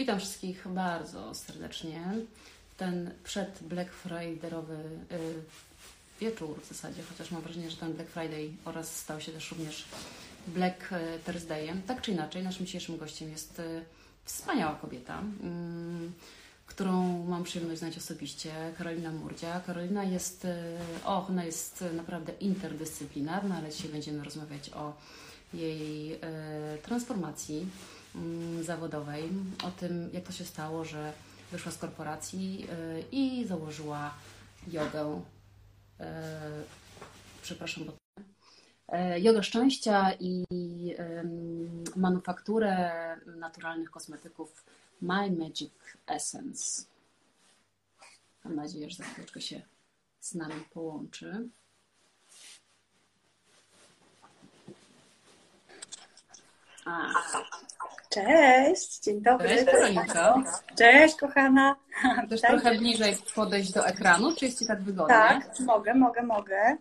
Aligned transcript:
Witam 0.00 0.18
wszystkich 0.18 0.68
bardzo 0.68 1.34
serdecznie. 1.34 2.00
Ten 2.76 3.10
przed 3.24 3.58
Black 3.62 3.90
Friday'owy 4.04 4.72
y, 5.12 5.18
wieczór 6.20 6.60
w 6.60 6.68
zasadzie, 6.68 7.02
chociaż 7.02 7.30
mam 7.30 7.42
wrażenie, 7.42 7.70
że 7.70 7.76
ten 7.76 7.92
Black 7.92 8.10
Friday 8.10 8.50
oraz 8.64 8.96
stał 8.96 9.20
się 9.20 9.32
też 9.32 9.50
również 9.50 9.84
Black 10.46 10.90
Thursdayem. 11.26 11.82
Tak 11.82 12.00
czy 12.00 12.10
inaczej, 12.10 12.42
naszym 12.42 12.66
dzisiejszym 12.66 12.98
gościem 12.98 13.30
jest 13.30 13.58
y, 13.58 13.84
wspaniała 14.24 14.74
kobieta, 14.74 15.18
mm, 15.18 16.12
którą 16.66 17.24
mam 17.24 17.44
przyjemność 17.44 17.78
znać 17.80 17.98
osobiście, 17.98 18.52
Karolina 18.78 19.10
Murdzia. 19.10 19.60
Karolina 19.60 20.04
jest, 20.04 20.44
y, 20.44 20.48
o, 21.04 21.26
ona 21.28 21.44
jest 21.44 21.84
naprawdę 21.96 22.32
interdyscyplinarna, 22.32 23.56
ale 23.56 23.70
dzisiaj 23.70 23.90
będziemy 23.90 24.24
rozmawiać 24.24 24.70
o 24.70 24.92
jej 25.54 26.20
transformacji 26.82 27.66
zawodowej, 28.60 29.28
o 29.64 29.70
tym, 29.70 30.10
jak 30.12 30.24
to 30.24 30.32
się 30.32 30.44
stało, 30.44 30.84
że 30.84 31.12
wyszła 31.52 31.72
z 31.72 31.78
korporacji 31.78 32.66
y, 32.70 33.04
i 33.12 33.46
założyła 33.46 34.14
jogę. 34.68 35.22
Y, 36.00 36.04
przepraszam, 37.42 37.84
bo 37.84 37.92
y, 38.98 39.20
jogę 39.20 39.42
szczęścia 39.42 40.12
i 40.20 40.44
manufakturę 41.96 42.90
naturalnych 43.26 43.90
kosmetyków 43.90 44.64
My 45.02 45.30
Magic 45.30 45.72
Essence. 46.06 46.82
Mam 48.44 48.56
nadzieję, 48.56 48.90
że 48.90 48.96
za 48.96 49.04
chwileczkę 49.04 49.40
się 49.40 49.62
z 50.20 50.34
nami 50.34 50.64
połączy. 50.74 51.48
Cześć, 58.08 59.00
dzień 59.00 59.22
dobry. 59.22 59.48
Cześć, 59.48 59.64
Weronika. 59.64 60.34
Cześć, 60.78 61.16
kochana. 61.16 61.76
Chcesz 62.26 62.40
trochę 62.40 62.78
bliżej 62.78 63.16
podejść 63.34 63.72
do 63.72 63.86
ekranu, 63.86 64.36
czy 64.36 64.44
jest 64.44 64.58
Ci 64.58 64.66
tak 64.66 64.82
wygodnie? 64.82 65.14
Tak, 65.14 65.60
mogę, 65.60 65.94
mogę, 65.94 66.22
mogę. 66.22 66.76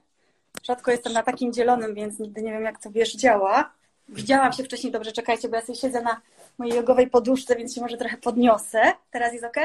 Rzadko 0.63 0.91
jestem 0.91 1.13
na 1.13 1.23
takim 1.23 1.53
dzielonym, 1.53 1.95
więc 1.95 2.19
nigdy 2.19 2.41
nie 2.41 2.51
wiem, 2.51 2.63
jak 2.63 2.79
to 2.79 2.91
wiesz, 2.91 3.15
działa. 3.15 3.71
Widziałam 4.09 4.53
się 4.53 4.63
wcześniej, 4.63 4.91
dobrze, 4.91 5.11
czekajcie, 5.11 5.49
bo 5.49 5.55
ja 5.55 5.61
sobie 5.61 5.75
siedzę 5.75 6.01
na 6.01 6.21
mojej 6.57 6.75
jogowej 6.75 7.09
poduszce, 7.09 7.55
więc 7.55 7.75
się 7.75 7.81
może 7.81 7.97
trochę 7.97 8.17
podniosę. 8.17 8.91
Teraz 9.11 9.33
jest 9.33 9.45
ok? 9.45 9.57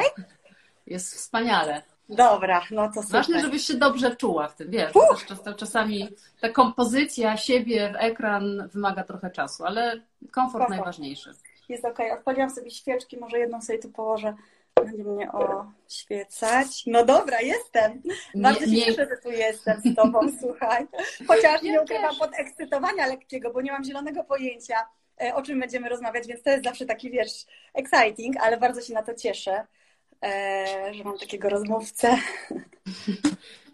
Jest 0.87 1.15
wspaniale. 1.15 1.83
Dobra, 2.09 2.63
no 2.71 2.89
to 2.89 3.03
super. 3.03 3.11
Ważne, 3.11 3.41
żebyś 3.41 3.67
się 3.67 3.75
dobrze 3.75 4.17
czuła 4.17 4.49
w 4.49 4.57
tym, 4.57 4.71
wiesz, 4.71 4.93
czas, 5.27 5.57
czasami 5.57 6.09
ta 6.41 6.49
kompozycja 6.49 7.37
siebie 7.37 7.93
w 7.93 7.97
ekran 7.97 8.69
wymaga 8.73 9.05
trochę 9.05 9.31
czasu, 9.31 9.65
ale 9.65 10.01
komfort 10.31 10.65
Spoko. 10.65 10.77
najważniejszy. 10.77 11.31
Jest 11.69 11.85
ok. 11.85 11.99
Odpaliłam 12.19 12.51
sobie 12.51 12.71
świeczki, 12.71 13.17
może 13.17 13.39
jedną 13.39 13.63
sobie 13.63 13.79
tu 13.79 13.91
położę. 13.91 14.35
Będzie 14.85 15.05
mnie 15.05 15.33
oświecać. 15.33 16.87
No 16.87 17.05
dobra, 17.05 17.41
jestem. 17.41 18.03
Bardzo 18.35 18.67
nie, 18.67 18.81
się 18.81 18.87
cieszę, 18.87 19.07
że 19.11 19.17
tu 19.17 19.31
jestem 19.31 19.81
z 19.81 19.97
Tobą, 19.97 20.21
słuchaj. 20.41 20.87
Chociaż 21.27 21.63
ja 21.63 21.73
nie 21.73 21.81
ukrywam 21.81 22.17
podekscytowania 22.17 23.07
lekkiego, 23.07 23.51
bo 23.53 23.61
nie 23.61 23.73
mam 23.73 23.85
zielonego 23.85 24.25
pojęcia, 24.25 24.77
e, 25.23 25.35
o 25.35 25.43
czym 25.43 25.61
będziemy 25.61 25.89
rozmawiać, 25.89 26.27
więc 26.27 26.43
to 26.43 26.51
jest 26.51 26.65
zawsze 26.65 26.87
taki, 26.87 27.11
wiesz, 27.11 27.47
exciting, 27.75 28.37
ale 28.41 28.57
bardzo 28.57 28.81
się 28.81 28.95
na 28.95 29.03
to 29.03 29.15
cieszę. 29.15 29.67
E, 30.25 30.95
że 30.95 31.05
mam 31.05 31.19
takiego 31.19 31.49
rozmówcę. 31.49 32.17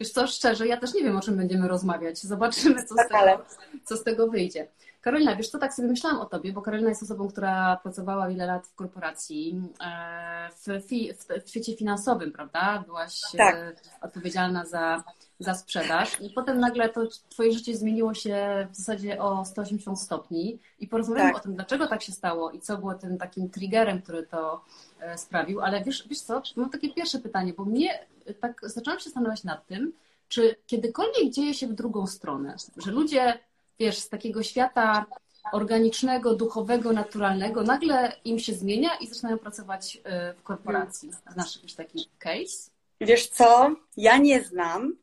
Wiesz 0.01 0.11
co, 0.11 0.27
szczerze, 0.27 0.67
ja 0.67 0.77
też 0.77 0.95
nie 0.95 1.03
wiem, 1.03 1.17
o 1.17 1.21
czym 1.21 1.37
będziemy 1.37 1.69
rozmawiać. 1.69 2.19
Zobaczymy, 2.19 2.85
co 2.85 2.95
z 2.95 3.09
tego, 3.09 3.45
co 3.85 3.97
z 3.97 4.05
tego 4.05 4.29
wyjdzie. 4.29 4.69
Karolina, 5.01 5.37
wiesz 5.37 5.49
co, 5.49 5.59
tak 5.59 5.75
sobie 5.75 5.89
myślałam 5.89 6.21
o 6.21 6.27
Tobie, 6.27 6.53
bo 6.53 6.63
Karolina 6.63 6.89
jest 6.89 7.03
osobą, 7.03 7.29
która 7.29 7.77
pracowała 7.83 8.29
wiele 8.29 8.47
lat 8.47 8.67
w 8.67 8.75
korporacji, 8.75 9.63
e, 9.87 10.49
w, 10.51 10.89
fi, 10.89 11.13
w 11.45 11.51
świecie 11.51 11.77
finansowym, 11.77 12.33
prawda? 12.33 12.83
Byłaś 12.87 13.21
tak. 13.39 13.55
E, 13.55 13.73
odpowiedzialna 14.01 14.67
za, 14.67 15.05
za 15.41 15.55
sprzedaż 15.55 16.21
i 16.21 16.31
potem 16.31 16.61
nagle 16.61 16.89
to 16.89 17.01
Twoje 17.29 17.53
życie 17.53 17.77
zmieniło 17.77 18.15
się 18.15 18.67
w 18.73 18.77
zasadzie 18.77 19.23
o 19.23 19.45
180 19.45 20.01
stopni 20.01 20.59
i 20.79 20.89
porozmawiamy 20.89 21.33
tak. 21.33 21.41
o 21.41 21.43
tym, 21.43 21.55
dlaczego 21.55 21.87
tak 21.87 22.03
się 22.03 22.13
stało 22.13 22.51
i 22.51 22.61
co 22.61 22.79
było 22.79 22.95
tym 22.95 23.19
takim 23.19 23.51
triggerem, 23.51 24.03
który 24.03 24.27
to 24.27 24.65
e, 25.01 25.19
sprawił, 25.19 25.61
ale 25.61 25.85
wiesz, 25.85 26.09
wiesz 26.09 26.21
co, 26.21 26.43
mam 26.57 26.71
takie 26.71 26.95
pierwsze 26.95 27.19
pytanie, 27.19 27.53
bo 27.53 27.65
mnie 27.65 28.07
tak 28.41 28.61
zaczęłam 28.65 28.99
się 28.99 29.05
zastanawiać 29.05 29.45
nad 29.45 29.67
tym, 29.67 29.93
czy 30.29 30.57
kiedykolwiek 30.67 31.31
dzieje 31.31 31.55
się 31.55 31.67
w 31.67 31.73
drugą 31.73 32.07
stronę, 32.07 32.57
że 32.77 32.91
ludzie 32.91 33.39
wiesz, 33.79 33.99
z 33.99 34.09
takiego 34.09 34.43
świata 34.43 35.07
organicznego, 35.53 36.35
duchowego, 36.35 36.93
naturalnego, 36.93 37.63
nagle 37.63 38.13
im 38.25 38.39
się 38.39 38.55
zmienia 38.55 38.91
i 39.01 39.07
zaczynają 39.07 39.39
pracować 39.39 39.97
y, 39.97 40.35
w 40.35 40.43
korporacji. 40.43 41.11
Znasz 41.33 41.57
jakiś 41.57 41.75
taki 41.75 42.09
case? 42.19 42.71
Wiesz 43.01 43.29
co, 43.29 43.71
ja 43.97 44.17
nie 44.17 44.43
znam, 44.43 44.97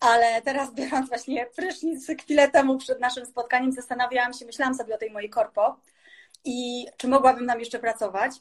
ale 0.00 0.42
teraz 0.42 0.74
biorąc 0.74 1.08
właśnie 1.08 1.46
prysznic 1.56 2.06
chwilę 2.20 2.50
temu 2.50 2.78
przed 2.78 3.00
naszym 3.00 3.26
spotkaniem, 3.26 3.72
zastanawiałam 3.72 4.32
się, 4.32 4.46
myślałam 4.46 4.74
sobie 4.74 4.94
o 4.94 4.98
tej 4.98 5.10
mojej 5.10 5.30
korpo 5.30 5.76
i 6.44 6.86
czy 6.96 7.08
mogłabym 7.08 7.46
nam 7.46 7.60
jeszcze 7.60 7.78
pracować. 7.78 8.32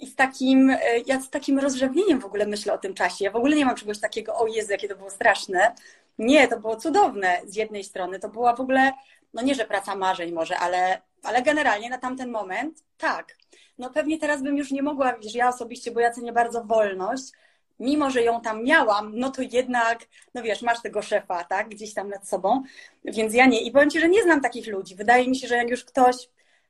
I 0.00 0.06
z 0.06 0.16
takim, 0.16 0.70
y, 0.70 0.78
ja 1.06 1.20
z 1.20 1.30
takim 1.30 1.58
rozrzewnieniem 1.58 2.20
w 2.20 2.24
ogóle 2.24 2.46
myślę 2.46 2.72
o 2.72 2.78
tym 2.78 2.94
czasie. 2.94 3.24
Ja 3.24 3.30
w 3.30 3.36
ogóle 3.36 3.56
nie 3.56 3.66
mam 3.66 3.76
czegoś 3.76 4.00
takiego, 4.00 4.36
o 4.36 4.46
Jezu, 4.46 4.72
jakie 4.72 4.88
to 4.88 4.96
było 4.96 5.10
straszne. 5.10 5.74
Nie, 6.18 6.48
to 6.48 6.60
było 6.60 6.76
cudowne 6.76 7.40
z 7.46 7.56
jednej 7.56 7.84
strony. 7.84 8.18
To 8.18 8.28
była 8.28 8.56
w 8.56 8.60
ogóle 8.60 8.92
no 9.36 9.42
nie, 9.42 9.54
że 9.54 9.64
praca 9.64 9.94
marzeń 9.94 10.32
może, 10.32 10.58
ale, 10.58 11.02
ale 11.22 11.42
generalnie 11.42 11.90
na 11.90 11.98
tamten 11.98 12.30
moment 12.30 12.84
tak. 12.98 13.36
No 13.78 13.90
pewnie 13.90 14.18
teraz 14.18 14.42
bym 14.42 14.56
już 14.56 14.70
nie 14.70 14.82
mogła, 14.82 15.12
wiesz, 15.12 15.34
ja 15.34 15.48
osobiście, 15.48 15.90
bo 15.90 16.00
ja 16.00 16.10
cenię 16.10 16.32
bardzo 16.32 16.64
wolność, 16.64 17.24
mimo 17.80 18.10
że 18.10 18.22
ją 18.22 18.40
tam 18.40 18.64
miałam, 18.64 19.12
no 19.14 19.30
to 19.30 19.42
jednak, 19.42 19.98
no 20.34 20.42
wiesz, 20.42 20.62
masz 20.62 20.82
tego 20.82 21.02
szefa, 21.02 21.44
tak, 21.44 21.68
gdzieś 21.68 21.94
tam 21.94 22.08
nad 22.08 22.28
sobą, 22.28 22.62
więc 23.04 23.34
ja 23.34 23.46
nie. 23.46 23.60
I 23.60 23.70
powiem 23.70 23.90
Ci, 23.90 24.00
że 24.00 24.08
nie 24.08 24.22
znam 24.22 24.40
takich 24.40 24.66
ludzi. 24.66 24.94
Wydaje 24.94 25.28
mi 25.28 25.36
się, 25.36 25.48
że 25.48 25.56
jak 25.56 25.70
już 25.70 25.84
ktoś 25.84 26.16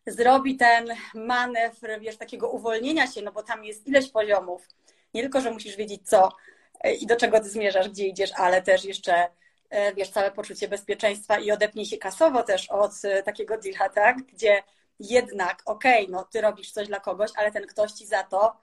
zrobi 0.06 0.56
ten 0.56 0.88
manewr, 1.14 2.00
wiesz, 2.00 2.16
takiego 2.16 2.50
uwolnienia 2.50 3.06
się, 3.06 3.22
no 3.22 3.32
bo 3.32 3.42
tam 3.42 3.64
jest 3.64 3.86
ileś 3.86 4.08
poziomów, 4.08 4.68
nie 5.14 5.22
tylko, 5.22 5.40
że 5.40 5.50
musisz 5.50 5.76
wiedzieć 5.76 6.08
co 6.08 6.32
e, 6.80 6.94
i 6.94 7.06
do 7.06 7.16
czego 7.16 7.40
ty 7.40 7.48
zmierzasz, 7.48 7.88
gdzie 7.88 8.06
idziesz, 8.06 8.30
ale 8.36 8.62
też 8.62 8.84
jeszcze 8.84 9.28
E, 9.70 9.94
wiesz, 9.94 10.10
całe 10.10 10.30
poczucie 10.30 10.68
bezpieczeństwa 10.68 11.38
i 11.38 11.50
odepnij 11.50 11.86
się 11.86 11.98
kasowo 11.98 12.42
też 12.42 12.70
od 12.70 12.92
e, 13.04 13.22
takiego 13.22 13.58
deala, 13.58 13.88
tak? 13.88 14.22
Gdzie 14.22 14.62
jednak, 15.00 15.62
okej, 15.64 16.04
okay, 16.04 16.12
no 16.12 16.24
ty 16.24 16.40
robisz 16.40 16.72
coś 16.72 16.88
dla 16.88 17.00
kogoś, 17.00 17.30
ale 17.36 17.52
ten 17.52 17.66
ktoś 17.66 17.92
ci 17.92 18.06
za 18.06 18.22
to 18.22 18.56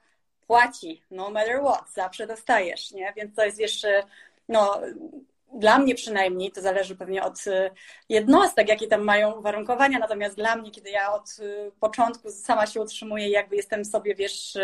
płaci, 0.46 1.02
no 1.10 1.30
matter 1.30 1.60
what, 1.60 1.92
zawsze 1.92 2.26
dostajesz, 2.26 2.92
nie? 2.92 3.12
Więc 3.16 3.36
to 3.36 3.44
jest 3.44 3.60
jeszcze, 3.60 4.02
no 4.48 4.80
dla 5.52 5.78
mnie 5.78 5.94
przynajmniej, 5.94 6.52
to 6.52 6.60
zależy 6.60 6.96
pewnie 6.96 7.22
od 7.22 7.46
e, 7.46 7.70
jednostek, 8.08 8.68
jakie 8.68 8.86
tam 8.86 9.02
mają 9.02 9.32
uwarunkowania, 9.32 9.98
natomiast 9.98 10.36
dla 10.36 10.56
mnie, 10.56 10.70
kiedy 10.70 10.90
ja 10.90 11.12
od 11.12 11.36
początku 11.80 12.30
sama 12.30 12.66
się 12.66 12.80
utrzymuję, 12.80 13.28
jakby 13.28 13.56
jestem 13.56 13.84
sobie, 13.84 14.14
wiesz, 14.14 14.58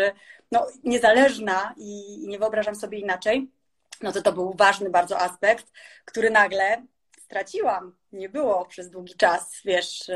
no 0.51 0.67
niezależna 0.83 1.73
i 1.77 2.19
nie 2.27 2.39
wyobrażam 2.39 2.75
sobie 2.75 2.99
inaczej, 2.99 3.49
no 4.01 4.11
to 4.11 4.21
to 4.21 4.33
był 4.33 4.53
ważny 4.53 4.89
bardzo 4.89 5.19
aspekt, 5.19 5.71
który 6.05 6.29
nagle 6.29 6.85
straciłam. 7.19 7.95
Nie 8.11 8.29
było 8.29 8.65
przez 8.65 8.89
długi 8.89 9.15
czas, 9.15 9.61
wiesz, 9.65 10.11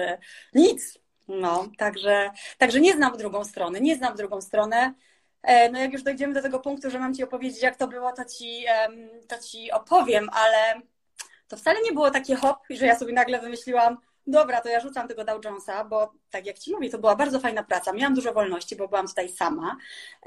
nic. 0.53 0.99
No, 1.27 1.67
także, 1.77 2.31
także 2.57 2.81
nie 2.81 2.93
znam 2.93 3.13
w 3.13 3.17
drugą 3.17 3.43
stronę, 3.43 3.81
nie 3.81 3.95
znam 3.95 4.13
w 4.13 4.17
drugą 4.17 4.41
stronę. 4.41 4.93
E, 5.45 5.69
no 5.69 5.79
jak 5.79 5.93
już 5.93 6.03
dojdziemy 6.03 6.33
do 6.33 6.41
tego 6.41 6.59
punktu, 6.59 6.89
że 6.89 6.99
mam 6.99 7.13
Ci 7.13 7.23
opowiedzieć, 7.23 7.61
jak 7.61 7.75
to 7.75 7.87
było, 7.87 8.11
to 8.11 8.25
Ci, 8.25 8.65
to 9.27 9.39
ci 9.39 9.71
opowiem, 9.71 10.29
ale 10.33 10.81
to 11.47 11.57
wcale 11.57 11.81
nie 11.81 11.91
było 11.91 12.11
takie 12.11 12.35
hop, 12.35 12.57
że 12.69 12.85
ja 12.85 12.99
sobie 12.99 13.13
nagle 13.13 13.39
wymyśliłam, 13.39 13.97
dobra, 14.27 14.61
to 14.61 14.69
ja 14.69 14.79
rzucam 14.79 15.07
tego 15.07 15.23
Dow 15.23 15.45
Jonesa, 15.45 15.83
bo 15.83 16.13
tak 16.29 16.45
jak 16.45 16.59
Ci 16.59 16.71
mówię, 16.71 16.89
to 16.89 16.97
była 16.97 17.15
bardzo 17.15 17.39
fajna 17.39 17.63
praca. 17.63 17.93
Miałam 17.93 18.13
dużo 18.13 18.33
wolności, 18.33 18.75
bo 18.75 18.87
byłam 18.87 19.07
tutaj 19.07 19.29
sama. 19.29 19.77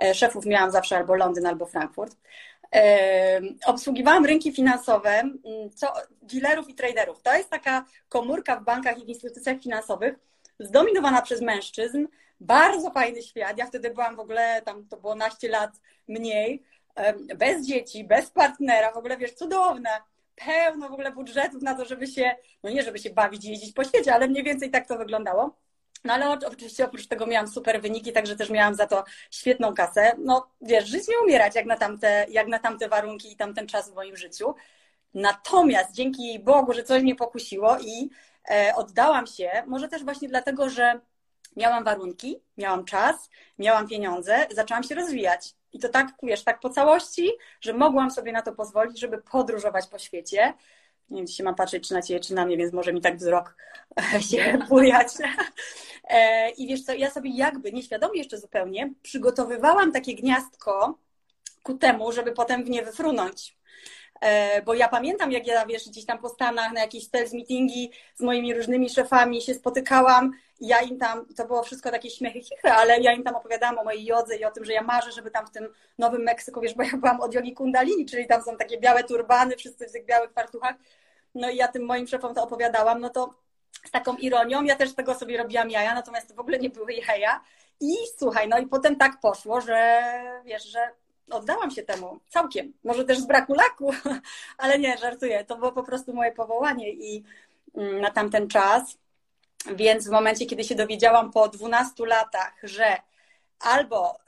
E, 0.03 0.15
szefów 0.15 0.47
miałam 0.47 0.71
zawsze 0.71 0.97
albo 0.97 1.15
Londyn, 1.15 1.47
albo 1.47 1.67
Frankfurt 1.67 2.17
obsługiwałam 3.67 4.27
rynki 4.27 4.53
finansowe, 4.53 5.11
mm, 5.11 5.71
co 5.75 5.93
dealerów 6.23 6.69
i 6.69 6.75
traderów. 6.75 7.23
To 7.23 7.35
jest 7.35 7.51
taka 7.51 7.85
komórka 8.09 8.57
w 8.57 8.65
bankach 8.65 8.99
i 8.99 9.05
w 9.05 9.09
instytucjach 9.09 9.61
finansowych, 9.63 10.15
zdominowana 10.61 11.23
przez 11.23 11.41
mężczyzn. 11.41 12.07
Bardzo 12.41 12.91
fajny 12.91 13.23
świat. 13.23 13.59
Ja 13.59 13.67
wtedy 13.67 13.91
byłam 13.91 14.17
w 14.17 14.21
ogóle, 14.21 14.63
tam 14.63 14.89
to 14.89 14.97
było 14.97 15.15
naście 15.15 15.49
lat 15.49 15.71
mniej, 16.09 16.63
bez 17.37 17.67
dzieci, 17.67 18.05
bez 18.05 18.31
partnera, 18.31 18.93
w 18.93 18.97
ogóle 18.97 19.17
wiesz, 19.17 19.35
cudowne. 19.35 19.91
Pełno 20.47 20.89
w 20.89 20.93
ogóle 20.93 21.13
budżetów 21.13 21.63
na 21.63 21.75
to, 21.75 21.85
żeby 21.85 22.07
się, 22.07 22.37
no 22.63 22.71
nie 22.71 22.83
żeby 22.83 22.99
się 22.99 23.11
bawić 23.11 23.45
i 23.45 23.51
jeździć 23.51 23.73
po 23.73 23.85
świecie, 23.85 24.15
ale 24.15 24.29
mniej 24.29 24.45
więcej 24.45 24.71
tak 24.71 24.87
to 24.87 24.99
wyglądało. 24.99 25.57
No 26.05 26.15
ale 26.15 26.31
oczywiście 26.31 26.85
oprócz 26.85 27.07
tego 27.07 27.27
miałam 27.27 27.49
super 27.49 27.83
wyniki, 27.83 28.13
także 28.13 28.37
też 28.37 28.51
miałam 28.51 28.75
za 28.75 28.87
to 28.87 29.05
świetną 29.31 29.75
kasę. 29.75 30.13
No 30.19 30.49
wiesz, 30.61 30.89
żyć 30.89 31.09
nie 31.09 31.19
umierać 31.25 31.55
jak 31.55 31.67
na 31.67 31.77
tamte, 31.77 32.27
jak 32.29 32.47
na 32.49 32.59
tamte 32.59 32.89
warunki 32.89 33.33
i 33.33 33.37
tamten 33.37 33.67
czas 33.67 33.91
w 33.91 33.95
moim 33.95 34.17
życiu. 34.17 34.55
Natomiast 35.15 35.93
dzięki 35.93 36.39
Bogu, 36.39 36.73
że 36.73 36.83
coś 36.83 37.03
mnie 37.03 37.15
pokusiło 37.15 37.79
i 37.79 38.11
e, 38.51 38.73
oddałam 38.77 39.27
się, 39.27 39.51
może 39.67 39.89
też 39.89 40.05
właśnie 40.05 40.29
dlatego, 40.29 40.69
że 40.69 41.01
miałam 41.59 41.85
warunki, 41.85 42.41
miałam 42.57 42.85
czas, 42.85 43.31
miałam 43.59 43.89
pieniądze, 43.89 44.47
zaczęłam 44.51 44.83
się 44.83 44.95
rozwijać. 44.95 45.55
I 45.73 45.79
to 45.79 45.89
tak, 45.89 46.09
wiesz, 46.23 46.45
tak 46.45 46.61
po 46.61 46.71
całości, 46.71 47.31
że 47.61 47.73
mogłam 47.73 48.11
sobie 48.11 48.33
na 48.33 48.43
to 48.43 48.53
pozwolić, 48.53 49.01
żeby 49.01 49.19
podróżować 49.19 49.87
po 49.87 49.99
świecie. 49.99 50.55
Nie 51.11 51.17
wiem, 51.17 51.27
dzisiaj 51.27 51.45
mam 51.45 51.55
patrzeć 51.55 51.89
czy 51.89 51.95
na 51.95 52.03
ciebie, 52.03 52.21
czy 52.21 52.35
na 52.35 52.47
mnie, 52.47 52.57
więc 52.57 52.73
może 52.73 52.93
mi 52.93 53.01
tak 53.01 53.17
wzrok 53.17 53.57
się 54.31 54.59
bujać. 54.69 55.09
E, 56.05 56.51
I 56.51 56.67
wiesz 56.67 56.83
co, 56.83 56.93
ja 56.93 57.11
sobie 57.11 57.31
jakby 57.31 57.73
nieświadomie 57.73 58.19
jeszcze 58.19 58.39
zupełnie 58.39 58.93
przygotowywałam 59.03 59.93
takie 59.93 60.15
gniazdko 60.15 60.99
ku 61.63 61.75
temu, 61.75 62.13
żeby 62.13 62.33
potem 62.33 62.65
w 62.65 62.71
nie 62.71 62.83
wyfrunąć. 62.83 63.58
E, 64.21 64.63
bo 64.63 64.75
ja 64.75 64.89
pamiętam, 64.89 65.33
jak 65.33 65.47
ja, 65.47 65.67
wiesz, 65.67 65.89
gdzieś 65.89 66.07
tam 66.07 66.19
po 66.19 66.29
Stanach 66.29 66.73
na 66.73 66.81
jakieś 66.81 67.09
sales 67.09 67.33
meetingi 67.33 67.91
z 68.15 68.21
moimi 68.21 68.55
różnymi 68.55 68.91
szefami 68.91 69.43
się 69.43 69.55
spotykałam. 69.55 70.33
Ja 70.61 70.81
im 70.81 70.99
tam, 70.99 71.27
to 71.37 71.47
było 71.47 71.63
wszystko 71.63 71.91
takie 71.91 72.11
śmiechy, 72.11 72.41
chichy, 72.41 72.73
ale 72.73 73.01
ja 73.01 73.13
im 73.13 73.23
tam 73.23 73.35
opowiadałam 73.35 73.79
o 73.79 73.85
mojej 73.85 74.05
jodze 74.05 74.37
i 74.37 74.45
o 74.45 74.51
tym, 74.51 74.65
że 74.65 74.73
ja 74.73 74.83
marzę, 74.83 75.13
żeby 75.13 75.31
tam 75.31 75.47
w 75.47 75.51
tym 75.51 75.69
Nowym 75.99 76.23
Meksyku, 76.23 76.61
wiesz, 76.61 76.75
bo 76.75 76.83
ja 76.83 76.97
byłam 76.97 77.21
od 77.21 77.35
jogi 77.35 77.53
kundalini, 77.53 78.07
czyli 78.07 78.27
tam 78.27 78.43
są 78.43 78.57
takie 78.57 78.81
białe 78.81 79.05
turbany, 79.05 79.57
wszyscy 79.57 79.89
w 79.89 79.93
tych 79.93 80.05
białych 80.05 80.33
fartuchach, 80.33 80.75
no 81.35 81.51
i 81.51 81.57
ja 81.57 81.69
tym 81.69 81.85
moim 81.85 82.07
szefom 82.07 82.35
to 82.35 82.43
opowiadałam, 82.43 83.01
no 83.01 83.11
to 83.11 83.35
z 83.87 83.91
taką 83.91 84.17
ironią, 84.17 84.63
ja 84.63 84.77
też 84.77 84.95
tego 84.95 85.15
sobie 85.15 85.39
robiłam 85.39 85.71
jaja, 85.71 85.95
natomiast 85.95 86.29
to 86.29 86.35
w 86.35 86.41
ogóle 86.41 86.59
nie 86.59 86.71
były 86.71 86.93
jaja. 86.93 87.41
I 87.81 87.95
słuchaj, 88.19 88.49
no 88.49 88.59
i 88.59 88.67
potem 88.67 88.97
tak 88.97 89.21
poszło, 89.21 89.61
że 89.61 90.03
wiesz, 90.45 90.65
że 90.65 90.91
oddałam 91.31 91.71
się 91.71 91.83
temu 91.83 92.21
całkiem. 92.29 92.73
Może 92.85 93.05
też 93.05 93.19
z 93.19 93.27
braku 93.27 93.55
laku, 93.55 93.93
ale 94.59 94.79
nie, 94.79 94.99
żartuję. 94.99 95.45
To 95.45 95.57
było 95.57 95.73
po 95.73 95.83
prostu 95.83 96.15
moje 96.15 96.33
powołanie 96.33 96.93
i 96.93 97.25
mm, 97.75 98.01
na 98.01 98.11
tamten 98.11 98.49
czas. 98.49 98.99
Więc 99.75 100.09
w 100.09 100.11
momencie, 100.11 100.47
kiedy 100.47 100.65
się 100.65 100.75
dowiedziałam 100.75 101.33
po 101.33 101.49
12 101.49 102.07
latach, 102.07 102.55
że 102.63 102.97
albo 103.61 104.19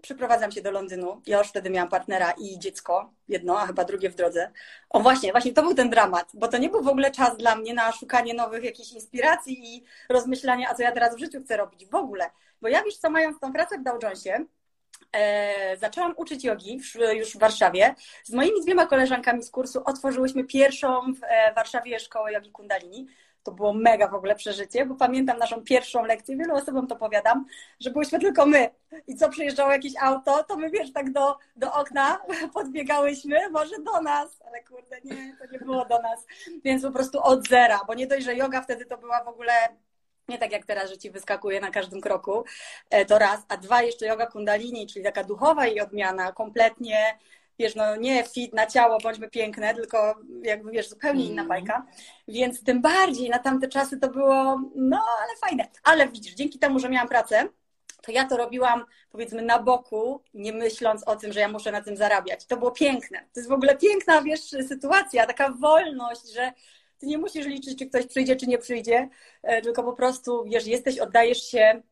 przyprowadzam 0.00 0.52
się 0.52 0.62
do 0.62 0.70
Londynu, 0.70 1.22
ja 1.26 1.38
już 1.38 1.48
wtedy 1.48 1.70
miałam 1.70 1.88
partnera 1.88 2.30
i 2.30 2.58
dziecko, 2.58 3.12
jedno, 3.28 3.60
a 3.60 3.66
chyba 3.66 3.84
drugie 3.84 4.10
w 4.10 4.14
drodze. 4.14 4.50
O 4.90 5.00
właśnie, 5.00 5.32
właśnie 5.32 5.52
to 5.52 5.62
był 5.62 5.74
ten 5.74 5.90
dramat, 5.90 6.30
bo 6.34 6.48
to 6.48 6.58
nie 6.58 6.68
był 6.68 6.82
w 6.82 6.88
ogóle 6.88 7.10
czas 7.10 7.36
dla 7.36 7.56
mnie 7.56 7.74
na 7.74 7.92
szukanie 7.92 8.34
nowych 8.34 8.64
jakichś 8.64 8.92
inspiracji 8.92 9.76
i 9.76 9.84
rozmyślania, 10.08 10.68
a 10.70 10.74
co 10.74 10.82
ja 10.82 10.92
teraz 10.92 11.16
w 11.16 11.18
życiu 11.18 11.40
chcę 11.44 11.56
robić 11.56 11.86
w 11.86 11.94
ogóle. 11.94 12.30
Bo 12.62 12.68
ja 12.68 12.82
wiesz 12.82 12.96
co, 12.96 13.10
mając 13.10 13.40
tą 13.40 13.52
pracę 13.52 13.78
w 13.78 13.82
Dow 13.82 14.02
Jonesie, 14.02 14.44
zaczęłam 15.80 16.14
uczyć 16.16 16.44
jogi 16.44 16.80
już 17.14 17.32
w 17.32 17.38
Warszawie. 17.38 17.94
Z 18.24 18.32
moimi 18.32 18.62
dwiema 18.62 18.86
koleżankami 18.86 19.42
z 19.42 19.50
kursu 19.50 19.82
otworzyłyśmy 19.84 20.44
pierwszą 20.44 21.14
w 21.14 21.24
e, 21.24 21.54
Warszawie 21.54 22.00
szkołę 22.00 22.32
jogi 22.32 22.50
kundalini. 22.50 23.06
To 23.42 23.52
było 23.52 23.72
mega 23.72 24.08
w 24.08 24.14
ogóle 24.14 24.34
przeżycie, 24.34 24.86
bo 24.86 24.94
pamiętam 24.94 25.38
naszą 25.38 25.62
pierwszą 25.62 26.04
lekcję, 26.04 26.36
wielu 26.36 26.54
osobom 26.54 26.86
to 26.86 26.96
powiadam, 26.96 27.44
że 27.80 27.90
byłyśmy 27.90 28.18
tylko 28.18 28.46
my. 28.46 28.70
I 29.06 29.16
co 29.16 29.28
przyjeżdżało 29.28 29.72
jakieś 29.72 29.92
auto, 30.00 30.44
to 30.44 30.56
my 30.56 30.70
wiesz, 30.70 30.92
tak 30.92 31.12
do, 31.12 31.38
do 31.56 31.72
okna 31.72 32.18
podbiegałyśmy, 32.54 33.50
może 33.50 33.78
do 33.78 34.02
nas, 34.02 34.42
ale 34.46 34.64
kurde, 34.64 34.96
nie, 35.04 35.36
to 35.38 35.52
nie 35.52 35.58
było 35.58 35.84
do 35.84 36.02
nas. 36.02 36.26
Więc 36.64 36.82
po 36.82 36.90
prostu 36.90 37.22
od 37.22 37.48
zera, 37.48 37.80
bo 37.86 37.94
nie 37.94 38.06
dość, 38.06 38.24
że 38.24 38.34
yoga 38.34 38.62
wtedy 38.62 38.84
to 38.84 38.98
była 38.98 39.24
w 39.24 39.28
ogóle 39.28 39.52
nie 40.30 40.38
tak 40.38 40.52
jak 40.52 40.66
teraz, 40.66 40.90
że 40.90 40.98
ci 40.98 41.10
wyskakuje 41.10 41.60
na 41.60 41.70
każdym 41.70 42.00
kroku, 42.00 42.44
e, 42.90 43.04
to 43.04 43.18
raz, 43.18 43.40
a 43.48 43.56
dwa 43.56 43.82
jeszcze 43.82 44.06
yoga 44.06 44.26
kundalini, 44.26 44.86
czyli 44.86 45.04
taka 45.04 45.24
duchowa 45.24 45.66
jej 45.66 45.80
odmiana, 45.80 46.32
kompletnie, 46.32 47.18
wiesz, 47.58 47.74
no 47.74 47.96
nie 47.96 48.24
fit 48.24 48.52
na 48.54 48.66
ciało, 48.66 48.98
bądźmy 48.98 49.30
piękne, 49.30 49.74
tylko 49.74 50.14
jakby, 50.42 50.70
wiesz, 50.70 50.88
zupełnie 50.88 51.24
inna 51.24 51.42
mm. 51.42 51.48
bajka, 51.48 51.86
więc 52.28 52.64
tym 52.64 52.80
bardziej 52.80 53.30
na 53.30 53.38
tamte 53.38 53.68
czasy 53.68 53.98
to 53.98 54.08
było, 54.08 54.60
no 54.74 55.04
ale 55.22 55.36
fajne, 55.40 55.68
ale 55.82 56.08
widzisz, 56.08 56.34
dzięki 56.34 56.58
temu, 56.58 56.78
że 56.78 56.88
miałam 56.88 57.08
pracę, 57.08 57.48
to 58.02 58.12
ja 58.12 58.24
to 58.24 58.36
robiłam 58.36 58.84
powiedzmy 59.10 59.42
na 59.42 59.58
boku, 59.58 60.22
nie 60.34 60.52
myśląc 60.52 61.04
o 61.04 61.16
tym, 61.16 61.32
że 61.32 61.40
ja 61.40 61.48
muszę 61.48 61.72
na 61.72 61.82
tym 61.82 61.96
zarabiać. 61.96 62.46
To 62.46 62.56
było 62.56 62.70
piękne. 62.70 63.18
To 63.18 63.40
jest 63.40 63.48
w 63.48 63.52
ogóle 63.52 63.76
piękna, 63.76 64.22
wiesz, 64.22 64.40
sytuacja, 64.40 65.26
taka 65.26 65.48
wolność, 65.48 66.32
że 66.32 66.52
ty 67.00 67.06
nie 67.06 67.18
musisz 67.18 67.46
liczyć, 67.46 67.78
czy 67.78 67.86
ktoś 67.86 68.06
przyjdzie, 68.06 68.36
czy 68.36 68.46
nie 68.46 68.58
przyjdzie, 68.58 69.08
e, 69.42 69.62
tylko 69.62 69.82
po 69.82 69.92
prostu, 69.92 70.44
wiesz, 70.44 70.66
jesteś, 70.66 70.98
oddajesz 70.98 71.42
się 71.50 71.82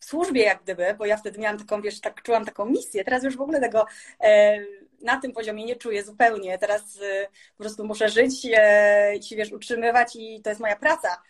w 0.00 0.04
służbie 0.04 0.42
jak 0.42 0.62
gdyby, 0.62 0.94
bo 0.98 1.06
ja 1.06 1.16
wtedy 1.16 1.38
miałam 1.38 1.58
taką, 1.58 1.82
wiesz, 1.82 2.00
tak 2.00 2.22
czułam 2.22 2.44
taką 2.44 2.66
misję. 2.66 3.04
Teraz 3.04 3.24
już 3.24 3.36
w 3.36 3.40
ogóle 3.40 3.60
tego 3.60 3.86
e, 4.20 4.58
na 5.02 5.20
tym 5.20 5.32
poziomie 5.32 5.64
nie 5.64 5.76
czuję 5.76 6.04
zupełnie. 6.04 6.58
Teraz 6.58 6.98
e, 7.02 7.26
po 7.56 7.64
prostu 7.64 7.84
muszę 7.84 8.08
żyć 8.08 8.44
i 8.44 9.22
się, 9.22 9.36
wiesz, 9.36 9.52
utrzymywać 9.52 10.16
i 10.16 10.42
to 10.42 10.50
jest 10.50 10.60
moja 10.60 10.76
praca. 10.76 11.22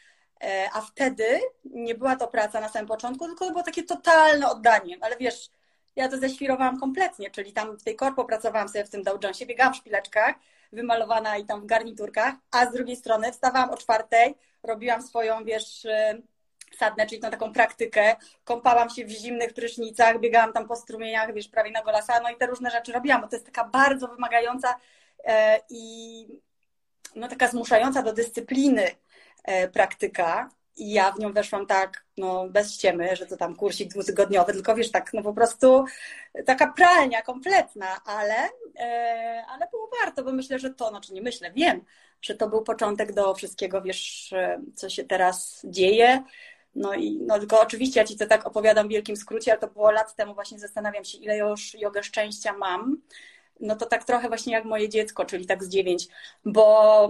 A 0.73 0.81
wtedy 0.81 1.25
nie 1.65 1.95
była 1.95 2.17
to 2.17 2.29
praca 2.29 2.61
na 2.61 2.69
samym 2.69 2.89
początku, 2.89 3.27
tylko 3.27 3.45
to 3.45 3.51
było 3.51 3.63
takie 3.63 3.83
totalne 3.83 4.51
oddanie. 4.51 4.99
Ale 5.01 5.17
wiesz, 5.17 5.51
ja 5.97 6.09
to 6.09 6.19
ześwirowałam 6.19 6.81
kompletnie, 6.81 7.31
czyli 7.31 7.53
tam 7.53 7.79
w 7.79 7.83
tej 7.83 7.97
korpo 7.97 8.25
pracowałam 8.25 8.69
sobie 8.69 8.85
w 8.85 8.91
tym 8.91 9.03
Dow 9.03 9.23
Jonesie, 9.23 9.47
biegałam 9.47 9.75
w 9.75 9.77
szpileczkach, 9.77 10.35
wymalowana 10.73 11.37
i 11.37 11.45
tam 11.45 11.61
w 11.61 11.67
garniturkach, 11.67 12.35
a 12.51 12.67
z 12.67 12.73
drugiej 12.73 12.97
strony 12.97 13.33
wstawałam 13.33 13.71
o 13.71 13.77
czwartej, 13.77 14.35
robiłam 14.63 15.03
swoją, 15.03 15.45
wiesz, 15.45 15.85
y, 15.85 16.23
sadnę, 16.79 17.07
czyli 17.07 17.21
tą 17.21 17.31
taką 17.31 17.53
praktykę, 17.53 18.17
kąpałam 18.45 18.91
się 18.91 19.05
w 19.05 19.11
zimnych 19.11 19.55
prysznicach, 19.55 20.21
biegałam 20.21 20.53
tam 20.53 20.69
po 20.69 20.77
strumieniach, 20.77 21.35
wiesz, 21.35 21.49
prawie 21.49 21.71
na 21.71 21.83
golasa, 21.83 22.21
no 22.21 22.31
i 22.31 22.37
te 22.37 22.47
różne 22.47 22.71
rzeczy 22.71 22.93
robiłam, 22.93 23.21
bo 23.21 23.29
to 23.29 23.37
jest 23.37 23.47
taka 23.47 23.65
bardzo 23.65 24.09
wymagająca 24.09 24.75
e, 25.25 25.61
i 25.71 26.27
no 27.17 27.29
taka 27.29 27.49
zmuszająca 27.49 28.03
do 28.03 28.13
dyscypliny 28.13 28.91
e, 29.45 29.69
praktyka, 29.69 30.51
i 30.81 30.93
ja 30.93 31.13
w 31.13 31.19
nią 31.19 31.33
weszłam 31.33 31.67
tak, 31.67 32.05
no 32.17 32.49
bez 32.49 32.75
ściemy, 32.75 33.17
że 33.17 33.27
to 33.27 33.37
tam 33.37 33.57
kursik 33.57 33.91
dwutygodniowy, 33.91 34.53
tylko 34.53 34.75
wiesz, 34.75 34.91
tak, 34.91 35.13
no 35.13 35.23
po 35.23 35.33
prostu 35.33 35.85
taka 36.47 36.73
pralnia 36.73 37.23
kompletna, 37.23 38.05
ale, 38.05 38.49
e, 38.79 39.45
ale 39.49 39.69
było 39.71 39.91
warto, 40.01 40.25
bo 40.25 40.33
myślę, 40.33 40.59
że 40.59 40.71
to, 40.71 40.89
znaczy 40.89 41.13
nie 41.13 41.23
myślę, 41.23 41.53
wiem, 41.53 41.85
że 42.23 42.35
to 42.35 42.49
był 42.49 42.63
początek 42.63 43.13
do 43.13 43.35
wszystkiego, 43.35 43.83
wiesz, 43.83 44.33
e, 44.33 44.61
co 44.75 44.89
się 44.89 45.05
teraz 45.05 45.63
dzieje. 45.65 46.23
No 46.75 46.95
i 46.95 47.19
no 47.27 47.39
tylko 47.39 47.61
oczywiście 47.61 48.01
ja 48.01 48.07
ci 48.07 48.17
to 48.17 48.27
tak 48.27 48.47
opowiadam 48.47 48.87
w 48.89 48.91
wielkim 48.91 49.17
skrócie, 49.17 49.53
ale 49.53 49.61
to 49.61 49.69
było 49.69 49.91
lat 49.91 50.15
temu, 50.15 50.35
właśnie 50.35 50.59
zastanawiam 50.59 51.05
się, 51.05 51.19
ile 51.19 51.37
już 51.37 51.75
jogę 51.75 52.03
szczęścia 52.03 52.53
mam 52.53 53.03
no 53.61 53.77
to 53.77 53.87
tak 53.87 54.05
trochę 54.05 54.29
właśnie 54.29 54.53
jak 54.53 54.65
moje 54.65 54.89
dziecko, 54.89 55.25
czyli 55.25 55.47
tak 55.47 55.65
z 55.65 55.69
dziewięć, 55.69 56.09
bo, 56.45 57.09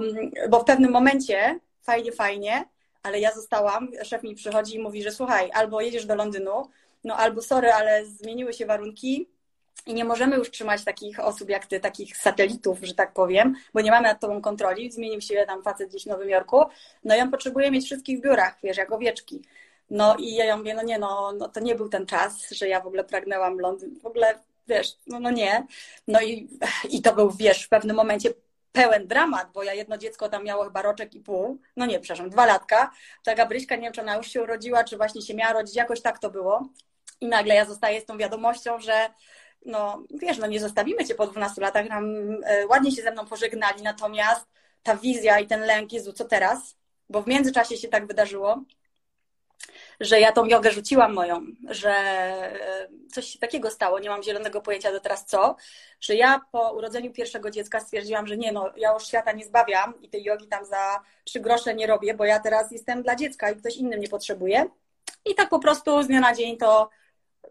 bo 0.51 0.61
w 0.61 0.65
pewnym 0.65 0.91
momencie, 0.91 1.61
fajnie, 1.83 2.13
fajnie, 2.13 2.65
ale 3.03 3.21
ja 3.21 3.35
zostałam, 3.35 3.89
szef 4.05 4.23
mi 4.23 4.35
przychodzi 4.35 4.77
i 4.77 4.79
mówi, 4.79 5.03
że 5.03 5.11
słuchaj, 5.11 5.51
albo 5.55 5.81
jedziesz 5.81 6.07
do 6.07 6.15
Londynu, 6.15 6.69
no 7.05 7.17
albo 7.17 7.43
sorry, 7.43 7.73
ale 7.73 8.07
zmieniły 8.07 8.53
się 8.53 8.67
warunki 8.67 9.29
i 9.87 9.95
nie 9.95 10.05
możemy 10.05 10.37
już 10.37 10.51
trzymać 10.51 10.85
takich 10.85 11.21
osób 11.21 11.49
jak 11.49 11.67
ty, 11.67 11.81
takich 11.81 12.17
satelitów, 12.17 12.79
że 12.83 12.95
tak 12.95 13.13
powiem, 13.13 13.55
bo 13.75 13.81
nie 13.81 13.91
mamy 13.91 14.09
nad 14.09 14.21
tobą 14.21 14.41
kontroli. 14.41 14.93
Zmienił 14.93 15.21
się 15.21 15.45
tam 15.47 15.63
facet 15.63 15.89
gdzieś 15.89 16.03
w 16.05 16.07
Nowym 16.07 16.29
Jorku, 16.29 16.65
no 17.05 17.17
i 17.17 17.21
on 17.21 17.31
potrzebuje 17.31 17.71
mieć 17.71 17.85
wszystkich 17.85 18.19
w 18.19 18.23
biurach, 18.23 18.59
wiesz, 18.63 18.77
jak 18.77 18.93
owieczki. 18.93 19.43
No 19.91 20.17
i 20.17 20.35
ja 20.35 20.57
mówię, 20.57 20.75
no 20.75 20.83
nie, 20.83 20.99
no, 20.99 21.33
no 21.39 21.49
to 21.49 21.61
nie 21.61 21.75
był 21.75 21.89
ten 21.89 22.07
czas, 22.07 22.51
że 22.51 22.69
ja 22.69 22.81
w 22.81 22.87
ogóle 22.87 23.05
pragnęłam 23.05 23.59
Londyn, 23.61 24.01
w 24.01 24.07
ogóle, 24.07 24.39
wiesz, 24.69 24.97
no, 25.07 25.21
no 25.21 25.31
nie. 25.31 25.67
No 26.09 26.23
i, 26.23 26.49
i 26.91 27.03
to 27.03 27.15
był, 27.15 27.31
wiesz, 27.31 27.65
w 27.65 27.69
pewnym 27.69 27.97
momencie 27.97 28.31
pełen 28.73 29.07
dramat, 29.07 29.53
bo 29.53 29.63
ja 29.63 29.75
jedno 29.75 29.99
dziecko 29.99 30.29
tam 30.29 30.45
miało 30.45 30.65
chyba 30.65 30.83
roczek 30.83 31.15
i 31.15 31.21
pół, 31.21 31.61
no 31.77 31.87
nie, 31.87 32.01
przepraszam, 32.01 32.31
dwa 32.31 32.47
latka. 32.47 32.91
Ta 33.25 33.35
Gabryśka, 33.35 33.77
nie 33.77 33.83
wiem, 33.83 33.93
czy 33.93 34.01
ona 34.01 34.17
już 34.17 34.27
się 34.27 34.43
urodziła, 34.43 34.85
czy 34.85 34.97
właśnie 34.97 35.23
się 35.23 35.35
miała 35.35 35.53
rodzić, 35.53 35.77
jakoś 35.77 36.01
tak 36.03 36.19
to 36.19 36.31
było. 36.31 36.69
I 37.21 37.27
nagle 37.27 37.55
ja 37.55 37.65
zostaję 37.65 38.01
z 38.01 38.05
tą 38.05 38.19
wiadomością, 38.19 38.81
że 38.81 39.11
no 39.67 40.05
wiesz, 40.11 40.39
no 40.39 40.47
nie 40.47 40.61
zostawimy 40.61 41.05
cię 41.05 41.15
po 41.15 41.27
12 41.27 41.61
latach, 41.61 41.89
nam 41.89 42.05
e, 42.45 42.67
ładnie 42.67 42.93
się 42.93 43.03
ze 43.03 43.11
mną 43.11 43.27
pożegnali, 43.27 43.83
natomiast 43.83 44.47
ta 44.83 44.97
wizja 44.97 45.41
i 45.41 45.47
ten 45.47 45.61
lęk, 45.61 45.93
Jezu, 45.93 46.13
co 46.13 46.25
teraz? 46.25 46.77
Bo 47.09 47.23
w 47.23 47.27
międzyczasie 47.27 47.77
się 47.77 47.89
tak 47.89 48.07
wydarzyło, 48.07 48.65
że 50.01 50.21
ja 50.21 50.33
tą 50.33 50.45
jogę 50.45 50.71
rzuciłam 50.71 51.15
moją, 51.15 51.47
że 51.69 51.91
e, 51.91 52.89
coś 53.13 53.27
się 53.27 53.39
takiego 53.39 53.71
stało, 53.71 53.99
nie 53.99 54.11
mam 54.11 54.23
zielonego 54.23 54.61
pojęcia 54.61 54.93
do 54.93 55.01
teraz 55.01 55.27
co, 55.27 55.57
że 56.01 56.15
ja 56.15 56.41
po 56.53 56.73
urodzeniu 56.73 57.13
pierwszego 57.13 57.51
dziecka 57.51 57.81
stwierdziłam, 57.81 58.27
że 58.27 58.37
nie 58.37 58.53
no, 58.53 58.71
ja 58.77 58.93
już 58.93 59.07
świata 59.07 59.33
nie 59.33 59.45
zbawiam 59.45 60.03
i 60.03 60.09
tej 60.09 60.25
jogi 60.25 60.49
tam 60.49 60.65
za 60.65 61.01
trzy 61.25 61.41
grosze 61.41 61.75
nie 61.75 61.87
robię, 61.87 62.15
bo 62.15 62.25
ja 62.25 62.41
teraz 62.41 62.73
jestem 62.73 63.03
dla 63.03 63.17
dziecka 63.17 63.51
i 63.51 63.57
ktoś 63.57 63.77
inny 63.77 63.97
mnie 63.97 64.09
potrzebuje. 64.09 64.67
I 65.25 65.35
tak 65.35 65.49
po 65.49 65.59
prostu 65.59 66.03
z 66.03 66.07
dnia 66.07 66.21
na 66.21 66.35
dzień 66.35 66.57
to 66.57 66.91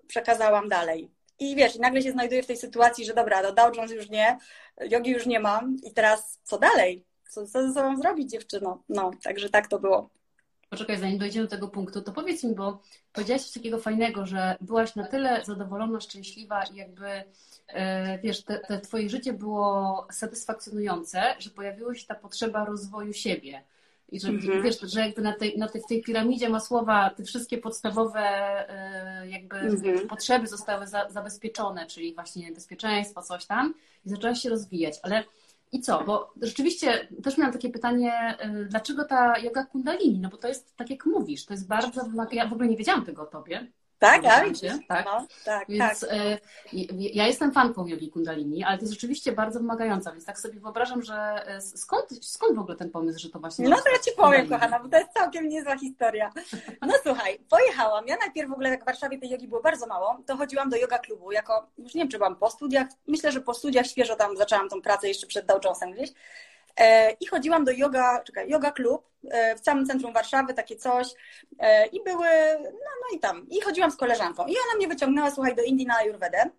przekazałam 0.08 0.70
dalej. 0.70 1.12
I 1.40 1.56
wiesz, 1.56 1.76
nagle 1.76 2.02
się 2.02 2.12
znajduję 2.12 2.44
w 2.44 2.48
tej 2.48 2.58
sytuacji, 2.58 3.06
że 3.06 3.14
dobra, 3.14 3.44
do 3.44 3.54
Dow 3.54 3.78
Jones 3.78 3.92
już 3.92 4.10
nie, 4.10 4.38
jogi 4.82 5.12
już 5.12 5.26
nie 5.26 5.40
mam 5.40 5.78
i 5.84 5.94
teraz 5.94 6.40
co 6.44 6.58
dalej? 6.58 7.06
Co, 7.30 7.48
co 7.48 7.68
ze 7.68 7.74
sobą 7.74 7.98
zrobić 7.98 8.32
dziewczyno? 8.32 8.84
No, 8.90 9.12
także 9.24 9.50
tak 9.50 9.68
to 9.68 9.80
było. 9.80 10.10
Poczekaj, 10.70 10.98
zanim 10.98 11.18
dojdziemy 11.18 11.46
do 11.46 11.52
tego 11.52 11.68
punktu, 11.68 12.02
to 12.02 12.12
powiedz 12.12 12.44
mi, 12.44 12.56
bo 12.56 12.82
powiedziałaś 13.14 13.42
coś 13.42 13.54
takiego 13.54 13.80
fajnego, 13.80 14.26
że 14.26 14.56
byłaś 14.62 14.96
na 14.96 15.08
tyle 15.08 15.46
zadowolona, 15.46 16.00
szczęśliwa 16.00 16.64
i 16.64 16.76
jakby, 16.76 17.24
e, 17.68 18.20
wiesz, 18.20 18.44
te, 18.44 18.60
te 18.60 18.80
twoje 18.80 19.10
życie 19.10 19.34
było 19.34 20.08
satysfakcjonujące, 20.12 21.36
że 21.40 21.50
pojawiła 21.50 21.96
się 21.96 22.06
ta 22.08 22.16
potrzeba 22.16 22.66
rozwoju 22.66 23.14
siebie. 23.14 23.64
I 24.12 24.20
że 24.20 24.30
mhm. 24.30 24.64
wiesz, 24.64 24.80
że 24.82 25.00
jakby 25.00 25.22
na 25.22 25.34
tej, 25.34 25.58
na 25.58 25.68
tej, 25.68 25.82
w 25.82 25.86
tej 25.86 26.02
piramidzie 26.02 26.50
Masłowa 26.50 27.10
te 27.10 27.24
wszystkie 27.24 27.58
podstawowe 27.58 28.22
y, 29.24 29.30
jakby 29.30 29.56
mhm. 29.56 30.08
potrzeby 30.08 30.48
zostały 30.48 30.88
za, 30.88 31.10
zabezpieczone, 31.10 31.88
czyli 31.88 32.16
właśnie 32.16 32.52
bezpieczeństwo, 32.52 33.22
coś 33.22 33.46
tam 33.46 33.74
i 34.06 34.10
zaczęłaś 34.10 34.42
się 34.42 34.50
rozwijać. 34.50 35.00
Ale 35.04 35.24
i 35.72 35.82
co? 35.82 36.04
Bo 36.04 36.34
rzeczywiście 36.42 37.08
też 37.24 37.38
miałam 37.38 37.54
takie 37.54 37.70
pytanie, 37.70 38.38
y, 38.62 38.66
dlaczego 38.66 39.06
ta 39.06 39.40
yoga 39.40 39.66
kundalini? 39.66 40.20
No 40.20 40.30
bo 40.30 40.38
to 40.38 40.48
jest, 40.48 40.76
tak 40.76 40.90
jak 40.90 41.06
mówisz, 41.06 41.46
to 41.46 41.54
jest 41.54 41.68
bardzo, 41.68 42.02
ja 42.32 42.48
w 42.48 42.54
ogóle 42.54 42.68
nie 42.70 42.78
wiedziałam 42.78 43.06
tego 43.06 43.22
o 43.22 43.26
tobie. 43.26 43.72
Tak, 44.00 44.24
tak? 44.24 44.46
tak. 44.88 45.06
No, 45.06 45.28
tak, 45.46 45.68
więc 45.70 46.00
tak. 46.00 46.14
Y, 46.14 46.40
ja 47.00 47.28
jestem 47.28 47.52
fanką 47.52 47.88
jogi 47.88 48.10
kundalini, 48.10 48.64
ale 48.64 48.78
to 48.78 48.84
jest 48.84 48.94
rzeczywiście 48.94 49.32
bardzo 49.32 49.60
wymagająca, 49.60 50.12
więc 50.12 50.26
tak 50.26 50.40
sobie 50.40 50.60
wyobrażam, 50.60 51.04
że 51.04 51.46
y, 51.58 51.62
skąd, 51.62 52.26
skąd 52.26 52.56
w 52.56 52.60
ogóle 52.60 52.78
ten 52.78 52.90
pomysł, 52.90 53.20
że 53.20 53.30
to 53.30 53.40
właśnie... 53.40 53.70
No 53.70 53.76
to 53.76 53.90
ja 53.90 54.00
Ci 54.00 54.12
powiem, 54.18 54.50
kochana, 54.50 54.80
bo 54.80 54.90
to 54.90 54.98
jest 54.98 55.12
całkiem 55.12 55.50
niezła 55.50 55.78
historia. 55.78 56.32
No 56.82 56.94
słuchaj, 57.04 57.40
pojechałam, 57.50 58.08
ja 58.08 58.18
najpierw 58.18 58.50
w 58.50 58.54
ogóle 58.54 58.70
jak 58.70 58.82
w 58.82 58.86
Warszawie 58.86 59.18
tej 59.18 59.30
jogi 59.30 59.48
było 59.48 59.62
bardzo 59.62 59.88
mało, 59.88 60.18
to 60.26 60.38
chodziłam 60.38 60.70
do 60.70 60.78
yoga 60.78 61.00
klubu 61.00 61.32
jako, 61.32 61.68
już 61.78 61.94
nie 61.94 62.02
wiem, 62.02 62.10
czy 62.10 62.18
byłam 62.18 62.36
po 62.36 62.50
studiach, 62.50 62.88
myślę, 63.08 63.32
że 63.32 63.42
po 63.42 63.54
studiach 63.54 63.86
świeżo 63.86 64.16
tam 64.16 64.38
zaczęłam 64.38 64.70
tą 64.70 64.82
pracę 64.82 65.08
jeszcze 65.08 65.28
przed 65.28 65.46
Dow 65.46 65.64
Jonesem 65.64 65.92
gdzieś, 65.92 66.10
E, 66.10 66.49
I 67.20 67.28
chodziłam 67.28 67.66
do 67.66 67.72
yoga, 67.72 68.24
czekaj, 68.24 68.50
yoga 68.50 68.72
klub 68.72 69.10
e, 69.30 69.56
w 69.56 69.60
samym 69.60 69.86
centrum 69.86 70.14
Warszawy, 70.14 70.54
takie 70.54 70.76
coś. 70.76 71.08
E, 71.60 71.86
I 71.86 72.04
były, 72.04 72.28
no, 72.64 72.70
no 73.02 73.18
i 73.18 73.20
tam. 73.20 73.48
I 73.50 73.62
chodziłam 73.62 73.92
z 73.92 73.96
koleżanką. 73.96 74.46
I 74.46 74.52
ona 74.52 74.78
mnie 74.78 74.88
wyciągnęła, 74.88 75.32
słuchaj, 75.32 75.56
do 75.56 75.64
Indii 75.64 75.86
na 75.86 75.98
Ayurvedę 75.98 76.50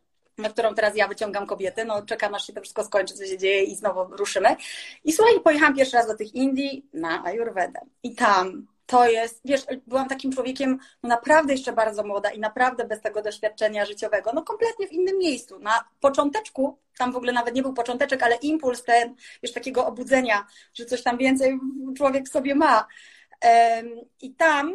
na 0.41 0.49
którą 0.49 0.75
teraz 0.75 0.97
ja 0.97 1.09
wyciągam 1.09 1.47
kobiety, 1.47 1.85
no 1.85 2.03
czekam 2.03 2.35
aż 2.35 2.47
się 2.47 2.53
to 2.53 2.61
wszystko 2.61 2.85
skończy, 2.85 3.15
co 3.15 3.27
się 3.27 3.39
dzieje 3.39 3.63
i 3.63 3.77
znowu 3.77 4.17
ruszymy. 4.17 4.57
I 5.05 5.13
słuchaj, 5.13 5.41
pojechałam 5.41 5.75
pierwszy 5.75 5.97
raz 5.97 6.07
do 6.07 6.17
tych 6.17 6.35
Indii 6.35 6.87
na 6.93 7.25
Ayurvedę. 7.25 7.81
I 8.03 8.15
tam 8.15 8.67
to 8.91 9.09
jest, 9.09 9.41
wiesz, 9.45 9.67
byłam 9.87 10.09
takim 10.09 10.33
człowiekiem 10.33 10.79
no 11.03 11.09
naprawdę 11.09 11.53
jeszcze 11.53 11.73
bardzo 11.73 12.03
młoda 12.03 12.31
i 12.31 12.41
naprawdę 12.41 12.85
bez 12.85 13.01
tego 13.01 13.23
doświadczenia 13.23 13.85
życiowego, 13.87 14.31
no 14.35 14.43
kompletnie 14.43 14.89
w 14.89 14.93
innym 14.93 15.19
miejscu. 15.19 15.59
Na 15.59 15.85
począteczku, 16.01 16.79
tam 16.99 17.13
w 17.13 17.17
ogóle 17.17 17.33
nawet 17.33 17.55
nie 17.55 17.63
był 17.63 17.73
począteczek, 17.73 18.23
ale 18.23 18.37
impuls 18.37 18.85
ten, 18.85 19.15
wiesz, 19.43 19.53
takiego 19.53 19.87
obudzenia, 19.87 20.47
że 20.75 20.85
coś 20.85 21.03
tam 21.03 21.19
więcej 21.19 21.59
człowiek 21.97 22.29
sobie 22.29 22.55
ma. 22.55 22.87
I 24.21 24.35
tam 24.35 24.75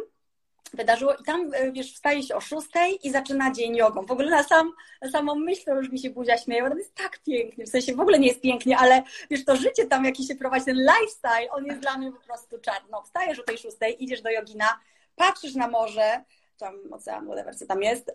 wydarzyło 0.74 1.13
i 1.13 1.24
tam, 1.24 1.51
e, 1.53 1.72
wiesz, 1.72 1.93
wstaje 1.93 2.24
się 2.24 2.36
o 2.36 2.41
szóstej 2.41 3.07
i 3.07 3.12
zaczyna 3.12 3.51
dzień 3.51 3.75
jogą. 3.75 4.05
W 4.05 4.12
ogóle 4.12 4.29
na, 4.29 4.43
sam, 4.43 4.72
na 5.01 5.12
samą 5.12 5.36
myśl 5.36 5.72
już 5.75 5.89
mi 5.89 6.00
się 6.00 6.10
buzia 6.10 6.38
śmieje, 6.38 6.63
bo 6.63 6.69
to 6.69 6.77
jest 6.77 6.95
tak 6.95 7.19
pięknie, 7.19 7.65
w 7.65 7.69
sensie 7.69 7.95
w 7.95 8.00
ogóle 8.00 8.19
nie 8.19 8.27
jest 8.27 8.41
pięknie, 8.41 8.77
ale 8.77 9.03
wiesz, 9.29 9.45
to 9.45 9.55
życie 9.55 9.86
tam, 9.86 10.05
jakie 10.05 10.24
się 10.24 10.36
prowadzi, 10.36 10.65
ten 10.65 10.77
lifestyle, 10.77 11.51
on 11.51 11.65
jest 11.65 11.79
dla 11.79 11.98
mnie 11.98 12.12
po 12.12 12.19
prostu 12.19 12.60
czarno. 12.60 13.01
Wstajesz 13.01 13.39
o 13.39 13.43
tej 13.43 13.57
szóstej, 13.57 14.03
idziesz 14.03 14.22
do 14.22 14.29
jogina, 14.29 14.79
patrzysz 15.15 15.55
na 15.55 15.67
morze, 15.67 16.24
tam 16.57 16.93
ocean, 16.93 17.25
whatever, 17.25 17.57
co 17.57 17.65
tam 17.65 17.84
jest, 17.84 18.12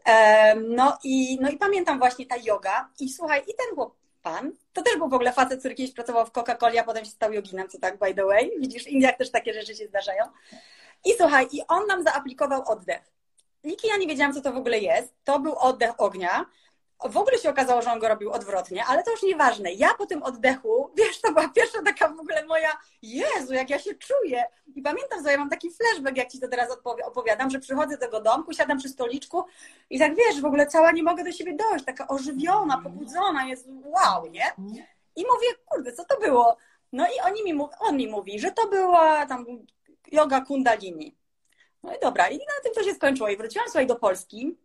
no 0.69 0.99
i, 1.05 1.39
no 1.41 1.51
i 1.51 1.57
pamiętam 1.57 1.99
właśnie 1.99 2.27
ta 2.27 2.37
yoga 2.37 2.89
i 3.01 3.09
słuchaj, 3.09 3.41
i 3.41 3.55
ten 3.55 3.75
chłop, 3.75 3.95
pan, 4.23 4.53
to 4.73 4.83
też 4.83 4.97
był 4.97 5.09
w 5.09 5.15
ogóle 5.15 5.33
facet, 5.33 5.59
który 5.59 5.75
kiedyś 5.75 5.95
pracował 5.95 6.27
w 6.27 6.31
Coca-Coli, 6.31 6.79
a 6.79 6.85
potem 6.85 7.05
się 7.05 7.11
stał 7.11 7.33
joginem, 7.33 7.69
co 7.69 7.79
tak, 7.79 7.99
by 7.99 8.15
the 8.15 8.25
way, 8.25 8.51
widzisz, 8.59 8.85
w 8.85 8.89
Indiach 8.89 9.17
też 9.17 9.31
takie 9.31 9.55
rzeczy 9.55 9.75
się 9.75 9.87
zdarzają. 9.87 10.25
I 11.05 11.13
słuchaj, 11.19 11.49
i 11.53 11.63
on 11.69 11.87
nam 11.87 12.03
zaaplikował 12.03 12.63
oddech. 12.69 13.11
Niki 13.65 13.89
ja 13.89 13.97
nie 13.97 14.07
wiedziałam, 14.07 14.35
co 14.35 14.41
to 14.41 14.53
w 14.53 14.57
ogóle 14.57 14.79
jest. 14.79 15.15
To 15.25 15.41
był 15.41 15.59
oddech 15.59 16.01
ognia. 16.01 16.47
W 17.05 17.17
ogóle 17.17 17.39
się 17.39 17.51
okazało, 17.51 17.83
że 17.83 17.93
on 17.93 17.99
go 17.99 18.09
robił 18.09 18.33
odwrotnie, 18.33 18.85
ale 18.85 19.03
to 19.03 19.11
już 19.11 19.23
nieważne. 19.23 19.73
Ja 19.73 19.95
po 19.95 20.07
tym 20.07 20.23
oddechu, 20.23 20.91
wiesz, 20.99 21.21
to 21.21 21.33
była 21.33 21.49
pierwsza 21.49 21.83
taka 21.83 22.09
w 22.09 22.21
ogóle 22.21 22.47
moja, 22.47 22.79
Jezu, 23.03 23.55
jak 23.55 23.71
ja 23.71 23.79
się 23.79 23.95
czuję. 23.95 24.45
I 24.75 24.83
pamiętam, 24.83 25.25
że 25.25 25.33
ja 25.33 25.39
mam 25.39 25.51
taki 25.51 25.71
flashback, 25.71 26.17
jak 26.17 26.29
ci 26.29 26.41
to 26.41 26.49
teraz 26.49 26.79
opowiadam, 27.05 27.51
że 27.51 27.59
przychodzę 27.59 27.95
do 27.95 28.01
tego 28.01 28.21
domku, 28.21 28.53
siadam 28.53 28.79
przy 28.79 28.89
stoliczku 28.89 29.45
i 29.91 29.99
tak 29.99 30.17
wiesz, 30.17 30.41
w 30.41 30.45
ogóle 30.45 30.67
cała 30.67 30.93
nie 30.93 31.03
mogę 31.03 31.25
do 31.25 31.33
siebie 31.33 31.57
dojść, 31.57 31.85
taka 31.85 32.09
ożywiona, 32.09 32.81
pobudzona, 32.83 33.47
jest 33.47 33.69
wow, 33.85 34.27
nie? 34.27 34.53
I 35.17 35.25
mówię, 35.35 35.47
kurde, 35.67 35.93
co 35.93 36.05
to 36.05 36.21
było? 36.21 36.57
No 36.93 37.07
i 37.07 37.21
oni 37.27 37.45
mi, 37.45 37.61
on 37.81 37.97
mi 37.97 38.09
mówi, 38.09 38.41
że 38.41 38.51
to 38.51 38.69
była 38.69 39.27
tam 39.27 39.47
yoga 40.11 40.41
kundalini. 40.41 41.17
No 41.83 41.95
i 41.95 42.01
dobra, 42.01 42.29
i 42.29 42.39
na 42.39 42.63
tym 42.63 42.75
to 42.75 42.83
się 42.83 42.95
skończyło. 42.95 43.29
I 43.29 43.37
wróciłam 43.37 43.69
sobie 43.69 43.87
do 43.87 43.97
Polski. 43.97 44.57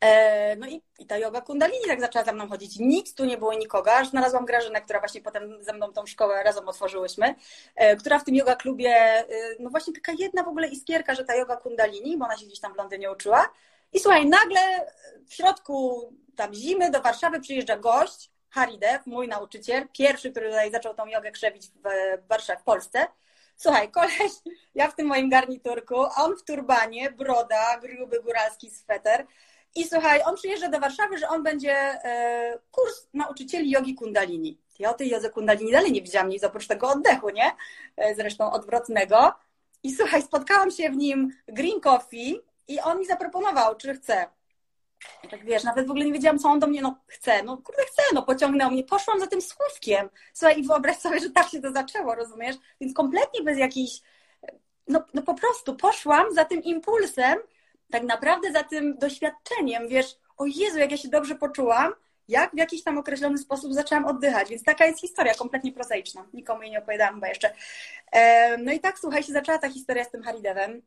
E, 0.00 0.56
no 0.56 0.66
i, 0.66 0.82
i 0.98 1.06
ta 1.06 1.18
yoga 1.18 1.40
kundalini 1.40 1.84
tak 1.86 2.00
zaczęła 2.00 2.24
za 2.24 2.32
mną 2.32 2.48
chodzić. 2.48 2.78
Nic 2.78 3.14
tu 3.14 3.24
nie 3.24 3.38
było 3.38 3.54
nikogo, 3.54 3.94
aż 3.94 4.08
znalazłam 4.08 4.44
Grażynę, 4.44 4.80
która 4.80 4.98
właśnie 4.98 5.20
potem 5.20 5.64
ze 5.64 5.72
mną 5.72 5.92
tą 5.92 6.06
szkołę 6.06 6.42
razem 6.42 6.68
otworzyłyśmy, 6.68 7.34
e, 7.74 7.96
która 7.96 8.18
w 8.18 8.24
tym 8.24 8.34
yoga 8.34 8.56
klubie, 8.56 8.90
e, 8.90 9.24
no 9.60 9.70
właśnie 9.70 9.92
taka 9.92 10.12
jedna 10.18 10.42
w 10.42 10.48
ogóle 10.48 10.68
iskierka, 10.68 11.14
że 11.14 11.24
ta 11.24 11.34
yoga 11.34 11.56
kundalini, 11.56 12.18
bo 12.18 12.24
ona 12.24 12.36
się 12.36 12.46
gdzieś 12.46 12.60
tam 12.60 12.74
w 12.74 12.76
Londynie 12.76 13.12
uczyła. 13.12 13.50
I 13.92 14.00
słuchaj, 14.00 14.26
nagle 14.26 14.60
w 15.26 15.34
środku 15.34 16.08
tam 16.36 16.54
zimy 16.54 16.90
do 16.90 17.00
Warszawy 17.00 17.40
przyjeżdża 17.40 17.76
gość, 17.76 18.30
Haridev, 18.50 19.00
mój 19.06 19.28
nauczyciel, 19.28 19.88
pierwszy, 19.98 20.30
który 20.30 20.48
tutaj 20.48 20.70
zaczął 20.70 20.94
tą 20.94 21.06
jogę 21.06 21.30
krzewić 21.30 21.68
w 21.68 22.28
Warszawie, 22.28 22.60
w 22.60 22.64
Polsce. 22.64 23.06
Słuchaj, 23.62 23.90
koleś, 23.90 24.32
ja 24.74 24.88
w 24.88 24.94
tym 24.94 25.06
moim 25.06 25.30
garniturku, 25.30 25.94
on 26.16 26.36
w 26.36 26.44
turbanie, 26.44 27.10
broda, 27.10 27.78
gruby 27.80 28.22
góralski 28.22 28.70
sweter. 28.70 29.26
I 29.74 29.84
słuchaj, 29.84 30.20
on 30.24 30.36
przyjeżdża 30.36 30.68
do 30.68 30.80
Warszawy, 30.80 31.18
że 31.18 31.28
on 31.28 31.42
będzie 31.42 31.72
e, 31.72 32.58
kurs 32.70 33.06
nauczycieli 33.14 33.70
jogi 33.70 33.94
kundalini. 33.94 34.58
Ja 34.78 34.90
o 34.90 34.94
tej 34.94 35.08
jodze 35.08 35.30
kundalini 35.30 35.72
dalej 35.72 35.92
nie 35.92 36.02
widziałam 36.02 36.28
nic 36.28 36.44
oprócz 36.44 36.66
tego 36.66 36.88
oddechu, 36.88 37.30
nie? 37.30 37.52
E, 37.96 38.14
zresztą 38.14 38.52
odwrotnego. 38.52 39.34
I 39.82 39.94
słuchaj, 39.94 40.22
spotkałam 40.22 40.70
się 40.70 40.90
w 40.90 40.96
nim 40.96 41.32
green 41.48 41.80
coffee 41.80 42.40
i 42.68 42.80
on 42.80 42.98
mi 42.98 43.06
zaproponował, 43.06 43.76
czy 43.76 43.94
chce 43.94 44.26
tak 45.30 45.44
wiesz, 45.44 45.64
nawet 45.64 45.86
w 45.86 45.90
ogóle 45.90 46.04
nie 46.04 46.12
wiedziałam, 46.12 46.38
co 46.38 46.48
on 46.48 46.60
do 46.60 46.66
mnie 46.66 46.82
no, 46.82 46.98
chce. 47.06 47.42
No 47.42 47.56
kurde, 47.56 47.82
chce, 47.84 48.02
no 48.14 48.22
pociągnął 48.22 48.70
mnie. 48.70 48.84
Poszłam 48.84 49.20
za 49.20 49.26
tym 49.26 49.42
słówkiem. 49.42 50.08
Słuchaj, 50.32 50.60
i 50.60 50.66
wyobraź 50.66 50.96
sobie, 50.96 51.20
że 51.20 51.30
tak 51.30 51.48
się 51.48 51.60
to 51.60 51.72
zaczęło, 51.72 52.14
rozumiesz? 52.14 52.56
Więc 52.80 52.94
kompletnie 52.94 53.42
bez 53.42 53.58
jakiejś, 53.58 54.00
no, 54.88 55.04
no 55.14 55.22
po 55.22 55.34
prostu 55.34 55.76
poszłam 55.76 56.34
za 56.34 56.44
tym 56.44 56.62
impulsem, 56.62 57.38
tak 57.90 58.02
naprawdę 58.02 58.52
za 58.52 58.62
tym 58.62 58.98
doświadczeniem, 58.98 59.88
wiesz, 59.88 60.18
o 60.36 60.46
Jezu, 60.46 60.78
jak 60.78 60.90
ja 60.90 60.96
się 60.96 61.08
dobrze 61.08 61.34
poczułam, 61.34 61.92
jak 62.28 62.52
w 62.54 62.58
jakiś 62.58 62.82
tam 62.82 62.98
określony 62.98 63.38
sposób 63.38 63.72
zaczęłam 63.72 64.04
oddychać. 64.04 64.48
Więc 64.48 64.62
taka 64.62 64.86
jest 64.86 65.00
historia, 65.00 65.34
kompletnie 65.34 65.72
prozaiczna. 65.72 66.26
Nikomu 66.32 66.62
jej 66.62 66.70
nie 66.70 66.78
opowiadałam 66.78 67.14
chyba 67.14 67.28
jeszcze. 67.28 67.54
No 68.58 68.72
i 68.72 68.80
tak, 68.80 68.98
słuchaj, 68.98 69.22
się 69.22 69.32
zaczęła 69.32 69.58
ta 69.58 69.68
historia 69.68 70.04
z 70.04 70.10
tym 70.10 70.22
Haridewem. 70.22 70.82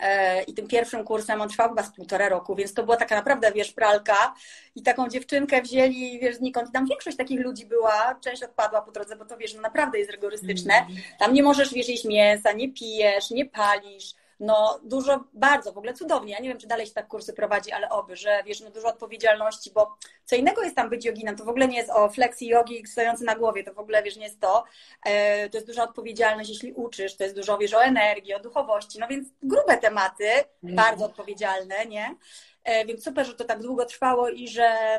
E, 0.00 0.42
i 0.42 0.54
tym 0.54 0.68
pierwszym 0.68 1.04
kursem 1.04 1.40
on 1.40 1.48
trwał 1.48 1.68
chyba 1.68 1.82
z 1.82 1.90
półtora 1.90 2.28
roku, 2.28 2.54
więc 2.54 2.74
to 2.74 2.82
była 2.82 2.96
taka 2.96 3.14
naprawdę, 3.14 3.52
wiesz, 3.52 3.72
pralka 3.72 4.34
i 4.74 4.82
taką 4.82 5.08
dziewczynkę 5.08 5.62
wzięli, 5.62 6.18
wiesz, 6.20 6.36
znikąd 6.36 6.68
i 6.68 6.72
tam 6.72 6.86
większość 6.86 7.16
takich 7.16 7.40
ludzi 7.40 7.66
była, 7.66 8.14
część 8.20 8.42
odpadła 8.42 8.82
po 8.82 8.92
drodze, 8.92 9.16
bo 9.16 9.24
to, 9.24 9.36
wiesz, 9.36 9.54
no 9.54 9.60
naprawdę 9.60 9.98
jest 9.98 10.10
rygorystyczne. 10.10 10.74
Mm. 10.74 10.96
Tam 11.18 11.34
nie 11.34 11.42
możesz, 11.42 11.74
wiesz, 11.74 11.88
jeść 11.88 12.04
mięsa, 12.04 12.52
nie 12.52 12.72
pijesz, 12.72 13.30
nie 13.30 13.46
palisz, 13.46 14.14
no 14.40 14.80
dużo, 14.84 15.24
bardzo 15.32 15.72
w 15.72 15.78
ogóle 15.78 15.94
cudownie. 15.94 16.32
Ja 16.32 16.38
nie 16.38 16.48
wiem, 16.48 16.58
czy 16.58 16.66
dalej 16.66 16.86
się 16.86 16.92
tak 16.92 17.08
kursy 17.08 17.32
prowadzi, 17.32 17.72
ale 17.72 17.88
oby, 17.90 18.16
że 18.16 18.42
wiesz, 18.46 18.60
no 18.60 18.70
dużo 18.70 18.88
odpowiedzialności, 18.88 19.70
bo 19.70 19.96
co 20.24 20.36
innego 20.36 20.62
jest 20.62 20.76
tam 20.76 20.90
być 20.90 21.04
joginem, 21.04 21.36
to 21.36 21.44
w 21.44 21.48
ogóle 21.48 21.68
nie 21.68 21.76
jest 21.76 21.90
o 21.90 22.08
flexi 22.08 22.46
jogi 22.46 22.86
stojący 22.86 23.24
na 23.24 23.36
głowie, 23.36 23.64
to 23.64 23.74
w 23.74 23.78
ogóle, 23.78 24.02
wiesz, 24.02 24.16
nie 24.16 24.24
jest 24.24 24.40
to. 24.40 24.64
E, 25.04 25.48
to 25.50 25.56
jest 25.56 25.66
duża 25.66 25.84
odpowiedzialność, 25.84 26.50
jeśli 26.50 26.72
uczysz, 26.72 27.16
to 27.16 27.24
jest 27.24 27.36
dużo, 27.36 27.58
wiesz, 27.58 27.74
o 27.74 27.84
energii, 27.84 28.34
o 28.34 28.40
duchowości, 28.40 28.98
no 28.98 29.08
więc 29.08 29.28
grube 29.42 29.78
tematy, 29.78 30.28
mm. 30.64 30.76
bardzo 30.76 31.04
odpowiedzialne, 31.04 31.86
nie? 31.86 32.16
E, 32.64 32.86
więc 32.86 33.04
super, 33.04 33.26
że 33.26 33.34
to 33.34 33.44
tak 33.44 33.62
długo 33.62 33.84
trwało 33.84 34.28
i 34.28 34.48
że 34.48 34.98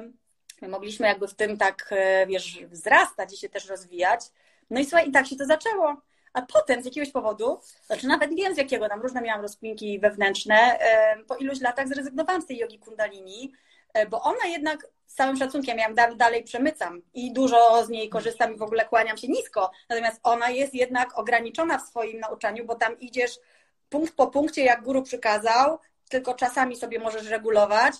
my 0.61 0.67
mogliśmy 0.67 1.07
jakby 1.07 1.27
w 1.27 1.35
tym 1.35 1.57
tak, 1.57 1.89
e, 1.91 2.27
wiesz, 2.27 2.59
wzrastać 2.65 3.33
i 3.33 3.37
się 3.37 3.49
też 3.49 3.69
rozwijać. 3.69 4.21
No 4.69 4.79
i 4.79 4.85
słuchaj, 4.85 5.09
i 5.09 5.11
tak 5.11 5.27
się 5.27 5.35
to 5.35 5.45
zaczęło 5.45 6.06
a 6.33 6.41
potem 6.41 6.81
z 6.81 6.85
jakiegoś 6.85 7.11
powodu, 7.11 7.59
znaczy 7.85 8.07
nawet 8.07 8.31
nie 8.31 8.43
wiem 8.43 8.55
z 8.55 8.57
jakiego, 8.57 8.89
tam 8.89 9.01
różne 9.01 9.21
miałam 9.21 9.41
rozkminki 9.41 9.99
wewnętrzne, 9.99 10.79
po 11.27 11.35
iluś 11.35 11.61
latach 11.61 11.87
zrezygnowałam 11.87 12.41
z 12.41 12.45
tej 12.45 12.57
jogi 12.57 12.79
kundalini, 12.79 13.53
e, 13.93 14.07
bo 14.07 14.21
ona 14.21 14.45
jednak 14.45 14.87
z 15.07 15.13
całym 15.13 15.37
szacunkiem, 15.37 15.77
ja 15.77 15.93
dalej 16.15 16.43
przemycam 16.43 17.01
i 17.13 17.33
dużo 17.33 17.85
z 17.85 17.89
niej 17.89 18.09
korzystam 18.09 18.55
i 18.55 18.57
w 18.57 18.61
ogóle 18.61 18.85
kłaniam 18.85 19.17
się 19.17 19.27
nisko, 19.27 19.71
natomiast 19.89 20.19
ona 20.23 20.49
jest 20.49 20.73
jednak 20.73 21.19
ograniczona 21.19 21.77
w 21.77 21.87
swoim 21.87 22.19
nauczaniu, 22.19 22.65
bo 22.65 22.75
tam 22.75 22.99
idziesz 22.99 23.39
punkt 23.89 24.15
po 24.15 24.27
punkcie, 24.27 24.63
jak 24.63 24.83
guru 24.83 25.03
przykazał, 25.03 25.79
tylko 26.09 26.33
czasami 26.33 26.75
sobie 26.75 26.99
możesz 26.99 27.27
regulować, 27.27 27.95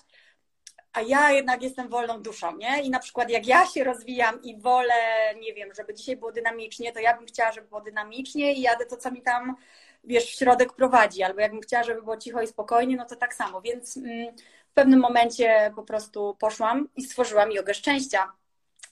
a 0.92 1.00
ja 1.00 1.32
jednak 1.32 1.62
jestem 1.62 1.88
wolną 1.88 2.22
duszą, 2.22 2.56
nie? 2.56 2.82
I 2.82 2.90
na 2.90 2.98
przykład 2.98 3.30
jak 3.30 3.46
ja 3.46 3.66
się 3.66 3.84
rozwijam 3.84 4.42
i 4.42 4.60
wolę, 4.60 4.94
nie 5.40 5.54
wiem, 5.54 5.68
żeby 5.76 5.94
dzisiaj 5.94 6.16
było 6.16 6.32
dynamicznie, 6.32 6.92
to 6.92 7.00
ja 7.00 7.16
bym 7.16 7.26
chciała, 7.26 7.52
żeby 7.52 7.68
było 7.68 7.80
dynamicznie 7.80 8.52
i 8.54 8.60
jadę 8.60 8.86
to, 8.86 8.96
co 8.96 9.10
mi 9.10 9.22
tam, 9.22 9.56
wiesz, 10.04 10.24
w 10.24 10.38
środek 10.38 10.72
prowadzi, 10.72 11.22
albo 11.22 11.40
jakbym 11.40 11.60
chciała, 11.60 11.84
żeby 11.84 12.02
było 12.02 12.16
cicho 12.16 12.42
i 12.42 12.46
spokojnie, 12.46 12.96
no 12.96 13.04
to 13.04 13.16
tak 13.16 13.34
samo, 13.34 13.60
więc 13.60 13.96
mm, 13.96 14.36
w 14.70 14.74
pewnym 14.74 15.00
momencie 15.00 15.72
po 15.76 15.82
prostu 15.82 16.36
poszłam 16.38 16.88
i 16.96 17.02
stworzyłam 17.02 17.52
jogę 17.52 17.74
szczęścia. 17.74 18.32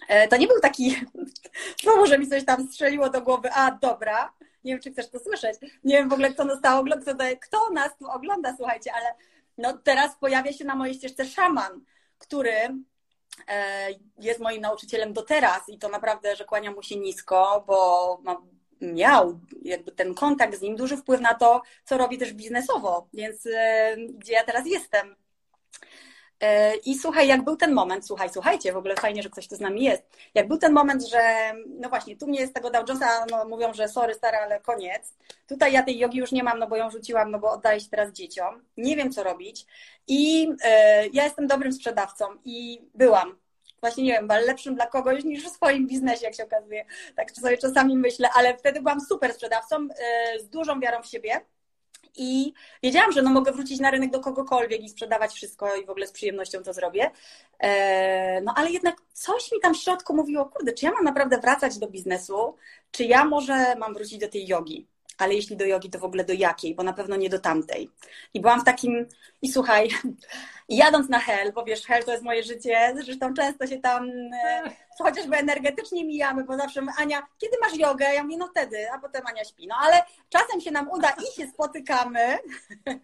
E, 0.08 0.28
to 0.28 0.36
nie 0.36 0.46
był 0.46 0.60
taki, 0.60 0.96
znowu, 1.82 2.06
że 2.06 2.18
mi 2.18 2.28
coś 2.28 2.44
tam 2.44 2.68
strzeliło 2.68 3.10
do 3.10 3.20
głowy, 3.22 3.50
a 3.52 3.70
dobra, 3.70 4.32
Nie 4.64 4.72
wiem, 4.72 4.82
czy 4.82 4.92
chcesz 4.92 5.10
to 5.10 5.18
słyszeć. 5.18 5.56
Nie 5.84 5.96
wiem 5.98 6.08
w 6.08 6.12
ogóle, 6.12 6.30
kto 6.30 6.44
nas, 6.44 6.58
ogląda, 6.64 7.24
kto 7.40 7.70
nas 7.70 7.96
tu 7.98 8.10
ogląda, 8.10 8.54
słuchajcie, 8.56 8.92
ale 8.94 9.14
no 9.58 9.78
teraz 9.78 10.16
pojawia 10.16 10.52
się 10.52 10.64
na 10.64 10.74
mojej 10.76 10.94
ścieżce 10.94 11.24
szaman, 11.24 11.84
który 12.18 12.52
e, 13.48 13.88
jest 14.18 14.40
moim 14.40 14.60
nauczycielem 14.60 15.12
do 15.12 15.22
teraz 15.22 15.68
i 15.68 15.78
to 15.78 15.88
naprawdę, 15.88 16.36
że 16.36 16.44
kłaniam 16.44 16.74
mu 16.74 16.82
się 16.82 16.96
nisko, 16.96 17.64
bo 17.66 18.20
ma, 18.22 18.36
miał 18.80 19.40
jakby 19.62 19.92
ten 19.92 20.14
kontakt 20.14 20.58
z 20.58 20.60
nim 20.62 20.76
duży 20.76 20.96
wpływ 20.96 21.20
na 21.20 21.34
to, 21.34 21.62
co 21.84 21.98
robi 21.98 22.18
też 22.18 22.32
biznesowo, 22.32 23.08
więc 23.14 23.46
e, 23.46 23.96
gdzie 23.96 24.32
ja 24.32 24.44
teraz 24.44 24.66
jestem. 24.66 25.16
E, 26.40 26.76
I 26.76 26.98
słuchaj, 26.98 27.28
jak 27.28 27.44
był 27.44 27.56
ten 27.56 27.72
moment, 27.72 28.06
słuchaj, 28.06 28.30
słuchajcie, 28.32 28.72
w 28.72 28.76
ogóle 28.76 28.94
fajnie, 28.96 29.22
że 29.22 29.30
ktoś 29.30 29.48
tu 29.48 29.56
z 29.56 29.60
nami 29.60 29.84
jest. 29.84 30.02
Jak 30.34 30.48
był 30.48 30.58
ten 30.58 30.72
moment, 30.72 31.08
że 31.08 31.52
no 31.80 31.88
właśnie, 31.88 32.16
tu 32.16 32.26
mnie 32.26 32.40
jest 32.40 32.54
tego 32.54 32.70
Dow 32.70 32.88
Jonesa, 32.88 33.26
no 33.30 33.44
mówią, 33.44 33.74
że 33.74 33.88
sorry 33.88 34.14
stara, 34.14 34.38
ale 34.38 34.60
koniec. 34.60 35.14
Tutaj 35.48 35.72
ja 35.72 35.82
tej 35.82 35.98
jogi 35.98 36.18
już 36.18 36.32
nie 36.32 36.42
mam, 36.42 36.58
no 36.58 36.66
bo 36.68 36.76
ją 36.76 36.90
rzuciłam, 36.90 37.30
no 37.30 37.38
bo 37.38 37.50
oddaję 37.50 37.80
się 37.80 37.90
teraz 37.90 38.12
dzieciom. 38.12 38.64
Nie 38.76 38.96
wiem, 38.96 39.12
co 39.12 39.22
robić. 39.22 39.66
I 40.06 40.48
e, 40.64 41.06
ja 41.06 41.24
jestem 41.24 41.46
dobrym 41.46 41.72
sprzedawcą 41.72 42.24
i 42.44 42.82
byłam. 42.94 43.38
Właśnie 43.80 44.04
nie 44.04 44.12
wiem, 44.12 44.28
lepszym 44.46 44.74
dla 44.74 44.86
kogoś 44.86 45.24
niż 45.24 45.44
w 45.44 45.50
swoim 45.50 45.86
biznesie, 45.86 46.24
jak 46.24 46.34
się 46.34 46.44
okazuje. 46.44 46.84
Tak 47.16 47.30
sobie 47.30 47.58
czasami 47.58 47.96
myślę, 47.96 48.28
ale 48.34 48.56
wtedy 48.56 48.80
byłam 48.80 49.00
super 49.00 49.34
sprzedawcą, 49.34 49.76
e, 49.76 50.38
z 50.40 50.48
dużą 50.48 50.80
wiarą 50.80 51.02
w 51.02 51.06
siebie 51.06 51.40
i 52.16 52.52
wiedziałam, 52.82 53.12
że 53.12 53.22
no 53.22 53.30
mogę 53.30 53.52
wrócić 53.52 53.80
na 53.80 53.90
rynek 53.90 54.10
do 54.10 54.20
kogokolwiek 54.20 54.82
i 54.82 54.88
sprzedawać 54.88 55.32
wszystko 55.32 55.76
i 55.76 55.86
w 55.86 55.90
ogóle 55.90 56.06
z 56.06 56.12
przyjemnością 56.12 56.62
to 56.62 56.72
zrobię. 56.72 57.10
E, 57.58 58.40
no 58.40 58.54
ale 58.56 58.70
jednak 58.70 58.96
coś 59.12 59.52
mi 59.52 59.60
tam 59.60 59.74
w 59.74 59.78
środku 59.78 60.16
mówiło, 60.16 60.44
kurde, 60.44 60.72
czy 60.72 60.86
ja 60.86 60.92
mam 60.92 61.04
naprawdę 61.04 61.38
wracać 61.38 61.78
do 61.78 61.88
biznesu, 61.88 62.56
czy 62.90 63.04
ja 63.04 63.24
może 63.24 63.76
mam 63.76 63.94
wrócić 63.94 64.18
do 64.18 64.28
tej 64.28 64.46
jogi? 64.46 64.86
ale 65.18 65.34
jeśli 65.34 65.56
do 65.56 65.64
jogi, 65.64 65.90
to 65.90 65.98
w 65.98 66.04
ogóle 66.04 66.24
do 66.24 66.32
jakiej, 66.32 66.74
bo 66.74 66.82
na 66.82 66.92
pewno 66.92 67.16
nie 67.16 67.28
do 67.28 67.38
tamtej. 67.38 67.90
I 68.34 68.40
byłam 68.40 68.60
w 68.60 68.64
takim, 68.64 69.06
i 69.42 69.48
słuchaj, 69.48 69.88
jadąc 70.68 71.08
na 71.08 71.18
Hell, 71.18 71.52
bo 71.52 71.64
wiesz, 71.64 71.86
Hell 71.86 72.04
to 72.04 72.12
jest 72.12 72.24
moje 72.24 72.42
życie, 72.42 72.94
zresztą 73.04 73.34
często 73.34 73.66
się 73.66 73.78
tam 73.78 74.10
e, 74.44 74.62
chociażby 74.98 75.36
energetycznie 75.36 76.04
mijamy, 76.04 76.44
bo 76.44 76.56
zawsze 76.56 76.82
Ania, 76.98 77.26
kiedy 77.38 77.56
masz 77.60 77.78
jogę? 77.78 78.14
Ja 78.14 78.22
mówię, 78.22 78.36
no 78.36 78.48
wtedy, 78.48 78.90
a 78.92 78.98
potem 78.98 79.26
Ania 79.26 79.44
śpi. 79.44 79.66
No 79.66 79.74
ale 79.80 80.02
czasem 80.28 80.60
się 80.60 80.70
nam 80.70 80.90
uda 80.90 81.10
i 81.10 81.40
się 81.40 81.48
spotykamy. 81.48 82.38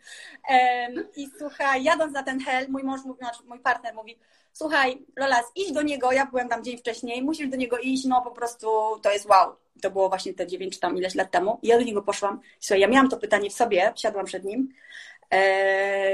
I 1.17 1.29
słuchaj, 1.39 1.85
jadąc 1.85 2.13
na 2.13 2.23
ten 2.23 2.41
Hell, 2.41 2.67
mój 2.69 2.83
mąż 2.83 3.05
mówi, 3.05 3.19
znaczy 3.19 3.43
mój 3.47 3.61
partner 3.61 3.95
mówi, 3.95 4.19
słuchaj, 4.53 5.07
Lolas, 5.17 5.45
idź 5.57 5.73
do 5.73 5.83
niego, 5.83 6.13
ja 6.13 6.27
byłem 6.27 6.49
tam 6.49 6.65
dzień 6.65 6.79
wcześniej, 6.79 7.23
musisz 7.23 7.49
do 7.49 7.57
niego 7.57 7.79
iść, 7.79 8.05
no 8.05 8.23
po 8.23 8.31
prostu 8.31 8.69
to 9.03 9.11
jest 9.13 9.27
wow. 9.27 9.57
To 9.83 9.91
było 9.91 10.09
właśnie 10.09 10.35
te 10.35 10.47
9 10.47 10.75
czy 10.75 10.81
tam 10.81 10.97
ileś 10.97 11.15
lat 11.15 11.31
temu. 11.31 11.59
I 11.63 11.69
ja 11.69 11.79
do 11.79 11.85
niego 11.85 12.03
poszłam. 12.03 12.41
Słuchaj, 12.61 12.81
ja 12.81 12.89
miałam 12.89 13.09
to 13.09 13.17
pytanie 13.17 13.51
w 13.51 13.53
sobie, 13.53 13.93
siadłam 13.97 14.27
przed 14.27 14.45
nim, 14.45 14.75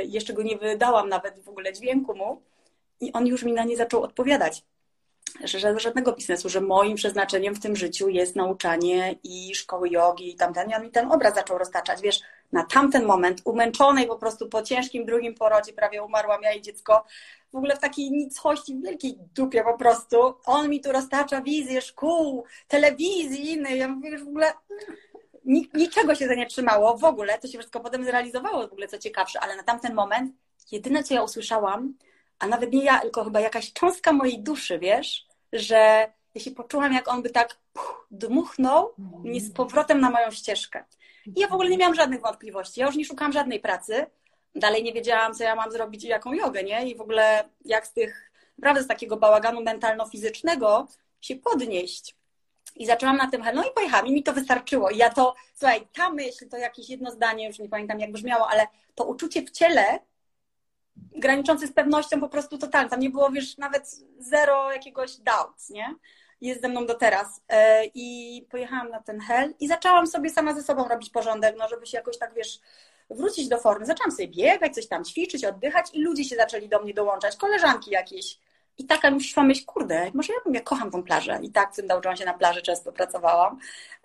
jeszcze 0.05 0.33
go 0.33 0.43
nie 0.43 0.57
wydałam 0.57 1.09
nawet 1.09 1.41
w 1.41 1.49
ogóle 1.49 1.73
dźwięku 1.73 2.17
mu 2.17 2.43
i 3.01 3.13
on 3.13 3.27
już 3.27 3.43
mi 3.43 3.53
na 3.53 3.65
nie 3.65 3.77
zaczął 3.77 4.03
odpowiadać 4.03 4.63
że 5.45 5.81
żadnego 5.81 6.13
biznesu, 6.13 6.49
że 6.49 6.61
moim 6.61 6.97
przeznaczeniem 6.97 7.55
w 7.55 7.61
tym 7.61 7.77
życiu 7.77 8.09
jest 8.09 8.37
nauczanie 8.37 9.15
i 9.23 9.55
szkoły 9.55 9.89
jogi 9.89 10.31
i 10.31 10.37
tamten. 10.37 10.71
I 10.71 10.75
on 10.75 10.83
mi 10.83 10.91
ten 10.91 11.13
obraz 11.13 11.35
zaczął 11.35 11.59
roztaczać. 11.59 12.01
Wiesz, 12.01 12.21
na 12.53 12.63
tamten 12.65 13.05
moment, 13.05 13.41
umęczonej 13.45 14.07
po 14.07 14.17
prostu 14.17 14.49
po 14.49 14.63
ciężkim 14.63 15.05
drugim 15.05 15.35
porodzie, 15.35 15.73
prawie 15.73 16.03
umarłam 16.03 16.43
ja 16.43 16.53
i 16.53 16.63
dziecko, 16.63 17.05
w 17.53 17.57
ogóle 17.57 17.77
w 17.77 17.81
takiej 17.81 18.11
nicości, 18.11 18.81
wielkiej 18.85 19.19
dupie 19.35 19.65
po 19.65 19.79
prostu. 19.79 20.35
On 20.47 20.69
mi 20.69 20.81
tu 20.81 20.93
roztacza 20.93 21.41
wizję 21.41 21.81
szkół, 21.81 22.45
telewizji 22.69 23.53
innej. 23.53 23.79
Ja 23.79 23.89
mówię, 23.89 24.19
że 24.19 24.25
w 24.25 24.29
ogóle 24.29 24.53
niczego 25.75 26.15
się 26.15 26.27
za 26.27 26.35
nie 26.35 26.47
trzymało 26.47 26.99
w 26.99 27.05
ogóle. 27.05 27.39
To 27.39 27.49
się 27.49 27.59
wszystko 27.59 27.81
potem 27.81 28.05
zrealizowało 28.05 28.69
w 28.69 28.73
ogóle, 28.73 28.89
co 28.89 28.99
ciekawsze, 28.99 29.41
ale 29.41 29.57
na 29.57 29.63
tamten 29.63 29.95
moment 29.95 30.35
jedyne, 30.73 31.05
co 31.05 31.15
ja 31.15 31.23
usłyszałam, 31.23 31.95
a 32.39 32.47
nawet 32.47 32.73
nie 32.73 32.85
ja, 32.85 33.01
tylko 33.01 33.25
chyba 33.25 33.41
jakaś 33.41 33.73
cząstka 33.73 34.13
mojej 34.13 34.43
duszy, 34.43 34.79
wiesz, 34.79 35.27
że 35.53 36.13
ja 36.35 36.41
się 36.41 36.51
poczułam, 36.51 36.93
jak 36.93 37.09
on 37.09 37.23
by 37.23 37.31
tak 37.31 37.57
puch, 37.73 38.07
dmuchnął 38.11 38.93
mnie 39.25 39.41
z 39.41 39.53
powrotem 39.53 40.01
na 40.01 40.11
moją 40.11 40.31
ścieżkę. 40.31 40.85
I 41.27 41.41
ja 41.41 41.49
w 41.49 41.53
ogóle 41.53 41.71
nie 41.71 41.79
miałam 41.79 41.95
żadnych 41.95 42.21
wątpliwości. 42.21 42.81
Ja 42.81 42.87
już 42.87 42.97
nie 42.97 43.05
szukałam 43.05 43.33
żadnej 43.33 43.61
pracy. 43.61 44.07
Dalej 44.55 44.83
nie 44.83 44.93
wiedziałam, 44.93 45.35
co 45.35 45.45
ja 45.45 45.55
mam 45.55 45.73
zrobić 45.73 46.05
i 46.05 46.09
jaką 46.09 46.33
jogę, 46.33 46.63
nie? 46.63 46.91
I 46.91 46.97
w 46.97 47.01
ogóle 47.01 47.49
jak 47.65 47.87
z 47.87 47.93
tych, 47.93 48.33
naprawdę 48.59 48.83
z 48.83 48.87
takiego 48.87 49.17
bałaganu 49.17 49.63
mentalno-fizycznego 49.63 50.87
się 51.21 51.37
podnieść. 51.37 52.18
I 52.79 52.87
zaczęłam 52.87 53.17
na 53.17 53.31
tym, 53.31 53.43
no 53.55 53.65
i 53.65 53.71
pojechałam 53.75 54.07
i 54.07 54.13
mi 54.13 54.23
to 54.23 54.33
wystarczyło. 54.33 54.91
I 54.91 54.97
ja 54.97 55.11
to, 55.11 55.35
słuchaj, 55.55 55.89
ta 55.93 56.11
myśl, 56.11 56.49
to 56.49 56.57
jakieś 56.57 56.91
jedno 56.91 57.11
zdanie, 57.11 57.47
już 57.47 57.59
nie 57.59 57.69
pamiętam 57.69 58.01
jak 58.01 58.13
brzmiało, 58.13 58.49
ale 58.49 58.67
to 58.95 59.05
uczucie 59.05 59.43
w 59.43 59.51
ciele, 59.51 59.99
graniczące 60.97 61.67
z 61.67 61.73
pewnością 61.73 62.21
po 62.21 62.29
prostu 62.29 62.59
totalnie. 62.59 62.91
Tam 62.91 63.01
nie 63.01 63.11
było, 63.11 63.31
wiesz, 63.31 63.59
nawet 63.59 63.91
zero 64.19 64.73
jakiegoś 64.73 65.17
doubts, 65.17 65.71
nie? 65.71 65.95
Jest 66.41 66.61
ze 66.61 66.69
mną 66.69 66.87
do 66.87 66.95
teraz. 66.95 67.43
E, 67.49 67.85
I 67.95 68.47
pojechałam 68.51 68.91
na 68.91 69.03
ten 69.03 69.21
hell 69.21 69.55
i 69.61 69.69
zaczęłam 69.69 70.07
sobie 70.07 70.31
sama 70.31 70.55
ze 70.55 70.63
sobą 70.63 70.89
robić 70.89 71.11
porządek, 71.11 71.57
no 71.59 71.69
żeby 71.69 71.87
się 71.87 71.97
jakoś 71.97 72.19
tak, 72.19 72.35
wiesz, 72.35 72.61
wrócić 73.11 73.49
do 73.49 73.59
formy. 73.59 73.87
Zaczęłam 73.87 74.11
sobie 74.11 74.29
biegać, 74.29 74.75
coś 74.75 74.89
tam 74.89 75.05
ćwiczyć, 75.05 75.45
oddychać 75.45 75.87
i 75.93 76.03
ludzie 76.03 76.25
się 76.25 76.37
zaczęli 76.37 76.69
do 76.69 76.83
mnie 76.83 76.95
dołączać, 76.95 77.37
koleżanki 77.37 77.91
jakieś. 77.91 78.39
I 78.79 78.87
taka 78.87 79.11
mi 79.11 79.19
przyszła 79.19 79.43
myśl, 79.43 79.65
kurde, 79.67 80.11
może 80.15 80.33
ja 80.33 80.39
bym, 80.45 80.55
ja 80.55 80.61
kocham 80.61 80.91
tą 80.91 81.03
plażę. 81.03 81.39
I 81.43 81.51
tak 81.51 81.73
w 81.73 81.77
tym 81.77 81.87
nauczyłam 81.87 82.17
się 82.17 82.25
na 82.25 82.35
plaży, 82.35 82.63
często 82.63 82.93
pracowałam. 82.93 83.59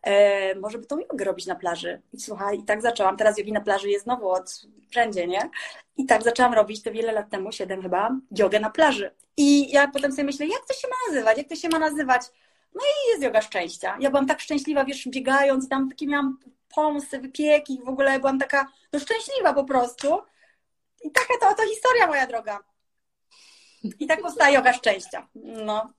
E, 0.03 0.55
może 0.55 0.77
by 0.77 0.85
tą 0.85 0.99
jogę 0.99 1.25
robić 1.25 1.45
na 1.45 1.55
plaży. 1.55 2.01
I 2.13 2.21
słuchaj, 2.21 2.59
i 2.59 2.63
tak 2.63 2.81
zaczęłam. 2.81 3.17
Teraz 3.17 3.37
jogi 3.37 3.51
na 3.51 3.61
plaży 3.61 3.89
jest 3.89 4.03
znowu 4.03 4.29
od 4.29 4.61
wszędzie, 4.89 5.27
nie? 5.27 5.49
I 5.97 6.05
tak 6.05 6.23
zaczęłam 6.23 6.53
robić 6.53 6.83
to 6.83 6.91
wiele 6.91 7.11
lat 7.11 7.29
temu, 7.29 7.51
siedem 7.51 7.81
chyba, 7.81 8.15
jogę 8.31 8.59
na 8.59 8.69
plaży. 8.69 9.11
I 9.37 9.71
ja 9.71 9.87
potem 9.87 10.11
sobie 10.11 10.23
myślę, 10.23 10.47
jak 10.47 10.65
to 10.67 10.73
się 10.73 10.87
ma 10.87 10.95
nazywać? 11.13 11.37
Jak 11.37 11.47
to 11.49 11.55
się 11.55 11.69
ma 11.69 11.79
nazywać? 11.79 12.21
No 12.75 12.81
i 12.81 13.09
jest 13.09 13.23
yoga 13.23 13.41
szczęścia. 13.41 13.97
Ja 13.99 14.09
byłam 14.09 14.27
tak 14.27 14.39
szczęśliwa, 14.39 14.85
wiesz, 14.85 15.07
biegając 15.07 15.69
tam 15.69 15.89
takie 15.89 16.07
miałam 16.07 16.37
pomsy, 16.75 17.19
wypieki, 17.19 17.79
w 17.85 17.89
ogóle 17.89 18.19
byłam 18.19 18.39
taka 18.39 18.67
no, 18.93 18.99
szczęśliwa 18.99 19.53
po 19.53 19.63
prostu. 19.63 20.19
I 21.03 21.11
taka 21.11 21.33
to 21.41 21.49
oto 21.49 21.63
historia, 21.63 22.07
moja 22.07 22.27
droga. 22.27 22.59
I 23.83 24.07
tak 24.07 24.21
powstaje 24.21 24.55
yoga 24.55 24.73
szczęścia. 24.73 25.27
No. 25.35 25.93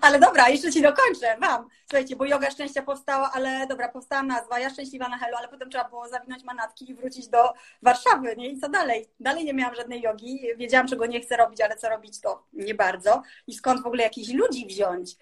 Ale 0.00 0.18
dobra, 0.18 0.48
jeszcze 0.48 0.72
ci 0.72 0.82
dokończę, 0.82 1.36
mam. 1.38 1.68
Słuchajcie, 1.90 2.16
bo 2.16 2.24
yoga 2.24 2.50
szczęścia 2.50 2.82
powstała, 2.82 3.30
ale 3.34 3.66
dobra, 3.66 3.88
powstała 3.88 4.22
nazwa, 4.22 4.58
ja 4.58 4.70
szczęśliwa 4.70 5.08
na 5.08 5.18
helu, 5.18 5.36
ale 5.36 5.48
potem 5.48 5.70
trzeba 5.70 5.88
było 5.88 6.08
zawinąć 6.08 6.44
manatki 6.44 6.90
i 6.90 6.94
wrócić 6.94 7.28
do 7.28 7.52
Warszawy, 7.82 8.36
nie? 8.36 8.48
I 8.48 8.60
co 8.60 8.68
dalej? 8.68 9.10
Dalej 9.20 9.44
nie 9.44 9.54
miałam 9.54 9.74
żadnej 9.74 10.00
jogi, 10.00 10.40
wiedziałam, 10.56 10.88
czego 10.88 11.06
nie 11.06 11.20
chcę 11.20 11.36
robić, 11.36 11.60
ale 11.60 11.76
co 11.76 11.88
robić, 11.88 12.20
to 12.20 12.46
nie 12.52 12.74
bardzo. 12.74 13.22
I 13.46 13.54
skąd 13.54 13.82
w 13.82 13.86
ogóle 13.86 14.02
jakichś 14.02 14.32
ludzi 14.32 14.66
wziąć? 14.66 15.16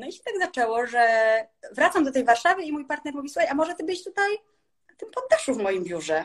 No 0.00 0.06
i 0.06 0.12
się 0.12 0.22
tak 0.24 0.34
zaczęło, 0.38 0.86
że 0.86 1.06
wracam 1.72 2.04
do 2.04 2.12
tej 2.12 2.24
Warszawy 2.24 2.62
i 2.62 2.72
mój 2.72 2.84
partner 2.84 3.14
mówi, 3.14 3.28
słuchaj, 3.28 3.50
a 3.50 3.54
może 3.54 3.74
ty 3.74 3.84
byś 3.84 4.04
tutaj 4.04 4.30
tym 4.96 5.10
poddaszu 5.10 5.54
w 5.54 5.62
moim 5.62 5.84
biurze? 5.84 6.24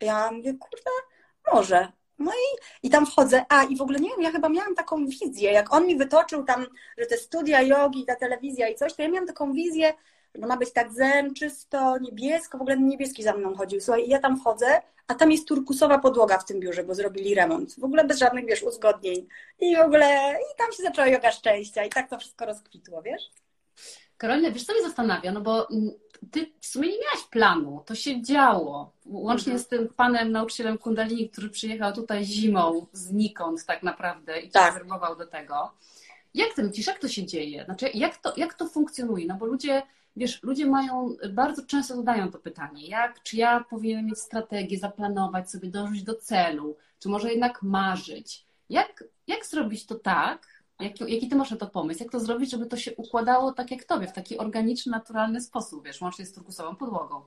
Ja 0.00 0.30
mówię, 0.32 0.54
kurde, 0.54 0.90
może. 1.52 1.92
No 2.22 2.32
i, 2.32 2.86
i 2.86 2.90
tam 2.90 3.06
wchodzę, 3.06 3.44
a 3.48 3.64
i 3.64 3.76
w 3.76 3.82
ogóle 3.82 3.98
nie 3.98 4.10
wiem, 4.10 4.22
ja 4.22 4.30
chyba 4.30 4.48
miałam 4.48 4.74
taką 4.74 5.06
wizję, 5.06 5.52
jak 5.52 5.74
on 5.74 5.86
mi 5.86 5.96
wytoczył 5.96 6.44
tam, 6.44 6.66
że 6.98 7.06
te 7.06 7.16
studia 7.16 7.62
jogi, 7.62 8.04
ta 8.06 8.16
telewizja 8.16 8.68
i 8.68 8.74
coś, 8.74 8.94
to 8.94 9.02
ja 9.02 9.08
miałam 9.08 9.26
taką 9.26 9.52
wizję, 9.52 9.92
że 10.34 10.46
ma 10.46 10.56
być 10.56 10.72
tak 10.72 10.92
zen, 10.92 11.34
czysto, 11.34 11.98
niebiesko, 11.98 12.58
w 12.58 12.60
ogóle 12.60 12.78
niebieski 12.78 13.22
za 13.22 13.32
mną 13.32 13.54
chodził. 13.54 13.80
Słuchaj, 13.80 14.08
ja 14.08 14.18
tam 14.18 14.40
wchodzę, 14.40 14.82
a 15.06 15.14
tam 15.14 15.32
jest 15.32 15.48
turkusowa 15.48 15.98
podłoga 15.98 16.38
w 16.38 16.44
tym 16.44 16.60
biurze, 16.60 16.84
bo 16.84 16.94
zrobili 16.94 17.34
remont. 17.34 17.74
W 17.78 17.84
ogóle 17.84 18.04
bez 18.04 18.18
żadnych, 18.18 18.46
wiesz, 18.46 18.62
uzgodnień. 18.62 19.26
I 19.60 19.76
w 19.76 19.80
ogóle, 19.80 20.38
i 20.52 20.58
tam 20.58 20.72
się 20.72 20.82
zaczęła 20.82 21.08
yoga 21.08 21.32
szczęścia 21.32 21.84
i 21.84 21.88
tak 21.88 22.10
to 22.10 22.18
wszystko 22.18 22.46
rozkwitło, 22.46 23.02
wiesz? 23.02 23.22
Karolina, 24.22 24.50
wiesz 24.50 24.64
co 24.64 24.72
mnie 24.72 24.82
zastanawia? 24.82 25.32
No 25.32 25.40
bo 25.40 25.68
ty 26.30 26.52
w 26.60 26.66
sumie 26.66 26.88
nie 26.88 26.98
miałaś 26.98 27.24
planu, 27.30 27.82
to 27.86 27.94
się 27.94 28.22
działo. 28.22 28.92
Łącznie 29.06 29.52
mhm. 29.52 29.64
z 29.64 29.68
tym 29.68 29.88
panem 29.96 30.32
nauczycielem 30.32 30.78
Kundalini, 30.78 31.30
który 31.30 31.48
przyjechał 31.48 31.92
tutaj 31.92 32.24
zimą 32.24 32.86
znikąd 32.92 33.66
tak 33.66 33.82
naprawdę 33.82 34.40
i 34.40 34.50
tak. 34.50 34.86
do 35.18 35.26
tego. 35.26 35.72
Jak 36.34 36.58
myślisz, 36.58 36.86
jak 36.86 36.98
to 36.98 37.08
się 37.08 37.26
dzieje? 37.26 37.64
Znaczy, 37.64 37.90
jak 37.94 38.16
to, 38.16 38.32
jak 38.36 38.54
to 38.54 38.68
funkcjonuje? 38.68 39.26
No 39.26 39.34
bo 39.34 39.46
ludzie, 39.46 39.82
wiesz, 40.16 40.42
ludzie 40.42 40.66
mają, 40.66 41.16
bardzo 41.30 41.66
często 41.66 41.96
zadają 41.96 42.30
to 42.30 42.38
pytanie, 42.38 42.86
jak, 42.86 43.22
czy 43.22 43.36
ja 43.36 43.64
powinienem 43.70 44.06
mieć 44.06 44.18
strategię, 44.18 44.78
zaplanować 44.78 45.50
sobie, 45.50 45.68
dążyć 45.68 46.02
do 46.02 46.14
celu, 46.14 46.76
czy 46.98 47.08
może 47.08 47.30
jednak 47.30 47.62
marzyć? 47.62 48.46
Jak, 48.68 49.04
jak 49.26 49.46
zrobić 49.46 49.86
to 49.86 49.94
tak, 49.94 50.61
Jaki, 50.82 51.14
jaki 51.14 51.28
ty 51.28 51.36
masz 51.36 51.50
na 51.50 51.56
to 51.56 51.66
pomysł? 51.66 52.02
Jak 52.02 52.12
to 52.12 52.20
zrobić, 52.20 52.50
żeby 52.50 52.66
to 52.66 52.76
się 52.76 52.94
układało 52.96 53.52
tak 53.52 53.70
jak 53.70 53.84
tobie, 53.84 54.06
w 54.06 54.12
taki 54.12 54.38
organiczny, 54.38 54.92
naturalny 54.92 55.40
sposób, 55.40 55.84
wiesz, 55.84 56.00
łącznie 56.00 56.26
z 56.26 56.32
turkusową 56.32 56.76
podłogą? 56.76 57.22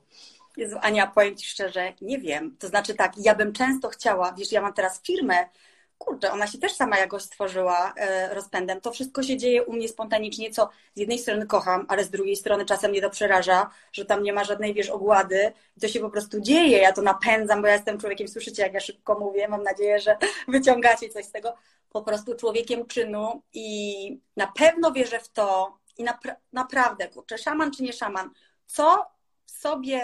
Jezu, 0.57 0.77
Ania, 0.81 1.07
powiem 1.07 1.35
Ci 1.35 1.45
szczerze, 1.47 1.93
nie 2.01 2.19
wiem. 2.19 2.55
To 2.59 2.67
znaczy 2.67 2.93
tak, 2.93 3.13
ja 3.17 3.35
bym 3.35 3.53
często 3.53 3.89
chciała, 3.89 4.33
wiesz, 4.33 4.51
ja 4.51 4.61
mam 4.61 4.73
teraz 4.73 5.01
firmę, 5.01 5.49
kurczę, 5.97 6.31
ona 6.31 6.47
się 6.47 6.57
też 6.57 6.73
sama 6.73 6.97
jakoś 6.97 7.23
stworzyła 7.23 7.93
e, 7.97 8.33
rozpędem. 8.33 8.81
To 8.81 8.91
wszystko 8.91 9.23
się 9.23 9.37
dzieje 9.37 9.63
u 9.63 9.73
mnie 9.73 9.87
spontanicznie, 9.87 10.51
co 10.51 10.69
z 10.95 10.99
jednej 10.99 11.19
strony 11.19 11.45
kocham, 11.45 11.85
ale 11.89 12.03
z 12.03 12.09
drugiej 12.09 12.35
strony 12.35 12.65
czasem 12.65 12.91
mnie 12.91 13.01
to 13.01 13.09
przeraża, 13.09 13.69
że 13.93 14.05
tam 14.05 14.23
nie 14.23 14.33
ma 14.33 14.43
żadnej, 14.43 14.73
wiesz, 14.73 14.89
ogłady. 14.89 15.53
I 15.77 15.81
to 15.81 15.87
się 15.87 15.99
po 15.99 16.09
prostu 16.09 16.41
dzieje. 16.41 16.77
Ja 16.77 16.93
to 16.93 17.01
napędzam, 17.01 17.61
bo 17.61 17.67
ja 17.67 17.73
jestem 17.73 17.97
człowiekiem, 17.97 18.27
słyszycie, 18.27 18.63
jak 18.63 18.73
ja 18.73 18.79
szybko 18.79 19.19
mówię. 19.19 19.47
Mam 19.47 19.63
nadzieję, 19.63 19.99
że 19.99 20.17
wyciągacie 20.47 21.09
coś 21.09 21.25
z 21.25 21.31
tego. 21.31 21.53
Po 21.89 22.01
prostu 22.01 22.35
człowiekiem 22.35 22.85
czynu 22.87 23.41
i 23.53 24.19
na 24.37 24.47
pewno 24.47 24.91
wierzę 24.91 25.19
w 25.19 25.29
to 25.29 25.77
i 25.97 26.03
napra 26.03 26.35
naprawdę, 26.53 27.07
kurczę, 27.07 27.37
szaman 27.37 27.71
czy 27.71 27.83
nie 27.83 27.93
szaman, 27.93 28.29
co 28.65 29.05
sobie 29.45 30.01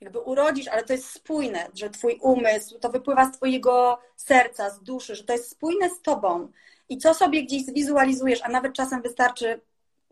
jakby 0.00 0.20
urodzisz, 0.20 0.68
ale 0.68 0.82
to 0.82 0.92
jest 0.92 1.10
spójne, 1.10 1.68
że 1.74 1.90
twój 1.90 2.18
umysł, 2.22 2.78
to 2.78 2.88
wypływa 2.88 3.24
z 3.24 3.32
twojego 3.32 3.98
serca, 4.16 4.70
z 4.70 4.82
duszy, 4.82 5.14
że 5.14 5.24
to 5.24 5.32
jest 5.32 5.50
spójne 5.50 5.90
z 5.90 6.02
tobą. 6.02 6.48
I 6.88 6.98
co 6.98 7.14
sobie 7.14 7.42
gdzieś 7.42 7.64
zwizualizujesz, 7.64 8.40
a 8.42 8.48
nawet 8.48 8.72
czasem 8.72 9.02
wystarczy, 9.02 9.60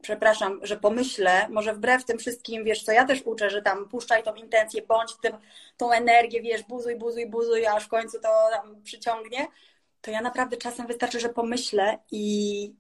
przepraszam, 0.03 0.61
że 0.63 0.77
pomyślę, 0.77 1.49
może 1.49 1.75
wbrew 1.75 2.05
tym 2.05 2.19
wszystkim, 2.19 2.65
wiesz, 2.65 2.83
co 2.83 2.93
ja 2.93 3.05
też 3.05 3.23
uczę, 3.25 3.51
że 3.51 3.63
tam 3.63 3.89
puszczaj 3.89 4.23
tą 4.23 4.35
intencję, 4.35 4.83
bądź 4.83 5.17
tym, 5.23 5.33
tą 5.77 5.93
energię, 5.93 6.43
wiesz, 6.43 6.63
buzuj, 6.63 6.97
buzuj, 6.97 7.27
buzuj, 7.27 7.67
aż 7.67 7.85
w 7.85 7.89
końcu 7.89 8.21
to 8.21 8.29
tam 8.53 8.83
przyciągnie, 8.83 9.47
to 10.01 10.11
ja 10.11 10.21
naprawdę 10.21 10.57
czasem 10.57 10.87
wystarczy, 10.87 11.21
że 11.21 11.29
pomyślę 11.29 11.99
i 12.11 12.75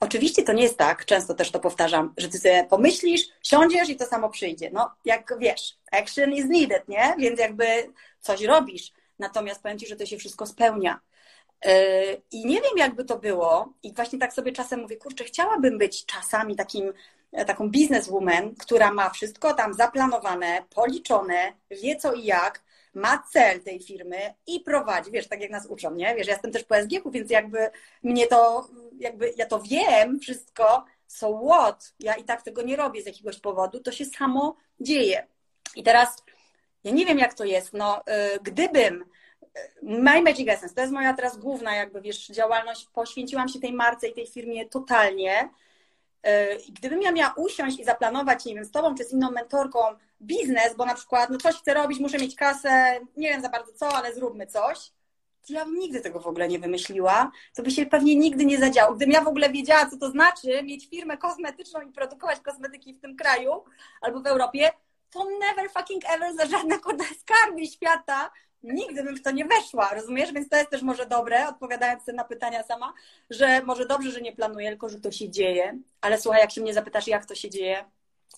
Oczywiście 0.00 0.42
to 0.42 0.52
nie 0.52 0.62
jest 0.62 0.78
tak, 0.78 1.04
często 1.04 1.34
też 1.34 1.50
to 1.50 1.60
powtarzam, 1.60 2.14
że 2.16 2.28
ty 2.28 2.38
sobie 2.38 2.66
pomyślisz, 2.70 3.28
siądziesz 3.42 3.88
i 3.88 3.96
to 3.96 4.06
samo 4.06 4.28
przyjdzie. 4.30 4.70
No, 4.72 4.90
jak 5.04 5.34
wiesz, 5.38 5.76
action 5.92 6.32
is 6.32 6.44
needed, 6.48 6.88
nie? 6.88 7.14
Więc 7.18 7.40
jakby 7.40 7.64
coś 8.20 8.42
robisz. 8.42 8.92
Natomiast 9.18 9.62
powiem 9.62 9.78
ci, 9.78 9.86
że 9.86 9.96
to 9.96 10.06
się 10.06 10.16
wszystko 10.16 10.46
spełnia. 10.46 11.00
Yy, 11.64 11.72
I 12.32 12.46
nie 12.46 12.60
wiem, 12.60 12.76
jakby 12.76 13.04
to 13.04 13.18
było. 13.18 13.72
I 13.82 13.94
właśnie 13.94 14.18
tak 14.18 14.32
sobie 14.32 14.52
czasem 14.52 14.80
mówię, 14.80 14.96
kurczę, 14.96 15.24
chciałabym 15.24 15.78
być 15.78 16.06
czasami 16.06 16.56
takim, 16.56 16.92
taką 17.46 17.70
bizneswoman, 17.70 18.54
która 18.54 18.92
ma 18.92 19.10
wszystko 19.10 19.54
tam 19.54 19.74
zaplanowane, 19.74 20.64
policzone, 20.74 21.52
wie 21.70 21.96
co 21.96 22.12
i 22.12 22.24
jak, 22.24 22.62
ma 22.94 23.22
cel 23.32 23.60
tej 23.60 23.80
firmy 23.80 24.34
i 24.46 24.60
prowadzi, 24.60 25.10
wiesz, 25.10 25.28
tak 25.28 25.40
jak 25.40 25.50
nas 25.50 25.66
uczą, 25.66 25.94
nie? 25.94 26.14
Wiesz, 26.14 26.26
ja 26.26 26.32
jestem 26.32 26.52
też 26.52 26.64
po 26.64 26.74
SGH-u, 26.74 27.10
więc 27.10 27.30
jakby 27.30 27.70
mnie 28.02 28.26
to, 28.26 28.68
jakby 28.98 29.32
ja 29.36 29.46
to 29.46 29.60
wiem 29.60 30.20
wszystko, 30.20 30.84
so 31.06 31.40
what? 31.48 31.94
Ja 32.00 32.14
i 32.14 32.24
tak 32.24 32.42
tego 32.42 32.62
nie 32.62 32.76
robię 32.76 33.02
z 33.02 33.06
jakiegoś 33.06 33.40
powodu, 33.40 33.80
to 33.80 33.92
się 33.92 34.04
samo 34.04 34.56
dzieje. 34.80 35.26
I 35.76 35.82
teraz, 35.82 36.16
ja 36.84 36.92
nie 36.92 37.06
wiem 37.06 37.18
jak 37.18 37.34
to 37.34 37.44
jest, 37.44 37.72
no, 37.72 38.00
y, 38.00 38.38
gdybym 38.42 39.02
y, 39.02 39.46
My 39.82 40.22
Magic 40.22 40.48
Essence, 40.48 40.74
to 40.74 40.80
jest 40.80 40.92
moja 40.92 41.14
teraz 41.14 41.38
główna 41.38 41.74
jakby, 41.74 42.00
wiesz, 42.00 42.26
działalność, 42.26 42.88
poświęciłam 42.92 43.48
się 43.48 43.60
tej 43.60 43.72
marce 43.72 44.08
i 44.08 44.14
tej 44.14 44.26
firmie 44.26 44.68
totalnie, 44.68 45.48
gdybym 46.68 47.02
ja 47.02 47.12
miała 47.12 47.34
usiąść 47.36 47.78
i 47.78 47.84
zaplanować, 47.84 48.44
nie 48.44 48.54
wiem, 48.54 48.64
z 48.64 48.70
tobą 48.70 48.94
czy 48.94 49.04
z 49.04 49.12
inną 49.12 49.30
mentorką 49.30 49.78
biznes, 50.22 50.76
bo 50.76 50.86
na 50.86 50.94
przykład, 50.94 51.30
no 51.30 51.38
coś 51.38 51.54
chcę 51.54 51.74
robić, 51.74 52.00
muszę 52.00 52.18
mieć 52.18 52.36
kasę, 52.36 53.00
nie 53.16 53.28
wiem 53.28 53.42
za 53.42 53.48
bardzo 53.48 53.72
co, 53.72 53.88
ale 53.88 54.14
zróbmy 54.14 54.46
coś, 54.46 54.92
to 55.46 55.52
ja 55.52 55.64
bym 55.64 55.78
nigdy 55.78 56.00
tego 56.00 56.20
w 56.20 56.26
ogóle 56.26 56.48
nie 56.48 56.58
wymyśliła. 56.58 57.30
To 57.54 57.62
by 57.62 57.70
się 57.70 57.86
pewnie 57.86 58.16
nigdy 58.16 58.44
nie 58.44 58.58
zadziało. 58.58 58.94
Gdybym 58.94 59.12
ja 59.12 59.24
w 59.24 59.28
ogóle 59.28 59.50
wiedziała, 59.50 59.90
co 59.90 59.96
to 59.96 60.10
znaczy 60.10 60.62
mieć 60.62 60.88
firmę 60.88 61.16
kosmetyczną 61.16 61.80
i 61.80 61.92
produkować 61.92 62.40
kosmetyki 62.40 62.94
w 62.94 63.00
tym 63.00 63.16
kraju 63.16 63.64
albo 64.00 64.20
w 64.20 64.26
Europie, 64.26 64.70
to 65.14 65.24
never 65.40 65.70
fucking 65.70 66.02
ever 66.04 66.36
za 66.36 66.46
żadne 66.46 66.78
kurde 66.78 67.04
skarby 67.04 67.66
świata 67.66 68.30
nigdy 68.64 69.02
bym 69.02 69.16
w 69.16 69.22
to 69.22 69.30
nie 69.30 69.44
weszła, 69.44 69.94
rozumiesz? 69.94 70.32
Więc 70.32 70.48
to 70.48 70.56
jest 70.56 70.70
też 70.70 70.82
może 70.82 71.06
dobre, 71.06 71.48
odpowiadając 71.48 72.06
na 72.06 72.24
pytania 72.24 72.62
sama, 72.62 72.94
że 73.30 73.62
może 73.62 73.86
dobrze, 73.86 74.10
że 74.10 74.20
nie 74.20 74.32
planuję, 74.32 74.68
tylko 74.68 74.88
że 74.88 75.00
to 75.00 75.10
się 75.10 75.30
dzieje. 75.30 75.78
Ale 76.00 76.20
słuchaj, 76.20 76.40
jak 76.40 76.50
się 76.50 76.60
mnie 76.60 76.74
zapytasz, 76.74 77.06
jak 77.06 77.26
to 77.26 77.34
się 77.34 77.50
dzieje, 77.50 77.84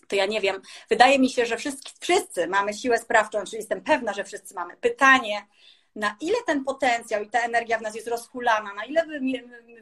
to 0.09 0.17
ja 0.17 0.27
nie 0.27 0.41
wiem. 0.41 0.63
Wydaje 0.91 1.19
mi 1.19 1.31
się, 1.31 1.47
że 1.47 1.57
wszyscy, 1.57 1.83
wszyscy 2.01 2.47
mamy 2.47 2.75
siłę 2.75 2.99
sprawczą, 2.99 3.45
czyli 3.45 3.57
jestem 3.57 3.81
pewna, 3.81 4.13
że 4.13 4.25
wszyscy 4.25 4.55
mamy. 4.55 4.77
Pytanie, 4.77 5.47
na 5.95 6.17
ile 6.21 6.37
ten 6.47 6.65
potencjał 6.65 7.23
i 7.23 7.31
ta 7.31 7.41
energia 7.41 7.79
w 7.79 7.83
nas 7.83 7.95
jest 7.95 8.09
rozhulana, 8.09 8.75
na 8.75 8.85
ile 8.85 9.07
my 9.07 9.19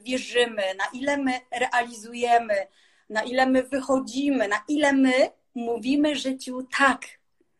wierzymy, 0.01 0.63
na 0.79 0.85
ile 0.93 1.17
my 1.17 1.41
realizujemy, 1.51 2.67
na 3.09 3.23
ile 3.23 3.47
my 3.47 3.63
wychodzimy, 3.63 4.49
na 4.49 4.65
ile 4.69 4.93
my 4.93 5.31
mówimy 5.55 6.17
życiu 6.17 6.67
tak. 6.79 7.01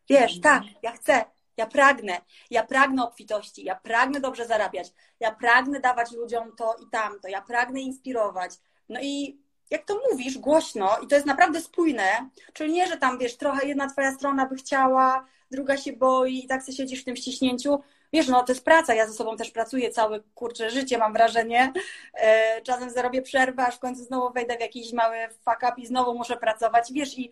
Wiesz, 0.09 0.41
tak, 0.41 0.63
ja 0.83 0.93
chcę, 0.93 1.25
ja 1.57 1.67
pragnę, 1.67 2.21
ja 2.51 2.63
pragnę 2.63 3.05
obfitości, 3.05 3.65
ja 3.65 3.75
pragnę 3.75 4.21
dobrze 4.21 4.47
zarabiać, 4.47 4.93
ja 5.21 5.33
pragnę 5.33 5.81
dawać 5.81 6.13
ludziom 6.13 6.53
to 6.57 6.77
i 6.87 6.91
tamto, 6.91 7.29
ja 7.29 7.43
pragnę 7.43 7.81
inspirować. 7.81 8.51
No 8.89 9.01
i 9.03 9.39
jak 9.71 9.85
to 9.85 10.01
mówisz 10.11 10.39
głośno 10.39 10.99
i 11.03 11.07
to 11.07 11.15
jest 11.15 11.27
naprawdę 11.27 11.61
spójne, 11.61 12.29
czyli 12.53 12.73
nie, 12.73 12.87
że 12.87 12.97
tam 12.97 13.19
wiesz, 13.19 13.37
trochę 13.37 13.67
jedna 13.67 13.89
twoja 13.89 14.13
strona 14.13 14.47
by 14.47 14.57
chciała, 14.57 15.27
druga 15.51 15.77
się 15.77 15.93
boi 15.93 16.45
i 16.45 16.47
tak 16.47 16.63
sobie 16.63 16.77
siedzisz 16.77 17.03
w 17.03 17.05
tym 17.05 17.17
ściśnięciu. 17.17 17.81
Wiesz, 18.13 18.29
no 18.29 18.43
to 18.43 18.53
jest 18.53 18.65
praca, 18.65 18.95
ja 18.95 19.07
ze 19.07 19.13
sobą 19.13 19.37
też 19.37 19.51
pracuję 19.51 19.91
całe 19.91 20.21
kurcze 20.35 20.71
życie, 20.71 20.99
mam 20.99 21.13
wrażenie. 21.13 21.73
E, 22.15 22.63
czasem 22.63 22.91
zarobię 22.91 23.23
przerwę, 23.23 23.67
aż 23.67 23.77
w 23.77 23.79
końcu 23.79 24.05
znowu 24.05 24.33
wejdę 24.33 24.57
w 24.57 24.61
jakiś 24.61 24.93
mały 24.93 25.17
fuck 25.29 25.63
up 25.63 25.73
i 25.77 25.87
znowu 25.87 26.15
muszę 26.15 26.37
pracować. 26.37 26.93
Wiesz, 26.93 27.19
i 27.19 27.31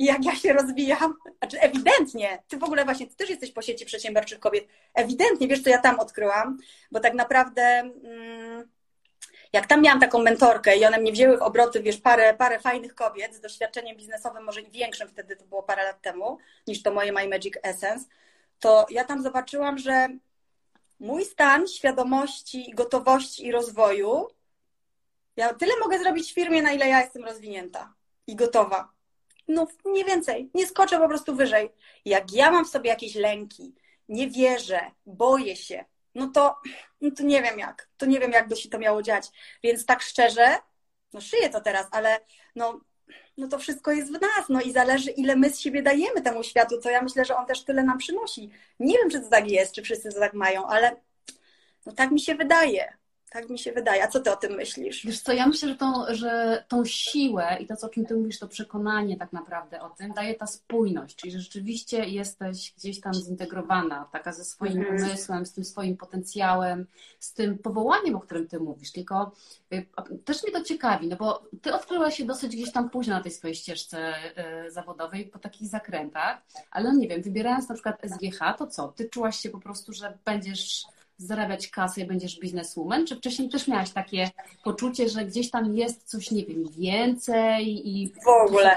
i 0.00 0.04
jak 0.04 0.24
ja 0.24 0.34
się 0.34 0.52
rozwijam, 0.52 1.14
znaczy 1.38 1.60
ewidentnie, 1.60 2.42
ty 2.48 2.58
w 2.58 2.64
ogóle 2.64 2.84
właśnie, 2.84 3.06
ty 3.06 3.16
też 3.16 3.30
jesteś 3.30 3.52
po 3.52 3.62
sieci 3.62 3.86
przedsiębiorczych 3.86 4.40
kobiet, 4.40 4.64
ewidentnie, 4.94 5.48
wiesz 5.48 5.62
co 5.62 5.70
ja 5.70 5.78
tam 5.78 6.00
odkryłam, 6.00 6.58
bo 6.90 7.00
tak 7.00 7.14
naprawdę 7.14 7.62
mm, 7.62 8.68
jak 9.52 9.66
tam 9.66 9.82
miałam 9.82 10.00
taką 10.00 10.22
mentorkę 10.22 10.76
i 10.76 10.84
one 10.84 10.98
mnie 10.98 11.12
wzięły 11.12 11.38
w 11.38 11.42
obroty, 11.42 11.82
wiesz, 11.82 11.96
parę, 11.96 12.34
parę 12.34 12.60
fajnych 12.60 12.94
kobiet 12.94 13.34
z 13.34 13.40
doświadczeniem 13.40 13.96
biznesowym, 13.96 14.44
może 14.44 14.60
i 14.60 14.70
większym 14.70 15.08
wtedy, 15.08 15.36
to 15.36 15.44
było 15.44 15.62
parę 15.62 15.84
lat 15.84 16.02
temu, 16.02 16.38
niż 16.66 16.82
to 16.82 16.92
moje 16.92 17.12
My 17.12 17.28
Magic 17.28 17.54
Essence, 17.62 18.04
to 18.60 18.86
ja 18.90 19.04
tam 19.04 19.22
zobaczyłam, 19.22 19.78
że 19.78 20.08
mój 21.00 21.24
stan 21.24 21.68
świadomości, 21.68 22.72
gotowości 22.74 23.46
i 23.46 23.52
rozwoju, 23.52 24.28
ja 25.36 25.54
tyle 25.54 25.72
mogę 25.80 25.98
zrobić 25.98 26.30
w 26.30 26.34
firmie, 26.34 26.62
na 26.62 26.72
ile 26.72 26.88
ja 26.88 27.00
jestem 27.00 27.24
rozwinięta 27.24 27.94
i 28.26 28.36
gotowa 28.36 28.99
no 29.50 29.66
nie 29.84 30.04
więcej, 30.04 30.50
nie 30.54 30.66
skoczę 30.66 30.98
po 30.98 31.08
prostu 31.08 31.34
wyżej. 31.34 31.70
Jak 32.04 32.32
ja 32.32 32.50
mam 32.50 32.64
w 32.64 32.68
sobie 32.68 32.90
jakieś 32.90 33.14
lęki, 33.14 33.74
nie 34.08 34.30
wierzę, 34.30 34.80
boję 35.06 35.56
się, 35.56 35.84
no 36.14 36.28
to, 36.28 36.56
no 37.00 37.10
to 37.10 37.22
nie 37.22 37.42
wiem 37.42 37.58
jak, 37.58 37.88
to 37.96 38.06
nie 38.06 38.20
wiem 38.20 38.32
jak 38.32 38.48
by 38.48 38.56
się 38.56 38.68
to 38.68 38.78
miało 38.78 39.02
dziać. 39.02 39.28
Więc 39.62 39.86
tak 39.86 40.02
szczerze, 40.02 40.56
no 41.12 41.20
szyję 41.20 41.50
to 41.50 41.60
teraz, 41.60 41.86
ale 41.90 42.20
no, 42.56 42.80
no 43.36 43.48
to 43.48 43.58
wszystko 43.58 43.92
jest 43.92 44.08
w 44.08 44.20
nas, 44.20 44.48
no 44.48 44.60
i 44.60 44.72
zależy 44.72 45.10
ile 45.10 45.36
my 45.36 45.50
z 45.50 45.60
siebie 45.60 45.82
dajemy 45.82 46.22
temu 46.22 46.42
światu, 46.42 46.80
co 46.80 46.90
ja 46.90 47.02
myślę, 47.02 47.24
że 47.24 47.36
on 47.36 47.46
też 47.46 47.64
tyle 47.64 47.82
nam 47.82 47.98
przynosi. 47.98 48.50
Nie 48.80 48.98
wiem, 48.98 49.10
czy 49.10 49.20
to 49.20 49.28
tak 49.28 49.50
jest, 49.50 49.74
czy 49.74 49.82
wszyscy 49.82 50.12
to 50.12 50.20
tak 50.20 50.34
mają, 50.34 50.66
ale 50.66 50.96
no 51.86 51.92
tak 51.92 52.10
mi 52.10 52.20
się 52.20 52.34
wydaje. 52.34 52.99
Tak 53.30 53.50
mi 53.50 53.58
się 53.58 53.72
wydaje. 53.72 54.04
A 54.04 54.08
co 54.08 54.20
ty 54.20 54.32
o 54.32 54.36
tym 54.36 54.52
myślisz? 54.52 55.06
Wiesz 55.06 55.20
co, 55.20 55.32
ja 55.32 55.46
myślę, 55.46 55.68
że 55.68 55.76
tą, 55.76 56.04
że 56.08 56.64
tą 56.68 56.84
siłę 56.84 57.56
i 57.60 57.66
to, 57.66 57.74
o 57.82 57.88
czym 57.88 58.06
ty 58.06 58.16
mówisz, 58.16 58.38
to 58.38 58.48
przekonanie 58.48 59.16
tak 59.16 59.32
naprawdę 59.32 59.82
o 59.82 59.90
tym, 59.90 60.12
daje 60.12 60.34
ta 60.34 60.46
spójność, 60.46 61.16
czyli 61.16 61.32
że 61.32 61.40
rzeczywiście 61.40 62.04
jesteś 62.04 62.74
gdzieś 62.78 63.00
tam 63.00 63.14
zintegrowana, 63.14 64.08
taka 64.12 64.32
ze 64.32 64.44
swoim 64.44 64.78
mhm. 64.78 64.96
umysłem, 64.96 65.46
z 65.46 65.52
tym 65.52 65.64
swoim 65.64 65.96
potencjałem, 65.96 66.86
z 67.20 67.32
tym 67.32 67.58
powołaniem, 67.58 68.14
o 68.14 68.20
którym 68.20 68.48
ty 68.48 68.60
mówisz. 68.60 68.92
Tylko 68.92 69.32
y, 69.72 69.86
też 70.24 70.42
mnie 70.42 70.52
to 70.52 70.64
ciekawi, 70.64 71.08
no 71.08 71.16
bo 71.16 71.42
ty 71.62 71.74
odkryłaś 71.74 72.16
się 72.16 72.24
dosyć 72.24 72.56
gdzieś 72.56 72.72
tam 72.72 72.90
późno 72.90 73.14
na 73.14 73.22
tej 73.22 73.32
swojej 73.32 73.54
ścieżce 73.54 74.14
y, 74.66 74.70
zawodowej, 74.70 75.26
po 75.26 75.38
takich 75.38 75.68
zakrętach, 75.68 76.42
ale 76.70 76.92
no 76.92 76.98
nie 76.98 77.08
wiem, 77.08 77.22
wybierając 77.22 77.68
na 77.68 77.74
przykład 77.74 78.02
SGH, 78.02 78.38
to 78.58 78.66
co? 78.66 78.88
Ty 78.88 79.08
czułaś 79.08 79.36
się 79.36 79.50
po 79.50 79.60
prostu, 79.60 79.92
że 79.92 80.18
będziesz 80.24 80.84
zarabiać 81.20 81.68
kasę 81.68 82.00
i 82.00 82.06
będziesz 82.06 82.40
bizneswoman? 82.40 83.06
Czy 83.06 83.16
wcześniej 83.16 83.48
też 83.48 83.68
miałaś 83.68 83.90
takie 83.90 84.30
poczucie, 84.64 85.08
że 85.08 85.24
gdzieś 85.24 85.50
tam 85.50 85.76
jest 85.76 86.10
coś, 86.10 86.30
nie 86.30 86.46
wiem, 86.46 86.64
więcej 86.78 87.88
i 87.88 88.12
w 88.24 88.28
ogóle 88.28 88.76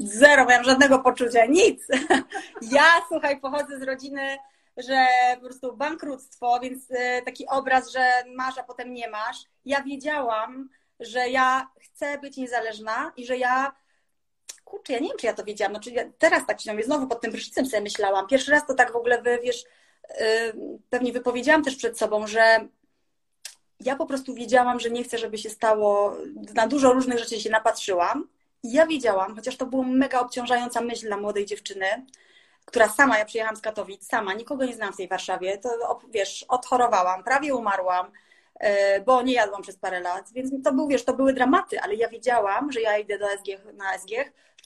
Zero, 0.00 0.46
miałam 0.46 0.64
żadnego 0.64 0.98
poczucia, 0.98 1.46
nic. 1.46 1.86
Ja, 2.72 2.84
słuchaj, 3.08 3.40
pochodzę 3.40 3.78
z 3.78 3.82
rodziny, 3.82 4.36
że 4.76 5.06
po 5.34 5.40
prostu 5.40 5.76
bankructwo, 5.76 6.60
więc 6.60 6.90
y, 6.90 7.22
taki 7.24 7.46
obraz, 7.46 7.92
że 7.92 8.10
masz, 8.34 8.58
a 8.58 8.62
potem 8.62 8.94
nie 8.94 9.10
masz. 9.10 9.36
Ja 9.64 9.82
wiedziałam, 9.82 10.68
że 11.00 11.28
ja 11.28 11.70
chcę 11.82 12.18
być 12.18 12.36
niezależna 12.36 13.12
i 13.16 13.26
że 13.26 13.36
ja 13.36 13.72
kurczę, 14.64 14.92
ja 14.92 14.98
nie 14.98 15.08
wiem, 15.08 15.18
czy 15.18 15.26
ja 15.26 15.34
to 15.34 15.44
wiedziałam. 15.44 15.72
No, 15.72 15.80
czy 15.80 15.90
ja 15.90 16.04
teraz 16.18 16.46
tak 16.46 16.60
się 16.60 16.82
znowu 16.84 17.06
pod 17.06 17.20
tym 17.20 17.32
prysznicem 17.32 17.66
sobie 17.66 17.82
myślałam. 17.82 18.26
Pierwszy 18.26 18.50
raz 18.50 18.66
to 18.66 18.74
tak 18.74 18.92
w 18.92 18.96
ogóle, 18.96 19.22
wy, 19.22 19.38
wiesz, 19.42 19.64
pewnie 20.90 21.12
wypowiedziałam 21.12 21.64
też 21.64 21.76
przed 21.76 21.98
sobą, 21.98 22.26
że 22.26 22.68
ja 23.80 23.96
po 23.96 24.06
prostu 24.06 24.34
wiedziałam, 24.34 24.80
że 24.80 24.90
nie 24.90 25.04
chcę, 25.04 25.18
żeby 25.18 25.38
się 25.38 25.50
stało, 25.50 26.16
na 26.54 26.66
dużo 26.66 26.92
różnych 26.92 27.18
rzeczy 27.18 27.40
się 27.40 27.50
napatrzyłam. 27.50 28.28
I 28.62 28.72
ja 28.72 28.86
wiedziałam, 28.86 29.34
chociaż 29.34 29.56
to 29.56 29.66
była 29.66 29.84
mega 29.86 30.20
obciążająca 30.20 30.80
myśl 30.80 31.06
dla 31.06 31.16
młodej 31.16 31.46
dziewczyny, 31.46 31.86
która 32.64 32.88
sama, 32.88 33.18
ja 33.18 33.24
przyjechałam 33.24 33.56
z 33.56 33.60
Katowic, 33.60 34.06
sama, 34.06 34.34
nikogo 34.34 34.64
nie 34.64 34.74
znam 34.74 34.92
w 34.92 34.96
tej 34.96 35.08
Warszawie, 35.08 35.58
to 35.58 36.00
wiesz, 36.10 36.44
odchorowałam, 36.48 37.24
prawie 37.24 37.54
umarłam, 37.54 38.10
e, 38.54 39.00
bo 39.00 39.22
nie 39.22 39.32
jadłam 39.32 39.62
przez 39.62 39.76
parę 39.76 40.00
lat, 40.00 40.32
więc 40.32 40.64
to 40.64 40.72
był, 40.72 40.88
wiesz, 40.88 41.04
to 41.04 41.14
były 41.14 41.32
dramaty, 41.32 41.80
ale 41.80 41.94
ja 41.94 42.08
wiedziałam, 42.08 42.72
że 42.72 42.80
ja 42.80 42.98
idę 42.98 43.18
do 43.18 43.26
SG, 43.26 43.72
na 43.74 43.98
SG, 43.98 44.10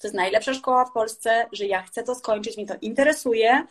to 0.00 0.06
jest 0.06 0.14
najlepsza 0.14 0.54
szkoła 0.54 0.84
w 0.84 0.92
Polsce, 0.92 1.46
że 1.52 1.66
ja 1.66 1.82
chcę 1.82 2.02
to 2.02 2.14
skończyć, 2.14 2.56
mnie 2.56 2.66
to 2.66 2.74
interesuje, 2.80 3.66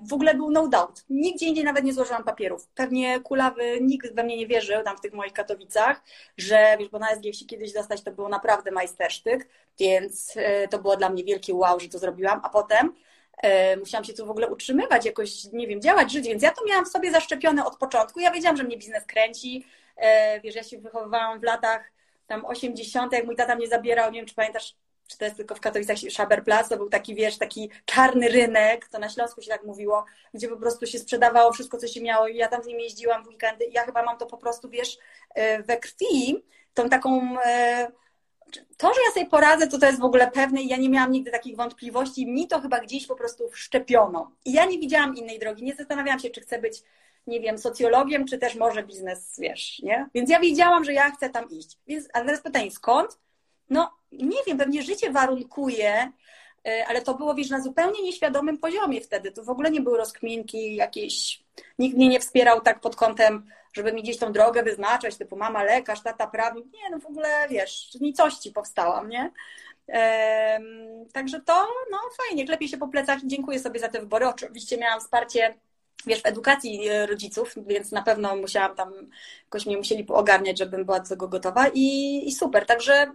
w 0.00 0.12
ogóle 0.12 0.34
był 0.34 0.50
no 0.50 0.68
doubt. 0.68 1.04
Nigdzie 1.10 1.46
indziej 1.46 1.64
nawet 1.64 1.84
nie 1.84 1.92
złożyłam 1.92 2.24
papierów. 2.24 2.66
Pewnie 2.74 3.20
kulawy 3.20 3.78
nikt 3.80 4.14
we 4.14 4.24
mnie 4.24 4.36
nie 4.36 4.46
wierzył 4.46 4.82
tam 4.82 4.96
w 4.96 5.00
tych 5.00 5.12
moich 5.12 5.32
Katowicach, 5.32 6.02
że 6.36 6.76
wiesz, 6.78 6.88
bo 6.88 6.98
na 6.98 7.08
SG 7.16 7.34
się 7.34 7.46
kiedyś 7.46 7.72
dostać 7.72 8.02
to 8.02 8.12
było 8.12 8.28
naprawdę 8.28 8.70
majstersztyk, 8.70 9.48
więc 9.78 10.34
e, 10.36 10.68
to 10.68 10.78
było 10.78 10.96
dla 10.96 11.08
mnie 11.08 11.24
wielkie 11.24 11.54
wow, 11.54 11.80
że 11.80 11.88
to 11.88 11.98
zrobiłam, 11.98 12.40
a 12.44 12.48
potem 12.48 12.94
e, 13.42 13.76
musiałam 13.76 14.04
się 14.04 14.12
tu 14.12 14.26
w 14.26 14.30
ogóle 14.30 14.48
utrzymywać, 14.48 15.06
jakoś, 15.06 15.44
nie 15.52 15.66
wiem, 15.66 15.80
działać, 15.80 16.12
żyć, 16.12 16.26
więc 16.26 16.42
ja 16.42 16.50
to 16.50 16.64
miałam 16.64 16.84
w 16.84 16.88
sobie 16.88 17.10
zaszczepione 17.10 17.64
od 17.64 17.76
początku. 17.76 18.20
Ja 18.20 18.30
wiedziałam, 18.30 18.56
że 18.56 18.64
mnie 18.64 18.76
biznes 18.76 19.04
kręci. 19.06 19.66
Wiesz, 20.44 20.54
ja 20.54 20.62
się 20.62 20.78
wychowywałam 20.78 21.40
w 21.40 21.42
latach 21.42 21.92
tam 22.26 22.44
80., 22.44 23.12
jak 23.12 23.26
mój 23.26 23.36
tata 23.36 23.56
mnie 23.56 23.68
zabierał, 23.68 24.10
nie 24.10 24.18
wiem, 24.18 24.26
czy 24.26 24.34
pamiętasz, 24.34 24.74
czy 25.06 25.18
to 25.18 25.24
jest 25.24 25.36
tylko 25.36 25.54
w 25.54 25.60
Katowicach 25.60 25.96
Schaberplatz, 26.10 26.68
to 26.68 26.76
był 26.76 26.88
taki, 26.88 27.14
wiesz, 27.14 27.38
taki 27.38 27.70
czarny 27.84 28.28
rynek, 28.28 28.88
to 28.88 28.98
na 28.98 29.08
Śląsku 29.08 29.42
się 29.42 29.50
tak 29.50 29.64
mówiło, 29.64 30.04
gdzie 30.34 30.48
po 30.48 30.56
prostu 30.56 30.86
się 30.86 30.98
sprzedawało 30.98 31.52
wszystko, 31.52 31.78
co 31.78 31.88
się 31.88 32.02
miało 32.02 32.28
i 32.28 32.36
ja 32.36 32.48
tam 32.48 32.62
z 32.62 32.66
nim 32.66 32.80
jeździłam 32.80 33.24
w 33.24 33.28
weekendy 33.28 33.64
ja 33.70 33.82
chyba 33.84 34.02
mam 34.02 34.18
to 34.18 34.26
po 34.26 34.36
prostu, 34.36 34.68
wiesz, 34.68 34.98
e, 35.34 35.62
we 35.62 35.76
krwi, 35.76 36.44
tą 36.74 36.88
taką... 36.88 37.36
E, 37.44 37.92
to, 38.76 38.94
że 38.94 39.00
ja 39.06 39.12
sobie 39.14 39.26
poradzę, 39.26 39.68
to 39.68 39.78
to 39.78 39.86
jest 39.86 40.00
w 40.00 40.04
ogóle 40.04 40.30
pewne 40.30 40.62
i 40.62 40.68
ja 40.68 40.76
nie 40.76 40.88
miałam 40.88 41.12
nigdy 41.12 41.30
takich 41.30 41.56
wątpliwości. 41.56 42.26
Mi 42.26 42.48
to 42.48 42.60
chyba 42.60 42.80
gdzieś 42.80 43.06
po 43.06 43.16
prostu 43.16 43.48
wszczepiono. 43.48 44.32
I 44.44 44.52
ja 44.52 44.64
nie 44.64 44.78
widziałam 44.78 45.16
innej 45.16 45.38
drogi. 45.38 45.64
Nie 45.64 45.74
zastanawiałam 45.74 46.20
się, 46.20 46.30
czy 46.30 46.40
chcę 46.40 46.58
być, 46.58 46.82
nie 47.26 47.40
wiem, 47.40 47.58
socjologiem, 47.58 48.26
czy 48.26 48.38
też 48.38 48.54
może 48.54 48.82
biznes, 48.82 49.40
wiesz, 49.40 49.78
nie? 49.78 50.08
Więc 50.14 50.30
ja 50.30 50.40
wiedziałam, 50.40 50.84
że 50.84 50.92
ja 50.92 51.10
chcę 51.10 51.30
tam 51.30 51.50
iść. 51.50 51.78
Więc, 51.86 52.08
a 52.12 52.20
teraz 52.20 52.40
pytanie, 52.40 52.70
skąd? 52.70 53.18
no 53.72 53.90
nie 54.12 54.38
wiem, 54.46 54.58
pewnie 54.58 54.82
życie 54.82 55.10
warunkuje, 55.10 56.12
e, 56.66 56.86
ale 56.88 57.02
to 57.02 57.14
było, 57.14 57.34
wiesz, 57.34 57.50
na 57.50 57.60
zupełnie 57.60 58.02
nieświadomym 58.02 58.58
poziomie 58.58 59.00
wtedy. 59.00 59.32
To 59.32 59.44
w 59.44 59.50
ogóle 59.50 59.70
nie 59.70 59.80
były 59.80 59.98
rozkminki 59.98 60.76
jakieś, 60.76 61.42
nikt 61.78 61.96
mnie 61.96 62.08
nie 62.08 62.20
wspierał 62.20 62.60
tak 62.60 62.80
pod 62.80 62.96
kątem, 62.96 63.46
żeby 63.72 63.92
mi 63.92 64.02
gdzieś 64.02 64.18
tą 64.18 64.32
drogę 64.32 64.62
wyznaczać, 64.62 65.16
typu 65.16 65.36
mama 65.36 65.62
lekarz, 65.62 66.02
tata 66.02 66.26
prawnik. 66.26 66.66
Nie, 66.72 66.90
no 66.90 66.98
w 66.98 67.06
ogóle, 67.06 67.48
wiesz, 67.50 67.88
nicości 68.00 68.50
powstałam, 68.50 69.08
nie? 69.08 69.30
Także 71.12 71.40
to, 71.40 71.66
no 71.90 71.98
fajnie, 72.26 72.46
klepie 72.46 72.68
się 72.68 72.76
po 72.76 72.88
plecach 72.88 73.18
dziękuję 73.24 73.58
sobie 73.58 73.80
za 73.80 73.88
te 73.88 74.00
wybory. 74.00 74.26
Oczywiście 74.26 74.78
miałam 74.78 75.00
wsparcie 75.00 75.54
wiesz, 76.06 76.22
w 76.22 76.26
edukacji 76.26 76.88
e, 76.88 77.06
rodziców, 77.06 77.54
więc 77.66 77.92
na 77.92 78.02
pewno 78.02 78.36
musiałam 78.36 78.76
tam, 78.76 78.92
jakoś 79.44 79.66
mnie 79.66 79.76
musieli 79.76 80.06
ogarniać, 80.08 80.58
żebym 80.58 80.84
była 80.84 81.00
do 81.00 81.08
tego 81.08 81.28
gotowa 81.28 81.68
i, 81.74 82.22
i 82.26 82.32
super. 82.32 82.66
Także 82.66 83.12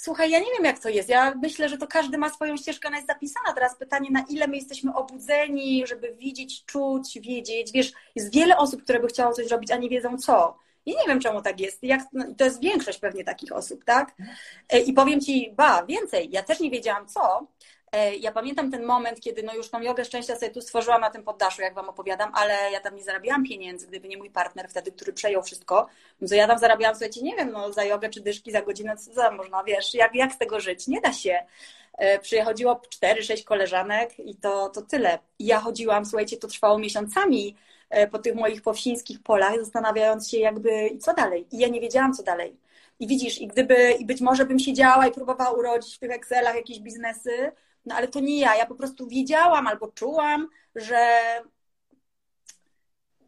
Słuchaj, 0.00 0.30
ja 0.30 0.38
nie 0.38 0.52
wiem, 0.56 0.64
jak 0.64 0.78
to 0.78 0.88
jest. 0.88 1.08
Ja 1.08 1.34
myślę, 1.42 1.68
że 1.68 1.78
to 1.78 1.86
każdy 1.86 2.18
ma 2.18 2.30
swoją 2.30 2.56
ścieżkę, 2.56 2.88
ona 2.88 2.96
jest 2.96 3.08
zapisana. 3.08 3.52
Teraz 3.54 3.76
pytanie, 3.76 4.10
na 4.10 4.24
ile 4.28 4.46
my 4.46 4.56
jesteśmy 4.56 4.94
obudzeni, 4.94 5.86
żeby 5.86 6.14
widzieć, 6.14 6.64
czuć, 6.64 7.18
wiedzieć. 7.20 7.72
Wiesz, 7.72 7.92
jest 8.14 8.34
wiele 8.34 8.56
osób, 8.56 8.82
które 8.82 9.00
by 9.00 9.06
chciało 9.06 9.32
coś 9.32 9.46
robić, 9.46 9.70
a 9.70 9.76
nie 9.76 9.88
wiedzą 9.88 10.18
co. 10.18 10.58
I 10.86 10.90
nie 10.90 11.06
wiem, 11.08 11.20
czemu 11.20 11.42
tak 11.42 11.60
jest. 11.60 11.82
Jak, 11.82 12.00
no, 12.12 12.24
to 12.38 12.44
jest 12.44 12.60
większość 12.60 12.98
pewnie 12.98 13.24
takich 13.24 13.52
osób, 13.52 13.84
tak? 13.84 14.14
E, 14.68 14.80
I 14.80 14.92
powiem 14.92 15.20
Ci, 15.20 15.52
ba, 15.56 15.86
więcej. 15.86 16.28
Ja 16.30 16.42
też 16.42 16.60
nie 16.60 16.70
wiedziałam 16.70 17.06
co, 17.06 17.46
ja 18.20 18.32
pamiętam 18.32 18.70
ten 18.70 18.84
moment, 18.84 19.20
kiedy 19.20 19.42
no 19.42 19.54
już 19.54 19.70
tą 19.70 19.80
jogę 19.80 20.04
szczęścia 20.04 20.36
sobie 20.36 20.50
tu 20.50 20.60
stworzyłam 20.60 21.00
na 21.00 21.10
tym 21.10 21.22
poddaszu, 21.22 21.62
jak 21.62 21.74
Wam 21.74 21.88
opowiadam, 21.88 22.30
ale 22.34 22.72
ja 22.72 22.80
tam 22.80 22.96
nie 22.96 23.02
zarabiałam 23.02 23.44
pieniędzy, 23.44 23.86
gdyby 23.86 24.08
nie 24.08 24.16
mój 24.16 24.30
partner 24.30 24.68
wtedy, 24.68 24.92
który 24.92 25.12
przejął 25.12 25.42
wszystko. 25.42 25.86
No 26.20 26.36
ja 26.36 26.46
tam 26.46 26.58
zarabiałam, 26.58 26.94
słuchajcie, 26.94 27.22
nie 27.22 27.36
wiem, 27.36 27.52
no 27.52 27.72
za 27.72 27.84
jogę 27.84 28.08
czy 28.08 28.20
dyszki 28.20 28.52
za 28.52 28.62
godzinę, 28.62 28.96
co 28.96 29.12
za 29.12 29.30
można, 29.30 29.64
wiesz, 29.64 29.94
jak, 29.94 30.14
jak 30.14 30.32
z 30.32 30.38
tego 30.38 30.60
żyć? 30.60 30.86
Nie 30.86 31.00
da 31.00 31.12
się. 31.12 31.46
E, 31.98 32.18
przychodziło 32.18 32.80
4-6 33.02 33.44
koleżanek 33.44 34.20
i 34.20 34.36
to, 34.36 34.68
to 34.68 34.82
tyle. 34.82 35.18
Ja 35.38 35.60
chodziłam, 35.60 36.06
słuchajcie, 36.06 36.36
to 36.36 36.48
trwało 36.48 36.78
miesiącami 36.78 37.56
e, 37.90 38.08
po 38.08 38.18
tych 38.18 38.34
moich 38.34 38.62
powsińskich 38.62 39.22
polach, 39.22 39.60
zastanawiając 39.60 40.30
się 40.30 40.38
jakby, 40.38 40.98
co 41.00 41.14
dalej? 41.14 41.46
I 41.52 41.58
ja 41.58 41.68
nie 41.68 41.80
wiedziałam, 41.80 42.14
co 42.14 42.22
dalej. 42.22 42.56
I 43.00 43.06
widzisz, 43.06 43.40
i 43.40 43.46
gdyby, 43.46 43.92
i 43.92 44.06
być 44.06 44.20
może 44.20 44.44
bym 44.46 44.58
siedziała 44.58 45.06
i 45.06 45.12
próbowała 45.12 45.50
urodzić 45.50 45.96
w 45.96 45.98
tych 45.98 46.10
Excelach 46.10 46.54
jakieś 46.54 46.80
biznesy, 46.80 47.52
no 47.88 47.94
ale 47.94 48.08
to 48.08 48.20
nie 48.20 48.38
ja. 48.38 48.56
Ja 48.56 48.66
po 48.66 48.74
prostu 48.74 49.08
wiedziałam 49.08 49.66
albo 49.66 49.88
czułam, 49.88 50.48
że 50.74 51.20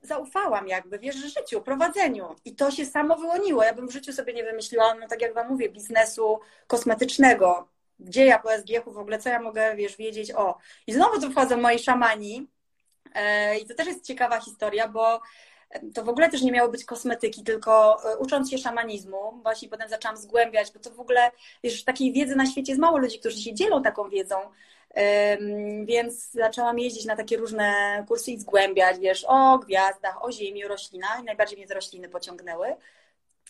zaufałam 0.02 0.68
jakby, 0.68 0.98
wiesz, 0.98 1.16
życiu, 1.16 1.60
prowadzeniu. 1.60 2.36
I 2.44 2.54
to 2.54 2.70
się 2.70 2.86
samo 2.86 3.16
wyłoniło. 3.16 3.64
Ja 3.64 3.74
bym 3.74 3.88
w 3.88 3.92
życiu 3.92 4.12
sobie 4.12 4.32
nie 4.34 4.44
wymyśliła, 4.44 4.94
no 4.94 5.08
tak 5.08 5.22
jak 5.22 5.34
wam 5.34 5.48
mówię, 5.48 5.68
biznesu 5.68 6.40
kosmetycznego. 6.66 7.68
Gdzie 7.98 8.26
ja 8.26 8.38
po 8.38 8.50
SGH-u 8.50 8.92
w 8.92 8.98
ogóle, 8.98 9.18
co 9.18 9.28
ja 9.28 9.42
mogę, 9.42 9.76
wiesz, 9.76 9.96
wiedzieć 9.96 10.32
o. 10.32 10.58
I 10.86 10.92
znowu 10.92 11.20
tu 11.20 11.30
wchodzą 11.30 11.56
moi 11.56 11.78
szamani. 11.78 12.48
E, 13.14 13.58
I 13.58 13.66
to 13.66 13.74
też 13.74 13.86
jest 13.86 14.06
ciekawa 14.06 14.40
historia, 14.40 14.88
bo 14.88 15.20
to 15.94 16.04
w 16.04 16.08
ogóle 16.08 16.30
też 16.30 16.42
nie 16.42 16.52
miało 16.52 16.70
być 16.70 16.84
kosmetyki, 16.84 17.42
tylko 17.42 17.98
e, 18.12 18.16
ucząc 18.18 18.50
się 18.50 18.58
szamanizmu, 18.58 19.40
właśnie 19.42 19.68
potem 19.68 19.88
zaczęłam 19.88 20.16
zgłębiać, 20.16 20.72
bo 20.72 20.80
to 20.80 20.90
w 20.90 21.00
ogóle, 21.00 21.30
wiesz, 21.64 21.84
takiej 21.84 22.12
wiedzy 22.12 22.36
na 22.36 22.46
świecie 22.46 22.72
jest 22.72 22.80
mało 22.80 22.98
ludzi, 22.98 23.18
którzy 23.18 23.40
się 23.40 23.54
dzielą 23.54 23.82
taką 23.82 24.08
wiedzą, 24.08 24.36
więc 25.84 26.30
zaczęłam 26.30 26.78
jeździć 26.78 27.04
na 27.04 27.16
takie 27.16 27.36
różne 27.36 28.04
kursy 28.08 28.30
i 28.30 28.38
zgłębiać, 28.38 28.98
wiesz, 28.98 29.24
o 29.28 29.58
gwiazdach, 29.58 30.24
o 30.24 30.32
ziemi, 30.32 30.64
o 30.64 30.68
roślinach. 30.68 31.20
I 31.20 31.24
najbardziej 31.24 31.58
mnie 31.58 31.66
te 31.66 31.74
rośliny 31.74 32.08
pociągnęły. 32.08 32.76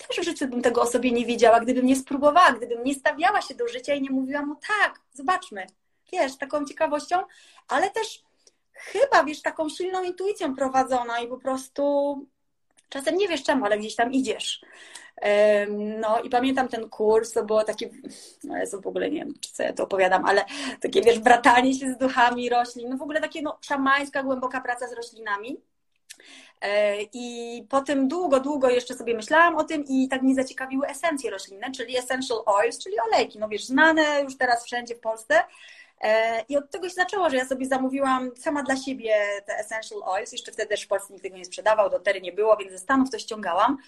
Też 0.09 0.17
w 0.17 0.25
życiu 0.25 0.49
bym 0.49 0.63
tego 0.63 0.83
o 0.83 0.87
sobie 0.87 1.13
nie 1.13 1.27
wiedziała, 1.27 1.61
gdybym 1.61 1.87
nie 1.87 1.97
spróbowała, 1.97 2.53
gdybym 2.53 2.85
nie 2.85 2.95
stawiała 2.95 3.43
się 3.43 3.55
do 3.55 3.69
życia 3.69 3.95
i 3.95 4.03
nie 4.03 4.11
mówiła 4.11 4.43
mu 4.47 4.55
tak, 4.55 5.01
zobaczmy, 5.13 5.67
wiesz, 6.13 6.37
taką 6.37 6.65
ciekawością, 6.65 7.23
ale 7.69 7.91
też 7.91 8.23
chyba, 8.81 9.25
wiesz, 9.25 9.43
taką 9.43 9.69
silną 9.69 10.03
intuicją 10.03 10.57
prowadzona 10.57 11.21
i 11.21 11.29
po 11.29 11.39
prostu 11.39 12.15
czasem 12.89 13.17
nie 13.17 13.29
wiesz 13.29 13.43
czemu, 13.43 13.65
ale 13.65 13.79
gdzieś 13.79 13.97
tam 13.97 14.13
idziesz. 14.13 14.61
No 16.01 16.21
i 16.21 16.31
pamiętam 16.31 16.69
ten 16.69 16.89
kurs, 16.89 17.33
to 17.33 17.45
było 17.45 17.65
takie, 17.65 17.91
no 18.45 18.57
ja 18.57 18.65
w 18.83 18.87
ogóle 18.87 19.11
nie 19.11 19.21
wiem, 19.21 19.35
czy 19.41 19.53
co 19.53 19.63
ja 19.63 19.73
to 19.73 19.85
opowiadam, 19.85 20.25
ale 20.25 20.45
takie, 20.81 21.03
wiesz, 21.03 21.19
bratanie 21.19 21.75
się 21.75 21.93
z 21.93 21.99
duchami 21.99 22.49
roślin, 22.49 22.89
no 22.89 22.97
w 22.97 23.03
ogóle 23.03 23.21
takie, 23.21 23.43
no, 23.43 23.59
szamańska, 23.61 24.23
głęboka 24.23 24.61
praca 24.61 24.89
z 24.89 24.93
roślinami. 24.93 25.61
E, 26.61 26.97
I 27.13 27.67
po 27.69 27.81
tym 27.81 28.09
długo, 28.09 28.41
długo 28.41 28.71
jeszcze 28.71 28.95
sobie 28.95 29.15
myślałam 29.15 29.57
o 29.57 29.65
tym 29.65 29.85
i 29.89 30.09
tak 30.09 30.23
mnie 30.23 30.35
zaciekawiły 30.35 30.87
esencje 30.87 31.31
roślinne, 31.31 31.71
czyli 31.71 31.97
essential 31.97 32.39
oils, 32.47 32.79
czyli 32.79 32.95
olejki, 33.01 33.39
no 33.39 33.49
wiesz, 33.49 33.65
znane 33.65 34.23
już 34.23 34.37
teraz 34.37 34.65
wszędzie 34.65 34.95
w 34.95 35.01
Polsce, 35.01 35.43
I 36.49 36.57
od 36.57 36.71
tego 36.71 36.89
się 36.89 36.95
zaczęło, 36.95 37.31
że 37.31 37.37
ja 37.37 37.45
sobie 37.45 37.67
zamówiłam 37.67 38.31
sama 38.37 38.63
dla 38.63 38.77
siebie 38.77 39.15
te 39.47 39.59
essential 39.59 40.03
oils. 40.05 40.33
Jeszcze 40.33 40.53
wtedy 40.53 40.69
też 40.69 40.83
w 40.83 40.89
Polsce 40.89 41.13
nikt 41.13 41.23
tego 41.23 41.37
nie 41.37 41.45
sprzedawał, 41.45 41.91
do 41.91 42.01
tery 42.01 42.21
nie 42.21 42.33
było, 42.33 42.57
więc 42.57 42.73
ze 42.73 42.79
Stanów 42.79 43.11
to 43.11 43.19
ściągałam. 43.19 43.79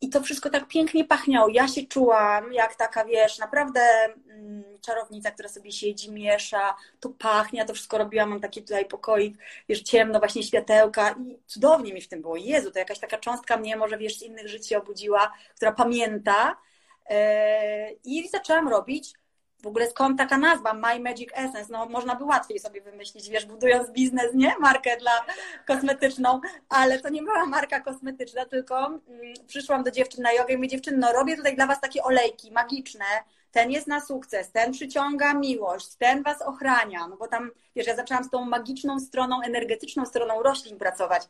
I 0.00 0.08
to 0.08 0.20
wszystko 0.20 0.50
tak 0.50 0.68
pięknie 0.68 1.04
pachniało. 1.04 1.48
Ja 1.48 1.68
się 1.68 1.86
czułam 1.86 2.52
jak 2.52 2.74
taka, 2.74 3.04
wiesz, 3.04 3.38
naprawdę 3.38 3.80
mm, 4.28 4.64
czarownica, 4.80 5.30
która 5.30 5.48
sobie 5.48 5.72
siedzi, 5.72 6.12
miesza, 6.12 6.74
to 7.00 7.08
pachnie, 7.08 7.64
to 7.64 7.74
wszystko 7.74 7.98
robiłam, 7.98 8.30
mam 8.30 8.40
taki 8.40 8.62
tutaj 8.62 8.84
pokoik, 8.84 9.36
wiesz, 9.68 9.82
ciemno, 9.82 10.18
właśnie 10.18 10.42
światełka 10.42 11.10
i 11.10 11.38
cudownie 11.46 11.94
mi 11.94 12.00
w 12.00 12.08
tym 12.08 12.22
było. 12.22 12.36
Jezu, 12.36 12.70
to 12.70 12.78
jakaś 12.78 12.98
taka 12.98 13.18
cząstka 13.18 13.56
mnie 13.56 13.76
może, 13.76 13.98
wiesz, 13.98 14.18
z 14.18 14.22
innych 14.22 14.48
żyć 14.48 14.68
się 14.68 14.78
obudziła, 14.78 15.32
która 15.54 15.72
pamięta. 15.72 16.56
E, 17.10 17.92
I 18.04 18.28
zaczęłam 18.28 18.68
robić 18.68 19.14
w 19.62 19.66
ogóle 19.66 19.90
skąd 19.90 20.18
taka 20.18 20.38
nazwa, 20.38 20.74
My 20.74 21.00
Magic 21.00 21.30
Essence? 21.34 21.72
No 21.72 21.86
można 21.86 22.14
by 22.14 22.24
łatwiej 22.24 22.58
sobie 22.58 22.80
wymyślić, 22.80 23.28
wiesz, 23.28 23.46
budując 23.46 23.90
biznes, 23.90 24.34
nie? 24.34 24.54
Markę 24.58 24.96
dla 24.96 25.24
kosmetyczną, 25.66 26.40
ale 26.68 27.00
to 27.00 27.08
nie 27.08 27.22
była 27.22 27.46
marka 27.46 27.80
kosmetyczna, 27.80 28.46
tylko 28.46 28.86
mm, 28.86 29.00
przyszłam 29.46 29.82
do 29.82 29.90
dziewczyn 29.90 30.22
na 30.22 30.32
jogę 30.32 30.54
i 30.54 30.56
mówię, 30.56 30.68
dziewczyny, 30.68 30.96
no 30.96 31.12
robię 31.12 31.36
tutaj 31.36 31.56
dla 31.56 31.66
was 31.66 31.80
takie 31.80 32.02
olejki 32.02 32.52
magiczne, 32.52 33.04
ten 33.50 33.70
jest 33.70 33.86
na 33.86 34.00
sukces, 34.00 34.52
ten 34.52 34.72
przyciąga 34.72 35.34
miłość, 35.34 35.94
ten 35.94 36.22
was 36.22 36.42
ochrania, 36.42 37.08
no 37.08 37.16
bo 37.16 37.28
tam, 37.28 37.50
wiesz, 37.76 37.86
ja 37.86 37.96
zaczęłam 37.96 38.24
z 38.24 38.30
tą 38.30 38.44
magiczną 38.44 39.00
stroną, 39.00 39.42
energetyczną 39.42 40.06
stroną 40.06 40.42
roślin 40.42 40.78
pracować. 40.78 41.22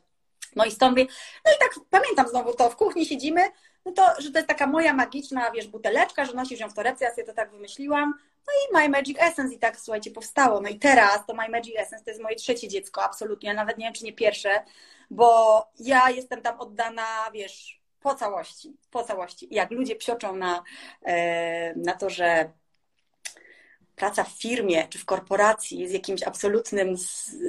No 0.57 0.65
i 0.65 0.71
stąd 0.71 0.97
no 1.45 1.53
i 1.57 1.59
tak 1.59 1.71
pamiętam 1.91 2.29
znowu 2.29 2.55
to, 2.55 2.71
w 2.71 2.77
kuchni 2.77 3.07
siedzimy, 3.07 3.41
no 3.87 3.93
to, 3.93 4.03
że 4.19 4.31
to 4.31 4.39
jest 4.39 4.49
taka 4.49 4.67
moja 4.67 4.93
magiczna, 4.93 5.51
wiesz, 5.51 5.67
buteleczka, 5.67 6.25
że 6.25 6.33
nosisz 6.33 6.61
ją 6.61 6.69
w 6.69 6.75
torebce, 6.75 7.05
ja 7.05 7.11
sobie 7.11 7.25
to 7.25 7.33
tak 7.33 7.51
wymyśliłam. 7.51 8.15
No 8.47 8.53
i 8.53 8.83
My 8.83 8.89
Magic 8.89 9.19
Essence 9.21 9.55
i 9.55 9.59
tak, 9.59 9.77
słuchajcie, 9.81 10.11
powstało. 10.11 10.61
No 10.61 10.69
i 10.69 10.79
teraz 10.79 11.27
to 11.27 11.35
My 11.35 11.49
Magic 11.49 11.75
Essence 11.77 12.05
to 12.05 12.11
jest 12.11 12.23
moje 12.23 12.37
trzecie 12.37 12.69
dziecko, 12.69 13.03
absolutnie. 13.03 13.49
Ja 13.49 13.55
nawet 13.55 13.79
nie 13.79 13.85
wiem, 13.85 13.95
czy 13.95 14.05
nie 14.05 14.13
pierwsze, 14.13 14.65
bo 15.11 15.67
ja 15.79 16.11
jestem 16.11 16.43
tam 16.43 16.61
oddana, 16.61 17.31
wiesz, 17.33 17.81
po 18.01 18.15
całości, 18.15 18.77
po 18.91 19.03
całości. 19.03 19.53
I 19.53 19.57
jak 19.57 19.71
ludzie 19.71 19.97
psioczą 19.97 20.37
na, 20.37 20.63
e, 21.03 21.75
na 21.75 21.93
to, 21.93 22.11
że 22.11 22.51
praca 23.97 24.25
w 24.25 24.29
firmie 24.31 24.89
czy 24.89 24.99
w 24.99 25.05
korporacji 25.05 25.79
jest 25.79 25.95
jakimś 25.95 26.23
absolutnym 26.23 26.97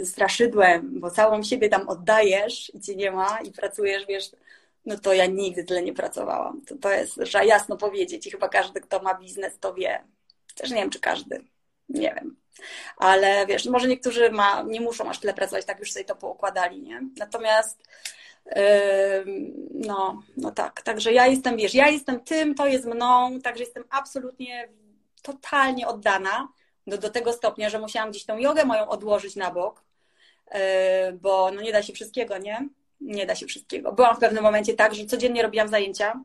straszydłem, 0.03 0.99
bo 0.99 1.11
całą 1.11 1.43
siebie 1.43 1.69
tam 1.69 1.89
oddajesz 1.89 2.71
i 2.75 2.79
cię 2.79 2.95
nie 2.95 3.11
ma 3.11 3.39
i 3.41 3.51
pracujesz, 3.51 4.05
wiesz, 4.05 4.31
no 4.87 4.97
to 4.97 5.13
ja 5.13 5.25
nigdy 5.25 5.63
tyle 5.63 5.81
nie 5.83 5.93
pracowałam. 5.93 6.61
To, 6.61 6.75
to 6.75 6.91
jest, 6.91 7.13
że 7.21 7.45
jasno 7.45 7.77
powiedzieć 7.77 8.27
i 8.27 8.31
chyba 8.31 8.49
każdy, 8.49 8.81
kto 8.81 9.01
ma 9.01 9.15
biznes, 9.15 9.59
to 9.59 9.73
wie. 9.73 10.03
Też 10.55 10.69
nie 10.69 10.77
wiem, 10.77 10.89
czy 10.89 10.99
każdy. 10.99 11.43
Nie 11.89 12.13
wiem. 12.15 12.35
Ale 12.97 13.45
wiesz, 13.45 13.65
może 13.65 13.87
niektórzy 13.87 14.31
ma, 14.31 14.63
nie 14.67 14.81
muszą 14.81 15.09
aż 15.09 15.19
tyle 15.19 15.33
pracować, 15.33 15.65
tak 15.65 15.79
już 15.79 15.91
sobie 15.91 16.05
to 16.05 16.15
poukładali, 16.15 16.81
nie? 16.81 17.01
Natomiast 17.17 17.83
no, 19.73 20.23
no 20.37 20.51
tak, 20.51 20.81
także 20.81 21.13
ja 21.13 21.27
jestem, 21.27 21.57
wiesz, 21.57 21.73
ja 21.73 21.87
jestem 21.87 22.19
tym, 22.19 22.55
to 22.55 22.67
jest 22.67 22.85
mną, 22.85 23.41
także 23.41 23.63
jestem 23.63 23.83
absolutnie, 23.89 24.69
totalnie 25.21 25.87
oddana 25.87 26.47
do, 26.87 26.97
do 26.97 27.09
tego 27.09 27.33
stopnia, 27.33 27.69
że 27.69 27.79
musiałam 27.79 28.11
gdzieś 28.11 28.25
tą 28.25 28.37
jogę 28.37 28.65
moją 28.65 28.87
odłożyć 28.89 29.35
na 29.35 29.51
bok, 29.51 29.83
bo 31.21 31.51
no 31.51 31.61
nie 31.61 31.71
da 31.71 31.83
się 31.83 31.93
wszystkiego, 31.93 32.37
nie? 32.37 32.67
Nie 33.01 33.25
da 33.25 33.35
się 33.35 33.45
wszystkiego. 33.45 33.93
Byłam 33.93 34.15
w 34.15 34.19
pewnym 34.19 34.43
momencie 34.43 34.73
tak, 34.73 34.95
że 34.95 35.05
codziennie 35.05 35.41
robiłam 35.41 35.67
zajęcia, 35.67 36.23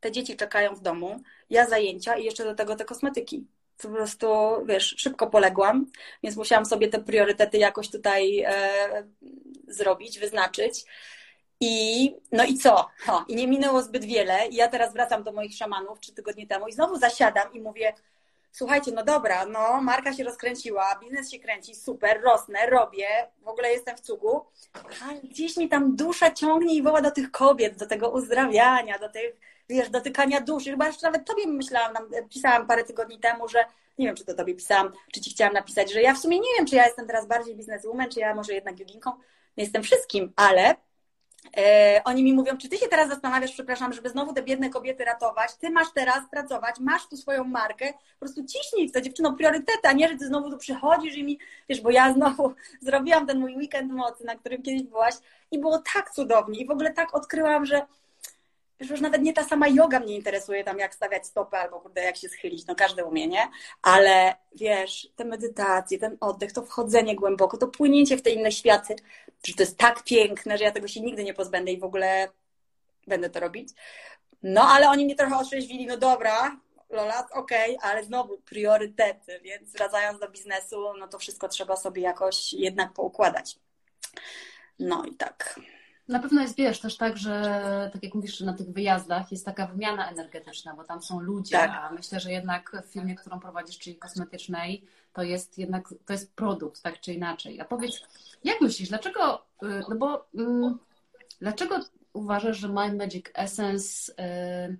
te 0.00 0.12
dzieci 0.12 0.36
czekają 0.36 0.74
w 0.74 0.80
domu, 0.80 1.20
ja 1.50 1.66
zajęcia 1.66 2.16
i 2.16 2.24
jeszcze 2.24 2.44
do 2.44 2.54
tego 2.54 2.76
te 2.76 2.84
kosmetyki. 2.84 3.46
Po 3.78 3.88
prostu, 3.88 4.26
wiesz, 4.66 4.94
szybko 4.98 5.26
poległam, 5.26 5.86
więc 6.22 6.36
musiałam 6.36 6.66
sobie 6.66 6.88
te 6.88 6.98
priorytety 6.98 7.58
jakoś 7.58 7.90
tutaj 7.90 8.40
e, 8.40 8.52
zrobić, 9.68 10.18
wyznaczyć. 10.18 10.84
I 11.60 12.14
no 12.32 12.44
i 12.44 12.58
co? 12.58 12.76
O, 13.08 13.24
I 13.28 13.36
nie 13.36 13.48
minęło 13.48 13.82
zbyt 13.82 14.04
wiele. 14.04 14.48
I 14.48 14.54
ja 14.54 14.68
teraz 14.68 14.92
wracam 14.92 15.22
do 15.22 15.32
moich 15.32 15.56
szamanów 15.56 16.00
trzy 16.00 16.12
tygodnie 16.12 16.46
temu 16.46 16.68
i 16.68 16.72
znowu 16.72 16.98
zasiadam 16.98 17.52
i 17.52 17.60
mówię, 17.60 17.92
słuchajcie, 18.54 18.92
no 18.92 19.04
dobra, 19.04 19.46
no 19.46 19.82
marka 19.82 20.12
się 20.12 20.24
rozkręciła, 20.24 20.98
biznes 21.00 21.30
się 21.30 21.38
kręci, 21.38 21.74
super, 21.74 22.20
rosnę, 22.22 22.66
robię, 22.66 23.08
w 23.42 23.48
ogóle 23.48 23.72
jestem 23.72 23.96
w 23.96 24.00
cugu, 24.00 24.44
ale 25.04 25.20
gdzieś 25.20 25.56
mi 25.56 25.68
tam 25.68 25.96
dusza 25.96 26.30
ciągnie 26.30 26.74
i 26.74 26.82
woła 26.82 27.02
do 27.02 27.10
tych 27.10 27.30
kobiet, 27.30 27.76
do 27.76 27.86
tego 27.86 28.10
uzdrawiania, 28.10 28.98
do 28.98 29.08
tych, 29.08 29.36
wiesz, 29.68 29.90
dotykania 29.90 30.40
duszy. 30.40 30.70
Chyba 30.70 30.86
jeszcze 30.86 31.06
nawet 31.06 31.26
tobie 31.26 31.46
myślałam, 31.46 31.94
pisałam 32.30 32.66
parę 32.66 32.84
tygodni 32.84 33.20
temu, 33.20 33.48
że 33.48 33.64
nie 33.98 34.06
wiem, 34.06 34.16
czy 34.16 34.24
to 34.24 34.34
tobie 34.34 34.54
pisałam, 34.54 34.92
czy 35.12 35.20
ci 35.20 35.30
chciałam 35.30 35.54
napisać, 35.54 35.92
że 35.92 36.02
ja 36.02 36.14
w 36.14 36.18
sumie 36.18 36.38
nie 36.38 36.48
wiem, 36.58 36.66
czy 36.66 36.76
ja 36.76 36.86
jestem 36.86 37.06
teraz 37.06 37.26
bardziej 37.26 37.56
bizneswoman, 37.56 38.10
czy 38.10 38.20
ja 38.20 38.34
może 38.34 38.54
jednak 38.54 38.78
joginką, 38.78 39.12
jestem 39.56 39.82
wszystkim, 39.82 40.32
ale 40.36 40.76
oni 42.04 42.24
mi 42.24 42.32
mówią, 42.32 42.56
czy 42.56 42.68
ty 42.68 42.76
się 42.76 42.88
teraz 42.88 43.08
zastanawiasz, 43.08 43.52
przepraszam, 43.52 43.92
żeby 43.92 44.08
znowu 44.08 44.32
te 44.32 44.42
biedne 44.42 44.70
kobiety 44.70 45.04
ratować, 45.04 45.54
ty 45.54 45.70
masz 45.70 45.92
teraz 45.94 46.20
pracować, 46.30 46.80
masz 46.80 47.08
tu 47.08 47.16
swoją 47.16 47.44
markę, 47.44 47.92
po 47.92 48.18
prostu 48.18 48.44
ciśnij 48.44 48.88
w 48.88 48.92
to 48.92 49.00
dziewczyno 49.00 49.36
a 49.82 49.92
nie, 49.92 50.08
że 50.08 50.16
ty 50.16 50.26
znowu 50.26 50.50
tu 50.50 50.58
przychodzisz 50.58 51.16
i 51.16 51.24
mi, 51.24 51.38
wiesz, 51.68 51.80
bo 51.80 51.90
ja 51.90 52.12
znowu 52.14 52.54
zrobiłam 52.80 53.26
ten 53.26 53.40
mój 53.40 53.56
weekend 53.56 53.92
mocy, 53.92 54.24
na 54.24 54.36
którym 54.36 54.62
kiedyś 54.62 54.82
byłaś 54.82 55.14
i 55.50 55.58
było 55.58 55.82
tak 55.94 56.10
cudownie 56.10 56.60
i 56.60 56.66
w 56.66 56.70
ogóle 56.70 56.92
tak 56.92 57.14
odkryłam, 57.14 57.66
że 57.66 57.86
Wiesz, 58.80 58.90
już 58.90 59.00
nawet 59.00 59.22
nie 59.22 59.32
ta 59.32 59.44
sama 59.44 59.68
yoga 59.68 60.00
mnie 60.00 60.14
interesuje, 60.14 60.64
tam 60.64 60.78
jak 60.78 60.94
stawiać 60.94 61.26
stopy 61.26 61.56
albo 61.56 61.80
kurde, 61.80 62.02
jak 62.02 62.16
się 62.16 62.28
schylić, 62.28 62.66
no 62.66 62.74
każde 62.74 63.04
umie, 63.04 63.26
nie? 63.26 63.48
Ale 63.82 64.36
wiesz, 64.54 65.08
te 65.16 65.24
medytacje, 65.24 65.98
ten 65.98 66.16
oddech, 66.20 66.52
to 66.52 66.62
wchodzenie 66.62 67.16
głęboko, 67.16 67.56
to 67.56 67.68
płynięcie 67.68 68.16
w 68.16 68.22
te 68.22 68.30
inne 68.30 68.52
światy, 68.52 68.96
że 69.46 69.54
to 69.54 69.62
jest 69.62 69.78
tak 69.78 70.02
piękne, 70.02 70.58
że 70.58 70.64
ja 70.64 70.72
tego 70.72 70.88
się 70.88 71.00
nigdy 71.00 71.24
nie 71.24 71.34
pozbędę 71.34 71.72
i 71.72 71.80
w 71.80 71.84
ogóle 71.84 72.28
będę 73.06 73.30
to 73.30 73.40
robić. 73.40 73.68
No, 74.42 74.62
ale 74.62 74.88
oni 74.88 75.04
mnie 75.04 75.16
trochę 75.16 75.36
otrzeźwili, 75.36 75.86
no 75.86 75.96
dobra, 75.96 76.60
Lola, 76.90 77.28
okej, 77.32 77.76
okay, 77.76 77.90
ale 77.90 78.04
znowu 78.04 78.38
priorytety, 78.38 79.40
więc 79.42 79.72
wracając 79.72 80.20
do 80.20 80.30
biznesu, 80.30 80.94
no 80.98 81.08
to 81.08 81.18
wszystko 81.18 81.48
trzeba 81.48 81.76
sobie 81.76 82.02
jakoś 82.02 82.52
jednak 82.52 82.92
poukładać. 82.92 83.58
No 84.78 85.04
i 85.04 85.14
tak. 85.14 85.60
Na 86.08 86.18
pewno 86.18 86.42
jest, 86.42 86.56
wiesz, 86.56 86.80
też 86.80 86.96
tak, 86.96 87.16
że 87.16 87.90
tak 87.92 88.02
jak 88.02 88.14
mówisz, 88.14 88.40
na 88.40 88.52
tych 88.52 88.72
wyjazdach 88.72 89.32
jest 89.32 89.44
taka 89.44 89.66
wymiana 89.66 90.10
energetyczna, 90.10 90.74
bo 90.74 90.84
tam 90.84 91.02
są 91.02 91.20
ludzie, 91.20 91.56
tak. 91.56 91.70
a 91.70 91.90
myślę, 91.90 92.20
że 92.20 92.32
jednak 92.32 92.82
w 92.86 92.92
firmie, 92.92 93.14
którą 93.14 93.40
prowadzisz, 93.40 93.78
czyli 93.78 93.96
kosmetycznej, 93.96 94.84
to 95.12 95.22
jest 95.22 95.58
jednak, 95.58 95.94
to 96.06 96.12
jest 96.12 96.34
produkt, 96.34 96.82
tak 96.82 97.00
czy 97.00 97.12
inaczej. 97.12 97.60
A 97.60 97.64
powiedz, 97.64 98.00
jak 98.44 98.60
myślisz, 98.60 98.88
dlaczego, 98.88 99.46
y, 99.62 99.66
no 99.88 99.96
bo 99.96 100.26
um, 100.34 100.78
dlaczego 101.40 101.80
uważasz, 102.12 102.58
że 102.58 102.68
My 102.68 102.94
Magic 102.94 103.26
Essence 103.34 104.12
y, 104.12 104.78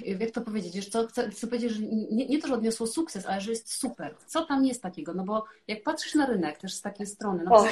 jak 0.00 0.30
to 0.30 0.40
powiedzieć, 0.40 0.74
wiesz 0.74 0.88
co, 0.88 1.06
chcę, 1.06 1.30
chcę 1.30 1.46
powiedzieć, 1.46 1.72
że 1.72 1.82
nie, 1.82 2.26
nie, 2.26 2.38
to, 2.38 2.48
że 2.48 2.54
odniosło 2.54 2.86
sukces, 2.86 3.26
ale 3.26 3.40
że 3.40 3.50
jest 3.50 3.72
super. 3.72 4.14
Co 4.26 4.44
tam 4.44 4.64
jest 4.64 4.82
takiego? 4.82 5.14
No 5.14 5.24
bo 5.24 5.44
jak 5.68 5.82
patrzysz 5.82 6.14
na 6.14 6.26
rynek 6.26 6.58
też 6.58 6.74
z 6.74 6.82
takiej 6.82 7.06
strony, 7.06 7.44
no 7.44 7.50
to 7.50 7.68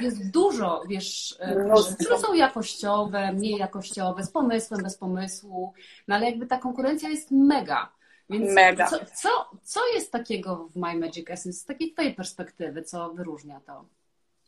jest 0.00 0.30
dużo, 0.30 0.82
wiesz, 0.88 1.36
e, 1.40 1.94
które 2.00 2.18
są 2.18 2.34
jakościowe, 2.34 3.32
mniej 3.32 3.56
jakościowe, 3.56 4.24
z 4.24 4.30
pomysłem, 4.30 4.82
bez 4.82 4.96
pomysłu, 4.96 5.72
no 6.08 6.14
ale 6.14 6.26
jakby 6.26 6.46
ta 6.46 6.58
konkurencja 6.58 7.08
jest 7.08 7.30
mega. 7.30 7.92
Więc 8.30 8.54
mega. 8.54 8.86
Co, 8.86 8.98
co, 9.14 9.50
co 9.62 9.80
jest 9.94 10.12
takiego 10.12 10.68
w 10.68 10.76
My 10.76 10.96
Magic 10.96 11.30
Essence 11.30 11.60
z 11.60 11.64
takiej 11.64 11.92
twojej 11.92 12.14
perspektywy, 12.14 12.82
co 12.82 13.10
wyróżnia 13.14 13.60
to? 13.60 13.84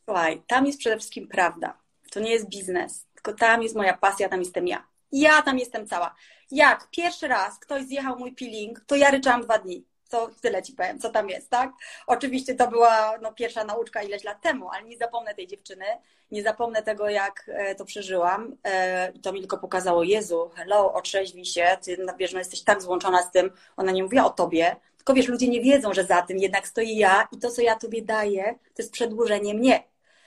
Słuchaj, 0.05 0.43
tam 0.47 0.67
jest 0.67 0.79
przede 0.79 0.97
wszystkim 0.97 1.29
prawda. 1.29 1.77
To 2.11 2.21
nie 2.21 2.31
jest 2.31 2.49
biznes, 2.49 3.07
tylko 3.15 3.33
tam 3.33 3.63
jest 3.63 3.77
moja 3.77 3.97
pasja, 3.97 4.29
tam 4.29 4.41
jestem 4.41 4.69
ja. 4.69 4.87
Ja 5.13 5.43
tam 5.43 5.59
jestem 5.59 5.87
cała. 5.87 6.15
Jak 6.51 6.89
pierwszy 6.91 7.29
raz 7.29 7.59
ktoś 7.59 7.83
zjechał 7.83 8.19
mój 8.19 8.33
peeling, 8.33 8.81
to 8.87 8.97
ja 8.97 9.11
ryczałam 9.11 9.43
dwa 9.43 9.59
dni. 9.59 9.85
To 10.09 10.31
tyle 10.41 10.63
ci 10.63 10.73
powiem, 10.73 10.99
co 10.99 11.11
tam 11.11 11.29
jest, 11.29 11.51
tak? 11.51 11.71
Oczywiście 12.07 12.55
to 12.55 12.69
była 12.69 13.19
no, 13.23 13.33
pierwsza 13.33 13.65
nauczka 13.65 14.03
ileś 14.03 14.25
lat 14.25 14.43
temu, 14.43 14.71
ale 14.71 14.85
nie 14.85 14.97
zapomnę 14.99 15.35
tej 15.35 15.47
dziewczyny, 15.47 15.85
nie 16.31 16.43
zapomnę 16.43 16.83
tego, 16.83 17.09
jak 17.09 17.45
e, 17.49 17.75
to 17.75 17.85
przeżyłam. 17.85 18.57
E, 18.65 19.13
to 19.13 19.33
mi 19.33 19.41
tylko 19.41 19.59
pokazało, 19.59 20.03
Jezu, 20.03 20.51
hello, 20.55 20.95
otrzeźwij 20.95 21.45
się, 21.45 21.79
ty 21.83 21.97
no, 22.07 22.13
wiesz, 22.19 22.33
no, 22.33 22.39
jesteś 22.39 22.63
tak 22.63 22.83
złączona 22.83 23.23
z 23.23 23.31
tym, 23.31 23.51
ona 23.77 23.93
nie 23.93 24.03
mówiła 24.03 24.25
o 24.25 24.31
tobie, 24.31 24.77
tylko 24.97 25.15
wiesz, 25.15 25.29
ludzie 25.29 25.49
nie 25.49 25.61
wiedzą, 25.61 25.95
że 25.95 26.05
za 26.05 26.23
tym 26.23 26.39
jednak 26.39 26.69
stoi 26.69 26.97
ja 26.97 27.29
i 27.33 27.39
to, 27.39 27.51
co 27.51 27.63
ja 27.63 27.77
tobie 27.77 28.03
daję, 28.03 28.45
to 28.45 28.83
jest 28.83 28.93
przedłużenie 28.93 29.55
mnie. 29.55 29.85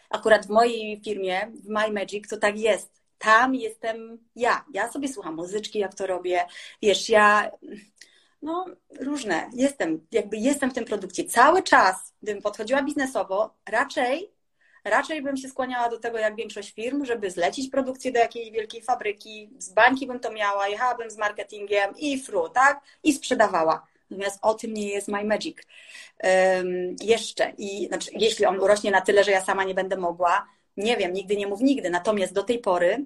Akurat 0.10 0.46
w 0.46 0.50
mojej 0.50 1.02
firmie, 1.02 1.52
w 1.64 1.68
My 1.68 1.92
Magic, 1.92 2.30
to 2.30 2.38
tak 2.38 2.60
jest 2.60 3.05
tam 3.18 3.56
jestem 3.56 4.18
ja. 4.36 4.66
Ja 4.74 4.92
sobie 4.92 5.08
słucham 5.08 5.36
muzyczki, 5.36 5.80
jak 5.80 5.96
to 5.96 6.08
robię. 6.08 6.46
Wiesz, 6.82 7.10
ja 7.10 7.52
no 8.42 8.66
różne. 9.00 9.50
Jestem, 9.54 10.08
jakby 10.12 10.38
jestem 10.38 10.72
w 10.72 10.74
tym 10.74 10.86
produkcie. 10.86 11.24
Cały 11.24 11.64
czas, 11.64 12.14
gdybym 12.22 12.42
podchodziła 12.42 12.84
biznesowo, 12.84 13.54
raczej 13.70 14.36
raczej 14.86 15.22
bym 15.22 15.38
się 15.38 15.48
skłaniała 15.50 15.90
do 15.90 16.00
tego, 16.00 16.18
jak 16.18 16.36
większość 16.36 16.74
firm, 16.74 17.06
żeby 17.06 17.32
zlecić 17.32 17.72
produkcję 17.72 18.12
do 18.12 18.20
jakiejś 18.20 18.52
wielkiej 18.52 18.82
fabryki, 18.82 19.50
z 19.58 19.74
bańki 19.74 20.08
bym 20.08 20.20
to 20.20 20.32
miała, 20.32 20.68
jechałabym 20.68 21.12
z 21.12 21.18
marketingiem 21.18 21.94
i 21.98 22.20
fru, 22.20 22.50
tak? 22.50 22.82
I 23.04 23.14
sprzedawała. 23.14 23.88
Natomiast 24.10 24.40
o 24.42 24.54
tym 24.54 24.74
nie 24.74 24.90
jest 24.90 25.08
My 25.08 25.24
Magic. 25.24 25.58
Um, 26.24 26.96
jeszcze. 27.02 27.54
I 27.58 27.88
znaczy, 27.88 28.12
jeśli 28.14 28.46
on 28.46 28.60
urośnie 28.60 28.92
na 28.92 29.02
tyle, 29.02 29.24
że 29.24 29.32
ja 29.32 29.42
sama 29.42 29.64
nie 29.64 29.74
będę 29.74 29.98
mogła, 29.98 30.48
nie 30.78 30.98
wiem, 30.98 31.14
nigdy 31.14 31.36
nie 31.36 31.48
mów 31.48 31.62
nigdy. 31.62 31.90
Natomiast 31.90 32.34
do 32.34 32.44
tej 32.44 32.60
pory 32.60 33.06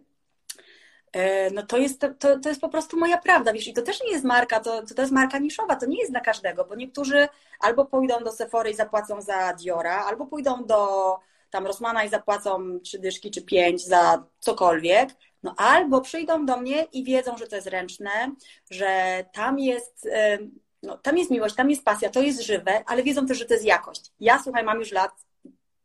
e, 1.11 1.51
no 1.51 1.65
to 1.65 1.77
jest, 1.77 2.01
to, 2.19 2.39
to 2.39 2.49
jest 2.49 2.61
po 2.61 2.69
prostu 2.69 2.99
moja 2.99 3.17
prawda, 3.17 3.53
wiesz, 3.53 3.67
i 3.67 3.73
to 3.73 3.81
też 3.81 4.03
nie 4.03 4.11
jest 4.11 4.25
marka, 4.25 4.59
to, 4.59 4.83
to 4.95 5.01
jest 5.01 5.13
marka 5.13 5.39
niszowa, 5.39 5.75
to 5.75 5.85
nie 5.85 5.99
jest 5.99 6.11
dla 6.11 6.19
każdego, 6.19 6.65
bo 6.65 6.75
niektórzy 6.75 7.27
albo 7.59 7.85
pójdą 7.85 8.23
do 8.23 8.31
Sephory 8.31 8.71
i 8.71 8.75
zapłacą 8.75 9.21
za 9.21 9.53
Diora, 9.53 10.05
albo 10.05 10.25
pójdą 10.25 10.65
do 10.65 11.15
tam 11.49 11.67
Rosmana 11.67 12.03
i 12.03 12.09
zapłacą 12.09 12.79
trzy 12.79 12.99
dyszki 12.99 13.31
czy 13.31 13.41
pięć 13.41 13.85
za 13.85 14.23
cokolwiek, 14.39 15.09
no 15.43 15.55
albo 15.57 16.01
przyjdą 16.01 16.45
do 16.45 16.57
mnie 16.57 16.83
i 16.83 17.03
wiedzą, 17.03 17.37
że 17.37 17.47
to 17.47 17.55
jest 17.55 17.67
ręczne, 17.67 18.31
że 18.69 19.23
tam 19.33 19.59
jest, 19.59 20.07
e, 20.11 20.37
no, 20.83 20.97
tam 20.97 21.17
jest 21.17 21.31
miłość, 21.31 21.55
tam 21.55 21.69
jest 21.69 21.85
pasja, 21.85 22.09
to 22.09 22.21
jest 22.21 22.41
żywe, 22.41 22.83
ale 22.85 23.03
wiedzą 23.03 23.25
też, 23.25 23.37
że 23.37 23.45
to 23.45 23.53
jest 23.53 23.65
jakość. 23.65 24.11
Ja, 24.19 24.41
słuchaj, 24.43 24.63
mam 24.63 24.79
już 24.79 24.91
lat 24.91 25.11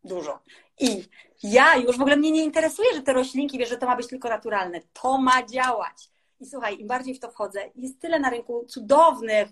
dużo. 0.05 0.39
I 0.81 1.05
ja 1.45 1.77
już 1.77 1.99
w 1.99 2.01
ogóle 2.01 2.17
mnie 2.17 2.31
nie 2.31 2.45
interesuje, 2.45 2.95
że 2.95 3.03
te 3.03 3.13
roślinki, 3.13 3.59
wiesz, 3.59 3.69
że 3.69 3.77
to 3.77 3.87
ma 3.87 3.97
być 3.97 4.07
tylko 4.07 4.29
naturalne. 4.29 4.81
To 4.93 5.19
ma 5.19 5.47
działać. 5.47 6.11
I 6.41 6.47
słuchaj, 6.47 6.81
im 6.81 6.87
bardziej 6.87 7.15
w 7.15 7.21
to 7.21 7.31
wchodzę, 7.31 7.71
jest 7.75 8.01
tyle 8.01 8.21
na 8.21 8.31
rynku 8.31 8.65
cudownych, 8.69 9.49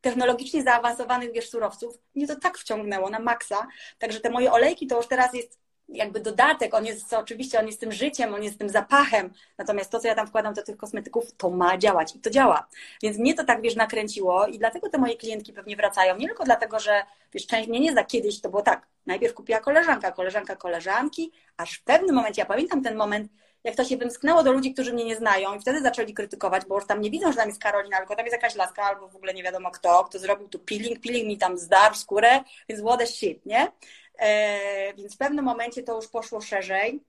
technologicznie 0.00 0.62
zaawansowanych, 0.62 1.32
wiesz, 1.32 1.48
surowców. 1.48 1.98
Mnie 2.14 2.26
to 2.26 2.36
tak 2.36 2.58
wciągnęło 2.58 3.10
na 3.10 3.18
maksa. 3.18 3.66
Także 3.98 4.20
te 4.20 4.30
moje 4.30 4.52
olejki 4.52 4.86
to 4.86 4.96
już 4.96 5.06
teraz 5.06 5.34
jest 5.34 5.58
jakby 5.88 6.20
dodatek, 6.20 6.74
on 6.74 6.86
jest 6.86 7.12
oczywiście, 7.12 7.60
on 7.60 7.66
jest 7.66 7.80
tym 7.80 7.92
życiem, 7.92 8.34
on 8.34 8.42
jest 8.42 8.58
tym 8.58 8.68
zapachem, 8.68 9.32
natomiast 9.58 9.90
to, 9.90 10.00
co 10.00 10.08
ja 10.08 10.14
tam 10.14 10.26
wkładam 10.26 10.54
do 10.54 10.62
tych 10.62 10.76
kosmetyków, 10.76 11.32
to 11.36 11.50
ma 11.50 11.78
działać 11.78 12.16
i 12.16 12.20
to 12.20 12.30
działa. 12.30 12.66
Więc 13.02 13.18
mnie 13.18 13.34
to 13.34 13.44
tak, 13.44 13.62
wiesz, 13.62 13.76
nakręciło 13.76 14.46
i 14.46 14.58
dlatego 14.58 14.88
te 14.88 14.98
moje 14.98 15.16
klientki 15.16 15.52
pewnie 15.52 15.76
wracają, 15.76 16.16
nie 16.16 16.26
tylko 16.26 16.44
dlatego, 16.44 16.80
że, 16.80 17.02
wiesz, 17.32 17.46
część 17.46 17.68
mnie 17.68 17.80
nie 17.80 17.92
zna, 17.92 18.04
kiedyś 18.04 18.40
to 18.40 18.48
było 18.48 18.62
tak, 18.62 18.86
najpierw 19.06 19.34
kupiła 19.34 19.60
koleżanka, 19.60 20.12
koleżanka 20.12 20.56
koleżanki, 20.56 21.32
aż 21.56 21.78
w 21.78 21.84
pewnym 21.84 22.14
momencie, 22.14 22.42
ja 22.42 22.46
pamiętam 22.46 22.82
ten 22.82 22.96
moment, 22.96 23.32
jak 23.66 23.74
to 23.76 23.84
się 23.84 23.96
wymsknęło 23.96 24.42
do 24.42 24.52
ludzi, 24.52 24.74
którzy 24.74 24.92
mnie 24.92 25.04
nie 25.04 25.16
znają 25.16 25.54
i 25.54 25.60
wtedy 25.60 25.80
zaczęli 25.82 26.14
krytykować, 26.14 26.64
bo 26.64 26.74
już 26.74 26.86
tam 26.86 27.00
nie 27.00 27.10
widzą, 27.10 27.32
że 27.32 27.36
tam 27.36 27.48
jest 27.48 27.60
Karolina, 27.60 27.96
tylko 27.96 28.16
tam 28.16 28.26
jest 28.26 28.36
jakaś 28.42 28.54
laska 28.54 28.82
albo 28.82 29.08
w 29.08 29.16
ogóle 29.16 29.34
nie 29.34 29.42
wiadomo 29.42 29.70
kto, 29.70 30.04
kto 30.04 30.18
zrobił 30.18 30.48
tu 30.48 30.58
peeling, 30.58 31.00
peeling 31.00 31.28
mi 31.28 31.38
tam 31.38 31.58
zdarł 31.58 31.94
skórę, 31.94 32.40
więc 32.68 32.82
what 32.82 32.98
the 32.98 33.06
shit, 33.06 33.46
nie? 33.46 33.72
E, 34.18 34.94
więc 34.94 35.14
w 35.14 35.18
pewnym 35.18 35.44
momencie 35.44 35.82
to 35.82 35.96
już 35.96 36.08
poszło 36.08 36.40
szerzej 36.40 37.00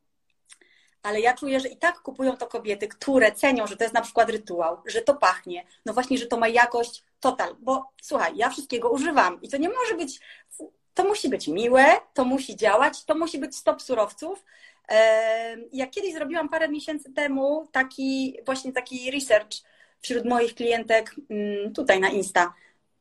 ale 1.07 1.21
ja 1.21 1.33
czuję, 1.33 1.59
że 1.59 1.67
i 1.67 1.77
tak 1.77 1.99
kupują 1.99 2.37
to 2.37 2.47
kobiety, 2.47 2.87
które 2.87 3.31
cenią, 3.31 3.67
że 3.67 3.77
to 3.77 3.83
jest 3.83 3.93
na 3.93 4.01
przykład 4.01 4.29
rytuał, 4.29 4.77
że 4.85 5.01
to 5.01 5.15
pachnie, 5.15 5.65
no 5.85 5.93
właśnie, 5.93 6.17
że 6.17 6.25
to 6.25 6.37
ma 6.37 6.47
jakość 6.47 7.03
total, 7.19 7.55
bo 7.59 7.89
słuchaj, 8.01 8.37
ja 8.37 8.49
wszystkiego 8.49 8.89
używam 8.89 9.41
i 9.41 9.49
to 9.49 9.57
nie 9.57 9.69
może 9.69 9.95
być, 9.95 10.19
to 10.93 11.03
musi 11.03 11.29
być 11.29 11.47
miłe, 11.47 11.85
to 12.13 12.25
musi 12.25 12.55
działać, 12.55 13.05
to 13.05 13.15
musi 13.15 13.39
być 13.39 13.55
stop 13.55 13.81
surowców. 13.81 14.45
Ja 15.73 15.87
kiedyś 15.87 16.13
zrobiłam 16.13 16.49
parę 16.49 16.69
miesięcy 16.69 17.13
temu 17.13 17.67
taki, 17.71 18.39
właśnie 18.45 18.73
taki 18.73 19.11
research 19.11 19.51
wśród 20.01 20.25
moich 20.25 20.55
klientek 20.55 21.15
mm, 21.29 21.73
tutaj 21.73 21.99
na 21.99 22.09
Insta, 22.09 22.53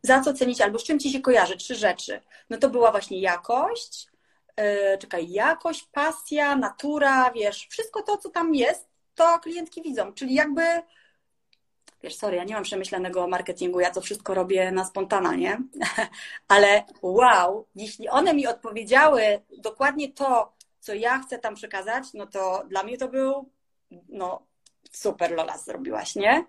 za 0.07 0.21
co 0.21 0.35
cenić 0.35 0.61
albo 0.61 0.79
z 0.79 0.85
czym 0.85 0.99
ci 0.99 1.11
się 1.11 1.21
kojarzy, 1.21 1.57
trzy 1.57 1.75
rzeczy. 1.75 2.21
No 2.51 2.57
to 2.57 2.71
była 2.71 2.91
właśnie 2.91 3.21
jakość, 3.21 4.09
E, 4.57 4.99
czekaj, 4.99 5.31
jakość, 5.31 5.89
pasja, 5.93 6.57
natura, 6.57 7.31
wiesz, 7.31 7.67
wszystko 7.71 8.03
to, 8.03 8.17
co 8.17 8.31
tam 8.31 8.55
jest, 8.55 8.89
to 9.15 9.39
klientki 9.39 9.83
widzą. 9.83 10.13
Czyli 10.13 10.35
jakby, 10.35 10.63
wiesz, 12.03 12.17
sorry, 12.17 12.37
ja 12.37 12.45
nie 12.45 12.55
mam 12.55 12.63
przemyślanego 12.63 13.29
marketingu, 13.29 13.81
ja 13.81 13.91
to 13.91 14.01
wszystko 14.01 14.35
robię 14.35 14.73
na 14.73 14.85
spontana, 14.85 15.35
nie? 15.35 15.59
Ale 16.49 16.85
wow, 17.03 17.67
jeśli 17.75 18.09
one 18.09 18.35
mi 18.35 18.47
odpowiedziały 18.47 19.41
dokładnie 19.59 20.13
to, 20.13 20.53
co 20.81 20.95
ja 20.95 21.19
chcę 21.19 21.39
tam 21.39 21.55
przekazać, 21.55 22.05
no 22.15 22.27
to 22.27 22.65
dla 22.69 22.83
mnie 22.83 22.99
to 22.99 23.09
był, 23.09 23.51
no, 24.09 24.47
super 24.93 25.31
Lola 25.31 25.59
zrobiłaś, 25.59 26.15
nie? 26.15 26.45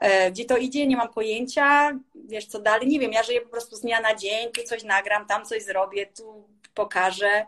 E, 0.00 0.30
gdzie 0.30 0.44
to 0.44 0.56
idzie, 0.56 0.86
nie 0.86 0.96
mam 0.96 1.12
pojęcia, 1.12 1.98
wiesz 2.14 2.46
co 2.46 2.60
dalej, 2.60 2.88
nie 2.88 3.00
wiem, 3.00 3.12
ja 3.12 3.22
żyję 3.22 3.40
po 3.40 3.48
prostu 3.48 3.76
z 3.76 3.80
dnia 3.80 4.00
na 4.00 4.14
dzień, 4.14 4.52
tu 4.52 4.62
coś 4.62 4.84
nagram, 4.84 5.26
tam 5.26 5.44
coś 5.44 5.62
zrobię, 5.62 6.06
tu 6.06 6.48
pokażę. 6.74 7.46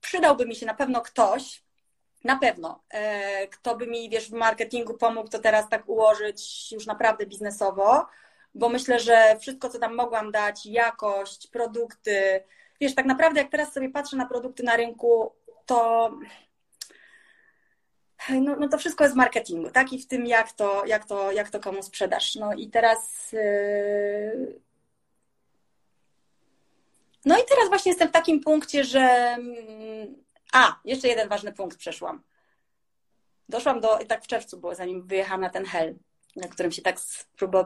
Przydałby 0.00 0.46
mi 0.46 0.54
się 0.54 0.66
na 0.66 0.74
pewno 0.74 1.00
ktoś, 1.02 1.64
na 2.24 2.38
pewno, 2.38 2.82
e, 2.90 3.48
kto 3.48 3.76
by 3.76 3.86
mi, 3.86 4.10
wiesz, 4.10 4.30
w 4.30 4.32
marketingu 4.32 4.94
pomógł 4.94 5.28
to 5.28 5.38
teraz 5.38 5.68
tak 5.68 5.88
ułożyć 5.88 6.72
już 6.72 6.86
naprawdę 6.86 7.26
biznesowo, 7.26 8.06
bo 8.54 8.68
myślę, 8.68 9.00
że 9.00 9.36
wszystko, 9.40 9.68
co 9.68 9.78
tam 9.78 9.94
mogłam 9.94 10.32
dać, 10.32 10.66
jakość, 10.66 11.46
produkty, 11.46 12.44
wiesz, 12.80 12.94
tak 12.94 13.06
naprawdę 13.06 13.40
jak 13.40 13.50
teraz 13.50 13.72
sobie 13.72 13.90
patrzę 13.90 14.16
na 14.16 14.26
produkty 14.26 14.62
na 14.62 14.76
rynku, 14.76 15.32
to 15.66 16.10
no, 18.30 18.56
no 18.56 18.68
to 18.68 18.78
wszystko 18.78 19.04
jest 19.04 19.16
marketingu, 19.16 19.70
tak? 19.70 19.92
I 19.92 19.98
w 19.98 20.06
tym, 20.06 20.26
jak 20.26 20.52
to, 20.52 20.86
jak 20.86 21.04
to, 21.04 21.32
jak 21.32 21.50
to 21.50 21.60
komu 21.60 21.82
sprzedasz. 21.82 22.34
No 22.34 22.52
i 22.52 22.70
teraz. 22.70 23.32
Yy... 23.32 24.60
No 27.24 27.38
i 27.38 27.42
teraz 27.48 27.68
właśnie 27.68 27.90
jestem 27.90 28.08
w 28.08 28.12
takim 28.12 28.40
punkcie, 28.40 28.84
że. 28.84 29.00
Mm, 29.00 30.14
a, 30.52 30.76
jeszcze 30.84 31.08
jeden 31.08 31.28
ważny 31.28 31.52
punkt 31.52 31.78
przeszłam. 31.78 32.22
Doszłam 33.48 33.80
do, 33.80 33.98
tak 34.08 34.24
w 34.24 34.26
czerwcu 34.26 34.56
było, 34.56 34.74
zanim 34.74 35.06
wyjechałam 35.06 35.40
na 35.40 35.50
ten 35.50 35.64
hel, 35.64 35.94
na 36.36 36.48
którym 36.48 36.72
się 36.72 36.82
tak 36.82 36.96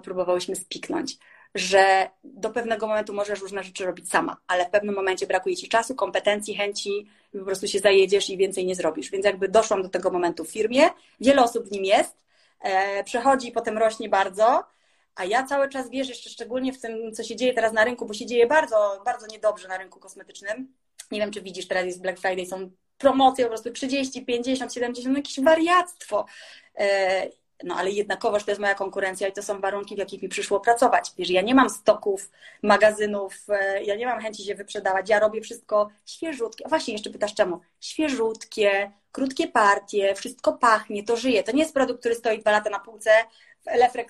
próbowałyśmy 0.03 0.57
spiknąć 0.57 1.19
że 1.55 2.11
do 2.25 2.51
pewnego 2.51 2.87
momentu 2.87 3.15
możesz 3.15 3.41
różne 3.41 3.63
rzeczy 3.63 3.87
robić 3.87 4.11
sama, 4.11 4.37
ale 4.47 4.67
w 4.67 4.71
pewnym 4.71 4.95
momencie 4.95 5.27
brakuje 5.27 5.57
ci 5.57 5.69
czasu, 5.69 5.95
kompetencji, 5.95 6.55
chęci 6.55 7.07
i 7.35 7.39
po 7.39 7.45
prostu 7.45 7.69
się 7.69 7.79
zajedziesz 7.79 8.31
i 8.31 8.37
więcej 8.37 8.67
nie 8.67 8.75
zrobisz. 8.75 9.11
Więc 9.11 9.25
jakby 9.25 9.49
doszłam 9.49 9.83
do 9.83 9.89
tego 9.89 10.11
momentu 10.11 10.45
w 10.45 10.51
firmie, 10.51 10.83
wiele 11.21 11.43
osób 11.43 11.69
w 11.69 11.71
nim 11.71 11.85
jest, 11.85 12.17
e, 12.61 13.05
przechodzi, 13.05 13.53
potem 13.53 13.79
rośnie 13.79 14.09
bardzo, 14.09 14.65
a 15.15 15.25
ja 15.25 15.43
cały 15.43 15.69
czas 15.69 15.91
wiesz, 15.91 16.09
jeszcze 16.09 16.31
szczególnie 16.31 16.73
w 16.73 16.81
tym, 16.81 17.13
co 17.13 17.23
się 17.25 17.37
dzieje 17.37 17.55
teraz 17.55 17.73
na 17.73 17.85
rynku, 17.85 18.07
bo 18.07 18.15
się 18.15 18.27
dzieje 18.27 18.47
bardzo, 18.47 19.03
bardzo 19.05 19.27
niedobrze 19.27 19.69
na 19.69 19.79
rynku 19.79 20.01
kosmetycznym. 20.01 20.75
Nie 21.11 21.21
wiem, 21.21 21.31
czy 21.31 21.43
widzisz, 21.43 21.69
teraz 21.69 21.85
jest 21.85 22.03
Black 22.03 22.19
Friday, 22.21 22.47
są 22.47 22.71
promocje 22.99 23.45
po 23.45 23.49
prostu 23.49 23.71
30, 23.71 24.25
50, 24.25 24.75
70, 24.75 25.13
no 25.13 25.19
jakieś 25.19 25.41
wariactwo. 25.41 26.27
No 27.65 27.75
ale 27.75 27.91
jednakowoż 27.91 28.45
to 28.45 28.51
jest 28.51 28.61
moja 28.61 28.75
konkurencja 28.75 29.29
i 29.29 29.33
to 29.33 29.43
są 29.43 29.61
warunki, 29.61 29.95
w 29.95 29.99
jakich 29.99 30.23
mi 30.23 30.29
przyszło 30.29 30.61
pracować. 30.61 31.13
Wiesz, 31.19 31.31
ja 31.31 31.43
nie 31.43 31.55
mam 31.55 31.71
stoków, 31.71 32.31
magazynów, 32.63 33.35
e, 33.49 33.85
ja 33.85 33.97
nie 33.97 34.07
mam 34.07 34.21
chęci 34.21 34.45
się 34.45 34.55
wyprzedawać, 34.55 35.09
ja 35.09 35.19
robię 35.19 35.41
wszystko 35.41 35.91
świeżutkie. 36.07 36.67
A 36.67 36.69
właśnie, 36.69 36.93
jeszcze 36.93 37.11
pytasz 37.11 37.35
czemu? 37.35 37.61
Świeżutkie, 37.81 38.93
krótkie 39.13 39.49
partie, 39.49 40.15
wszystko 40.15 40.53
pachnie, 40.53 41.05
to 41.05 41.17
żyje. 41.17 41.43
To 41.43 41.53
nie 41.53 41.63
jest 41.63 41.75
produkt, 41.75 42.01
który 42.01 42.15
stoi 42.15 42.39
dwa 42.39 42.51
lata 42.51 42.71
na 42.71 42.79
półce, 42.79 43.11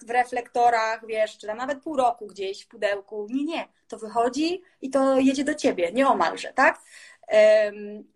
w 0.06 0.10
reflektorach, 0.10 1.06
wiesz, 1.06 1.38
czy 1.38 1.46
nawet 1.46 1.82
pół 1.82 1.96
roku 1.96 2.26
gdzieś 2.26 2.62
w 2.64 2.68
pudełku. 2.68 3.26
Nie, 3.30 3.44
nie. 3.44 3.68
To 3.88 3.98
wychodzi 3.98 4.62
i 4.82 4.90
to 4.90 5.18
jedzie 5.18 5.44
do 5.44 5.54
ciebie, 5.54 5.92
nieomalże, 5.92 6.52
tak? 6.52 6.80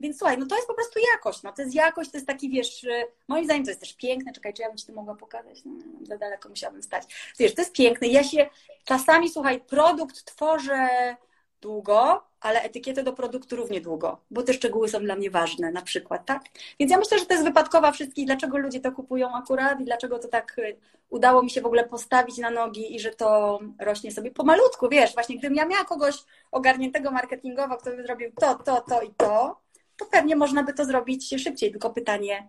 Więc 0.01 0.19
słuchaj, 0.19 0.39
no 0.39 0.47
to 0.47 0.57
jest 0.57 0.69
po 0.69 0.75
prostu 0.75 1.01
jakość. 1.13 1.43
No 1.43 1.53
to 1.53 1.63
jest 1.63 1.75
jakość, 1.75 2.11
to 2.11 2.17
jest 2.17 2.27
taki, 2.27 2.51
wiesz, 2.51 2.85
y, 2.85 3.05
moim 3.29 3.45
zdaniem 3.45 3.65
to 3.65 3.71
jest 3.71 3.81
też 3.81 3.93
piękne. 3.97 4.33
Czekaj, 4.33 4.55
czy 4.55 4.63
ja 4.63 4.69
bym 4.69 4.77
ci 4.77 4.87
to 4.87 4.93
mogła 4.93 5.15
pokazać? 5.15 5.59
No, 5.65 5.73
za 6.03 6.19
daleko 6.19 6.49
musiałabym 6.49 6.83
stać. 6.83 7.33
Wiesz, 7.39 7.55
to 7.55 7.63
jest 7.63 7.73
piękne. 7.73 8.09
Ja 8.09 8.25
się 8.25 8.49
czasami, 8.85 9.29
słuchaj, 9.29 9.61
produkt 9.61 10.25
tworzę 10.25 11.17
długo, 11.63 12.23
ale 12.41 12.63
etykietę 12.63 13.03
do 13.03 13.13
produktu 13.13 13.57
równie 13.57 13.81
długo, 13.81 14.21
bo 14.31 14.43
te 14.43 14.53
szczegóły 14.53 14.89
są 14.89 14.99
dla 14.99 15.17
mnie 15.17 15.31
ważne, 15.31 15.73
na 15.73 15.83
przykład, 15.83 16.27
tak? 16.27 16.43
Więc 16.81 16.93
ja 16.93 16.99
myślę, 16.99 17.19
że 17.19 17.27
to 17.27 17.35
jest 17.35 17.45
wypadkowa 17.45 17.93
wszystkich, 17.93 18.27
dlaczego 18.27 18.59
ludzie 18.59 18.81
to 18.81 18.93
kupują 18.93 19.35
akurat 19.35 19.81
i 19.81 19.85
dlaczego 19.85 20.19
to 20.19 20.29
tak 20.29 20.59
y, 20.59 20.77
udało 21.11 21.43
mi 21.43 21.51
się 21.51 21.61
w 21.61 21.67
ogóle 21.67 21.85
postawić 21.85 22.39
na 22.39 22.51
nogi 22.51 22.95
i 22.95 23.01
że 23.01 23.11
to 23.11 23.59
rośnie 23.81 24.13
sobie 24.13 24.31
pomalutku, 24.31 24.89
wiesz, 24.89 25.15
właśnie 25.15 25.39
gdybym 25.39 25.57
ja 25.57 25.67
miała 25.67 25.85
kogoś 25.85 26.15
ogarniętego 26.51 27.11
marketingowo, 27.11 27.77
kto 27.77 27.91
by 27.91 28.03
zrobił 28.03 28.33
to, 28.41 28.55
to, 28.55 28.81
to 28.81 29.03
i 29.03 29.11
to, 29.17 29.61
to 29.97 30.05
pewnie 30.05 30.37
można 30.37 30.63
by 30.63 30.75
to 30.75 30.85
zrobić 30.85 31.35
szybciej, 31.39 31.71
tylko 31.71 31.91
pytanie, 31.91 32.49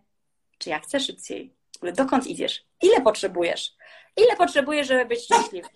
czy 0.57 0.69
ja 0.69 0.79
chcę 0.79 0.99
szybciej? 0.99 1.53
W 1.73 1.77
ogóle 1.77 1.91
dokąd 1.91 2.27
idziesz? 2.27 2.65
Ile 2.81 3.01
potrzebujesz? 3.01 3.75
Ile 4.17 4.35
potrzebujesz, 4.35 4.87
żeby 4.87 5.05
być 5.05 5.23
szczęśliwy? 5.23 5.67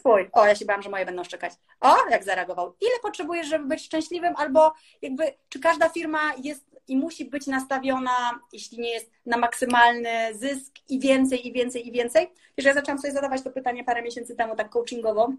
Twój. 0.00 0.28
O, 0.32 0.46
ja 0.46 0.54
się 0.54 0.64
bałam, 0.64 0.82
że 0.82 0.90
moje 0.90 1.06
będą 1.06 1.24
szczekać. 1.24 1.52
O, 1.80 1.96
jak 2.10 2.24
zareagował. 2.24 2.76
Ile 2.80 3.00
potrzebujesz, 3.02 3.46
żeby 3.46 3.64
być 3.64 3.84
szczęśliwym? 3.84 4.34
Albo 4.36 4.72
jakby, 5.02 5.34
czy 5.48 5.60
każda 5.60 5.88
firma 5.88 6.32
jest 6.42 6.68
i 6.88 6.96
musi 6.96 7.24
być 7.24 7.46
nastawiona, 7.46 8.40
jeśli 8.52 8.78
nie 8.78 8.90
jest 8.90 9.10
na 9.26 9.36
maksymalny 9.36 10.34
zysk 10.34 10.74
i 10.88 11.00
więcej, 11.00 11.46
i 11.46 11.52
więcej, 11.52 11.88
i 11.88 11.92
więcej? 11.92 12.32
Wiesz, 12.56 12.66
ja 12.66 12.74
zaczęłam 12.74 12.98
sobie 12.98 13.12
zadawać 13.12 13.42
to 13.42 13.50
pytanie 13.50 13.84
parę 13.84 14.02
miesięcy 14.02 14.36
temu, 14.36 14.56
tak 14.56 14.70
coachingowo, 14.70 15.32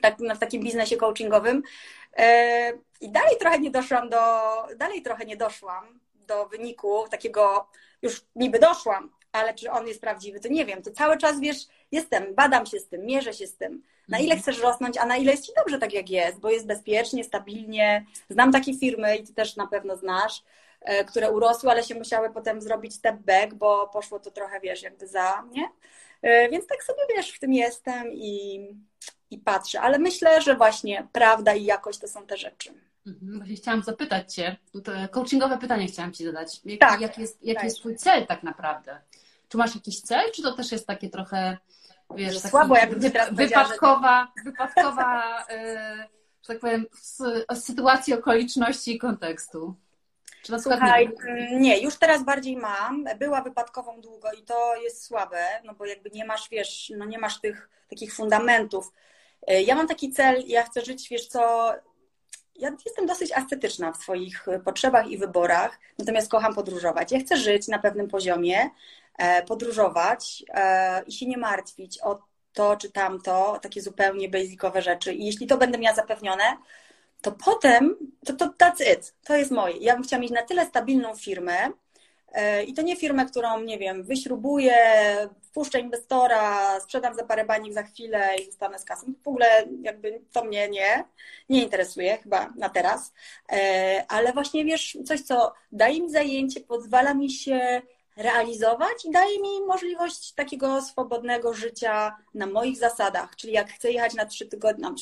tak, 0.00 0.18
w 0.18 0.38
takim 0.38 0.62
biznesie 0.62 0.96
coachingowym. 0.96 1.62
E, 2.16 2.72
I 3.00 3.10
dalej 3.10 3.36
trochę 3.40 3.58
nie 3.58 3.70
doszłam 3.70 4.08
do, 4.08 4.18
dalej 4.76 5.02
trochę 5.02 5.24
nie 5.24 5.36
doszłam 5.36 6.00
do 6.14 6.46
wyniku 6.46 7.04
takiego, 7.10 7.68
już 8.02 8.24
niby 8.36 8.58
doszłam, 8.58 9.10
ale 9.32 9.54
czy 9.54 9.70
on 9.70 9.86
jest 9.86 10.00
prawdziwy, 10.00 10.40
to 10.40 10.48
nie 10.48 10.66
wiem. 10.66 10.82
To 10.82 10.90
cały 10.90 11.18
czas, 11.18 11.40
wiesz, 11.40 11.66
jestem, 11.92 12.34
badam 12.34 12.66
się 12.66 12.78
z 12.78 12.88
tym, 12.88 13.06
mierzę 13.06 13.32
się 13.32 13.46
z 13.46 13.56
tym. 13.56 13.82
Na 14.08 14.18
ile 14.18 14.34
mhm. 14.34 14.42
chcesz 14.42 14.62
rosnąć, 14.62 14.98
a 14.98 15.06
na 15.06 15.16
ile 15.16 15.30
jest 15.30 15.46
ci 15.46 15.52
dobrze 15.56 15.78
tak, 15.78 15.92
jak 15.92 16.10
jest, 16.10 16.40
bo 16.40 16.50
jest 16.50 16.66
bezpiecznie, 16.66 17.24
stabilnie. 17.24 18.06
Znam 18.30 18.52
takie 18.52 18.74
firmy 18.74 19.16
i 19.16 19.26
ty 19.26 19.34
też 19.34 19.56
na 19.56 19.66
pewno 19.66 19.96
znasz, 19.96 20.42
e, 20.80 21.04
które 21.04 21.30
urosły, 21.30 21.70
ale 21.70 21.82
się 21.82 21.94
musiały 21.94 22.30
potem 22.30 22.60
zrobić 22.60 22.94
step 22.94 23.16
back, 23.16 23.54
bo 23.54 23.88
poszło 23.92 24.20
to 24.20 24.30
trochę, 24.30 24.60
wiesz, 24.60 24.82
jakby 24.82 25.06
za 25.06 25.42
mnie. 25.42 25.68
E, 26.22 26.48
więc 26.48 26.66
tak 26.66 26.84
sobie, 26.84 27.00
wiesz, 27.16 27.32
w 27.32 27.40
tym 27.40 27.52
jestem 27.52 28.12
i, 28.12 28.60
i 29.30 29.38
patrzę. 29.38 29.80
Ale 29.80 29.98
myślę, 29.98 30.42
że 30.42 30.56
właśnie 30.56 31.08
prawda 31.12 31.54
i 31.54 31.64
jakość 31.64 31.98
to 31.98 32.08
są 32.08 32.26
te 32.26 32.36
rzeczy. 32.36 32.74
Mhm, 33.06 33.38
właśnie 33.38 33.56
chciałam 33.56 33.82
zapytać 33.82 34.34
Cię, 34.34 34.56
to 34.84 34.92
coachingowe 35.10 35.58
pytanie 35.58 35.86
chciałam 35.86 36.12
Ci 36.12 36.24
zadać. 36.24 36.60
Jak, 36.64 36.80
tak, 36.80 37.00
jak 37.00 37.18
jest, 37.18 37.42
jaki 37.42 37.54
tak. 37.54 37.64
jest 37.64 37.76
Twój 37.76 37.96
cel 37.96 38.26
tak 38.26 38.42
naprawdę? 38.42 39.00
Czy 39.50 39.58
masz 39.58 39.74
jakiś 39.74 40.00
cel, 40.00 40.32
czy 40.34 40.42
to 40.42 40.52
też 40.52 40.72
jest 40.72 40.86
takie 40.86 41.10
trochę, 41.10 41.58
wiesz, 42.14 42.36
taki, 42.36 42.48
słabo, 42.48 42.76
jakby 42.76 43.10
teraz 43.10 43.34
wypadkowa, 43.34 44.32
że... 44.36 44.44
wypadkowa 44.44 45.22
yy, 45.50 46.08
że 46.42 46.48
tak 46.48 46.58
powiem, 46.58 46.86
sytuacji, 47.54 48.14
okoliczności 48.14 48.94
i 48.96 48.98
kontekstu? 48.98 49.74
Czy 50.42 50.58
Słuchaj, 50.58 51.08
nie, 51.08 51.32
mm, 51.32 51.62
nie, 51.62 51.80
już 51.80 51.96
teraz 51.96 52.24
bardziej 52.24 52.56
mam. 52.56 53.04
Była 53.18 53.42
wypadkową 53.42 54.00
długo 54.00 54.32
i 54.32 54.42
to 54.42 54.76
jest 54.76 55.04
słabe, 55.04 55.46
no 55.64 55.74
bo 55.74 55.86
jakby 55.86 56.10
nie 56.10 56.24
masz, 56.24 56.48
wiesz, 56.50 56.92
no 56.96 57.04
nie 57.04 57.18
masz 57.18 57.40
tych 57.40 57.68
takich 57.90 58.14
fundamentów. 58.14 58.92
Y, 59.50 59.62
ja 59.62 59.74
mam 59.74 59.88
taki 59.88 60.10
cel, 60.10 60.42
ja 60.46 60.62
chcę 60.62 60.80
żyć, 60.84 61.08
wiesz 61.08 61.26
co, 61.26 61.72
ja 62.56 62.70
jestem 62.86 63.06
dosyć 63.06 63.32
ascetyczna 63.32 63.92
w 63.92 63.96
swoich 63.96 64.46
potrzebach 64.64 65.08
i 65.08 65.18
wyborach, 65.18 65.78
natomiast 65.98 66.30
kocham 66.30 66.54
podróżować. 66.54 67.12
Ja 67.12 67.20
chcę 67.20 67.36
żyć 67.36 67.68
na 67.68 67.78
pewnym 67.78 68.08
poziomie, 68.08 68.60
e, 68.60 68.70
podróżować 69.46 70.44
e, 70.54 71.02
i 71.06 71.12
się 71.12 71.26
nie 71.26 71.38
martwić 71.38 71.98
o 72.02 72.18
to 72.52 72.76
czy 72.76 72.90
tamto, 72.90 73.58
takie 73.62 73.82
zupełnie 73.82 74.28
basicowe 74.28 74.82
rzeczy. 74.82 75.12
I 75.14 75.26
jeśli 75.26 75.46
to 75.46 75.56
będę 75.58 75.78
miała 75.78 75.96
zapewnione, 75.96 76.44
to 77.22 77.32
potem 77.32 77.96
to, 78.26 78.32
to 78.32 78.46
that's 78.46 78.92
it. 78.92 79.14
To 79.24 79.36
jest 79.36 79.50
moje. 79.50 79.76
Ja 79.76 79.94
bym 79.94 80.02
chciała 80.02 80.22
mieć 80.22 80.30
na 80.30 80.42
tyle 80.42 80.66
stabilną 80.66 81.16
firmę, 81.16 81.72
E, 82.32 82.64
I 82.64 82.74
to 82.74 82.82
nie 82.82 82.96
firmę, 82.96 83.26
którą, 83.26 83.60
nie 83.60 83.78
wiem, 83.78 84.04
wyśrubuję, 84.04 84.76
wpuszczę 85.42 85.80
inwestora, 85.80 86.80
sprzedam 86.80 87.14
za 87.14 87.24
parę 87.24 87.44
banik 87.44 87.72
za 87.72 87.82
chwilę 87.82 88.28
i 88.42 88.46
zostanę 88.46 88.78
z 88.78 88.84
kasą. 88.84 89.12
W 89.22 89.28
ogóle 89.28 89.66
jakby 89.82 90.20
to 90.32 90.44
mnie 90.44 90.68
nie, 90.68 91.04
nie 91.48 91.62
interesuje 91.62 92.18
chyba 92.18 92.52
na 92.56 92.68
teraz. 92.68 93.12
E, 93.52 94.04
ale 94.08 94.32
właśnie 94.32 94.64
wiesz, 94.64 94.98
coś, 95.06 95.20
co 95.20 95.52
daje 95.72 96.02
mi 96.02 96.10
zajęcie, 96.10 96.60
pozwala 96.60 97.14
mi 97.14 97.30
się 97.30 97.82
realizować 98.16 99.04
i 99.04 99.10
daje 99.10 99.40
mi 99.40 99.60
możliwość 99.66 100.32
takiego 100.32 100.82
swobodnego 100.82 101.54
życia 101.54 102.16
na 102.34 102.46
moich 102.46 102.78
zasadach. 102.78 103.36
Czyli 103.36 103.52
jak 103.52 103.72
chcę 103.72 103.92
jechać 103.92 104.14
na 104.14 104.26
trzy 104.26 104.46
tygodnie, 104.46 104.82
na 104.82 104.94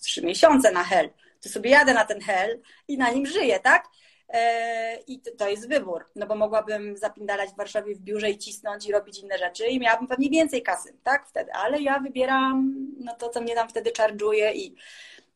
trzy 0.00 0.22
miesiące 0.22 0.72
na 0.72 0.84
hel, 0.84 1.10
to 1.42 1.48
sobie 1.48 1.70
jadę 1.70 1.94
na 1.94 2.04
ten 2.04 2.20
hel 2.20 2.60
i 2.88 2.98
na 2.98 3.10
nim 3.10 3.26
żyję, 3.26 3.60
tak? 3.60 3.88
E, 4.28 4.98
I 5.06 5.20
to 5.38 5.48
jest 5.48 5.68
wybór, 5.68 6.04
no 6.16 6.26
bo 6.26 6.34
mogłabym 6.34 6.96
zapindalać 6.96 7.50
w 7.50 7.56
Warszawie 7.56 7.94
w 7.94 8.00
biurze 8.00 8.30
i 8.30 8.38
cisnąć 8.38 8.86
i 8.86 8.92
robić 8.92 9.18
inne 9.18 9.38
rzeczy 9.38 9.66
i 9.66 9.80
miałabym 9.80 10.06
pewnie 10.06 10.30
więcej 10.30 10.62
kasy, 10.62 10.96
tak, 11.02 11.28
wtedy, 11.28 11.52
ale 11.52 11.80
ja 11.80 11.98
wybieram 11.98 12.74
no 12.98 13.14
to, 13.14 13.28
co 13.28 13.40
mnie 13.40 13.54
tam 13.54 13.68
wtedy 13.68 13.90
charge'uje 13.90 14.54
i 14.54 14.74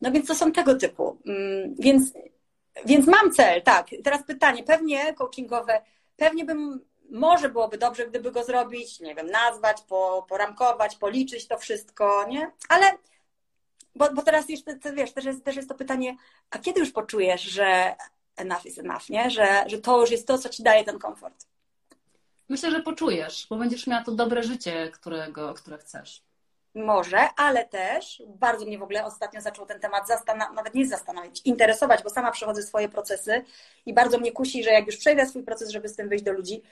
no 0.00 0.12
więc 0.12 0.26
to 0.26 0.34
są 0.34 0.52
tego 0.52 0.74
typu, 0.74 1.18
mm, 1.26 1.74
więc, 1.78 2.12
więc 2.84 3.06
mam 3.06 3.32
cel, 3.32 3.62
tak, 3.62 3.86
teraz 4.04 4.22
pytanie, 4.22 4.64
pewnie 4.64 5.14
coachingowe, 5.14 5.82
pewnie 6.16 6.44
bym, 6.44 6.80
może 7.10 7.48
byłoby 7.48 7.78
dobrze, 7.78 8.06
gdyby 8.06 8.32
go 8.32 8.44
zrobić, 8.44 9.00
nie 9.00 9.14
wiem, 9.14 9.30
nazwać, 9.30 9.82
po, 9.82 10.26
poramkować, 10.28 10.96
policzyć 10.96 11.48
to 11.48 11.58
wszystko, 11.58 12.26
nie, 12.28 12.50
ale 12.68 12.90
bo, 13.94 14.12
bo 14.14 14.22
teraz 14.22 14.48
jeszcze, 14.48 14.78
wiesz, 14.94 15.12
też 15.12 15.24
jest, 15.24 15.44
też 15.44 15.56
jest 15.56 15.68
to 15.68 15.74
pytanie, 15.74 16.16
a 16.50 16.58
kiedy 16.58 16.80
już 16.80 16.90
poczujesz, 16.90 17.42
że 17.42 17.96
enough 18.36 18.66
is 18.66 18.78
enough, 18.78 19.08
nie? 19.08 19.30
Że, 19.30 19.64
że 19.66 19.78
to 19.78 20.00
już 20.00 20.10
jest 20.10 20.26
to, 20.26 20.38
co 20.38 20.48
ci 20.48 20.62
daje 20.62 20.84
ten 20.84 20.98
komfort. 20.98 21.46
Myślę, 22.48 22.70
że 22.70 22.82
poczujesz, 22.82 23.46
bo 23.50 23.56
będziesz 23.56 23.86
miała 23.86 24.04
to 24.04 24.12
dobre 24.12 24.42
życie, 24.42 24.90
którego, 24.92 25.54
które 25.54 25.78
chcesz. 25.78 26.22
Może, 26.74 27.18
ale 27.36 27.64
też 27.64 28.22
bardzo 28.26 28.66
mnie 28.66 28.78
w 28.78 28.82
ogóle 28.82 29.04
ostatnio 29.04 29.40
zaczął 29.40 29.66
ten 29.66 29.80
temat 29.80 30.08
zastanawiać, 30.08 30.56
nawet 30.56 30.74
nie 30.74 30.86
zastanawiać, 30.86 31.40
interesować, 31.44 32.02
bo 32.02 32.10
sama 32.10 32.30
przechodzę 32.30 32.62
swoje 32.62 32.88
procesy 32.88 33.44
i 33.86 33.94
bardzo 33.94 34.18
mnie 34.18 34.32
kusi, 34.32 34.64
że 34.64 34.70
jak 34.70 34.86
już 34.86 34.96
przejdę 34.96 35.26
swój 35.26 35.42
proces, 35.42 35.70
żeby 35.70 35.88
z 35.88 35.96
tym 35.96 36.08
wyjść 36.08 36.24
do 36.24 36.32
ludzi, 36.32 36.62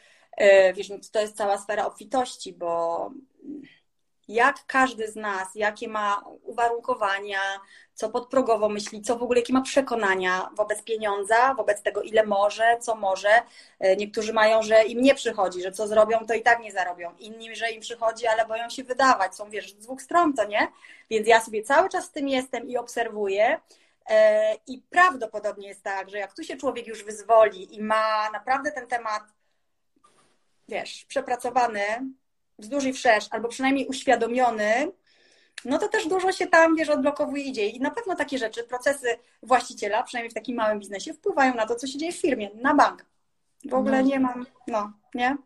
wiesz, 0.74 0.88
no 0.88 0.96
to 1.12 1.20
jest 1.20 1.36
cała 1.36 1.58
sfera 1.58 1.86
obfitości, 1.86 2.52
bo 2.52 3.10
jak 4.28 4.66
każdy 4.66 5.08
z 5.10 5.16
nas, 5.16 5.48
jakie 5.54 5.88
ma 5.88 6.24
uwarunkowania, 6.42 7.40
co 7.94 8.10
podprogowo 8.10 8.68
myśli, 8.68 9.02
co 9.02 9.18
w 9.18 9.22
ogóle, 9.22 9.40
jakie 9.40 9.52
ma 9.52 9.60
przekonania 9.60 10.50
wobec 10.54 10.82
pieniądza, 10.82 11.54
wobec 11.54 11.82
tego, 11.82 12.02
ile 12.02 12.26
może, 12.26 12.76
co 12.80 12.94
może. 12.94 13.28
E, 13.80 13.96
niektórzy 13.96 14.32
mają, 14.32 14.62
że 14.62 14.84
im 14.84 15.00
nie 15.00 15.14
przychodzi, 15.14 15.62
że 15.62 15.72
co 15.72 15.88
zrobią, 15.88 16.26
to 16.26 16.34
i 16.34 16.42
tak 16.42 16.60
nie 16.60 16.72
zarobią. 16.72 17.14
Inni, 17.18 17.56
że 17.56 17.70
im 17.70 17.80
przychodzi, 17.80 18.26
ale 18.26 18.46
boją 18.46 18.70
się 18.70 18.84
wydawać. 18.84 19.34
Są, 19.34 19.50
wiesz, 19.50 19.70
z 19.72 19.76
dwóch 19.76 20.02
stron, 20.02 20.34
to 20.34 20.44
nie? 20.44 20.68
Więc 21.10 21.28
ja 21.28 21.40
sobie 21.40 21.62
cały 21.62 21.88
czas 21.88 22.08
w 22.08 22.12
tym 22.12 22.28
jestem 22.28 22.68
i 22.68 22.76
obserwuję. 22.76 23.60
E, 24.08 24.54
I 24.66 24.82
prawdopodobnie 24.90 25.68
jest 25.68 25.82
tak, 25.82 26.10
że 26.10 26.18
jak 26.18 26.34
tu 26.34 26.44
się 26.44 26.56
człowiek 26.56 26.86
już 26.86 27.04
wyzwoli 27.04 27.76
i 27.76 27.82
ma 27.82 28.30
naprawdę 28.30 28.72
ten 28.72 28.86
temat, 28.86 29.22
wiesz, 30.68 31.04
przepracowany, 31.08 31.80
wzdłuż 32.58 32.84
i 32.84 32.92
wszerz, 32.92 33.26
albo 33.30 33.48
przynajmniej 33.48 33.86
uświadomiony, 33.86 34.92
no 35.64 35.78
to 35.78 35.88
też 35.88 36.08
dużo 36.08 36.32
się 36.32 36.46
tam, 36.46 36.76
wiesz, 36.76 36.88
odblokowuje 36.88 37.44
i 37.44 37.52
dzieje. 37.52 37.68
I 37.68 37.80
na 37.80 37.90
pewno 37.90 38.16
takie 38.16 38.38
rzeczy, 38.38 38.64
procesy 38.64 39.06
właściciela, 39.42 40.02
przynajmniej 40.02 40.30
w 40.30 40.34
takim 40.34 40.56
małym 40.56 40.78
biznesie, 40.78 41.14
wpływają 41.14 41.54
na 41.54 41.66
to, 41.66 41.74
co 41.74 41.86
się 41.86 41.98
dzieje 41.98 42.12
w 42.12 42.20
firmie, 42.20 42.50
na 42.54 42.74
bank. 42.74 43.06
W 43.64 43.74
ogóle 43.74 44.02
no. 44.02 44.08
nie 44.08 44.20
mam, 44.20 44.46
no, 44.68 44.92
nie? 45.14 45.36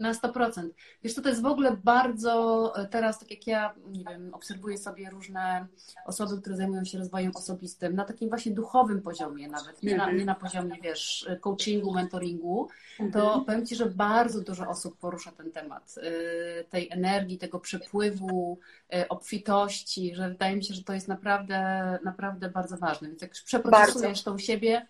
Na 0.00 0.12
100%. 0.12 0.68
Wiesz, 1.02 1.14
to 1.14 1.28
jest 1.28 1.42
w 1.42 1.46
ogóle 1.46 1.76
bardzo 1.84 2.72
e, 2.76 2.86
teraz, 2.86 3.18
tak 3.18 3.30
jak 3.30 3.46
ja, 3.46 3.74
nie 3.86 4.04
wiem, 4.04 4.34
obserwuję 4.34 4.78
sobie 4.78 5.10
różne 5.10 5.66
osoby, 6.06 6.40
które 6.40 6.56
zajmują 6.56 6.84
się 6.84 6.98
rozwojem 6.98 7.32
osobistym, 7.34 7.94
na 7.94 8.04
takim 8.04 8.28
właśnie 8.28 8.52
duchowym 8.52 9.02
poziomie 9.02 9.48
nawet, 9.48 9.82
nie, 9.82 9.96
na, 9.96 10.02
mhm. 10.02 10.18
nie 10.18 10.24
na 10.24 10.34
poziomie, 10.34 10.76
wiesz, 10.82 11.28
coachingu, 11.40 11.94
mentoringu, 11.94 12.68
to 12.98 13.04
mhm. 13.04 13.44
powiem 13.44 13.66
Ci, 13.66 13.76
że 13.76 13.86
bardzo 13.86 14.40
dużo 14.40 14.68
osób 14.68 14.98
porusza 14.98 15.32
ten 15.32 15.52
temat 15.52 15.94
e, 15.98 16.64
tej 16.64 16.90
energii, 16.90 17.38
tego 17.38 17.60
przepływu, 17.60 18.58
e, 18.92 19.08
obfitości, 19.08 20.14
że 20.14 20.28
wydaje 20.28 20.56
mi 20.56 20.64
się, 20.64 20.74
że 20.74 20.84
to 20.84 20.92
jest 20.92 21.08
naprawdę, 21.08 21.98
naprawdę 22.04 22.48
bardzo 22.48 22.76
ważne. 22.76 23.08
Więc 23.08 23.22
jak 23.22 23.30
już 23.30 23.42
przeprocesujesz 23.42 24.22
to 24.22 24.32
u 24.32 24.38
siebie, 24.38 24.86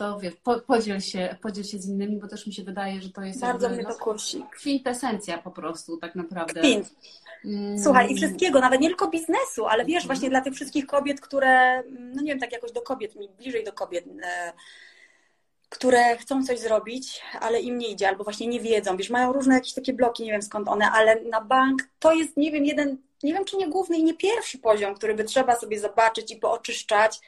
to 0.00 0.18
wiesz, 0.20 0.34
po, 0.44 0.60
podziel, 0.60 1.00
się, 1.00 1.36
podziel 1.42 1.64
się 1.64 1.78
z 1.78 1.88
innymi, 1.88 2.18
bo 2.18 2.28
też 2.28 2.46
mi 2.46 2.54
się 2.54 2.62
wydaje, 2.62 3.00
że 3.00 3.10
to 3.10 3.22
jest 3.22 3.40
bardzo 3.40 3.66
jakby, 3.66 3.82
mnie 3.82 3.92
to 3.92 3.98
kusi. 3.98 4.44
kwintesencja 4.52 5.38
po 5.38 5.50
prostu 5.50 5.96
tak 5.96 6.14
naprawdę. 6.14 6.60
Kwint. 6.60 6.94
Mm. 7.44 7.78
Słuchaj, 7.78 8.12
i 8.12 8.16
wszystkiego, 8.16 8.60
nawet 8.60 8.80
nie 8.80 8.88
tylko 8.88 9.08
biznesu, 9.08 9.66
ale 9.66 9.84
wiesz, 9.84 10.06
właśnie 10.06 10.30
dla 10.30 10.40
tych 10.40 10.54
wszystkich 10.54 10.86
kobiet, 10.86 11.20
które, 11.20 11.82
no 11.90 12.22
nie 12.22 12.32
wiem, 12.32 12.40
tak 12.40 12.52
jakoś 12.52 12.72
do 12.72 12.82
kobiet, 12.82 13.16
mi 13.16 13.28
bliżej 13.28 13.64
do 13.64 13.72
kobiet, 13.72 14.04
e, 14.22 14.52
które 15.68 16.16
chcą 16.16 16.44
coś 16.44 16.58
zrobić, 16.58 17.22
ale 17.40 17.60
im 17.60 17.78
nie 17.78 17.88
idzie, 17.88 18.08
albo 18.08 18.24
właśnie 18.24 18.46
nie 18.46 18.60
wiedzą, 18.60 18.96
wiesz, 18.96 19.10
mają 19.10 19.32
różne 19.32 19.54
jakieś 19.54 19.72
takie 19.72 19.92
bloki, 19.92 20.24
nie 20.24 20.32
wiem 20.32 20.42
skąd 20.42 20.68
one, 20.68 20.90
ale 20.90 21.20
na 21.20 21.40
bank 21.40 21.82
to 21.98 22.12
jest, 22.12 22.36
nie 22.36 22.52
wiem, 22.52 22.64
jeden, 22.64 22.96
nie 23.22 23.34
wiem, 23.34 23.44
czy 23.44 23.56
nie 23.56 23.68
główny 23.68 23.96
i 23.96 24.04
nie 24.04 24.14
pierwszy 24.14 24.58
poziom, 24.58 24.94
który 24.94 25.14
by 25.14 25.24
trzeba 25.24 25.56
sobie 25.56 25.80
zobaczyć 25.80 26.32
i 26.32 26.36
pooczyszczać. 26.36 27.20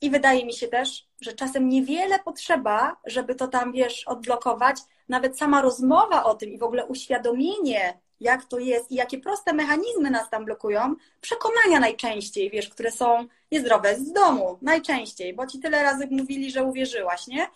I 0.00 0.10
wydaje 0.10 0.46
mi 0.46 0.52
się 0.52 0.68
też, 0.68 1.06
że 1.20 1.32
czasem 1.32 1.68
niewiele 1.68 2.18
potrzeba, 2.18 2.96
żeby 3.04 3.34
to 3.34 3.48
tam, 3.48 3.72
wiesz, 3.72 4.04
odblokować. 4.06 4.76
Nawet 5.08 5.38
sama 5.38 5.62
rozmowa 5.62 6.24
o 6.24 6.34
tym 6.34 6.50
i 6.50 6.58
w 6.58 6.62
ogóle 6.62 6.86
uświadomienie, 6.86 8.00
jak 8.20 8.44
to 8.44 8.58
jest 8.58 8.90
i 8.90 8.94
jakie 8.94 9.18
proste 9.18 9.52
mechanizmy 9.52 10.10
nas 10.10 10.30
tam 10.30 10.44
blokują, 10.44 10.94
przekonania 11.20 11.80
najczęściej, 11.80 12.50
wiesz, 12.50 12.68
które 12.68 12.90
są 12.90 13.26
niezdrowe 13.52 13.96
z 13.96 14.12
domu, 14.12 14.58
najczęściej, 14.62 15.34
bo 15.34 15.46
ci 15.46 15.58
tyle 15.58 15.82
razy 15.82 16.08
mówili, 16.10 16.50
że 16.50 16.64
uwierzyłaś, 16.64 17.26
nie? 17.26 17.46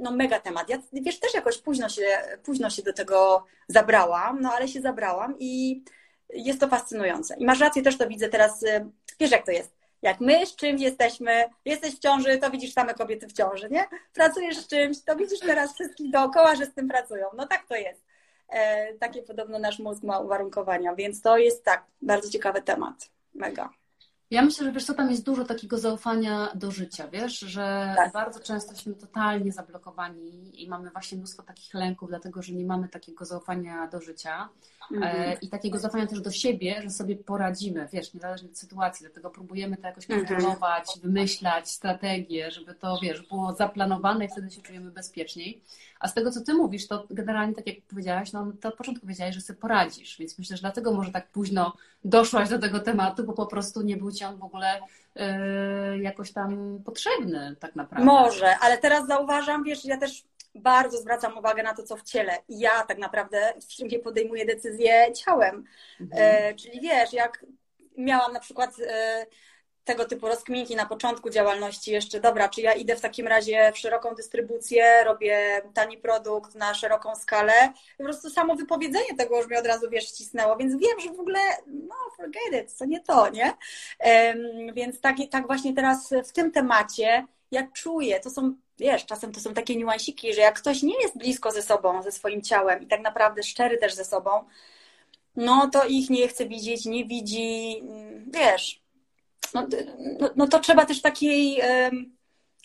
No 0.00 0.10
mega 0.10 0.40
temat. 0.40 0.68
Ja, 0.68 0.78
wiesz, 0.92 1.20
też 1.20 1.34
jakoś 1.34 1.58
późno 1.58 1.88
się, 1.88 2.06
późno 2.42 2.70
się 2.70 2.82
do 2.82 2.92
tego 2.92 3.44
zabrałam, 3.68 4.40
no 4.40 4.52
ale 4.52 4.68
się 4.68 4.80
zabrałam 4.80 5.34
i 5.38 5.82
jest 6.30 6.60
to 6.60 6.68
fascynujące. 6.68 7.36
I 7.38 7.44
masz 7.44 7.60
rację, 7.60 7.82
też 7.82 7.98
to 7.98 8.08
widzę 8.08 8.28
teraz, 8.28 8.62
y, 8.62 8.86
wiesz 9.20 9.30
jak 9.30 9.46
to 9.46 9.50
jest 9.50 9.77
jak 10.02 10.20
my 10.20 10.46
z 10.46 10.56
czymś 10.56 10.80
jesteśmy, 10.80 11.44
jesteś 11.64 11.96
w 11.96 11.98
ciąży, 11.98 12.38
to 12.38 12.50
widzisz 12.50 12.72
same 12.72 12.94
kobiety 12.94 13.26
w 13.26 13.32
ciąży, 13.32 13.68
nie? 13.70 13.84
Pracujesz 14.14 14.56
z 14.56 14.66
czymś, 14.66 15.02
to 15.02 15.16
widzisz 15.16 15.40
teraz 15.40 15.74
wszystkich 15.74 16.10
dookoła, 16.10 16.54
że 16.54 16.66
z 16.66 16.74
tym 16.74 16.88
pracują. 16.88 17.26
No 17.36 17.46
tak 17.46 17.66
to 17.66 17.74
jest. 17.74 18.04
E, 18.48 18.94
takie 18.94 19.22
podobno 19.22 19.58
nasz 19.58 19.78
mózg 19.78 20.02
ma 20.02 20.18
uwarunkowania, 20.18 20.94
więc 20.94 21.22
to 21.22 21.38
jest 21.38 21.64
tak, 21.64 21.84
bardzo 22.02 22.30
ciekawy 22.30 22.62
temat. 22.62 23.10
Mega. 23.34 23.70
Ja 24.30 24.42
myślę, 24.42 24.66
że 24.66 24.72
wiesz 24.72 24.84
co, 24.84 24.94
tam 24.94 25.10
jest 25.10 25.24
dużo 25.24 25.44
takiego 25.44 25.78
zaufania 25.78 26.48
do 26.54 26.70
życia, 26.70 27.08
wiesz, 27.08 27.38
że 27.38 27.92
tak. 27.96 28.12
bardzo 28.12 28.40
często 28.40 28.70
jesteśmy 28.72 28.94
totalnie 28.94 29.52
zablokowani 29.52 30.62
i 30.62 30.68
mamy 30.68 30.90
właśnie 30.90 31.18
mnóstwo 31.18 31.42
takich 31.42 31.74
lęków, 31.74 32.08
dlatego 32.08 32.42
że 32.42 32.52
nie 32.52 32.64
mamy 32.64 32.88
takiego 32.88 33.24
zaufania 33.24 33.86
do 33.86 34.00
życia 34.00 34.48
e, 34.92 34.94
mhm. 34.94 35.36
i 35.40 35.48
takiego 35.48 35.78
zaufania 35.78 36.06
też 36.06 36.20
do 36.20 36.30
siebie, 36.30 36.82
że 36.82 36.90
sobie 36.90 37.16
poradzimy, 37.16 37.88
wiesz, 37.92 38.14
niezależnie 38.14 38.48
od 38.48 38.58
sytuacji, 38.58 39.06
dlatego 39.06 39.30
próbujemy 39.30 39.76
to 39.76 39.86
jakoś 39.86 40.10
mhm. 40.10 40.26
kontrolować, 40.26 40.86
wymyślać 41.02 41.70
strategie, 41.70 42.50
żeby 42.50 42.74
to, 42.74 42.98
wiesz, 43.02 43.22
było 43.22 43.52
zaplanowane 43.52 44.24
i 44.24 44.28
wtedy 44.28 44.50
się 44.50 44.62
czujemy 44.62 44.90
bezpieczniej. 44.90 45.60
A 46.00 46.08
z 46.08 46.14
tego, 46.14 46.30
co 46.30 46.40
ty 46.40 46.54
mówisz, 46.54 46.86
to 46.86 47.06
generalnie, 47.10 47.54
tak 47.54 47.66
jak 47.66 47.76
powiedziałaś, 47.88 48.32
no 48.32 48.52
to 48.60 48.68
od 48.68 48.74
początku 48.74 49.00
powiedziałaś, 49.00 49.34
że 49.34 49.40
sobie 49.40 49.58
poradzisz, 49.58 50.18
więc 50.18 50.38
myślę, 50.38 50.56
że 50.56 50.60
dlatego 50.60 50.92
może 50.92 51.12
tak 51.12 51.28
późno 51.28 51.72
doszłaś 52.08 52.48
do 52.48 52.58
tego 52.58 52.80
tematu, 52.80 53.24
bo 53.24 53.32
po 53.32 53.46
prostu 53.46 53.82
nie 53.82 53.96
był 53.96 54.12
ci 54.12 54.24
on 54.24 54.38
w 54.38 54.42
ogóle 54.42 54.80
yy, 55.14 55.24
jakoś 55.98 56.32
tam 56.32 56.80
potrzebny 56.84 57.56
tak 57.60 57.76
naprawdę. 57.76 58.04
Może, 58.06 58.58
ale 58.58 58.78
teraz 58.78 59.06
zauważam, 59.06 59.64
wiesz, 59.64 59.84
ja 59.84 59.96
też 59.96 60.24
bardzo 60.54 60.98
zwracam 60.98 61.38
uwagę 61.38 61.62
na 61.62 61.74
to, 61.74 61.82
co 61.82 61.96
w 61.96 62.02
ciele. 62.02 62.32
I 62.48 62.58
ja 62.58 62.82
tak 62.82 62.98
naprawdę 62.98 63.52
w 63.60 63.76
filmie 63.76 63.98
podejmuję 63.98 64.46
decyzje 64.46 65.12
ciałem. 65.12 65.64
Mhm. 66.00 66.22
E, 66.24 66.54
czyli 66.54 66.80
wiesz, 66.80 67.12
jak 67.12 67.44
miałam 67.96 68.32
na 68.32 68.40
przykład 68.40 68.70
e, 68.86 69.26
tego 69.88 70.04
typu 70.04 70.28
rozkminki 70.28 70.76
na 70.76 70.86
początku 70.86 71.30
działalności 71.30 71.90
jeszcze, 71.90 72.20
dobra, 72.20 72.48
czy 72.48 72.60
ja 72.60 72.72
idę 72.72 72.96
w 72.96 73.00
takim 73.00 73.26
razie 73.26 73.72
w 73.74 73.78
szeroką 73.78 74.14
dystrybucję, 74.14 75.04
robię 75.04 75.62
tani 75.74 75.98
produkt 75.98 76.54
na 76.54 76.74
szeroką 76.74 77.14
skalę. 77.14 77.72
Po 77.98 78.04
prostu 78.04 78.30
samo 78.30 78.54
wypowiedzenie 78.54 79.16
tego 79.18 79.36
już 79.36 79.46
mnie 79.46 79.58
od 79.58 79.66
razu, 79.66 79.90
wiesz, 79.90 80.08
ścisnęło, 80.08 80.56
więc 80.56 80.72
wiem, 80.72 81.00
że 81.00 81.08
w 81.08 81.20
ogóle, 81.20 81.38
no, 81.66 81.94
forget 82.16 82.64
it, 82.64 82.78
to 82.78 82.84
nie 82.84 83.00
to, 83.00 83.28
nie? 83.30 83.52
Więc 84.72 85.00
tak, 85.00 85.16
tak 85.30 85.46
właśnie 85.46 85.74
teraz 85.74 86.10
w 86.24 86.32
tym 86.32 86.52
temacie 86.52 87.26
ja 87.50 87.68
czuję, 87.74 88.20
to 88.20 88.30
są, 88.30 88.54
wiesz, 88.78 89.06
czasem 89.06 89.32
to 89.32 89.40
są 89.40 89.54
takie 89.54 89.76
niuansiki, 89.76 90.34
że 90.34 90.40
jak 90.40 90.58
ktoś 90.58 90.82
nie 90.82 91.02
jest 91.02 91.18
blisko 91.18 91.50
ze 91.50 91.62
sobą, 91.62 92.02
ze 92.02 92.12
swoim 92.12 92.42
ciałem 92.42 92.82
i 92.82 92.86
tak 92.86 93.00
naprawdę 93.00 93.42
szczery 93.42 93.78
też 93.78 93.94
ze 93.94 94.04
sobą, 94.04 94.30
no 95.36 95.70
to 95.72 95.84
ich 95.84 96.10
nie 96.10 96.28
chce 96.28 96.46
widzieć, 96.46 96.84
nie 96.84 97.04
widzi, 97.04 97.82
wiesz, 98.26 98.87
no, 99.54 99.66
no, 100.20 100.30
no 100.36 100.48
to 100.48 100.58
trzeba 100.58 100.86
też 100.86 101.02
takiej 101.02 101.60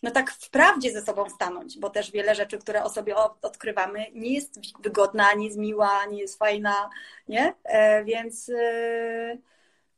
no 0.03 0.11
tak 0.11 0.31
wprawdzie 0.31 0.91
ze 0.91 1.01
sobą 1.01 1.29
stanąć, 1.29 1.79
bo 1.79 1.89
też 1.89 2.11
wiele 2.11 2.35
rzeczy, 2.35 2.57
które 2.57 2.83
o 2.83 2.89
sobie 2.89 3.15
odkrywamy, 3.41 4.05
nie 4.13 4.33
jest 4.33 4.59
wygodna, 4.79 5.33
nie 5.33 5.45
jest 5.45 5.57
miła, 5.57 6.05
nie 6.05 6.19
jest 6.19 6.39
fajna, 6.39 6.89
nie? 7.27 7.53
E, 7.63 8.03
więc 8.03 8.51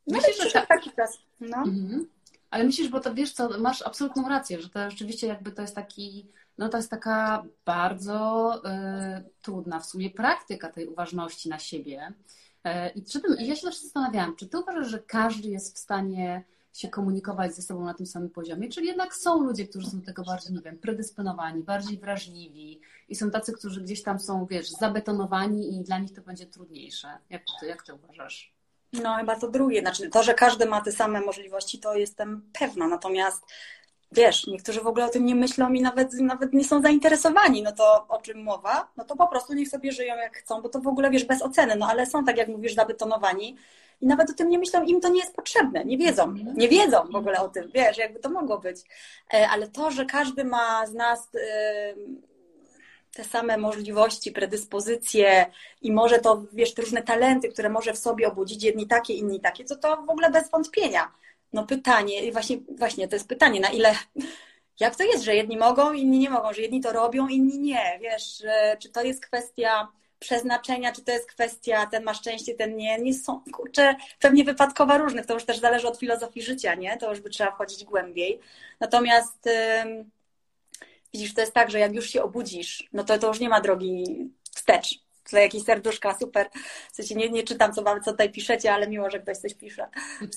no 0.07 0.17
myślę, 0.17 0.34
że 0.43 0.51
tak. 0.51 0.67
taki 0.67 0.91
czas. 0.91 1.19
No. 1.39 1.57
Mhm. 1.57 2.07
Ale 2.49 2.63
myślisz, 2.63 2.89
bo 2.89 2.99
to 2.99 3.13
wiesz 3.13 3.34
co, 3.34 3.49
masz 3.59 3.82
absolutną 3.82 4.30
rację, 4.30 4.61
że 4.61 4.69
to 4.69 4.89
rzeczywiście 4.89 5.28
jakby 5.28 5.51
to 5.51 5.61
jest 5.61 5.76
taki, 5.76 6.28
no 6.57 6.69
to 6.69 6.78
jest 6.78 6.89
taka 6.89 7.45
bardzo 7.65 8.51
y, 8.55 9.23
trudna 9.41 9.80
w 9.80 9.86
sumie 9.86 10.09
praktyka 10.09 10.69
tej 10.69 10.88
uważności 10.88 11.49
na 11.49 11.59
siebie. 11.59 12.13
Y, 12.67 12.69
I 12.95 13.03
czy 13.03 13.21
ty, 13.21 13.28
ja 13.39 13.55
się 13.55 13.61
też 13.61 13.82
zastanawiałam, 13.82 14.36
czy 14.36 14.47
ty 14.47 14.59
uważasz, 14.59 14.88
że 14.88 14.99
każdy 14.99 15.49
jest 15.49 15.76
w 15.76 15.80
stanie 15.80 16.43
się 16.76 16.89
komunikować 16.89 17.55
ze 17.55 17.61
sobą 17.61 17.86
na 17.86 17.93
tym 17.93 18.05
samym 18.05 18.30
poziomie, 18.30 18.69
czyli 18.69 18.88
jednak 18.88 19.15
są 19.15 19.43
ludzie, 19.43 19.67
którzy 19.67 19.89
są 19.89 19.99
do 19.99 20.05
tego 20.05 20.23
bardziej, 20.23 20.53
nie 20.53 20.61
wiem, 20.61 20.78
predysponowani, 20.78 21.63
bardziej 21.63 21.97
wrażliwi 21.97 22.82
i 23.09 23.15
są 23.15 23.32
tacy, 23.32 23.53
którzy 23.53 23.82
gdzieś 23.82 24.03
tam 24.03 24.19
są, 24.19 24.45
wiesz, 24.45 24.69
zabetonowani 24.69 25.78
i 25.78 25.84
dla 25.84 25.99
nich 25.99 26.13
to 26.13 26.21
będzie 26.21 26.45
trudniejsze. 26.45 27.17
Jak 27.30 27.41
ty, 27.59 27.65
jak 27.65 27.84
ty 27.84 27.93
uważasz? 27.93 28.53
No 28.93 29.15
chyba 29.15 29.39
to 29.39 29.51
drugie. 29.51 29.82
Znaczy 29.82 30.09
to, 30.09 30.23
że 30.23 30.34
każdy 30.34 30.65
ma 30.65 30.82
te 30.82 30.91
same 30.91 31.21
możliwości, 31.21 31.80
to 31.80 31.95
jestem 31.95 32.49
pewna. 32.59 32.88
Natomiast 32.88 33.43
wiesz, 34.11 34.47
niektórzy 34.47 34.82
w 34.82 34.88
ogóle 34.88 35.05
o 35.05 35.09
tym 35.09 35.26
nie 35.26 35.36
myślą 35.36 35.73
i 35.73 35.82
nawet, 35.82 36.13
nawet 36.13 36.53
nie 36.53 36.63
są 36.63 36.82
zainteresowani. 36.82 37.63
No 37.63 37.71
to 37.71 38.05
o 38.07 38.21
czym 38.21 38.43
mowa? 38.43 38.91
No 38.97 39.05
to 39.05 39.15
po 39.15 39.28
prostu 39.28 39.53
niech 39.53 39.69
sobie 39.69 39.91
żyją 39.91 40.15
jak 40.15 40.38
chcą, 40.38 40.61
bo 40.61 40.69
to 40.69 40.80
w 40.80 40.88
ogóle 40.88 41.09
wiesz 41.09 41.26
bez 41.26 41.41
oceny. 41.41 41.76
No 41.76 41.88
ale 41.88 42.05
są, 42.05 42.26
tak 42.26 42.38
jak 42.38 42.47
mówisz, 42.47 42.73
zabetonowani 42.73 43.57
i 44.01 44.07
nawet 44.07 44.29
o 44.29 44.33
tym 44.33 44.49
nie 44.49 44.59
myślą, 44.59 44.83
im 44.83 45.01
to 45.01 45.09
nie 45.09 45.19
jest 45.19 45.35
potrzebne, 45.35 45.85
nie 45.85 45.97
wiedzą, 45.97 46.23
mhm. 46.23 46.57
nie 46.57 46.69
wiedzą 46.69 47.07
w 47.11 47.15
ogóle 47.15 47.41
o 47.41 47.49
tym, 47.49 47.71
wiesz, 47.73 47.97
jakby 47.97 48.19
to 48.19 48.29
mogło 48.29 48.57
być. 48.59 48.77
E, 49.33 49.49
ale 49.49 49.67
to, 49.67 49.91
że 49.91 50.05
każdy 50.05 50.43
ma 50.43 50.87
z 50.87 50.93
nas 50.93 51.29
te 53.15 53.23
same 53.23 53.57
możliwości, 53.57 54.31
predyspozycje 54.31 55.45
i 55.81 55.91
może 55.91 56.19
to, 56.19 56.45
wiesz, 56.53 56.73
te 56.73 56.81
różne 56.81 57.03
talenty, 57.03 57.49
które 57.49 57.69
może 57.69 57.93
w 57.93 57.97
sobie 57.97 58.27
obudzić, 58.27 58.63
jedni 58.63 58.87
takie, 58.87 59.13
inni 59.13 59.39
takie, 59.39 59.65
to 59.65 59.75
to 59.75 59.97
w 59.97 60.09
ogóle 60.09 60.31
bez 60.31 60.49
wątpienia. 60.49 61.11
No 61.53 61.65
pytanie, 61.65 62.31
właśnie, 62.31 62.57
właśnie 62.77 63.07
to 63.07 63.15
jest 63.15 63.27
pytanie, 63.27 63.59
na 63.59 63.69
ile, 63.69 63.95
jak 64.79 64.95
to 64.95 65.03
jest, 65.03 65.23
że 65.23 65.35
jedni 65.35 65.57
mogą, 65.57 65.93
inni 65.93 66.19
nie 66.19 66.29
mogą, 66.29 66.53
że 66.53 66.61
jedni 66.61 66.81
to 66.81 66.93
robią, 66.93 67.27
inni 67.27 67.59
nie, 67.59 67.99
wiesz, 68.01 68.43
czy 68.79 68.89
to 68.89 69.03
jest 69.03 69.25
kwestia 69.25 69.87
przeznaczenia, 70.20 70.91
czy 70.91 71.01
to 71.01 71.11
jest 71.11 71.30
kwestia, 71.30 71.86
ten 71.86 72.03
ma 72.03 72.13
szczęście, 72.13 72.53
ten 72.53 72.76
nie, 72.76 72.99
nie 72.99 73.13
są, 73.13 73.41
kurczę, 73.53 73.95
pewnie 74.20 74.43
wypadkowa 74.43 74.97
różnych, 74.97 75.26
to 75.26 75.34
już 75.34 75.45
też 75.45 75.59
zależy 75.59 75.88
od 75.88 75.99
filozofii 75.99 76.41
życia, 76.41 76.76
nie? 76.76 76.97
To 76.97 77.09
już 77.09 77.20
by 77.20 77.30
trzeba 77.30 77.51
wchodzić 77.51 77.84
głębiej. 77.84 78.39
Natomiast 78.80 79.49
widzisz, 81.13 81.34
to 81.34 81.41
jest 81.41 81.53
tak, 81.53 81.72
że 81.72 81.80
jak 81.80 81.93
już 81.93 82.09
się 82.09 82.24
obudzisz, 82.24 82.89
no 82.93 83.03
to 83.03 83.18
to 83.18 83.28
już 83.28 83.39
nie 83.39 83.49
ma 83.49 83.61
drogi 83.61 84.05
wstecz. 84.51 85.05
Tutaj 85.26 85.41
jakieś 85.41 85.63
serduszka, 85.63 86.17
super. 86.19 86.49
W 86.91 86.95
sensie 86.95 87.15
nie, 87.15 87.30
nie 87.30 87.43
czytam, 87.43 87.73
co, 87.73 87.82
wam, 87.82 88.03
co 88.03 88.11
tutaj 88.11 88.32
piszecie, 88.32 88.73
ale 88.73 88.88
miło, 88.88 89.09
że 89.09 89.19
ktoś 89.19 89.38
coś 89.38 89.53
pisze. 89.53 89.88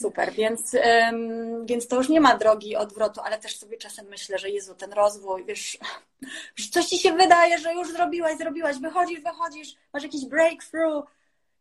Super, 0.03 0.33
więc, 0.33 0.75
um, 0.75 1.67
więc 1.67 1.89
to 1.89 1.97
już 1.97 2.09
nie 2.09 2.21
ma 2.21 2.37
drogi 2.37 2.77
odwrotu, 2.77 3.21
ale 3.21 3.39
też 3.39 3.59
sobie 3.59 3.77
czasem 3.77 4.07
myślę, 4.07 4.39
że 4.39 4.51
Jezu, 4.51 4.75
ten 4.75 4.93
rozwój, 4.93 5.45
wiesz, 5.45 5.79
coś 6.71 6.87
ci 6.87 6.99
się 6.99 7.13
wydaje, 7.13 7.59
że 7.59 7.75
już 7.75 7.93
zrobiłaś, 7.93 8.39
zrobiłaś, 8.39 8.79
wychodzisz, 8.79 9.21
wychodzisz, 9.21 9.75
masz 9.93 10.03
jakiś 10.03 10.27
breakthrough, 10.27 11.05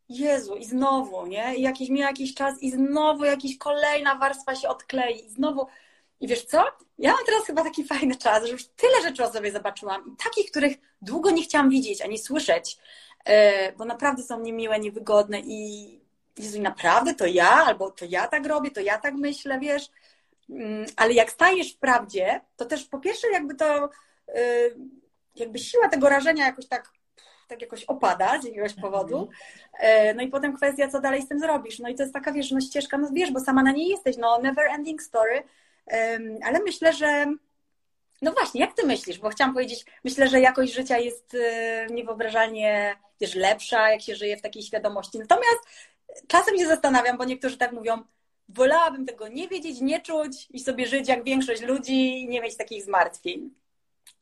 Jezu, 0.08 0.56
i 0.56 0.64
znowu, 0.64 1.26
nie? 1.26 1.54
I 1.56 1.62
jakiś, 1.62 1.88
mija 1.88 2.06
jakiś 2.06 2.34
czas 2.34 2.62
i 2.62 2.70
znowu 2.70 3.24
jakaś 3.24 3.58
kolejna 3.58 4.14
warstwa 4.14 4.54
się 4.54 4.68
odklei 4.68 5.26
i 5.26 5.30
znowu 5.30 5.66
i 6.20 6.28
wiesz 6.28 6.44
co? 6.44 6.64
Ja 6.98 7.12
mam 7.12 7.24
teraz 7.26 7.46
chyba 7.46 7.64
taki 7.64 7.84
fajny 7.84 8.16
czas, 8.16 8.44
że 8.44 8.52
już 8.52 8.66
tyle 8.66 9.02
rzeczy 9.02 9.24
o 9.24 9.32
sobie 9.32 9.52
zobaczyłam 9.52 10.12
i 10.12 10.16
takich, 10.24 10.50
których 10.50 10.76
długo 11.02 11.30
nie 11.30 11.42
chciałam 11.42 11.70
widzieć 11.70 12.02
ani 12.02 12.18
słyszeć, 12.18 12.78
bo 13.78 13.84
naprawdę 13.84 14.22
są 14.22 14.40
niemiłe, 14.40 14.78
niewygodne 14.80 15.40
i 15.40 15.98
Jezu, 16.38 16.62
naprawdę 16.62 17.14
to 17.14 17.26
ja, 17.26 17.50
albo 17.50 17.90
to 17.90 18.04
ja 18.08 18.28
tak 18.28 18.46
robię, 18.46 18.70
to 18.70 18.80
ja 18.80 18.98
tak 18.98 19.14
myślę, 19.14 19.60
wiesz. 19.60 19.90
Mm, 20.50 20.86
ale 20.96 21.12
jak 21.12 21.30
stajesz 21.30 21.74
w 21.74 21.78
prawdzie, 21.78 22.40
to 22.56 22.64
też 22.64 22.84
po 22.84 22.98
pierwsze 22.98 23.30
jakby 23.30 23.54
to, 23.54 23.90
e, 24.28 24.40
jakby 25.34 25.58
siła 25.58 25.88
tego 25.88 26.08
rażenia 26.08 26.46
jakoś 26.46 26.66
tak 26.66 26.92
tak 27.48 27.62
jakoś 27.62 27.84
opada 27.84 28.40
z 28.40 28.44
jakiegoś 28.44 28.74
powodu. 28.74 29.18
Mhm. 29.18 29.36
E, 29.78 30.14
no 30.14 30.22
i 30.22 30.28
potem 30.28 30.56
kwestia, 30.56 30.88
co 30.88 31.00
dalej 31.00 31.22
z 31.22 31.28
tym 31.28 31.40
zrobisz. 31.40 31.78
No 31.78 31.88
i 31.88 31.94
to 31.94 32.02
jest 32.02 32.14
taka, 32.14 32.32
wiesz, 32.32 32.50
no 32.50 32.60
ścieżka, 32.60 32.98
no 32.98 33.08
wiesz, 33.12 33.32
bo 33.32 33.40
sama 33.40 33.62
na 33.62 33.72
niej 33.72 33.88
jesteś, 33.88 34.16
no 34.16 34.38
never 34.38 34.68
ending 34.68 35.02
story. 35.02 35.42
Ale 36.44 36.60
myślę, 36.64 36.92
że 36.92 37.26
no 38.22 38.32
właśnie, 38.32 38.60
jak 38.60 38.74
ty 38.74 38.86
myślisz? 38.86 39.18
Bo 39.18 39.28
chciałam 39.28 39.54
powiedzieć, 39.54 39.86
myślę, 40.04 40.28
że 40.28 40.40
jakość 40.40 40.74
życia 40.74 40.98
jest 40.98 41.34
y, 41.34 41.38
niewyobrażalnie 41.90 42.96
też 43.18 43.34
lepsza, 43.34 43.90
jak 43.90 44.02
się 44.02 44.16
żyje 44.16 44.36
w 44.36 44.42
takiej 44.42 44.62
świadomości. 44.62 45.18
Natomiast 45.18 45.58
czasem 46.26 46.58
się 46.58 46.66
zastanawiam, 46.66 47.18
bo 47.18 47.24
niektórzy 47.24 47.56
tak 47.56 47.72
mówią, 47.72 48.02
wolałabym 48.48 49.06
tego 49.06 49.28
nie 49.28 49.48
wiedzieć, 49.48 49.80
nie 49.80 50.00
czuć 50.00 50.46
i 50.50 50.60
sobie 50.60 50.86
żyć 50.86 51.08
jak 51.08 51.24
większość 51.24 51.62
ludzi 51.62 52.20
i 52.20 52.28
nie 52.28 52.40
mieć 52.40 52.56
takich 52.56 52.84
zmartwień. 52.84 53.50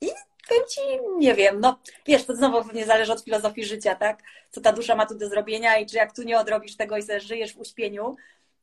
I 0.00 0.08
powiem 0.48 0.62
ci, 0.70 0.80
nie 1.18 1.34
wiem, 1.34 1.60
no 1.60 1.78
wiesz, 2.06 2.24
to 2.24 2.36
znowu 2.36 2.64
pewnie 2.64 2.86
zależy 2.86 3.12
od 3.12 3.24
filozofii 3.24 3.64
życia, 3.64 3.94
tak? 3.94 4.22
Co 4.50 4.60
ta 4.60 4.72
dusza 4.72 4.94
ma 4.94 5.06
tu 5.06 5.14
do 5.14 5.28
zrobienia 5.28 5.78
i 5.78 5.86
czy 5.86 5.96
jak 5.96 6.16
tu 6.16 6.22
nie 6.22 6.38
odrobisz 6.38 6.76
tego 6.76 6.96
i 6.96 7.02
sobie 7.02 7.20
żyjesz 7.20 7.54
w 7.54 7.60
uśpieniu, 7.60 8.16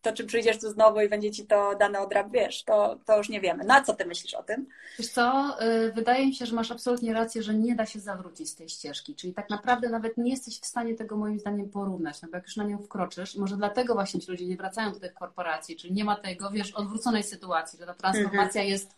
to 0.04 0.14
czy 0.14 0.26
przyjdziesz 0.26 0.60
tu 0.60 0.70
znowu 0.70 1.02
i 1.02 1.10
będzie 1.10 1.32
ci 1.32 1.46
to 1.46 1.76
dane 1.80 2.00
odrab, 2.00 2.32
wiesz, 2.32 2.64
to, 2.64 3.00
to 3.06 3.18
już 3.18 3.30
nie 3.30 3.42
wiemy. 3.42 3.64
No 3.64 3.74
a 3.74 3.82
co 3.82 3.94
ty 3.94 4.06
myślisz 4.06 4.34
o 4.34 4.44
tym? 4.44 4.68
Wiesz 5.00 5.08
co, 5.08 5.56
y, 5.88 5.92
wydaje 5.92 6.28
mi 6.28 6.36
się, 6.36 6.46
że 6.46 6.56
masz 6.56 6.72
absolutnie 6.72 7.14
rację, 7.14 7.44
że 7.44 7.54
nie 7.54 7.76
da 7.76 7.86
się 7.86 8.00
zawrócić 8.00 8.50
z 8.50 8.56
tej 8.56 8.70
ścieżki, 8.70 9.16
czyli 9.16 9.34
tak 9.34 9.50
naprawdę 9.50 9.90
nawet 9.90 10.18
nie 10.18 10.32
jesteś 10.32 10.60
w 10.60 10.66
stanie 10.66 10.96
tego 10.96 11.18
moim 11.18 11.40
zdaniem 11.40 11.70
porównać, 11.70 12.22
no 12.22 12.28
bo 12.32 12.38
jak 12.38 12.46
już 12.46 12.56
na 12.56 12.64
nią 12.64 12.78
wkroczysz, 12.78 13.36
może 13.36 13.58
dlatego 13.58 13.94
właśnie 13.94 14.22
ci 14.22 14.32
ludzie 14.32 14.46
nie 14.46 14.58
wracają 14.58 14.94
do 14.94 15.00
tych 15.00 15.14
korporacji, 15.14 15.76
czyli 15.76 15.94
nie 15.94 16.06
ma 16.06 16.16
tego, 16.16 16.50
wiesz, 16.50 16.72
odwróconej 16.72 17.24
sytuacji, 17.24 17.80
że 17.80 17.86
ta 17.86 17.94
transformacja 17.94 18.62
mhm. 18.62 18.68
jest 18.68 18.96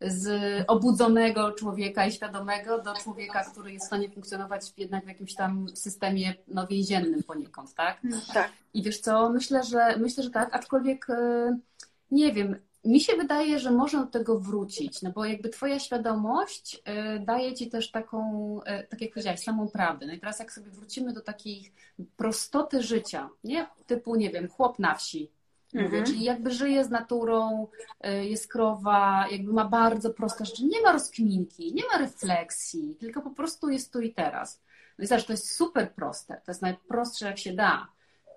z 0.00 0.28
obudzonego 0.66 1.52
człowieka 1.52 2.06
i 2.06 2.12
świadomego 2.12 2.82
do 2.82 2.94
człowieka, 2.94 3.44
który 3.44 3.72
jest 3.72 3.84
w 3.84 3.86
stanie 3.86 4.10
funkcjonować 4.10 4.72
jednak 4.76 5.04
w 5.04 5.08
jakimś 5.08 5.34
tam 5.34 5.66
systemie 5.74 6.34
no, 6.48 6.66
więziennym 6.66 7.22
poniekąd, 7.22 7.74
tak? 7.74 8.00
Tak. 8.34 8.52
I 8.74 8.82
wiesz 8.82 9.00
co, 9.00 9.30
myślę, 9.30 9.64
że 9.64 9.96
myślę, 9.98 10.24
że 10.24 10.30
tak, 10.30 10.54
aczkolwiek 10.54 11.10
e, 11.10 11.58
nie 12.10 12.32
wiem, 12.32 12.56
mi 12.84 13.00
się 13.00 13.16
wydaje, 13.16 13.58
że 13.58 13.70
można 13.70 14.04
do 14.04 14.10
tego 14.10 14.38
wrócić, 14.38 15.02
no 15.02 15.10
bo 15.10 15.24
jakby 15.24 15.48
twoja 15.48 15.78
świadomość 15.78 16.82
e, 16.84 17.18
daje 17.18 17.54
ci 17.54 17.70
też 17.70 17.90
taką, 17.90 18.60
e, 18.64 18.82
tak 18.82 19.00
jak 19.00 19.10
powiedziałaś, 19.10 19.40
samą 19.40 19.68
prawdę. 19.68 20.06
No 20.06 20.12
i 20.12 20.20
teraz 20.20 20.38
jak 20.38 20.52
sobie 20.52 20.70
wrócimy 20.70 21.12
do 21.12 21.20
takiej 21.20 21.72
prostoty 22.16 22.82
życia, 22.82 23.30
nie? 23.44 23.66
Typu, 23.86 24.16
nie 24.16 24.30
wiem, 24.30 24.48
chłop 24.48 24.78
na 24.78 24.94
wsi, 24.94 25.30
Mówię, 25.74 25.86
mhm. 25.86 26.04
czyli 26.04 26.24
jakby 26.24 26.50
żyje 26.50 26.84
z 26.84 26.90
naturą, 26.90 27.66
y, 28.06 28.24
jest 28.24 28.52
krowa, 28.52 29.26
jakby 29.30 29.52
ma 29.52 29.64
bardzo 29.64 30.10
proste 30.10 30.44
rzeczy. 30.44 30.64
Nie 30.64 30.80
ma 30.80 30.92
rozkminki, 30.92 31.74
nie 31.74 31.82
ma 31.92 31.98
refleksji, 31.98 32.96
tylko 33.00 33.22
po 33.22 33.30
prostu 33.30 33.68
jest 33.68 33.92
tu 33.92 34.00
i 34.00 34.14
teraz. 34.14 34.62
No 34.98 35.04
i 35.04 35.06
zobacz, 35.06 35.24
to 35.24 35.32
jest 35.32 35.50
super 35.50 35.94
proste, 35.94 36.34
to 36.44 36.50
jest 36.50 36.62
najprostsze 36.62 37.26
jak 37.26 37.38
się 37.38 37.52
da. 37.52 37.88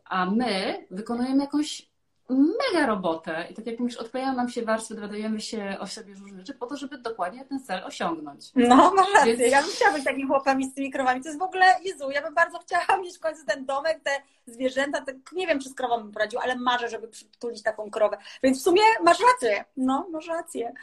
A 0.05 0.25
my 0.25 0.85
wykonujemy 0.91 1.43
jakąś 1.43 1.89
mega 2.29 2.85
robotę 2.85 3.47
i 3.49 3.53
tak 3.53 3.65
jak 3.65 3.79
mówisz, 3.79 3.97
odklejamy 3.97 4.37
nam 4.37 4.49
się 4.49 4.61
warstwy, 4.61 4.95
dowiadujemy 4.95 5.41
się 5.41 5.77
o 5.79 5.87
sobie 5.87 6.13
różne 6.13 6.37
rzeczy 6.37 6.53
po 6.53 6.65
to, 6.65 6.77
żeby 6.77 6.97
dokładnie 6.97 7.45
ten 7.45 7.63
cel 7.63 7.83
osiągnąć. 7.83 8.51
No, 8.55 8.93
masz 8.95 9.13
rację. 9.13 9.37
Więc... 9.37 9.51
Ja 9.51 9.61
bym 9.61 9.71
chciała 9.71 9.93
być 9.93 10.03
takim 10.03 10.27
chłopami 10.27 10.65
z 10.65 10.73
tymi 10.73 10.91
krowami. 10.91 11.21
To 11.21 11.27
jest 11.27 11.39
w 11.39 11.43
ogóle, 11.43 11.65
Jezu, 11.83 12.11
ja 12.11 12.21
bym 12.21 12.33
bardzo 12.33 12.59
chciała 12.59 13.01
mieć 13.01 13.17
w 13.17 13.19
końcu 13.19 13.45
ten 13.45 13.65
domek, 13.65 13.99
te 14.03 14.11
zwierzęta, 14.45 15.01
te... 15.01 15.13
nie 15.31 15.47
wiem, 15.47 15.59
czy 15.59 15.69
z 15.69 15.75
krową 15.75 15.97
bym 15.97 16.11
poradził, 16.11 16.39
ale 16.39 16.55
marzę, 16.55 16.89
żeby 16.89 17.07
przytulić 17.07 17.63
taką 17.63 17.89
krowę. 17.89 18.17
Więc 18.43 18.59
w 18.59 18.63
sumie 18.63 18.81
masz 19.03 19.19
rację. 19.19 19.65
No, 19.77 20.07
masz 20.11 20.27
rację. 20.27 20.73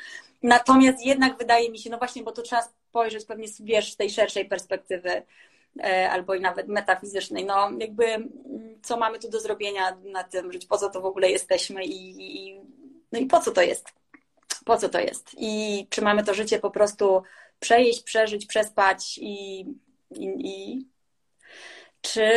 Natomiast 0.43 1.07
jednak 1.07 1.39
wydaje 1.39 1.71
mi 1.71 1.79
się, 1.79 1.91
no 1.91 1.99
właśnie, 1.99 2.23
bo 2.23 2.33
to 2.33 2.43
trzeba 2.43 2.63
spojrzeć 2.63 3.25
pewnie, 3.25 3.49
wiesz, 3.61 3.93
z 3.93 3.97
tej 3.97 4.11
szerszej 4.11 4.49
perspektywy 4.49 5.23
albo 6.11 6.35
i 6.35 6.41
nawet 6.41 6.69
metafizycznej. 6.69 7.45
No 7.45 7.71
jakby 7.79 8.05
mm, 8.05 8.31
co 8.83 8.97
mamy 8.97 9.19
tu 9.19 9.31
do 9.31 9.41
zrobienia 9.41 9.97
na 10.05 10.25
tym 10.25 10.53
żyć, 10.53 10.67
po 10.67 10.79
co 10.79 10.91
to 10.91 11.01
w 11.01 11.07
ogóle 11.07 11.31
jesteśmy 11.31 11.85
i, 11.85 12.11
i, 12.49 12.61
no 13.13 13.19
i 13.19 13.27
po 13.27 13.41
co 13.41 13.51
to 13.51 13.63
jest? 13.63 13.89
Po 14.65 14.77
co 14.77 14.89
to 14.89 15.01
jest? 15.01 15.31
I 15.37 15.87
czy 15.91 16.03
mamy 16.03 16.25
to 16.25 16.35
życie 16.35 16.59
po 16.59 16.71
prostu 16.71 17.23
przejeść, 17.61 18.03
przeżyć, 18.03 18.47
przespać 18.47 19.19
i, 19.19 19.61
i, 20.11 20.35
i 20.45 20.89
czy, 22.01 22.31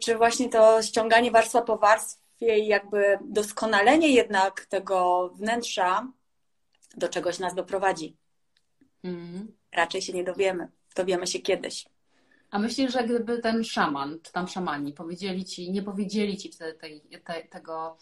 czy 0.00 0.16
właśnie 0.16 0.48
to 0.48 0.82
ściąganie 0.82 1.30
warstwa 1.30 1.62
po 1.62 1.78
warstwie 1.78 2.58
i 2.58 2.66
jakby 2.66 3.18
doskonalenie 3.24 4.08
jednak 4.08 4.66
tego 4.66 5.28
wnętrza 5.34 6.08
do 6.96 7.08
czegoś 7.08 7.38
nas 7.38 7.54
doprowadzi. 7.54 8.16
Mm. 9.04 9.56
Raczej 9.72 10.02
się 10.02 10.12
nie 10.12 10.24
dowiemy. 10.24 10.68
Dowiemy 10.96 11.26
się 11.26 11.38
kiedyś. 11.38 11.84
A 12.52 12.58
myślisz, 12.58 12.92
że 12.92 13.04
gdyby 13.04 13.38
ten 13.38 13.64
szaman, 13.64 14.18
czy 14.22 14.32
tam 14.32 14.48
szamani 14.48 14.92
powiedzieli 14.92 15.44
ci, 15.44 15.70
nie 15.70 15.82
powiedzieli 15.82 16.36
ci 16.36 16.50
te, 16.50 16.72
te, 16.72 16.88
te, 17.24 17.42
tego, 17.42 17.96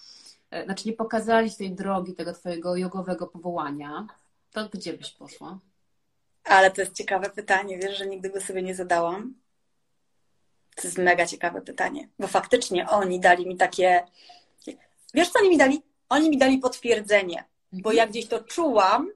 e, 0.51 0.65
znaczy 0.65 0.89
nie 0.89 0.93
pokazali 0.93 1.51
tej 1.55 1.73
drogi, 1.73 2.15
tego 2.15 2.33
twojego 2.33 2.77
jogowego 2.77 3.27
powołania, 3.27 4.07
to 4.53 4.69
gdzie 4.69 4.93
byś 4.93 5.11
poszła? 5.11 5.59
Ale 6.45 6.71
to 6.71 6.81
jest 6.81 6.95
ciekawe 6.95 7.31
pytanie, 7.31 7.79
wiesz, 7.79 7.99
że 7.99 8.07
nigdy 8.07 8.31
by 8.31 8.41
sobie 8.41 8.63
nie 8.63 8.75
zadałam. 8.75 9.35
To 10.75 10.83
jest 10.89 10.99
mega 10.99 11.27
ciekawe 11.27 11.63
pytanie, 11.63 12.09
bo 12.19 12.27
faktycznie 12.27 12.89
oni 12.89 13.21
dali 13.21 13.47
mi 13.47 13.57
takie. 13.57 14.03
Wiesz, 15.15 15.31
co 15.31 15.39
oni 15.39 15.49
mi 15.49 15.59
dali? 15.59 15.83
Oni 16.09 16.31
mi 16.31 16.39
dali 16.39 16.59
potwierdzenie, 16.59 17.45
bo 17.73 17.93
ja 17.93 18.07
gdzieś 18.07 18.27
to 18.27 18.41
czułam. 18.41 19.11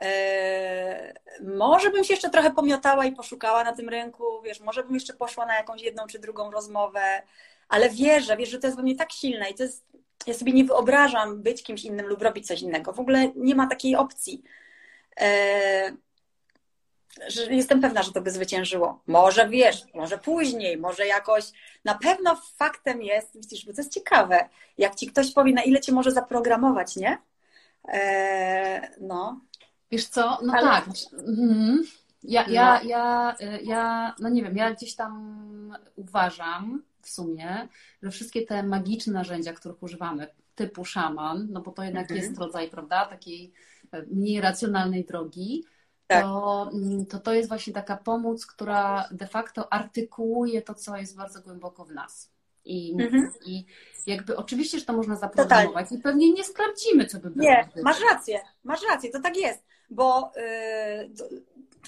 Eee, 0.00 1.12
może 1.40 1.90
bym 1.90 2.04
się 2.04 2.12
jeszcze 2.14 2.30
trochę 2.30 2.50
pomiotała 2.50 3.04
i 3.04 3.12
poszukała 3.12 3.64
na 3.64 3.72
tym 3.72 3.88
rynku, 3.88 4.42
wiesz, 4.42 4.60
może 4.60 4.84
bym 4.84 4.94
jeszcze 4.94 5.14
poszła 5.14 5.46
na 5.46 5.54
jakąś 5.54 5.82
jedną 5.82 6.06
czy 6.06 6.18
drugą 6.18 6.50
rozmowę, 6.50 7.22
ale 7.68 7.90
wierzę, 7.90 8.36
wiesz, 8.36 8.48
że 8.48 8.58
to 8.58 8.66
jest 8.66 8.76
we 8.76 8.82
mnie 8.82 8.96
tak 8.96 9.12
silne 9.12 9.50
i 9.50 9.54
to 9.54 9.62
jest, 9.62 9.84
ja 10.26 10.34
sobie 10.34 10.52
nie 10.52 10.64
wyobrażam 10.64 11.42
być 11.42 11.62
kimś 11.62 11.84
innym 11.84 12.06
lub 12.06 12.22
robić 12.22 12.46
coś 12.46 12.62
innego. 12.62 12.92
W 12.92 13.00
ogóle 13.00 13.32
nie 13.36 13.54
ma 13.54 13.66
takiej 13.66 13.96
opcji. 13.96 14.42
Eee, 15.16 15.92
że 17.28 17.54
jestem 17.54 17.80
pewna, 17.80 18.02
że 18.02 18.12
to 18.12 18.20
by 18.20 18.30
zwyciężyło. 18.30 19.02
Może 19.06 19.48
wiesz, 19.48 19.82
może 19.94 20.18
później, 20.18 20.78
może 20.78 21.06
jakoś. 21.06 21.44
Na 21.84 21.94
pewno 21.94 22.36
faktem 22.56 23.02
jest, 23.02 23.40
widzisz, 23.40 23.66
bo 23.66 23.72
to 23.72 23.80
jest 23.80 23.92
ciekawe, 23.92 24.48
jak 24.78 24.94
ci 24.94 25.06
ktoś 25.06 25.32
powie, 25.32 25.52
na 25.52 25.62
ile 25.62 25.80
cię 25.80 25.92
może 25.92 26.10
zaprogramować, 26.10 26.96
nie? 26.96 27.18
Eee, 27.88 28.80
no. 29.00 29.40
Wiesz 29.94 30.06
co, 30.06 30.38
no 30.42 30.52
Ale... 30.52 30.62
tak. 30.62 30.84
Mhm. 31.12 31.84
Ja, 32.22 32.48
ja, 32.48 32.80
no. 32.82 32.88
ja, 32.88 33.36
ja, 33.62 34.14
no 34.20 34.28
nie 34.28 34.42
wiem, 34.42 34.56
ja 34.56 34.74
gdzieś 34.74 34.94
tam 34.94 35.76
uważam 35.96 36.82
w 37.00 37.08
sumie, 37.08 37.68
że 38.02 38.10
wszystkie 38.10 38.46
te 38.46 38.62
magiczne 38.62 39.12
narzędzia, 39.12 39.52
których 39.52 39.82
używamy, 39.82 40.26
typu 40.54 40.84
szaman, 40.84 41.48
no 41.50 41.60
bo 41.60 41.70
to 41.70 41.82
jednak 41.82 42.02
mhm. 42.02 42.20
jest 42.20 42.38
rodzaj, 42.38 42.70
prawda, 42.70 43.06
takiej 43.06 43.52
e, 43.92 44.02
mniej 44.02 44.40
racjonalnej 44.40 45.04
drogi, 45.04 45.64
tak. 46.06 46.22
to, 46.22 46.70
mm, 46.72 47.06
to 47.06 47.18
to 47.18 47.34
jest 47.34 47.48
właśnie 47.48 47.72
taka 47.72 47.96
pomoc, 47.96 48.46
która 48.46 49.08
de 49.10 49.26
facto 49.26 49.72
artykułuje 49.72 50.62
to, 50.62 50.74
co 50.74 50.96
jest 50.96 51.16
bardzo 51.16 51.40
głęboko 51.40 51.84
w 51.84 51.92
nas. 51.92 52.34
I, 52.64 52.96
mhm. 53.02 53.32
i 53.46 53.64
jakby 54.06 54.36
oczywiście, 54.36 54.78
że 54.78 54.84
to 54.84 54.92
można 54.92 55.16
zaprogramować 55.16 55.92
i 55.92 55.98
pewnie 55.98 56.32
nie 56.32 56.44
sprawdzimy, 56.44 57.06
co 57.06 57.20
by 57.20 57.30
było. 57.30 57.44
Nie, 57.44 57.68
masz 57.82 58.00
rację, 58.10 58.40
masz 58.64 58.80
rację, 58.88 59.10
to 59.10 59.20
tak 59.20 59.36
jest, 59.36 59.64
bo 59.90 60.32
yy, 60.36 61.10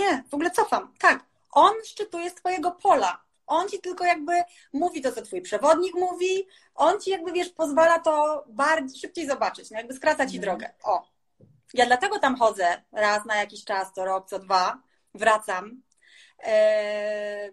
nie, 0.00 0.24
w 0.30 0.34
ogóle 0.34 0.50
cofam, 0.50 0.94
tak, 0.98 1.24
on 1.52 1.72
szczytuje 1.84 2.30
z 2.30 2.34
twojego 2.34 2.70
pola, 2.70 3.22
on 3.46 3.68
ci 3.68 3.80
tylko 3.80 4.04
jakby 4.04 4.32
mówi 4.72 5.02
to, 5.02 5.12
co 5.12 5.22
twój 5.22 5.42
przewodnik 5.42 5.94
mówi, 5.94 6.46
on 6.74 7.00
ci 7.00 7.10
jakby, 7.10 7.32
wiesz, 7.32 7.48
pozwala 7.48 7.98
to 7.98 8.44
bardziej, 8.48 9.00
szybciej 9.00 9.26
zobaczyć, 9.26 9.70
no 9.70 9.78
jakby 9.78 9.94
skraca 9.94 10.26
ci 10.26 10.36
mhm. 10.36 10.42
drogę, 10.42 10.74
o, 10.84 11.16
ja 11.74 11.86
dlatego 11.86 12.18
tam 12.18 12.36
chodzę 12.36 12.82
raz 12.92 13.24
na 13.24 13.36
jakiś 13.36 13.64
czas, 13.64 13.92
co 13.92 14.04
rok, 14.04 14.28
co 14.28 14.38
dwa, 14.38 14.78
wracam. 15.14 15.82
Eee, 16.38 17.52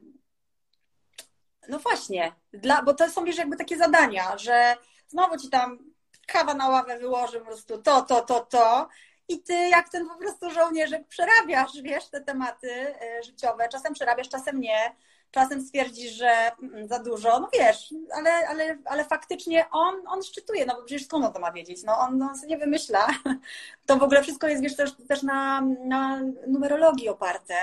no 1.70 1.80
właśnie, 1.80 2.34
dla, 2.54 2.82
bo 2.82 2.94
to 2.94 3.10
są 3.10 3.24
wiesz 3.24 3.38
jakby 3.38 3.58
takie 3.58 3.78
zadania, 3.78 4.38
że 4.38 4.76
znowu 5.08 5.38
ci 5.38 5.50
tam 5.50 5.94
kawa 6.28 6.54
na 6.54 6.70
ławę 6.70 7.00
wyłoży 7.00 7.40
po 7.40 7.46
prostu 7.46 7.82
to, 7.82 8.02
to, 8.02 8.22
to, 8.22 8.40
to 8.40 8.88
i 9.28 9.44
ty 9.44 9.54
jak 9.54 9.90
ten 9.90 10.08
po 10.08 10.16
prostu 10.16 10.50
żołnierzek 10.50 11.08
przerabiasz, 11.08 11.82
wiesz, 11.82 12.10
te 12.10 12.22
tematy 12.22 12.72
e, 12.72 13.24
życiowe. 13.24 13.70
Czasem 13.70 13.94
przerabiasz, 13.94 14.30
czasem 14.30 14.60
nie 14.60 14.96
czasem 15.34 15.62
stwierdzisz, 15.62 16.12
że 16.12 16.52
mm, 16.64 16.88
za 16.88 17.00
dużo, 17.00 17.40
no 17.40 17.50
wiesz, 17.54 17.94
ale, 18.16 18.32
ale, 18.48 18.78
ale 18.86 19.06
faktycznie 19.06 19.66
on, 19.72 19.96
on 20.08 20.24
szczytuje, 20.24 20.66
no 20.66 20.76
bo 20.76 20.84
przecież 20.84 21.06
skąd 21.06 21.26
on 21.26 21.34
to 21.34 21.40
ma 21.40 21.52
wiedzieć? 21.52 21.84
No 21.84 22.00
on, 22.00 22.22
on 22.22 22.36
sobie 22.36 22.50
nie 22.50 22.58
wymyśla. 22.58 23.08
To 23.86 23.98
w 23.98 24.04
ogóle 24.04 24.24
wszystko 24.24 24.48
jest, 24.48 24.64
wiesz, 24.64 24.76
też, 24.76 24.92
też 25.08 25.24
na, 25.24 25.62
na 25.86 26.22
numerologii 26.48 27.10
oparte, 27.10 27.56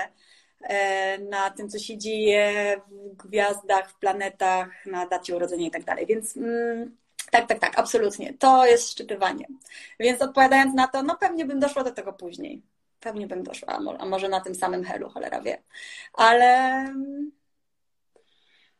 e, 0.61 1.17
na 1.17 1.49
tym, 1.49 1.69
co 1.69 1.79
się 1.79 1.97
dzieje 1.97 2.75
w 2.89 3.15
gwiazdach, 3.27 3.89
w 3.91 3.95
planetach, 3.95 4.85
na 4.85 5.05
dacie 5.05 5.35
urodzenia 5.35 5.67
i 5.67 5.71
tak 5.71 5.83
dalej. 5.83 6.05
Więc 6.05 6.37
mm, 6.37 6.97
tak, 7.31 7.47
tak, 7.47 7.59
tak, 7.59 7.79
absolutnie. 7.79 8.33
To 8.33 8.65
jest 8.65 8.91
szczytywanie. 8.91 9.47
Więc 9.99 10.21
odpowiadając 10.21 10.75
na 10.75 10.87
to, 10.87 11.03
no 11.03 11.17
pewnie 11.17 11.45
bym 11.45 11.59
doszła 11.59 11.83
do 11.83 11.91
tego 11.91 12.13
później. 12.13 12.61
Pewnie 12.99 13.27
bym 13.27 13.43
doszła, 13.43 13.79
a 13.99 14.05
może 14.05 14.29
na 14.29 14.41
tym 14.41 14.55
samym 14.55 14.83
helu, 14.83 15.09
cholera 15.09 15.41
wie. 15.41 15.63
Ale 16.13 16.85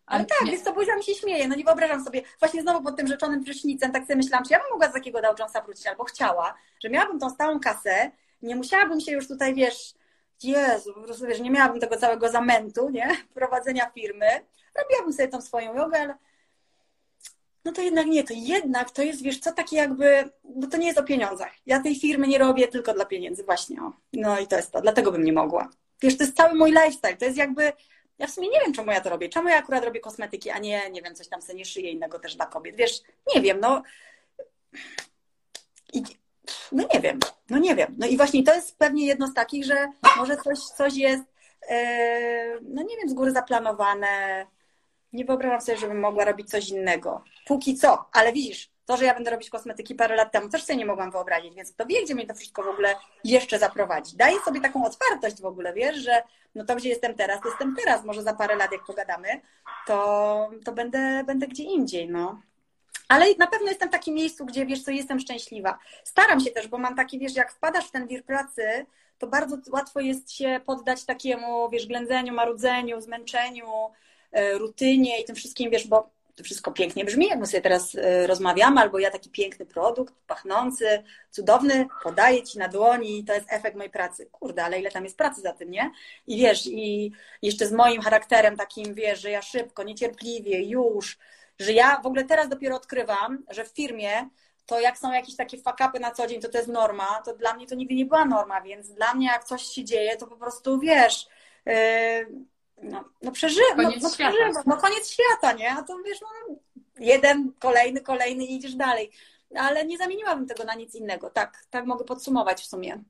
ale 0.06 0.26
tak, 0.26 0.42
nie. 0.46 0.52
więc 0.52 0.64
to 0.64 0.96
mi 0.98 1.04
się 1.04 1.14
śmieje. 1.14 1.48
No 1.48 1.56
nie 1.56 1.64
wyobrażam 1.64 2.04
sobie, 2.04 2.22
właśnie 2.40 2.62
znowu 2.62 2.84
pod 2.84 2.98
tym 2.98 3.08
rzeczonym 3.08 3.44
prysznicem, 3.44 3.92
tak 3.92 4.04
sobie 4.04 4.16
myślałam, 4.16 4.46
czy 4.46 4.54
ja 4.54 4.60
bym 4.60 4.68
mogła 4.72 4.90
z 4.90 4.94
takiego 4.94 5.22
Dow 5.22 5.40
Jonesa 5.40 5.62
wrócić, 5.62 5.88
albo 5.88 6.04
chciała, 6.04 6.54
że 6.84 6.90
miałabym 6.90 7.20
tą 7.20 7.30
stałą 7.30 7.60
kasę, 7.60 8.12
nie 8.42 8.56
musiałabym 8.56 9.00
się 9.00 9.12
już 9.12 9.28
tutaj, 9.28 9.54
wiesz, 9.54 9.94
Jezu, 10.44 10.94
po 10.94 11.02
prostu 11.02 11.28
wiesz, 11.28 11.40
nie 11.40 11.52
miałabym 11.52 11.80
tego 11.80 11.98
całego 11.98 12.30
zamętu, 12.30 12.90
nie? 12.90 13.10
Prowadzenia 13.34 13.90
firmy. 13.90 14.28
Robiłabym 14.76 15.14
sobie 15.14 15.28
tą 15.28 15.42
swoją 15.42 15.76
jogę, 15.76 16.00
ale 16.00 16.16
no 17.66 17.72
to 17.72 17.82
jednak 17.82 18.06
nie, 18.08 18.24
to 18.24 18.34
jednak 18.38 18.92
to 18.92 19.02
jest, 19.02 19.22
wiesz, 19.22 19.40
co 19.40 19.52
takie 19.52 19.76
jakby, 19.76 20.30
bo 20.44 20.68
to 20.68 20.78
nie 20.78 20.88
jest 20.88 21.00
o 21.00 21.04
pieniądzach. 21.04 21.52
Ja 21.66 21.80
tej 21.80 21.96
firmy 21.96 22.28
nie 22.28 22.38
robię 22.38 22.68
tylko 22.68 22.94
dla 22.94 23.06
pieniędzy, 23.06 23.44
właśnie. 23.44 23.82
O. 23.82 23.92
No 24.14 24.40
i 24.40 24.48
to 24.48 24.56
jest 24.56 24.72
to, 24.72 24.82
dlatego 24.82 25.12
bym 25.12 25.24
nie 25.24 25.34
mogła. 25.34 25.70
Wiesz, 26.02 26.18
to 26.18 26.24
jest 26.24 26.38
cały 26.38 26.56
mój 26.56 26.72
lifestyle, 26.72 27.18
to 27.18 27.26
jest 27.26 27.38
jakby 27.38 27.74
ja 28.22 28.28
w 28.28 28.32
sumie 28.32 28.50
nie 28.50 28.60
wiem, 28.60 28.74
czemu 28.74 28.92
ja 28.92 29.02
to 29.02 29.10
robię. 29.10 29.30
Czemu 29.30 29.50
ja 29.50 29.58
akurat 29.58 29.86
robię 29.86 30.00
kosmetyki, 30.00 30.50
a 30.50 30.60
nie, 30.60 30.90
nie 30.90 31.02
wiem, 31.02 31.16
coś 31.16 31.28
tam 31.28 31.42
sobie 31.42 31.58
nie 31.58 31.66
szyję 31.66 31.92
innego 31.92 32.20
też 32.20 32.36
dla 32.36 32.46
kobiet. 32.46 32.76
Wiesz, 32.76 33.02
nie 33.36 33.42
wiem, 33.42 33.60
no. 33.60 33.84
I, 35.94 36.04
no 36.72 36.84
nie 36.94 37.00
wiem, 37.00 37.20
no 37.50 37.58
nie 37.58 37.76
wiem. 37.76 37.96
No 37.98 38.08
i 38.08 38.18
właśnie 38.18 38.44
to 38.44 38.56
jest 38.56 38.78
pewnie 38.78 39.06
jedno 39.06 39.28
z 39.28 39.34
takich, 39.34 39.66
że 39.66 39.88
może 40.18 40.38
coś, 40.38 40.60
coś 40.60 40.96
jest, 40.96 41.24
yy, 41.70 41.76
no 42.62 42.84
nie 42.84 42.98
wiem, 42.98 43.10
z 43.10 43.14
góry 43.14 43.32
zaplanowane. 43.32 44.46
Nie 45.14 45.26
wyobrażam 45.26 45.62
sobie, 45.62 45.78
żebym 45.78 46.00
mogła 46.00 46.26
robić 46.26 46.50
coś 46.50 46.70
innego. 46.70 47.24
Póki 47.46 47.76
co, 47.76 48.06
ale 48.14 48.34
widzisz, 48.34 48.70
to, 48.86 48.98
że 48.98 49.06
ja 49.06 49.14
będę 49.14 49.32
robić 49.32 49.50
kosmetyki 49.50 49.96
parę 49.96 50.16
lat 50.16 50.32
temu, 50.32 50.50
też 50.50 50.64
sobie 50.64 50.78
nie 50.78 50.86
mogłam 50.86 51.12
wyobrazić, 51.12 51.56
więc 51.56 51.74
kto 51.74 51.86
wie, 51.86 52.04
gdzie 52.04 52.16
mnie 52.16 52.28
to 52.28 52.34
wszystko 52.34 52.64
w 52.64 52.68
ogóle 52.68 52.96
jeszcze 53.24 53.60
zaprowadzi. 53.60 54.18
Daję 54.18 54.40
sobie 54.40 54.62
taką 54.62 54.86
otwartość 54.86 55.42
w 55.42 55.46
ogóle, 55.46 55.74
wiesz, 55.74 55.98
że 55.98 56.24
no 56.56 56.66
to, 56.66 56.76
gdzie 56.76 56.90
jestem 56.90 57.16
teraz, 57.16 57.42
to 57.42 57.50
jestem 57.50 57.76
teraz. 57.76 58.06
Może 58.06 58.24
za 58.24 58.34
parę 58.34 58.56
lat, 58.56 58.72
jak 58.72 58.86
pogadamy, 58.86 59.42
to, 59.88 60.50
to 60.66 60.72
będę, 60.72 61.24
będę 61.26 61.48
gdzie 61.48 61.64
indziej, 61.64 62.10
no. 62.10 62.42
Ale 63.08 63.26
na 63.40 63.48
pewno 63.48 63.70
jestem 63.70 63.90
w 63.90 63.92
takim 63.92 64.16
miejscu, 64.16 64.46
gdzie 64.46 64.66
wiesz 64.66 64.84
co, 64.84 64.92
jestem 64.92 65.20
szczęśliwa. 65.20 65.80
Staram 66.04 66.40
się 66.40 66.52
też, 66.52 66.68
bo 66.68 66.78
mam 66.78 66.96
taki, 66.96 67.20
wiesz, 67.20 67.36
jak 67.36 67.52
wpadasz 67.52 67.88
w 67.88 67.92
ten 67.92 68.08
wir 68.08 68.26
pracy, 68.26 68.86
to 69.18 69.28
bardzo 69.28 69.58
łatwo 69.72 70.00
jest 70.00 70.32
się 70.32 70.62
poddać 70.66 71.06
takiemu, 71.06 71.70
wiesz, 71.70 71.88
ględzeniu, 71.88 72.34
marudzeniu, 72.34 73.02
zmęczeniu, 73.02 73.66
rutynie 74.54 75.22
i 75.22 75.26
tym 75.26 75.36
wszystkim, 75.36 75.72
wiesz, 75.72 75.88
bo 75.88 76.10
to 76.36 76.44
wszystko 76.44 76.72
pięknie 76.72 77.06
brzmi, 77.06 77.28
jak 77.28 77.40
my 77.40 77.46
sobie 77.46 77.62
teraz 77.62 77.96
e, 77.96 78.28
rozmawiamy, 78.28 78.82
albo 78.82 79.00
ja 79.00 79.12
taki 79.12 79.30
piękny 79.30 79.66
produkt, 79.66 80.14
pachnący, 80.28 81.04
cudowny, 81.32 81.88
podaję 82.04 82.44
Ci 82.44 82.60
na 82.60 82.68
dłoni 82.68 83.20
i 83.20 83.24
to 83.24 83.34
jest 83.34 83.46
efekt 83.50 83.78
mojej 83.78 83.92
pracy. 83.92 84.26
Kurde, 84.32 84.64
ale 84.64 84.80
ile 84.80 84.92
tam 84.92 85.04
jest 85.04 85.18
pracy 85.18 85.42
za 85.42 85.54
tym, 85.54 85.72
nie? 85.72 85.92
I 86.28 86.38
wiesz, 86.38 86.68
i 86.68 87.12
jeszcze 87.42 87.68
z 87.68 87.72
moim 87.72 88.02
charakterem 88.02 88.58
takim, 88.58 88.94
wiesz, 88.94 89.22
że 89.22 89.32
ja 89.32 89.42
szybko, 89.42 89.84
niecierpliwie, 89.84 90.64
już, 90.64 91.18
że 91.60 91.74
ja 91.74 92.02
w 92.04 92.06
ogóle 92.06 92.24
teraz 92.24 92.50
dopiero 92.50 92.76
odkrywam, 92.76 93.44
że 93.50 93.66
w 93.66 93.70
firmie 93.70 94.30
to 94.66 94.80
jak 94.80 94.98
są 94.98 95.12
jakieś 95.12 95.36
takie 95.36 95.58
fakapy 95.58 96.00
na 96.00 96.12
co 96.12 96.28
dzień, 96.28 96.42
to 96.42 96.50
to 96.50 96.58
jest 96.58 96.70
norma, 96.70 97.22
to 97.26 97.36
dla 97.36 97.54
mnie 97.54 97.68
to 97.68 97.76
nigdy 97.76 97.96
nie 97.96 98.06
była 98.06 98.26
norma, 98.26 98.62
więc 98.62 98.94
dla 98.94 99.14
mnie 99.14 99.28
jak 99.28 99.44
coś 99.44 99.64
się 99.64 99.84
dzieje, 99.84 100.18
to 100.18 100.28
po 100.28 100.36
prostu, 100.36 100.80
wiesz... 100.80 101.28
Yy, 101.66 102.52
no, 102.84 103.04
no 103.22 103.32
przeżywam, 103.32 103.78
no, 103.78 103.92
no, 104.02 104.10
przeżywam, 104.10 104.64
no 104.66 104.78
koniec 104.78 105.12
świata, 105.12 105.54
nie? 105.54 105.72
A 105.72 105.84
to 105.84 105.98
wiesz, 106.06 106.22
no 106.22 106.56
jeden, 107.00 107.54
kolejny, 107.60 108.02
kolejny 108.02 108.46
i 108.46 108.56
idziesz 108.56 108.76
dalej. 108.76 109.12
Ale 109.56 109.86
nie 109.86 109.98
zamieniłabym 109.98 110.48
tego 110.48 110.64
na 110.64 110.76
nic 110.76 110.96
innego. 110.96 111.30
Tak, 111.30 111.66
tak 111.70 111.86
mogę 111.86 112.06
podsumować 112.06 112.62
w 112.62 112.66
sumie, 112.66 113.04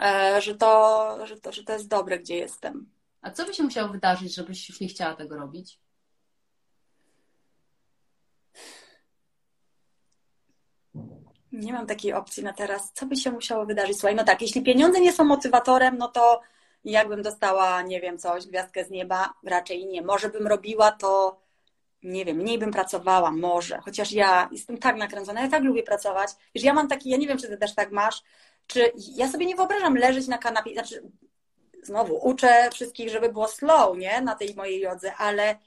e, 0.00 0.40
że 0.40 0.54
to, 0.54 1.26
że 1.26 1.40
to, 1.40 1.52
że 1.52 1.64
to 1.64 1.72
jest 1.72 1.88
dobre, 1.88 2.18
gdzie 2.18 2.36
jestem. 2.36 2.90
A 3.22 3.30
co 3.30 3.46
by 3.46 3.54
się 3.54 3.62
musiało 3.62 3.88
wydarzyć, 3.88 4.34
żebyś 4.34 4.68
już 4.68 4.80
nie 4.80 4.88
chciała 4.88 5.14
tego 5.14 5.36
robić? 5.36 5.78
Nie 11.52 11.72
mam 11.72 11.86
takiej 11.86 12.12
opcji 12.12 12.42
na 12.42 12.52
teraz. 12.52 12.92
Co 12.92 13.06
by 13.06 13.16
się 13.16 13.30
musiało 13.30 13.66
wydarzyć? 13.66 13.98
Słuchaj, 13.98 14.14
no 14.14 14.24
tak, 14.24 14.42
jeśli 14.42 14.62
pieniądze 14.62 15.00
nie 15.00 15.12
są 15.12 15.24
motywatorem, 15.24 15.98
no 15.98 16.08
to 16.08 16.40
i 16.84 16.90
jakbym 16.90 17.22
dostała, 17.22 17.82
nie 17.82 18.00
wiem, 18.00 18.18
coś, 18.18 18.46
gwiazdkę 18.46 18.84
z 18.84 18.90
nieba, 18.90 19.34
raczej 19.44 19.86
nie. 19.86 20.02
Może 20.02 20.28
bym 20.28 20.46
robiła 20.46 20.92
to, 20.92 21.40
nie 22.02 22.24
wiem, 22.24 22.36
mniej 22.36 22.58
bym 22.58 22.70
pracowała, 22.70 23.30
może. 23.30 23.78
Chociaż 23.78 24.12
ja 24.12 24.48
jestem 24.52 24.78
tak 24.78 24.96
nakręcona, 24.96 25.42
ja 25.42 25.48
tak 25.48 25.62
lubię 25.62 25.82
pracować. 25.82 26.30
Wiesz, 26.54 26.64
ja 26.64 26.74
mam 26.74 26.88
taki, 26.88 27.10
ja 27.10 27.16
nie 27.16 27.28
wiem, 27.28 27.38
czy 27.38 27.48
ty 27.48 27.56
też 27.56 27.74
tak 27.74 27.92
masz, 27.92 28.22
czy 28.66 28.92
ja 28.96 29.28
sobie 29.28 29.46
nie 29.46 29.56
wyobrażam 29.56 29.96
leżeć 29.96 30.28
na 30.28 30.38
kanapie, 30.38 30.72
znaczy 30.72 31.02
znowu 31.82 32.28
uczę 32.28 32.70
wszystkich, 32.72 33.10
żeby 33.10 33.32
było 33.32 33.48
slow, 33.48 33.98
nie, 33.98 34.20
na 34.20 34.34
tej 34.34 34.54
mojej 34.54 34.80
jodze, 34.80 35.14
ale 35.16 35.58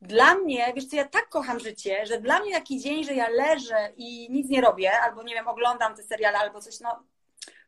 dla 0.00 0.34
mnie, 0.34 0.72
wiesz 0.74 0.86
co, 0.86 0.96
ja 0.96 1.04
tak 1.04 1.28
kocham 1.28 1.60
życie, 1.60 2.06
że 2.06 2.20
dla 2.20 2.40
mnie 2.40 2.52
taki 2.52 2.80
dzień, 2.80 3.04
że 3.04 3.14
ja 3.14 3.28
leżę 3.28 3.92
i 3.96 4.30
nic 4.30 4.48
nie 4.48 4.60
robię, 4.60 5.00
albo 5.00 5.22
nie 5.22 5.34
wiem, 5.34 5.48
oglądam 5.48 5.94
te 5.96 6.02
seriale, 6.02 6.38
albo 6.38 6.60
coś, 6.60 6.80
no 6.80 7.02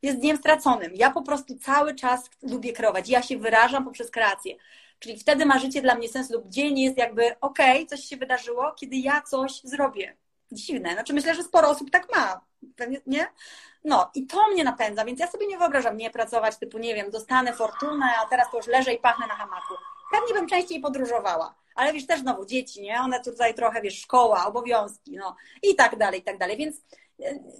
jest 0.02 0.18
dniem 0.18 0.36
straconym. 0.36 0.92
Ja 0.94 1.10
po 1.10 1.22
prostu 1.22 1.58
cały 1.58 1.94
czas 1.94 2.30
lubię 2.42 2.72
kreować. 2.72 3.08
Ja 3.08 3.22
się 3.22 3.38
wyrażam 3.38 3.84
poprzez 3.84 4.10
kreację. 4.10 4.54
Czyli 4.98 5.18
wtedy 5.18 5.46
ma 5.46 5.58
życie 5.58 5.82
dla 5.82 5.94
mnie 5.94 6.08
sens 6.08 6.30
lub 6.30 6.48
dzień 6.48 6.78
jest 6.78 6.98
jakby 6.98 7.40
okej, 7.40 7.84
okay, 7.84 7.86
coś 7.86 8.04
się 8.04 8.16
wydarzyło, 8.16 8.72
kiedy 8.72 8.96
ja 8.96 9.22
coś 9.22 9.60
zrobię. 9.64 10.16
Dziwne. 10.52 10.92
Znaczy 10.92 11.12
myślę, 11.12 11.34
że 11.34 11.42
sporo 11.42 11.68
osób 11.68 11.90
tak 11.90 12.16
ma. 12.16 12.40
Pewnie, 12.76 13.00
nie? 13.06 13.26
No 13.84 14.10
i 14.14 14.26
to 14.26 14.48
mnie 14.48 14.64
napędza, 14.64 15.04
więc 15.04 15.20
ja 15.20 15.26
sobie 15.26 15.46
nie 15.46 15.58
wyobrażam 15.58 15.96
nie 15.96 16.10
pracować 16.10 16.56
typu, 16.56 16.78
nie 16.78 16.94
wiem, 16.94 17.10
dostanę 17.10 17.52
fortunę, 17.52 18.06
a 18.24 18.26
teraz 18.26 18.50
to 18.50 18.56
już 18.56 18.66
leżę 18.66 18.94
i 18.94 18.98
pachnę 18.98 19.26
na 19.26 19.34
hamaku. 19.34 19.74
Pewnie 20.12 20.34
bym 20.34 20.48
częściej 20.48 20.80
podróżowała. 20.80 21.54
Ale 21.74 21.92
wiesz, 21.92 22.06
też 22.06 22.20
znowu 22.20 22.46
dzieci, 22.46 22.82
nie? 22.82 23.00
One 23.00 23.20
tutaj 23.20 23.54
trochę, 23.54 23.82
wiesz, 23.82 24.00
szkoła, 24.00 24.46
obowiązki, 24.46 25.16
no 25.16 25.36
i 25.62 25.74
tak 25.74 25.96
dalej, 25.96 26.20
i 26.20 26.22
tak 26.22 26.38
dalej. 26.38 26.56
Więc 26.56 26.76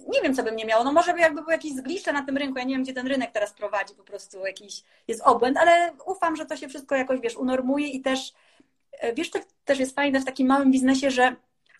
nie 0.07 0.21
wiem, 0.23 0.35
co 0.35 0.43
bym 0.43 0.55
nie 0.55 0.65
miało. 0.65 0.83
No 0.83 0.91
może 0.91 1.13
by 1.13 1.19
jakby 1.19 1.41
był 1.41 1.51
jakiś 1.51 1.75
zgliszcze 1.75 2.13
na 2.13 2.25
tym 2.25 2.37
rynku. 2.37 2.59
Ja 2.59 2.63
nie 2.63 2.75
wiem, 2.75 2.83
gdzie 2.83 2.93
ten 2.93 3.07
rynek 3.07 3.31
teraz 3.31 3.53
prowadzi, 3.53 3.95
po 3.95 4.03
prostu 4.03 4.45
jakiś 4.45 4.83
jest 5.07 5.21
obłęd, 5.21 5.57
ale 5.57 5.93
ufam, 6.05 6.35
że 6.35 6.45
to 6.45 6.57
się 6.57 6.67
wszystko 6.67 6.95
jakoś, 6.95 7.19
wiesz, 7.19 7.35
unormuje 7.35 7.87
i 7.87 8.01
też, 8.01 8.33
e, 8.91 9.13
wiesz, 9.13 9.29
to 9.29 9.39
też 9.65 9.79
jest 9.79 9.95
fajne 9.95 10.19
w 10.19 10.25
takim 10.25 10.47
małym 10.47 10.71
biznesie, 10.71 11.11
że 11.11 11.35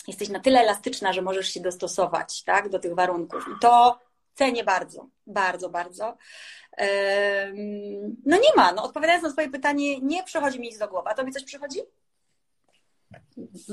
jesteś 0.08 0.30
na 0.30 0.40
tyle 0.40 0.60
elastyczna, 0.60 1.14
że 1.14 1.22
możesz 1.22 1.50
się 1.50 1.60
dostosować, 1.60 2.44
tak, 2.44 2.70
do 2.70 2.80
tych 2.80 2.96
warunków. 2.96 3.46
I 3.48 3.60
to 3.62 4.00
cenię 4.34 4.64
bardzo, 4.64 5.08
bardzo, 5.28 5.70
bardzo. 5.70 6.18
No 8.26 8.38
nie 8.38 8.56
ma, 8.56 8.74
no 8.74 8.84
odpowiadając 8.84 9.24
na 9.24 9.32
Twoje 9.32 9.50
pytanie, 9.50 10.00
nie 10.00 10.24
przychodzi 10.24 10.60
mi 10.60 10.68
nic 10.68 10.78
do 10.78 10.88
głowy. 10.88 11.10
A 11.10 11.14
Tobie 11.14 11.32
coś 11.32 11.44
przychodzi? 11.44 11.80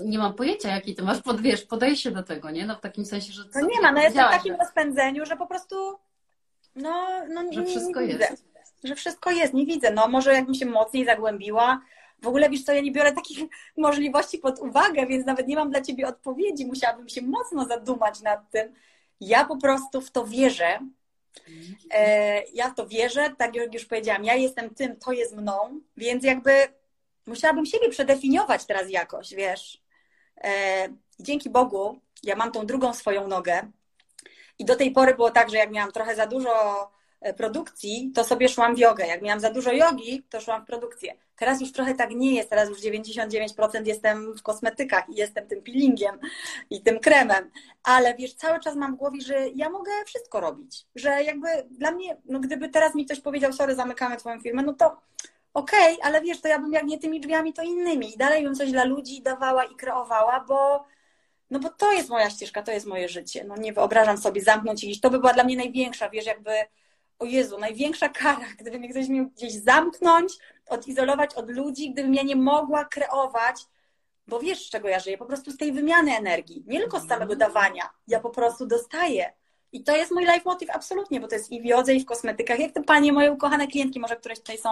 Nie 0.05 0.19
mam 0.19 0.35
pojęcia, 0.35 0.75
jaki 0.75 0.95
ty 0.95 1.03
masz 1.03 1.23
pod, 1.23 1.41
wiesz, 1.41 1.65
podejście 1.65 2.11
do 2.11 2.23
tego, 2.23 2.51
nie? 2.51 2.67
No 2.67 2.77
w 2.77 2.81
takim 2.81 3.05
sensie, 3.05 3.33
że... 3.33 3.43
No 3.55 3.67
nie 3.67 3.81
ma, 3.81 3.93
no 3.93 4.01
jestem 4.01 4.29
w 4.29 4.31
takim 4.31 4.53
że... 4.53 4.59
rozpędzeniu, 4.59 5.27
że 5.27 5.37
po 5.37 5.47
prostu 5.47 5.99
no, 6.77 7.07
no 7.29 7.53
że 7.53 7.61
nie, 7.61 7.67
wszystko 7.67 8.01
nie 8.01 8.07
jest. 8.07 8.45
Że 8.85 8.95
wszystko 8.95 9.31
jest, 9.31 9.55
nie 9.55 9.67
widzę. 9.67 9.91
No 9.91 10.09
może 10.09 10.35
jakbym 10.35 10.55
się 10.55 10.67
mocniej 10.67 11.05
zagłębiła, 11.05 11.81
w 12.23 12.27
ogóle 12.27 12.51
wiesz 12.51 12.65
co, 12.65 12.73
ja 12.73 12.81
nie 12.81 12.93
biorę 12.93 13.13
takich 13.13 13.39
możliwości 13.77 14.39
pod 14.39 14.59
uwagę, 14.59 15.07
więc 15.07 15.27
nawet 15.27 15.49
nie 15.49 15.57
mam 15.57 15.71
dla 15.71 15.81
ciebie 15.81 16.09
odpowiedzi. 16.09 16.67
Musiałabym 16.67 17.09
się 17.09 17.23
mocno 17.23 17.65
zadumać 17.65 18.21
nad 18.21 18.51
tym. 18.51 18.73
Ja 19.21 19.45
po 19.45 19.57
prostu 19.57 20.01
w 20.01 20.11
to 20.11 20.27
wierzę. 20.27 20.79
E, 21.91 22.43
ja 22.43 22.71
w 22.71 22.75
to 22.75 22.87
wierzę, 22.87 23.31
tak 23.39 23.57
jak 23.57 23.75
już 23.75 23.85
powiedziałam, 23.85 24.25
ja 24.25 24.35
jestem 24.35 24.75
tym, 24.75 24.97
to 24.97 25.13
jest 25.13 25.37
mną, 25.37 25.81
więc 25.97 26.25
jakby 26.25 26.53
musiałabym 27.27 27.67
siebie 27.67 27.89
przedefiniować 27.89 28.65
teraz 28.65 28.91
jakoś, 28.91 29.35
wiesz. 29.35 29.83
E, 30.45 30.89
dzięki 31.21 31.51
Bogu 31.51 32.01
ja 32.23 32.37
mam 32.37 32.53
tą 32.53 32.67
drugą 32.67 32.95
swoją 32.95 33.29
nogę. 33.29 33.71
I 34.59 34.65
do 34.65 34.77
tej 34.77 34.91
pory 34.91 35.15
było 35.15 35.31
tak, 35.31 35.51
że 35.51 35.57
jak 35.57 35.71
miałam 35.71 35.93
trochę 35.93 36.17
za 36.17 36.27
dużo 36.27 36.51
e, 37.21 37.35
produkcji, 37.35 38.13
to 38.15 38.25
sobie 38.25 38.49
szłam 38.49 38.75
w 38.75 38.79
jogę. 38.79 39.07
Jak 39.07 39.23
miałam 39.23 39.41
za 39.41 39.51
dużo 39.51 39.73
jogi, 39.73 40.23
to 40.31 40.41
szłam 40.41 40.63
w 40.63 40.67
produkcję. 40.67 41.15
Teraz 41.37 41.61
już 41.61 41.73
trochę 41.73 41.95
tak 41.95 42.11
nie 42.11 42.35
jest. 42.35 42.51
Teraz 42.51 42.69
już 42.69 42.81
99% 42.81 43.87
jestem 43.87 44.35
w 44.37 44.43
kosmetykach 44.43 45.09
i 45.09 45.15
jestem 45.15 45.47
tym 45.47 45.63
peelingiem 45.63 46.19
i 46.71 46.83
tym 46.83 47.01
kremem. 47.01 47.51
Ale 47.83 48.15
wiesz, 48.15 48.35
cały 48.35 48.61
czas 48.61 48.77
mam 48.77 48.95
w 48.95 48.99
głowie, 48.99 49.21
że 49.21 49.49
ja 49.49 49.71
mogę 49.71 49.91
wszystko 50.07 50.41
robić. 50.41 50.87
Że 50.95 51.25
jakby 51.25 51.49
dla 51.71 51.91
mnie, 51.91 52.17
no 52.25 52.41
gdyby 52.41 52.69
teraz 52.69 52.95
mi 52.95 53.05
ktoś 53.05 53.21
powiedział, 53.21 53.53
sorry, 53.53 53.75
zamykamy 53.75 54.17
twoją 54.17 54.41
firmę, 54.41 54.63
no 54.63 54.73
to 54.73 54.97
okej, 55.57 55.95
okay, 55.95 56.05
ale 56.05 56.21
wiesz, 56.21 56.41
to 56.41 56.49
ja 56.49 56.59
bym 56.59 56.73
jak 56.73 56.85
nie 56.85 56.99
tymi 56.99 57.21
drzwiami, 57.21 57.53
to 57.53 57.63
innymi. 57.63 58.15
I 58.15 58.19
dalej 58.19 58.45
bym 58.45 58.55
coś 58.55 58.73
dla 58.73 58.85
ludzi 58.85 59.23
dawała 59.23 59.65
i 59.65 59.75
kreowała, 59.77 60.45
bo 60.49 60.85
no 61.51 61.59
bo 61.59 61.69
to 61.69 61.93
jest 61.93 62.09
moja 62.09 62.31
ścieżka, 62.31 62.63
to 62.63 62.73
jest 62.73 62.87
moje 62.87 63.09
życie. 63.09 63.45
No 63.45 63.57
nie 63.57 63.73
wyobrażam 63.73 64.19
sobie 64.19 64.43
zamknąć 64.43 64.85
i 64.85 65.01
To 65.01 65.11
by 65.11 65.19
była 65.19 65.33
dla 65.33 65.45
mnie 65.45 65.57
największa, 65.57 66.11
wiesz, 66.11 66.27
jakby, 66.27 66.51
o 67.19 67.25
Jezu, 67.25 67.59
największa 67.59 68.09
kara, 68.09 68.47
gdyby 68.61 68.79
mnie 68.79 68.89
ktoś 68.89 69.09
miał 69.09 69.27
gdzieś 69.27 69.53
zamknąć, 69.53 70.33
odizolować 70.69 71.35
od 71.35 71.51
ludzi, 71.51 71.91
gdybym 71.91 72.15
ja 72.15 72.23
nie 72.23 72.37
mogła 72.37 72.85
kreować, 72.85 73.57
bo 74.27 74.41
wiesz, 74.41 74.67
z 74.67 74.71
czego 74.71 74.89
ja 74.89 75.01
żyję, 75.01 75.19
po 75.19 75.27
prostu 75.27 75.51
z 75.51 75.57
tej 75.57 75.73
wymiany 75.73 76.17
energii, 76.17 76.65
nie 76.67 76.79
tylko 76.81 77.01
z 77.01 77.09
samego 77.09 77.37
dawania, 77.37 77.91
ja 78.09 78.21
po 78.21 78.31
prostu 78.31 78.67
dostaję. 78.67 79.33
I 79.73 79.85
to 79.85 79.97
jest 79.97 80.13
mój 80.13 80.25
life 80.25 80.43
motive 80.45 80.71
absolutnie, 80.71 81.21
bo 81.21 81.29
to 81.29 81.35
jest 81.35 81.53
i 81.53 81.61
w 81.61 81.65
jodze, 81.65 81.95
i 81.95 82.01
w 82.01 82.05
kosmetykach. 82.05 82.59
Jak 82.59 82.73
te 82.73 82.83
panie, 82.83 83.13
moje 83.13 83.33
ukochane 83.33 83.67
klientki, 83.67 84.01
może 84.01 84.17
które 84.17 84.37
tutaj 84.37 84.59
są, 84.59 84.69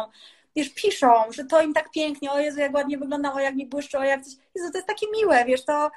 wiesz, 0.56 0.68
piszą, 0.74 1.12
że 1.30 1.44
to 1.44 1.62
im 1.62 1.74
tak 1.74 1.90
pięknie, 1.90 2.32
o 2.32 2.38
Jezu, 2.38 2.60
jak 2.60 2.74
ładnie 2.74 2.98
wygląda, 2.98 3.32
o 3.32 3.40
jak 3.40 3.54
mi 3.54 3.66
błyszczy, 3.66 3.98
o 3.98 4.04
jak 4.04 4.22
coś. 4.22 4.34
Jezu, 4.54 4.70
to 4.72 4.78
jest 4.78 4.88
takie 4.88 5.06
miłe, 5.10 5.44
wiesz, 5.44 5.64
to 5.64 5.90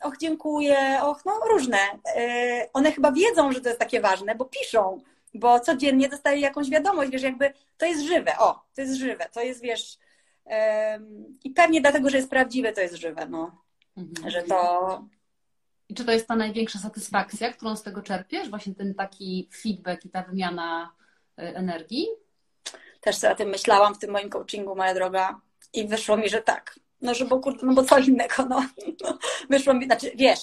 och, 0.00 0.16
dziękuję, 0.18 1.02
och, 1.02 1.24
no 1.24 1.40
różne. 1.50 1.78
Yy, 2.16 2.72
one 2.72 2.92
chyba 2.92 3.12
wiedzą, 3.12 3.52
że 3.52 3.60
to 3.60 3.68
jest 3.68 3.80
takie 3.80 4.00
ważne, 4.00 4.34
bo 4.34 4.44
piszą, 4.44 5.00
bo 5.34 5.60
codziennie 5.60 6.08
dostaję 6.08 6.40
jakąś 6.40 6.70
wiadomość, 6.70 7.10
wiesz, 7.10 7.22
jakby 7.22 7.52
to 7.78 7.86
jest 7.86 8.02
żywe, 8.02 8.38
o, 8.38 8.64
to 8.74 8.80
jest 8.80 8.94
żywe, 8.94 9.26
to 9.32 9.42
jest, 9.42 9.62
wiesz, 9.62 9.98
yy, 10.46 10.52
i 11.44 11.50
pewnie 11.50 11.80
dlatego, 11.80 12.10
że 12.10 12.16
jest 12.16 12.30
prawdziwe, 12.30 12.72
to 12.72 12.80
jest 12.80 12.94
żywe, 12.94 13.26
no, 13.26 13.62
mhm. 13.96 14.30
że 14.30 14.42
to... 14.42 15.04
I 15.88 15.94
czy 15.94 16.04
to 16.04 16.12
jest 16.12 16.26
ta 16.26 16.36
największa 16.36 16.78
satysfakcja, 16.78 17.52
którą 17.52 17.76
z 17.76 17.82
tego 17.82 18.02
czerpiesz? 18.02 18.50
Właśnie 18.50 18.74
ten 18.74 18.94
taki 18.94 19.48
feedback 19.62 20.04
i 20.04 20.10
ta 20.10 20.22
wymiana 20.22 20.92
y, 21.38 21.42
energii? 21.42 22.06
Też 23.00 23.16
sobie 23.16 23.32
o 23.32 23.36
tym 23.36 23.48
myślałam 23.48 23.94
w 23.94 23.98
tym 23.98 24.10
moim 24.10 24.30
coachingu, 24.30 24.76
moja 24.76 24.94
droga, 24.94 25.40
i 25.72 25.86
wyszło 25.86 26.16
mi, 26.16 26.28
że 26.28 26.42
tak. 26.42 26.80
No, 27.02 27.14
że 27.14 27.24
bo, 27.24 27.40
no 27.62 27.72
bo 27.74 27.84
co 27.84 27.98
innego, 27.98 28.44
no. 28.50 28.62
Wyszło 29.50 29.74
mi, 29.74 29.84
znaczy, 29.84 30.12
wiesz, 30.14 30.40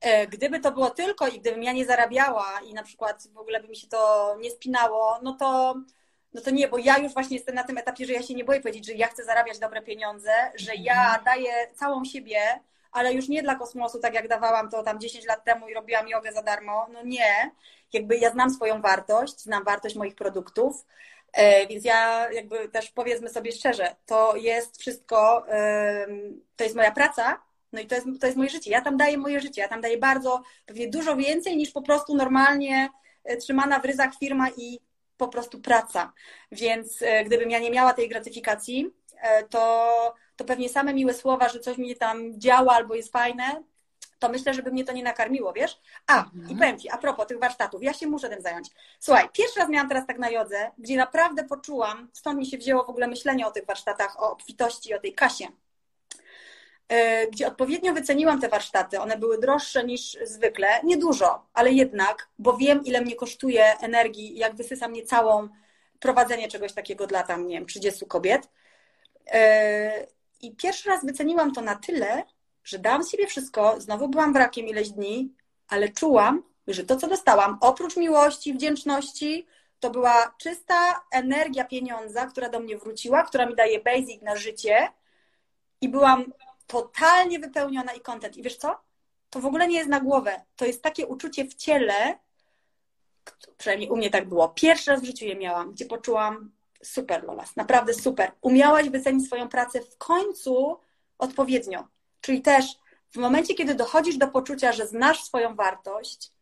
e, 0.00 0.26
gdyby 0.26 0.60
to 0.60 0.72
było 0.72 0.90
tylko 0.90 1.28
i 1.28 1.40
gdybym 1.40 1.62
ja 1.62 1.72
nie 1.72 1.84
zarabiała 1.84 2.60
i 2.66 2.74
na 2.74 2.82
przykład 2.82 3.28
w 3.34 3.38
ogóle 3.38 3.60
by 3.60 3.68
mi 3.68 3.76
się 3.76 3.88
to 3.88 4.36
nie 4.40 4.50
spinało, 4.50 5.18
no 5.22 5.32
to, 5.32 5.74
no 6.34 6.40
to 6.40 6.50
nie, 6.50 6.68
bo 6.68 6.78
ja 6.78 6.98
już 6.98 7.12
właśnie 7.12 7.36
jestem 7.36 7.54
na 7.54 7.64
tym 7.64 7.78
etapie, 7.78 8.06
że 8.06 8.12
ja 8.12 8.22
się 8.22 8.34
nie 8.34 8.44
boję 8.44 8.60
powiedzieć, 8.60 8.86
że 8.86 8.92
ja 8.92 9.06
chcę 9.06 9.24
zarabiać 9.24 9.58
dobre 9.58 9.82
pieniądze, 9.82 10.32
że 10.54 10.72
ja 10.74 11.04
mhm. 11.04 11.24
daję 11.24 11.52
całą 11.74 12.04
siebie, 12.04 12.38
ale 12.92 13.12
już 13.12 13.28
nie 13.28 13.42
dla 13.42 13.54
kosmosu, 13.54 13.98
tak 13.98 14.14
jak 14.14 14.28
dawałam 14.28 14.70
to 14.70 14.82
tam 14.82 15.00
10 15.00 15.26
lat 15.26 15.44
temu 15.44 15.68
i 15.68 15.74
robiłam 15.74 16.08
jogę 16.08 16.32
za 16.32 16.42
darmo. 16.42 16.86
No 16.92 17.02
nie. 17.02 17.50
Jakby 17.92 18.16
ja 18.16 18.30
znam 18.30 18.50
swoją 18.50 18.80
wartość, 18.80 19.40
znam 19.40 19.64
wartość 19.64 19.96
moich 19.96 20.14
produktów, 20.14 20.86
więc 21.68 21.84
ja 21.84 22.32
jakby 22.32 22.68
też 22.68 22.90
powiedzmy 22.90 23.28
sobie 23.28 23.52
szczerze, 23.52 23.96
to 24.06 24.36
jest 24.36 24.80
wszystko, 24.80 25.46
to 26.56 26.64
jest 26.64 26.76
moja 26.76 26.92
praca, 26.92 27.42
no 27.72 27.80
i 27.80 27.86
to 27.86 27.94
jest, 27.94 28.06
to 28.20 28.26
jest 28.26 28.38
moje 28.38 28.50
życie. 28.50 28.70
Ja 28.70 28.80
tam 28.80 28.96
daję 28.96 29.18
moje 29.18 29.40
życie, 29.40 29.62
ja 29.62 29.68
tam 29.68 29.80
daję 29.80 29.98
bardzo, 29.98 30.42
pewnie 30.66 30.88
dużo 30.88 31.16
więcej 31.16 31.56
niż 31.56 31.70
po 31.70 31.82
prostu 31.82 32.14
normalnie 32.14 32.88
e, 33.24 33.36
trzymana 33.36 33.78
w 33.80 33.84
ryzach 33.84 34.18
firma 34.18 34.50
i 34.56 34.80
po 35.16 35.28
prostu 35.28 35.60
praca. 35.60 36.12
Więc 36.52 37.02
e, 37.02 37.24
gdybym 37.24 37.50
ja 37.50 37.58
nie 37.58 37.70
miała 37.70 37.92
tej 37.92 38.08
gratyfikacji, 38.08 38.90
to, 39.50 40.14
to 40.36 40.44
pewnie 40.44 40.68
same 40.68 40.94
miłe 40.94 41.14
słowa, 41.14 41.48
że 41.48 41.60
coś 41.60 41.78
mi 41.78 41.96
tam 41.96 42.40
działa 42.40 42.72
albo 42.72 42.94
jest 42.94 43.12
fajne, 43.12 43.62
to 44.18 44.28
myślę, 44.28 44.54
żeby 44.54 44.70
mnie 44.70 44.84
to 44.84 44.92
nie 44.92 45.02
nakarmiło, 45.02 45.52
wiesz? 45.52 45.80
A, 46.06 46.24
mhm. 46.24 46.50
i 46.50 46.56
powiem 46.56 46.78
Ci, 46.78 46.90
a 46.90 46.98
propos 46.98 47.26
tych 47.26 47.38
warsztatów, 47.38 47.82
ja 47.82 47.92
się 47.92 48.06
muszę 48.06 48.28
tym 48.28 48.40
zająć. 48.40 48.68
Słuchaj, 49.00 49.28
pierwszy 49.32 49.60
raz 49.60 49.68
miałam 49.68 49.88
teraz 49.88 50.06
tak 50.06 50.18
na 50.18 50.30
jodze, 50.30 50.70
gdzie 50.78 50.96
naprawdę 50.96 51.44
poczułam, 51.44 52.08
stąd 52.12 52.38
mi 52.38 52.46
się 52.46 52.58
wzięło 52.58 52.84
w 52.84 52.90
ogóle 52.90 53.06
myślenie 53.06 53.46
o 53.46 53.50
tych 53.50 53.66
warsztatach, 53.66 54.22
o 54.22 54.32
obfitości, 54.32 54.94
o 54.94 55.00
tej 55.00 55.14
kasie, 55.14 55.46
e, 56.88 57.26
gdzie 57.26 57.46
odpowiednio 57.46 57.92
wyceniłam 57.92 58.40
te 58.40 58.48
warsztaty. 58.48 59.00
One 59.00 59.18
były 59.18 59.38
droższe 59.38 59.84
niż 59.84 60.18
zwykle, 60.24 60.68
niedużo, 60.84 61.46
ale 61.54 61.72
jednak, 61.72 62.28
bo 62.38 62.56
wiem, 62.56 62.84
ile 62.84 63.00
mnie 63.00 63.16
kosztuje 63.16 63.78
energii, 63.78 64.38
jak 64.38 64.54
wysysa 64.54 64.88
mnie 64.88 65.02
całą 65.02 65.48
prowadzenie 66.00 66.48
czegoś 66.48 66.72
takiego 66.72 67.06
dla 67.06 67.22
tam, 67.22 67.46
nie 67.46 67.58
wiem, 67.58 67.66
30 67.66 68.06
kobiet. 68.06 68.48
E, 69.26 70.06
I 70.40 70.56
pierwszy 70.56 70.88
raz 70.88 71.04
wyceniłam 71.04 71.52
to 71.52 71.60
na 71.60 71.74
tyle, 71.74 72.22
że 72.66 72.78
dałam 72.78 73.04
z 73.04 73.10
siebie 73.10 73.26
wszystko, 73.26 73.80
znowu 73.80 74.08
byłam 74.08 74.32
wrakiem 74.32 74.66
ileś 74.66 74.90
dni, 74.90 75.34
ale 75.68 75.88
czułam, 75.88 76.42
że 76.66 76.84
to, 76.84 76.96
co 76.96 77.08
dostałam, 77.08 77.58
oprócz 77.60 77.96
miłości, 77.96 78.54
wdzięczności, 78.54 79.46
to 79.80 79.90
była 79.90 80.34
czysta 80.38 80.74
energia 81.12 81.64
pieniądza, 81.64 82.26
która 82.26 82.48
do 82.48 82.60
mnie 82.60 82.78
wróciła, 82.78 83.22
która 83.22 83.46
mi 83.46 83.54
daje 83.54 83.80
basic 83.80 84.22
na 84.22 84.36
życie 84.36 84.88
i 85.80 85.88
byłam 85.88 86.32
totalnie 86.66 87.38
wypełniona 87.38 87.92
i 87.92 88.00
content. 88.00 88.36
I 88.36 88.42
wiesz 88.42 88.56
co? 88.56 88.80
To 89.30 89.40
w 89.40 89.46
ogóle 89.46 89.68
nie 89.68 89.76
jest 89.76 89.90
na 89.90 90.00
głowę. 90.00 90.40
To 90.56 90.64
jest 90.64 90.82
takie 90.82 91.06
uczucie 91.06 91.44
w 91.44 91.54
ciele, 91.54 92.18
przynajmniej 93.58 93.90
u 93.90 93.96
mnie 93.96 94.10
tak 94.10 94.28
było. 94.28 94.48
Pierwszy 94.48 94.90
raz 94.90 95.02
w 95.02 95.04
życiu 95.04 95.24
je 95.24 95.36
miałam, 95.36 95.72
gdzie 95.72 95.84
poczułam 95.84 96.50
super, 96.82 97.24
Lolas, 97.24 97.56
naprawdę 97.56 97.94
super. 97.94 98.32
Umiałaś 98.40 98.88
wycenić 98.88 99.26
swoją 99.26 99.48
pracę 99.48 99.80
w 99.80 99.98
końcu 99.98 100.78
odpowiednio. 101.18 101.95
Czyli 102.26 102.42
też 102.42 102.64
w 103.10 103.16
momencie, 103.16 103.54
kiedy 103.54 103.74
dochodzisz 103.74 104.16
do 104.16 104.28
poczucia, 104.28 104.72
że 104.72 104.86
znasz 104.86 105.24
swoją 105.24 105.54
wartość, 105.54 106.32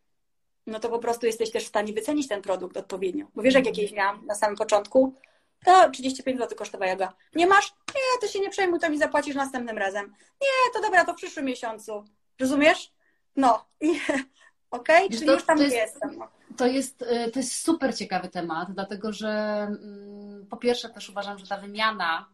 no 0.66 0.80
to 0.80 0.88
po 0.88 0.98
prostu 0.98 1.26
jesteś 1.26 1.50
też 1.50 1.64
w 1.64 1.68
stanie 1.68 1.92
wycenić 1.92 2.28
ten 2.28 2.42
produkt 2.42 2.76
odpowiednio. 2.76 3.26
Bo 3.34 3.42
wiesz, 3.42 3.54
jak 3.54 3.66
jakieś 3.66 3.92
miałam 3.92 4.26
na 4.26 4.34
samym 4.34 4.56
początku? 4.56 5.14
To 5.64 5.90
35 5.90 6.38
zł 6.38 6.58
kosztowała 6.58 6.90
joga. 6.90 7.12
Nie 7.34 7.46
masz? 7.46 7.74
Nie, 7.94 8.20
to 8.20 8.26
się 8.26 8.40
nie 8.40 8.50
przejmuj, 8.50 8.80
to 8.80 8.90
mi 8.90 8.98
zapłacisz 8.98 9.34
następnym 9.34 9.78
razem. 9.78 10.14
Nie, 10.42 10.72
to 10.74 10.82
dobra, 10.82 11.04
to 11.04 11.12
w 11.12 11.16
przyszłym 11.16 11.46
miesiącu. 11.46 12.04
Rozumiesz? 12.40 12.92
No. 13.36 13.64
I 13.80 14.00
ok? 14.70 14.88
Czyli 15.10 15.26
to, 15.26 15.32
już 15.32 15.44
tam 15.44 15.58
jest, 15.58 15.76
jestem. 15.76 16.16
No. 16.18 16.28
To 16.56 16.66
jest, 16.66 17.02
y, 17.02 17.30
to 17.30 17.38
jest 17.38 17.54
super 17.54 17.96
ciekawy 17.96 18.28
temat, 18.28 18.68
dlatego 18.72 19.12
że 19.12 19.28
mm, 19.28 20.46
po 20.50 20.56
pierwsze 20.56 20.88
też 20.88 21.10
uważam, 21.10 21.38
że 21.38 21.46
ta 21.46 21.56
wymiana 21.56 22.28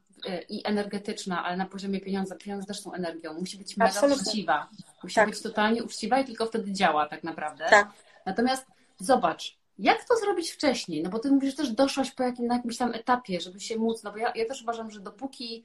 i 0.48 0.66
energetyczna, 0.66 1.44
ale 1.44 1.56
na 1.56 1.66
poziomie 1.66 2.00
pieniądza, 2.00 2.36
pieniądze 2.36 2.66
też 2.66 2.80
są 2.80 2.92
energią, 2.92 3.34
musi 3.34 3.56
być 3.56 3.76
mega 3.76 3.90
Absolutnie. 3.90 4.22
uczciwa. 4.22 4.68
Musi 5.02 5.14
tak. 5.14 5.30
być 5.30 5.42
totalnie 5.42 5.84
uczciwa 5.84 6.20
i 6.20 6.24
tylko 6.24 6.46
wtedy 6.46 6.72
działa 6.72 7.08
tak 7.08 7.24
naprawdę. 7.24 7.66
Tak. 7.70 7.88
Natomiast 8.26 8.66
zobacz, 8.98 9.58
jak 9.78 10.04
to 10.04 10.16
zrobić 10.16 10.50
wcześniej? 10.50 11.02
No 11.02 11.10
bo 11.10 11.18
ty 11.18 11.30
mówisz, 11.30 11.50
że 11.50 11.56
też 11.56 11.72
doszłaś 11.72 12.10
po 12.10 12.22
jakim, 12.22 12.46
na 12.46 12.54
jakimś 12.54 12.76
tam 12.76 12.94
etapie, 12.94 13.40
żeby 13.40 13.60
się 13.60 13.76
móc, 13.76 14.02
no 14.02 14.12
bo 14.12 14.18
ja, 14.18 14.32
ja 14.34 14.46
też 14.46 14.62
uważam, 14.62 14.90
że 14.90 15.00
dopóki 15.00 15.64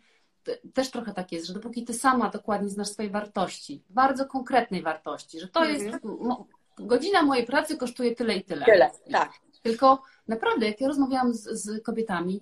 też 0.73 0.91
trochę 0.91 1.13
tak 1.13 1.31
jest, 1.31 1.47
że 1.47 1.53
dopóki 1.53 1.83
ty 1.85 1.93
sama 1.93 2.29
dokładnie 2.29 2.69
znasz 2.69 2.87
swoje 2.87 3.09
wartości, 3.09 3.83
bardzo 3.89 4.25
konkretnej 4.25 4.81
wartości, 4.81 5.39
że 5.39 5.47
to 5.47 5.65
mm 5.65 5.75
-hmm. 5.75 5.83
jest 5.83 5.97
no, 6.03 6.47
godzina 6.77 7.21
mojej 7.21 7.45
pracy 7.45 7.77
kosztuje 7.77 8.15
tyle 8.15 8.35
i 8.35 8.43
tyle. 8.43 8.65
Tyle, 8.65 8.91
tak. 9.11 9.33
Tylko 9.61 10.01
naprawdę, 10.27 10.65
jak 10.65 10.81
ja 10.81 10.87
rozmawiałam 10.87 11.33
z, 11.33 11.43
z, 11.43 11.83
kobietami, 11.83 12.41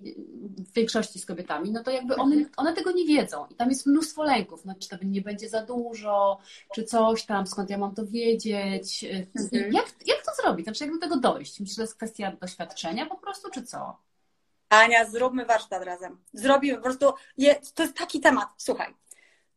w 0.58 0.72
większości 0.72 1.18
z 1.18 1.26
kobietami, 1.26 1.72
no 1.72 1.82
to 1.82 1.90
jakby 1.90 2.16
one, 2.16 2.36
mhm. 2.36 2.52
one 2.56 2.72
tego 2.72 2.92
nie 2.92 3.06
wiedzą. 3.06 3.46
I 3.50 3.54
tam 3.54 3.70
jest 3.70 3.86
mnóstwo 3.86 4.24
lęków. 4.24 4.64
No, 4.64 4.74
czy 4.78 4.88
to 4.88 4.96
nie 5.02 5.22
będzie 5.22 5.48
za 5.48 5.62
dużo, 5.62 6.38
czy 6.74 6.84
coś 6.84 7.26
tam, 7.26 7.46
skąd 7.46 7.70
ja 7.70 7.78
mam 7.78 7.94
to 7.94 8.06
wiedzieć. 8.06 9.04
Mhm. 9.04 9.72
Jak, 9.72 9.86
jak 10.06 10.24
to 10.26 10.32
zrobić? 10.42 10.64
Znaczy, 10.64 10.84
jak 10.84 10.94
do 10.94 11.00
tego 11.00 11.16
dojść? 11.16 11.60
Myślę, 11.60 11.72
że 11.72 11.76
to 11.76 11.82
jest 11.82 11.96
kwestia 11.96 12.32
doświadczenia 12.40 13.06
po 13.06 13.16
prostu, 13.16 13.50
czy 13.50 13.62
co? 13.62 13.96
Ania, 14.68 15.10
zróbmy 15.10 15.44
warsztat 15.44 15.84
razem. 15.84 16.18
Zrobimy 16.32 16.76
po 16.76 16.82
prostu. 16.82 17.12
Je, 17.36 17.54
to 17.74 17.82
jest 17.82 17.96
taki 17.96 18.20
temat. 18.20 18.48
Słuchaj, 18.56 18.94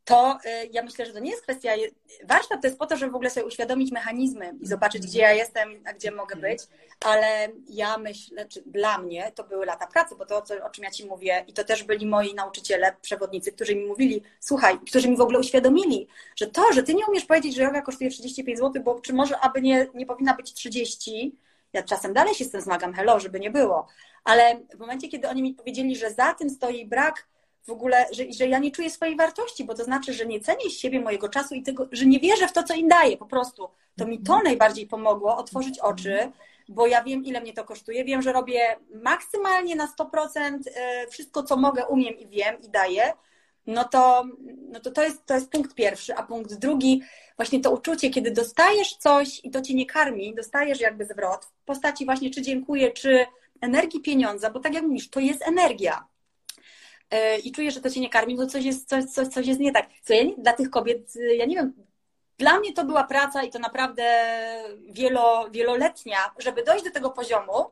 to 0.08 0.38
y, 0.46 0.70
ja 0.72 0.84
myślę, 0.84 1.06
że 1.06 1.14
to 1.14 1.20
nie 1.20 1.32
jest 1.32 1.44
kwestia. 1.44 1.72
Warsztat 2.24 2.62
to 2.62 2.68
jest 2.68 2.80
po 2.80 2.86
to, 2.86 2.98
żeby 2.98 3.12
w 3.12 3.16
ogóle 3.16 3.30
sobie 3.30 3.46
uświadomić 3.46 3.92
mechanizmy 3.92 4.54
i 4.62 4.68
zobaczyć, 4.68 5.08
gdzie 5.08 5.20
ja 5.20 5.34
jestem, 5.34 5.84
a 5.86 5.94
gdzie 5.94 6.12
mogę 6.12 6.36
być, 6.36 6.60
ale 7.06 7.50
ja 7.70 7.98
myślę, 7.98 8.46
czy 8.46 8.62
dla 8.66 8.98
mnie 8.98 9.32
to 9.36 9.44
były 9.44 9.66
lata 9.66 9.88
pracy, 9.88 10.16
bo 10.18 10.26
to, 10.26 10.44
o 10.64 10.70
czym 10.70 10.84
ja 10.84 10.92
Ci 10.92 11.06
mówię, 11.06 11.44
i 11.48 11.54
to 11.54 11.64
też 11.64 11.84
byli 11.84 12.06
moi 12.06 12.34
nauczyciele, 12.34 12.96
przewodnicy, 13.02 13.52
którzy 13.52 13.76
mi 13.76 13.86
mówili, 13.86 14.24
słuchaj, 14.40 14.80
którzy 14.90 15.10
mi 15.10 15.18
w 15.18 15.22
ogóle 15.22 15.40
uświadomili, 15.40 16.08
że 16.36 16.48
to, 16.48 16.74
że 16.74 16.84
Ty 16.84 16.94
nie 16.94 17.06
umiesz 17.06 17.26
powiedzieć, 17.26 17.56
że 17.56 17.64
yoga 17.64 17.82
kosztuje 17.82 18.10
35 18.10 18.60
zł, 18.60 18.84
bo 18.84 19.02
czy 19.02 19.14
może 19.14 19.40
aby 19.40 19.62
nie, 19.62 19.88
nie 19.94 20.06
powinna 20.06 20.34
być 20.34 20.54
30, 20.54 21.36
ja 21.74 21.84
czasem 21.84 22.14
dalej 22.14 22.36
się 22.36 22.46
z 22.46 22.52
tym 22.52 22.62
zmagam, 22.62 22.94
hello, 22.94 23.20
żeby 23.20 23.40
nie 23.40 23.52
było, 23.52 23.88
ale 24.24 24.60
w 24.76 24.80
momencie, 24.80 25.08
kiedy 25.08 25.30
oni 25.30 25.42
mi 25.42 25.54
powiedzieli, 25.54 25.96
że 25.96 26.12
za 26.12 26.34
tym 26.34 26.50
stoi 26.50 26.86
brak 26.86 27.28
w 27.68 27.72
ogóle, 27.72 28.06
że, 28.12 28.24
że 28.32 28.48
ja 28.48 28.60
nie 28.60 28.72
czuję 28.72 28.90
swojej 28.90 29.16
wartości, 29.16 29.64
bo 29.64 29.74
to 29.74 29.84
znaczy, 29.84 30.14
że 30.14 30.26
nie 30.26 30.40
cenię 30.40 30.70
siebie, 30.70 31.00
mojego 31.00 31.30
czasu 31.30 31.56
i 31.56 31.64
tego, 31.64 31.88
że 31.92 32.06
nie 32.06 32.20
wierzę 32.20 32.48
w 32.48 32.54
to, 32.54 32.64
co 32.64 32.74
im 32.74 32.88
daję 32.88 33.18
po 33.18 33.26
prostu. 33.26 33.70
To 33.98 34.08
mi 34.08 34.20
to 34.20 34.42
najbardziej 34.42 34.88
pomogło, 34.88 35.38
otworzyć 35.38 35.80
oczy, 35.80 36.32
bo 36.70 36.88
ja 36.88 37.04
wiem, 37.04 37.26
ile 37.26 37.42
mnie 37.42 37.54
to 37.54 37.64
kosztuje. 37.64 38.04
Wiem, 38.04 38.22
że 38.22 38.34
robię 38.34 38.78
maksymalnie 39.04 39.76
na 39.76 39.88
100% 40.00 40.60
e, 40.76 41.08
wszystko, 41.08 41.44
co 41.44 41.58
mogę, 41.58 41.86
umiem 41.86 42.18
i 42.18 42.28
wiem 42.28 42.62
i 42.62 42.70
daję. 42.70 43.14
No 43.68 43.84
to, 43.84 44.26
no 44.72 44.80
to, 44.80 44.92
to, 44.92 45.04
jest, 45.04 45.26
to 45.26 45.34
jest 45.34 45.50
punkt 45.50 45.74
pierwszy. 45.74 46.16
A 46.16 46.24
punkt 46.24 46.54
drugi, 46.54 47.02
właśnie 47.36 47.60
to 47.60 47.72
uczucie, 47.72 48.10
kiedy 48.10 48.32
dostajesz 48.32 48.96
coś 48.96 49.42
i 49.44 49.52
to 49.52 49.62
cię 49.62 49.74
nie 49.74 49.86
karmi, 49.86 50.36
dostajesz 50.36 50.80
jakby 50.80 51.06
zwrot 51.06 51.46
w 51.46 51.66
postaci 51.66 52.06
właśnie 52.06 52.30
czy 52.30 52.42
dziękuję, 52.42 52.92
czy 52.92 53.26
energii 53.62 54.02
pieniądza, 54.02 54.50
bo 54.50 54.60
tak 54.60 54.74
jak 54.74 54.84
mówisz, 54.84 55.10
to 55.10 55.20
jest 55.20 55.42
energia. 55.48 56.08
E, 57.12 57.38
i 57.38 57.52
czuję, 57.52 57.72
że 57.72 57.82
to 57.82 57.90
cię 57.90 58.00
nie 58.00 58.10
karmi, 58.10 58.38
to 58.38 58.48
coś 58.48 58.66
jest, 58.66 58.90
coś, 58.90 59.06
coś, 59.06 59.28
coś 59.28 59.48
jest 59.48 59.60
nie 59.60 59.72
tak. 59.72 59.88
Co 60.04 60.14
ja 60.14 60.24
dla 60.38 60.54
tych 60.54 60.70
kobiet, 60.70 61.14
ja 61.38 61.46
nie 61.46 61.56
wiem, 61.56 61.74
dla 62.38 62.60
mnie 62.60 62.74
to 62.74 62.86
była 62.86 63.04
praca 63.04 63.44
i 63.44 63.50
to 63.50 63.60
naprawdę 63.60 64.04
wielo, 64.90 65.50
wieloletnia, 65.52 66.18
żeby 66.40 66.64
dojść 66.64 66.86
do 66.86 66.92
tego 66.92 67.10
poziomu. 67.10 67.72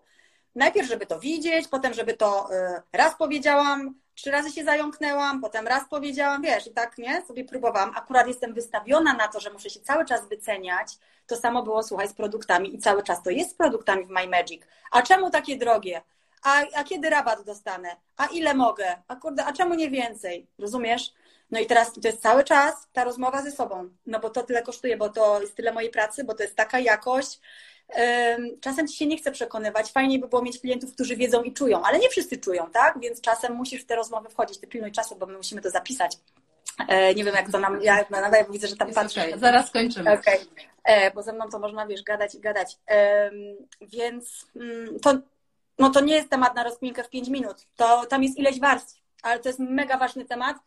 Najpierw, 0.55 0.87
żeby 0.87 1.05
to 1.05 1.19
widzieć, 1.19 1.67
potem, 1.67 1.93
żeby 1.93 2.13
to 2.13 2.47
y, 2.51 2.81
raz 2.93 3.15
powiedziałam, 3.17 3.95
trzy 4.15 4.31
razy 4.31 4.51
się 4.51 4.63
zająknęłam, 4.63 5.41
potem 5.41 5.67
raz 5.67 5.83
powiedziałam, 5.89 6.41
wiesz, 6.41 6.67
i 6.67 6.71
tak, 6.71 6.97
nie, 6.97 7.25
sobie 7.25 7.45
próbowałam. 7.45 7.91
Akurat 7.95 8.27
jestem 8.27 8.53
wystawiona 8.53 9.13
na 9.13 9.27
to, 9.27 9.39
że 9.39 9.53
muszę 9.53 9.69
się 9.69 9.79
cały 9.79 10.05
czas 10.05 10.29
wyceniać. 10.29 10.97
To 11.27 11.35
samo 11.35 11.63
było, 11.63 11.83
słuchaj, 11.83 12.07
z 12.07 12.13
produktami 12.13 12.75
i 12.75 12.79
cały 12.79 13.03
czas 13.03 13.23
to 13.23 13.29
jest 13.29 13.51
z 13.51 13.53
produktami 13.53 14.05
w 14.05 14.09
My 14.09 14.27
Magic. 14.27 14.63
A 14.91 15.01
czemu 15.01 15.29
takie 15.29 15.57
drogie? 15.57 16.01
A, 16.45 16.63
a 16.75 16.83
kiedy 16.83 17.09
rabat 17.09 17.45
dostanę? 17.45 17.89
A 18.17 18.25
ile 18.25 18.53
mogę? 18.53 18.95
A 19.07 19.15
kurde, 19.15 19.45
a 19.45 19.53
czemu 19.53 19.75
nie 19.75 19.89
więcej? 19.89 20.47
Rozumiesz? 20.59 21.13
No 21.51 21.59
i 21.59 21.65
teraz 21.65 21.93
to 21.93 22.07
jest 22.07 22.21
cały 22.21 22.43
czas 22.43 22.87
ta 22.93 23.03
rozmowa 23.03 23.41
ze 23.41 23.51
sobą, 23.51 23.89
no 24.05 24.19
bo 24.19 24.29
to 24.29 24.43
tyle 24.43 24.61
kosztuje, 24.61 24.97
bo 24.97 25.09
to 25.09 25.41
jest 25.41 25.55
tyle 25.55 25.73
mojej 25.73 25.89
pracy, 25.89 26.23
bo 26.23 26.33
to 26.33 26.43
jest 26.43 26.55
taka 26.55 26.79
jakość. 26.79 27.39
Czasem 28.61 28.87
ci 28.87 28.97
się 28.97 29.07
nie 29.07 29.17
chce 29.17 29.31
przekonywać. 29.31 29.91
Fajniej 29.91 30.19
by 30.19 30.27
było 30.27 30.41
mieć 30.41 30.59
klientów, 30.59 30.93
którzy 30.93 31.15
wiedzą 31.15 31.43
i 31.43 31.53
czują, 31.53 31.83
ale 31.83 31.99
nie 31.99 32.09
wszyscy 32.09 32.37
czują, 32.37 32.69
tak? 32.71 32.99
Więc 32.99 33.21
czasem 33.21 33.53
musisz 33.53 33.81
w 33.81 33.85
te 33.85 33.95
rozmowy 33.95 34.29
wchodzić. 34.29 34.59
Ty 34.59 34.67
pilnuj 34.67 34.91
czasu, 34.91 35.15
bo 35.15 35.25
my 35.25 35.37
musimy 35.37 35.61
to 35.61 35.69
zapisać. 35.69 36.17
E, 36.87 37.15
nie 37.15 37.23
wiem, 37.23 37.35
jak 37.35 37.51
to 37.51 37.59
nam. 37.59 37.81
Ja 37.81 38.05
nadaję, 38.09 38.43
bo 38.43 38.53
widzę, 38.53 38.67
że 38.67 38.75
tam 38.75 38.93
patrzę. 38.93 39.27
Okay. 39.27 39.39
Zaraz 39.39 39.71
kończymy. 39.71 40.13
Okay. 40.13 40.39
E, 40.83 41.11
bo 41.11 41.23
ze 41.23 41.33
mną 41.33 41.49
to 41.49 41.59
można, 41.59 41.87
wiesz, 41.87 42.03
gadać 42.03 42.35
i 42.35 42.39
gadać. 42.39 42.77
Więc 43.81 44.45
mm, 44.55 44.99
to 44.99 45.13
no 45.79 45.89
to 45.89 45.99
nie 45.99 46.15
jest 46.15 46.29
temat 46.29 46.55
na 46.55 46.63
rozkminkę 46.63 47.03
w 47.03 47.09
5 47.09 47.29
minut. 47.29 47.67
To 47.75 48.05
tam 48.05 48.23
jest 48.23 48.37
ileś 48.37 48.59
warstw, 48.59 49.01
ale 49.23 49.39
to 49.39 49.49
jest 49.49 49.59
mega 49.59 49.97
ważny 49.97 50.25
temat. 50.25 50.57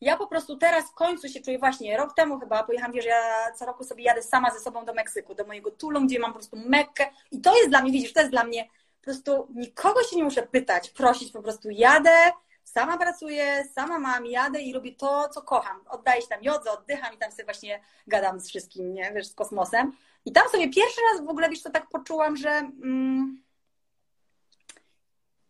Ja 0.00 0.16
po 0.16 0.26
prostu 0.26 0.56
teraz 0.56 0.90
w 0.90 0.94
końcu 0.94 1.28
się 1.28 1.40
czuję 1.40 1.58
właśnie, 1.58 1.96
rok 1.96 2.14
temu 2.14 2.40
chyba 2.40 2.64
pojechałam, 2.64 2.92
wiesz, 2.92 3.04
ja 3.04 3.52
co 3.58 3.66
roku 3.66 3.84
sobie 3.84 4.04
jadę 4.04 4.22
sama 4.22 4.50
ze 4.50 4.60
sobą 4.60 4.84
do 4.84 4.94
Meksyku, 4.94 5.34
do 5.34 5.44
mojego 5.44 5.70
Tulum, 5.70 6.06
gdzie 6.06 6.18
mam 6.18 6.32
po 6.32 6.38
prostu 6.38 6.56
Mekkę 6.56 7.06
i 7.30 7.40
to 7.40 7.56
jest 7.56 7.68
dla 7.68 7.82
mnie, 7.82 7.92
widzisz, 7.92 8.12
to 8.12 8.20
jest 8.20 8.32
dla 8.32 8.44
mnie 8.44 8.68
po 9.00 9.04
prostu 9.04 9.48
nikogo 9.54 10.02
się 10.02 10.16
nie 10.16 10.24
muszę 10.24 10.42
pytać, 10.42 10.90
prosić, 10.90 11.32
po 11.32 11.42
prostu 11.42 11.70
jadę, 11.70 12.32
sama 12.64 12.98
pracuję, 12.98 13.64
sama 13.74 13.98
mam, 13.98 14.26
jadę 14.26 14.62
i 14.62 14.72
robię 14.72 14.92
to, 14.94 15.28
co 15.28 15.42
kocham. 15.42 15.80
Oddaję 15.88 16.22
się 16.22 16.28
tam 16.28 16.42
jodze, 16.42 16.72
oddycham 16.72 17.14
i 17.14 17.18
tam 17.18 17.30
sobie 17.30 17.44
właśnie 17.44 17.80
gadam 18.06 18.40
z 18.40 18.48
wszystkim, 18.48 18.94
nie, 18.94 19.12
wiesz, 19.14 19.26
z 19.26 19.34
kosmosem. 19.34 19.92
I 20.24 20.32
tam 20.32 20.48
sobie 20.48 20.70
pierwszy 20.70 21.00
raz 21.12 21.26
w 21.26 21.28
ogóle, 21.28 21.48
wiesz, 21.48 21.62
to 21.62 21.70
tak 21.70 21.88
poczułam, 21.88 22.36
że... 22.36 22.50
Mm, 22.50 23.47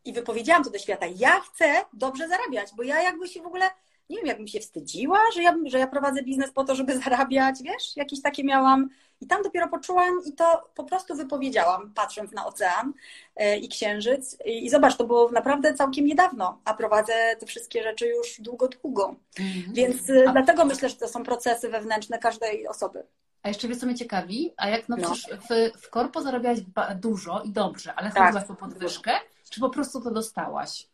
i 0.09 0.13
wypowiedziałam 0.13 0.65
to 0.65 0.71
do 0.71 0.79
świata. 0.79 1.07
Ja 1.17 1.41
chcę 1.41 1.85
dobrze 1.93 2.29
zarabiać, 2.29 2.69
bo 2.77 2.83
ja 2.83 3.03
jakby 3.03 3.29
się 3.29 3.43
w 3.43 3.47
ogóle, 3.47 3.65
nie 4.11 4.17
wiem, 4.17 4.27
jakbym 4.27 4.49
się 4.49 4.61
wstydziła, 4.61 5.19
że 5.35 5.43
ja, 5.43 5.55
że 5.67 5.79
ja 5.79 5.87
prowadzę 5.87 6.23
biznes 6.23 6.51
po 6.51 6.65
to, 6.65 6.75
żeby 6.75 6.99
zarabiać, 7.05 7.63
wiesz, 7.63 7.97
jakieś 7.97 8.23
takie 8.23 8.45
miałam. 8.45 8.89
I 9.21 9.27
tam 9.27 9.43
dopiero 9.43 9.69
poczułam 9.69 10.21
i 10.27 10.33
to 10.33 10.71
po 10.75 10.85
prostu 10.85 11.15
wypowiedziałam, 11.15 11.93
patrząc 11.95 12.33
na 12.33 12.47
ocean 12.47 12.93
e, 13.37 13.59
i 13.59 13.69
księżyc. 13.69 14.37
I, 14.45 14.71
zobacz, 14.71 14.97
to 14.97 15.05
było 15.05 15.31
naprawdę 15.31 15.75
całkiem 15.75 16.07
niedawno, 16.07 16.61
a 16.65 16.75
prowadzę 16.75 17.37
te 17.39 17.47
wszystkie 17.47 17.83
rzeczy 17.83 18.07
już 18.07 18.41
długo, 18.41 18.69
długo. 18.69 19.15
Mhm. 19.41 19.75
Więc 19.75 20.11
e, 20.11 20.29
a... 20.29 20.33
dlatego 20.33 20.65
myślę, 20.65 20.89
że 20.89 20.97
to 20.97 21.09
są 21.09 21.23
procesy 21.23 21.69
wewnętrzne 21.69 22.19
każdej 22.19 22.69
osoby. 22.69 23.03
A 23.43 23.49
jeszcze 23.49 23.69
wiesz, 23.69 23.79
co 23.79 23.87
mnie 23.87 23.95
ciekawi? 23.95 24.55
A 24.57 24.69
jak 24.69 24.89
no, 24.89 24.97
no. 24.97 25.15
w, 25.15 25.83
w 25.83 25.91
korpo 25.91 26.23
zarabiałaś 26.23 26.59
dużo 26.97 27.43
i 27.45 27.51
dobrze, 27.51 27.95
ale 27.95 28.11
tak. 28.11 28.25
chodziłaś 28.25 28.45
po 28.45 28.55
podwyżkę, 28.55 29.13
czy 29.51 29.61
po 29.61 29.71
prostu 29.71 30.01
to 30.01 30.11
dostałaś? 30.11 30.89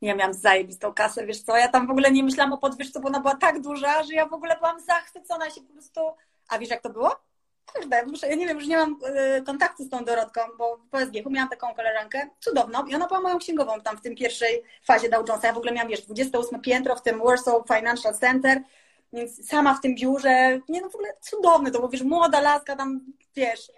Ja 0.00 0.14
miałam 0.14 0.34
zajebistą 0.34 0.94
kasę, 0.94 1.26
wiesz 1.26 1.42
co, 1.42 1.56
ja 1.56 1.68
tam 1.68 1.86
w 1.86 1.90
ogóle 1.90 2.10
nie 2.10 2.22
myślałam 2.24 2.52
o 2.52 2.58
podwyżce, 2.58 3.00
bo 3.00 3.08
ona 3.08 3.20
była 3.20 3.36
tak 3.36 3.60
duża, 3.60 4.02
że 4.02 4.14
ja 4.14 4.26
w 4.26 4.32
ogóle 4.32 4.56
byłam 4.56 4.80
zachwycona 4.80 5.50
się 5.50 5.60
po 5.60 5.72
prostu... 5.72 6.00
A 6.48 6.58
wiesz, 6.58 6.70
jak 6.70 6.82
to 6.82 6.90
było? 6.90 7.16
Kurde, 7.72 8.06
muszę, 8.06 8.28
ja 8.28 8.34
nie 8.34 8.46
wiem, 8.46 8.58
już 8.58 8.66
nie 8.66 8.76
mam 8.76 8.98
y, 9.38 9.42
kontaktu 9.42 9.84
z 9.84 9.90
tą 9.90 10.04
Dorotką, 10.04 10.40
bo 10.58 10.76
w 10.76 10.88
PSG 10.88 11.30
miałam 11.30 11.48
taką 11.48 11.74
koleżankę 11.74 12.28
cudowną 12.40 12.86
i 12.86 12.94
ona 12.94 13.06
była 13.06 13.20
moją 13.20 13.38
księgową 13.38 13.80
tam 13.80 13.96
w 13.96 14.00
tym 14.00 14.14
pierwszej 14.14 14.62
fazie 14.84 15.08
Dow 15.08 15.28
Jonesa. 15.28 15.46
Ja 15.46 15.52
w 15.52 15.56
ogóle 15.56 15.72
miałam, 15.72 15.88
wiesz, 15.88 16.02
28 16.02 16.60
piętro 16.60 16.96
w 16.96 17.02
tym 17.02 17.18
Warsaw 17.18 17.62
Financial 17.76 18.14
Center, 18.14 18.62
więc 19.12 19.48
sama 19.48 19.74
w 19.74 19.80
tym 19.80 19.94
biurze, 19.94 20.60
nie 20.68 20.80
no 20.80 20.90
w 20.90 20.94
ogóle 20.94 21.12
cudowne 21.20 21.70
to, 21.70 21.80
bo 21.80 21.88
wiesz, 21.88 22.02
młoda 22.02 22.40
laska 22.40 22.76
tam, 22.76 23.00
wiesz, 23.36 23.70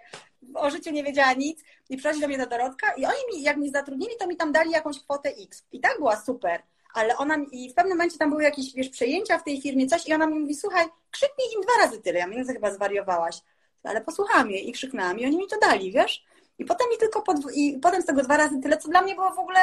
o 0.53 0.69
życiu 0.69 0.91
nie 0.91 1.03
wiedziała 1.03 1.33
nic 1.33 1.63
i 1.89 1.97
przychodzi 1.97 2.21
do 2.21 2.27
mnie 2.27 2.37
ta 2.37 2.45
Dorotka 2.45 2.93
i 2.93 3.05
oni 3.05 3.17
mi, 3.33 3.43
jak 3.43 3.57
mnie 3.57 3.69
zatrudnili, 3.69 4.15
to 4.19 4.27
mi 4.27 4.37
tam 4.37 4.51
dali 4.51 4.71
jakąś 4.71 4.99
kwotę 4.99 5.29
X. 5.29 5.63
I 5.71 5.79
tak 5.79 5.97
była 5.97 6.21
super. 6.21 6.63
Ale 6.93 7.17
ona 7.17 7.37
i 7.51 7.69
w 7.69 7.73
pewnym 7.73 7.97
momencie 7.97 8.17
tam 8.17 8.29
były 8.29 8.43
jakieś, 8.43 8.73
wiesz, 8.73 8.89
przejęcia 8.89 9.37
w 9.37 9.43
tej 9.43 9.61
firmie, 9.61 9.87
coś 9.87 10.07
i 10.07 10.13
ona 10.13 10.27
mi 10.27 10.39
mówi, 10.39 10.55
słuchaj, 10.55 10.85
krzyknij 11.11 11.47
im 11.55 11.61
dwa 11.61 11.85
razy 11.85 12.01
tyle. 12.01 12.19
Ja 12.19 12.27
mówię, 12.27 12.43
no 12.47 12.53
chyba 12.53 12.71
zwariowałaś. 12.71 13.35
Ale 13.83 14.01
posłuchałam 14.01 14.51
jej 14.51 14.69
i 14.69 14.71
krzyknęłam 14.71 15.19
i 15.19 15.25
oni 15.25 15.37
mi 15.37 15.47
to 15.47 15.59
dali, 15.59 15.91
wiesz? 15.91 16.25
I 16.59 16.65
potem 16.65 16.89
mi 16.89 16.97
tylko, 16.97 17.21
podw- 17.21 17.53
i 17.53 17.79
potem 17.79 18.01
z 18.01 18.05
tego 18.05 18.21
dwa 18.23 18.37
razy 18.37 18.61
tyle, 18.61 18.77
co 18.77 18.89
dla 18.89 19.01
mnie 19.01 19.15
było 19.15 19.31
w 19.31 19.39
ogóle 19.39 19.59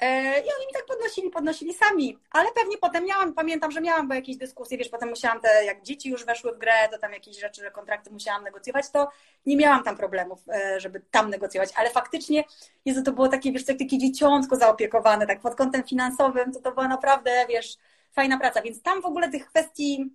I 0.00 0.50
oni 0.56 0.66
mi 0.66 0.72
tak 0.72 0.86
podnosili, 0.86 1.30
podnosili 1.30 1.74
sami, 1.74 2.18
ale 2.30 2.52
pewnie 2.52 2.78
potem 2.78 3.04
miałam, 3.04 3.34
pamiętam, 3.34 3.70
że 3.70 3.80
miałam 3.80 4.08
bo 4.08 4.14
jakieś 4.14 4.36
dyskusje, 4.36 4.78
wiesz, 4.78 4.88
potem 4.88 5.08
musiałam 5.08 5.40
te, 5.40 5.64
jak 5.64 5.82
dzieci 5.82 6.10
już 6.10 6.24
weszły 6.24 6.52
w 6.52 6.58
grę, 6.58 6.88
to 6.92 6.98
tam 6.98 7.12
jakieś 7.12 7.40
rzeczy, 7.40 7.62
że 7.62 7.70
kontrakty 7.70 8.10
musiałam 8.10 8.44
negocjować, 8.44 8.90
to 8.90 9.08
nie 9.46 9.56
miałam 9.56 9.82
tam 9.82 9.96
problemów, 9.96 10.40
e, 10.48 10.80
żeby 10.80 11.02
tam 11.10 11.30
negocjować, 11.30 11.70
ale 11.76 11.90
faktycznie, 11.90 12.44
Jezu, 12.84 13.02
to 13.02 13.12
było 13.12 13.28
takie, 13.28 13.52
wiesz, 13.52 13.64
takie 13.64 13.98
dzieciątko 13.98 14.56
zaopiekowane, 14.56 15.26
tak 15.26 15.40
pod 15.40 15.54
kątem 15.54 15.84
finansowym, 15.84 16.52
to 16.52 16.60
to 16.60 16.72
była 16.72 16.88
naprawdę, 16.88 17.46
wiesz, 17.48 17.76
fajna 18.12 18.38
praca, 18.38 18.62
więc 18.62 18.82
tam 18.82 19.02
w 19.02 19.06
ogóle 19.06 19.30
tych 19.30 19.46
kwestii 19.46 20.10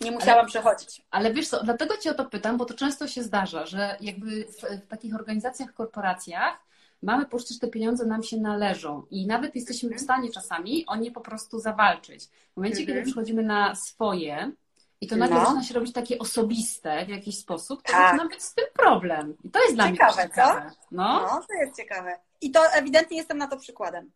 nie 0.00 0.10
musiałam 0.10 0.38
ale, 0.38 0.48
przechodzić. 0.48 1.02
Ale 1.10 1.32
wiesz 1.32 1.48
co, 1.48 1.64
dlatego 1.64 1.96
Cię 1.96 2.10
o 2.10 2.14
to 2.14 2.24
pytam, 2.24 2.56
bo 2.56 2.64
to 2.64 2.74
często 2.74 3.08
się 3.08 3.22
zdarza, 3.22 3.66
że 3.66 3.96
jakby 4.00 4.44
w, 4.44 4.84
w 4.84 4.86
takich 4.86 5.14
organizacjach, 5.14 5.74
korporacjach 5.74 6.63
mamy 7.04 7.26
poczucie, 7.26 7.54
że 7.54 7.60
te 7.60 7.68
pieniądze 7.68 8.06
nam 8.06 8.22
się 8.22 8.36
należą 8.36 9.06
i 9.10 9.26
nawet 9.26 9.54
jesteśmy 9.54 9.96
w 9.96 10.00
stanie 10.00 10.30
czasami 10.30 10.86
o 10.86 10.96
nie 10.96 11.10
po 11.10 11.20
prostu 11.20 11.60
zawalczyć. 11.60 12.26
W 12.26 12.56
momencie, 12.56 12.78
kiedy 12.78 12.92
mhm. 12.92 13.06
przychodzimy 13.06 13.42
na 13.42 13.74
swoje 13.74 14.52
i 15.00 15.06
to 15.06 15.16
nagle 15.16 15.36
no. 15.36 15.44
zaczyna 15.44 15.62
się 15.62 15.74
robić 15.74 15.92
takie 15.92 16.18
osobiste 16.18 17.06
w 17.06 17.08
jakiś 17.08 17.38
sposób, 17.38 17.82
to 17.82 17.92
tak. 17.92 18.02
zaczyna 18.02 18.28
być 18.28 18.42
z 18.42 18.54
tym 18.54 18.64
problem. 18.72 19.36
I 19.44 19.50
to 19.50 19.62
jest 19.62 19.74
dla 19.74 19.90
ciekawe, 19.90 20.14
mnie 20.14 20.22
ciekawe. 20.22 20.70
Co? 20.70 20.76
No. 20.90 21.20
no, 21.20 21.42
to 21.48 21.54
jest 21.54 21.76
ciekawe. 21.76 22.18
I 22.40 22.50
to 22.50 22.60
ewidentnie 22.72 23.16
jestem 23.16 23.38
na 23.38 23.46
to 23.46 23.56
przykładem. 23.56 24.10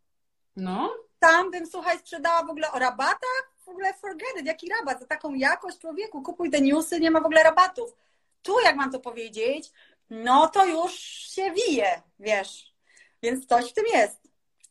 No. 0.56 0.94
Tam 1.18 1.50
bym, 1.50 1.66
słuchaj, 1.66 1.98
sprzedała 1.98 2.42
w 2.44 2.50
ogóle 2.50 2.72
o 2.72 2.78
rabatach, 2.78 3.52
w 3.64 3.68
ogóle 3.68 3.94
forget 3.94 4.40
it, 4.40 4.46
jaki 4.46 4.68
rabat, 4.78 5.00
za 5.00 5.06
taką 5.06 5.34
jakość 5.34 5.78
człowieku, 5.78 6.22
kupuj 6.22 6.50
te 6.50 6.60
newsy, 6.60 7.00
nie 7.00 7.10
ma 7.10 7.20
w 7.20 7.26
ogóle 7.26 7.42
rabatów. 7.42 7.94
Tu, 8.42 8.60
jak 8.60 8.76
mam 8.76 8.92
to 8.92 9.00
powiedzieć, 9.00 9.72
no 10.10 10.48
to 10.48 10.66
już 10.66 10.92
się 11.34 11.52
wije, 11.52 12.02
wiesz, 12.18 12.74
więc 13.22 13.46
coś 13.46 13.70
w 13.70 13.74
tym 13.74 13.84
jest. 13.94 14.28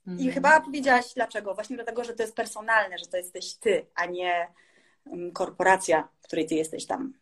I 0.07 0.11
mhm. 0.11 0.31
chyba 0.31 0.61
powiedziałaś 0.61 1.05
dlaczego? 1.15 1.55
Właśnie 1.55 1.75
dlatego, 1.75 2.03
że 2.03 2.13
to 2.13 2.23
jest 2.23 2.35
personalne, 2.35 2.97
że 2.97 3.05
to 3.05 3.17
jesteś 3.17 3.55
ty, 3.55 3.85
a 3.95 4.05
nie 4.05 4.47
mm, 5.07 5.31
korporacja, 5.31 6.07
w 6.21 6.27
której 6.27 6.47
ty 6.47 6.55
jesteś 6.55 6.85
tam 6.85 7.13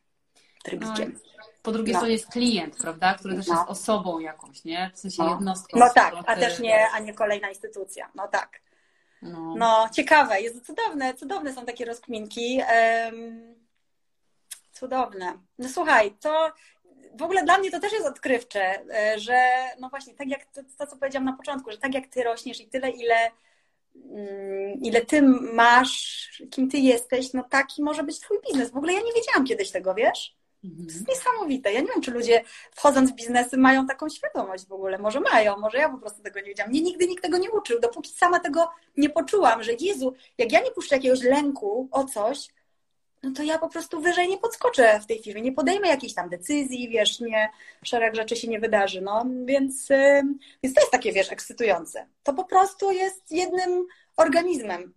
trybikiem. 0.64 1.14
No, 1.14 1.44
po 1.64 1.72
drugiej 1.72 1.94
no. 1.94 2.00
stronie 2.00 2.14
jest 2.14 2.28
klient, 2.28 2.78
prawda, 2.78 3.14
który 3.14 3.36
też 3.36 3.48
no. 3.48 3.54
jest 3.54 3.70
osobą 3.70 4.20
jakąś, 4.20 4.64
nie? 4.64 4.92
W 4.94 5.00
sensie 5.00 5.24
no. 5.24 5.30
jednostką. 5.30 5.80
No 5.80 5.90
tak, 5.96 6.16
a 6.26 6.36
też 6.36 6.60
nie, 6.60 6.90
a 6.90 7.00
nie 7.00 7.14
kolejna 7.14 7.50
instytucja. 7.50 8.12
No 8.16 8.28
tak. 8.28 8.62
No. 9.22 9.56
no, 9.58 9.90
ciekawe, 9.94 10.42
jest 10.42 10.66
cudowne, 10.66 11.14
cudowne 11.14 11.54
są 11.54 11.66
takie 11.66 11.86
rozkminki. 11.86 12.62
Um, 13.06 13.56
cudowne. 14.72 15.38
No 15.60 15.70
słuchaj, 15.70 16.12
to 16.12 16.52
w 17.18 17.22
ogóle 17.22 17.44
dla 17.44 17.58
mnie 17.58 17.72
to 17.72 17.80
też 17.80 17.94
jest 17.94 18.06
odkrywcze, 18.06 18.82
e, 18.94 19.20
że 19.20 19.36
no 19.80 19.90
właśnie, 19.90 20.14
tak 20.14 20.28
jak 20.28 20.46
to, 20.46 20.62
to, 20.78 20.88
co 20.88 20.98
powiedziałam 20.98 21.26
na 21.26 21.34
początku, 21.34 21.72
że 21.72 21.78
tak 21.78 21.94
jak 21.94 22.08
ty 22.08 22.24
rośniesz 22.24 22.62
i 22.62 22.68
tyle, 22.68 22.90
ile, 22.90 23.32
mm, 23.96 24.82
ile 24.82 25.02
ty 25.02 25.22
masz, 25.54 26.30
kim 26.52 26.70
ty 26.70 26.78
jesteś, 26.78 27.34
no 27.34 27.44
taki 27.44 27.84
może 27.84 28.04
być 28.04 28.20
twój 28.20 28.38
biznes. 28.48 28.72
W 28.72 28.78
ogóle 28.78 28.94
ja 28.94 29.00
nie 29.00 29.14
wiedziałam 29.14 29.46
kiedyś 29.46 29.72
tego, 29.72 29.94
wiesz? 29.94 30.36
To 30.62 30.94
jest 30.94 31.08
niesamowite. 31.08 31.74
Ja 31.74 31.82
nie 31.82 31.88
wiem, 31.88 32.02
czy 32.02 32.12
ludzie 32.12 32.44
wchodząc 32.72 33.12
w 33.12 33.16
biznesy 33.16 33.58
mają 33.58 33.88
taką 33.88 34.10
świadomość 34.10 34.68
w 34.68 34.72
ogóle. 34.72 34.98
Może 34.98 35.20
mają, 35.20 35.58
może 35.58 35.78
ja 35.78 35.90
po 35.90 35.98
prostu 35.98 36.24
tego 36.24 36.40
nie 36.40 36.46
wiedziałam. 36.46 36.70
Mnie 36.70 36.82
nigdy 36.82 37.08
nikt 37.08 37.24
tego 37.24 37.38
nie 37.38 37.52
uczył, 37.52 37.80
dopóki 37.80 38.12
sama 38.12 38.40
tego 38.40 38.70
nie 38.98 39.10
poczułam, 39.10 39.64
że 39.64 39.72
Jezu, 39.80 40.14
jak 40.38 40.52
ja 40.52 40.62
nie 40.62 40.72
puszczę 40.72 40.96
jakiegoś 40.96 41.22
lęku 41.22 41.90
o 41.92 42.04
coś, 42.04 42.48
no 43.26 43.32
to 43.32 43.44
ja 43.44 43.60
po 43.60 43.70
prostu 43.70 44.02
wyżej 44.02 44.30
nie 44.30 44.38
podskoczę 44.38 45.00
w 45.00 45.06
tej 45.06 45.24
firmie, 45.24 45.42
nie 45.42 45.52
podejmę 45.52 45.88
jakiejś 45.88 46.14
tam 46.14 46.30
decyzji, 46.30 46.90
wiesz, 46.90 47.20
nie, 47.20 47.50
szereg 47.84 48.16
rzeczy 48.16 48.36
się 48.36 48.48
nie 48.48 48.60
wydarzy, 48.60 49.02
no, 49.02 49.26
więc, 49.46 49.90
więc 50.64 50.76
to 50.76 50.82
jest 50.82 50.92
takie, 50.92 51.12
wiesz, 51.12 51.32
ekscytujące. 51.32 52.08
To 52.24 52.34
po 52.34 52.44
prostu 52.44 52.92
jest 52.92 53.32
jednym 53.32 53.88
organizmem 54.18 54.94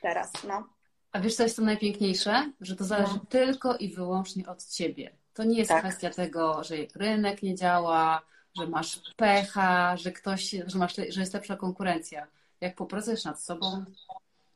teraz, 0.00 0.32
no. 0.44 0.68
A 1.12 1.20
wiesz, 1.20 1.34
co 1.34 1.42
jest 1.42 1.56
to 1.56 1.62
najpiękniejsze? 1.62 2.52
Że 2.60 2.76
to 2.76 2.84
zależy 2.84 3.14
no. 3.14 3.26
tylko 3.28 3.76
i 3.76 3.94
wyłącznie 3.94 4.46
od 4.48 4.66
ciebie. 4.66 5.10
To 5.34 5.44
nie 5.44 5.58
jest 5.58 5.68
tak. 5.68 5.80
kwestia 5.80 6.10
tego, 6.10 6.64
że 6.64 6.74
rynek 6.94 7.42
nie 7.42 7.54
działa, 7.54 8.22
że 8.58 8.66
masz 8.66 9.00
pecha, 9.16 9.96
że 9.96 10.12
ktoś, 10.12 10.50
że, 10.66 10.78
masz, 10.78 10.96
że 11.08 11.20
jest 11.20 11.34
lepsza 11.34 11.56
konkurencja. 11.56 12.26
Jak 12.60 12.74
popracujesz 12.74 13.24
nad 13.24 13.42
sobą, 13.42 13.84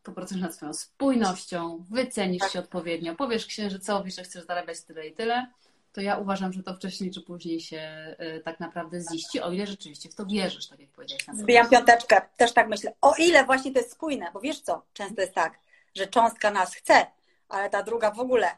popracujesz 0.04 0.42
nad 0.42 0.54
swoją 0.54 0.72
spójnością, 0.72 1.84
wycenisz 1.90 2.40
tak. 2.40 2.50
się 2.50 2.58
odpowiednio, 2.58 3.14
powiesz 3.14 3.46
księżycowi, 3.46 4.10
że 4.10 4.22
chcesz 4.22 4.44
zarabiać 4.44 4.80
tyle 4.80 5.08
i 5.08 5.12
tyle, 5.12 5.46
to 5.94 6.00
ja 6.00 6.18
uważam, 6.18 6.52
że 6.52 6.62
to 6.62 6.74
wcześniej 6.74 7.10
czy 7.10 7.20
później 7.20 7.60
się 7.60 8.16
y, 8.20 8.40
tak 8.44 8.60
naprawdę 8.60 9.00
ziści, 9.00 9.40
o 9.40 9.52
ile 9.52 9.66
rzeczywiście 9.66 10.08
w 10.08 10.14
to 10.14 10.26
wierzysz, 10.26 10.68
tak 10.68 10.80
jak 10.80 10.90
powiedziałeś. 10.90 11.24
Zbijam 11.34 11.68
piąteczkę, 11.68 12.22
też 12.36 12.52
tak 12.52 12.68
myślę. 12.68 12.92
O 13.00 13.14
ile 13.18 13.44
właśnie 13.44 13.72
to 13.72 13.78
jest 13.78 13.92
spójne, 13.92 14.30
bo 14.34 14.40
wiesz 14.40 14.60
co, 14.60 14.82
często 14.92 15.20
jest 15.20 15.34
tak, 15.34 15.58
że 15.94 16.06
cząstka 16.06 16.50
nas 16.50 16.74
chce, 16.74 17.06
ale 17.48 17.70
ta 17.70 17.82
druga 17.82 18.10
w 18.10 18.20
ogóle, 18.20 18.50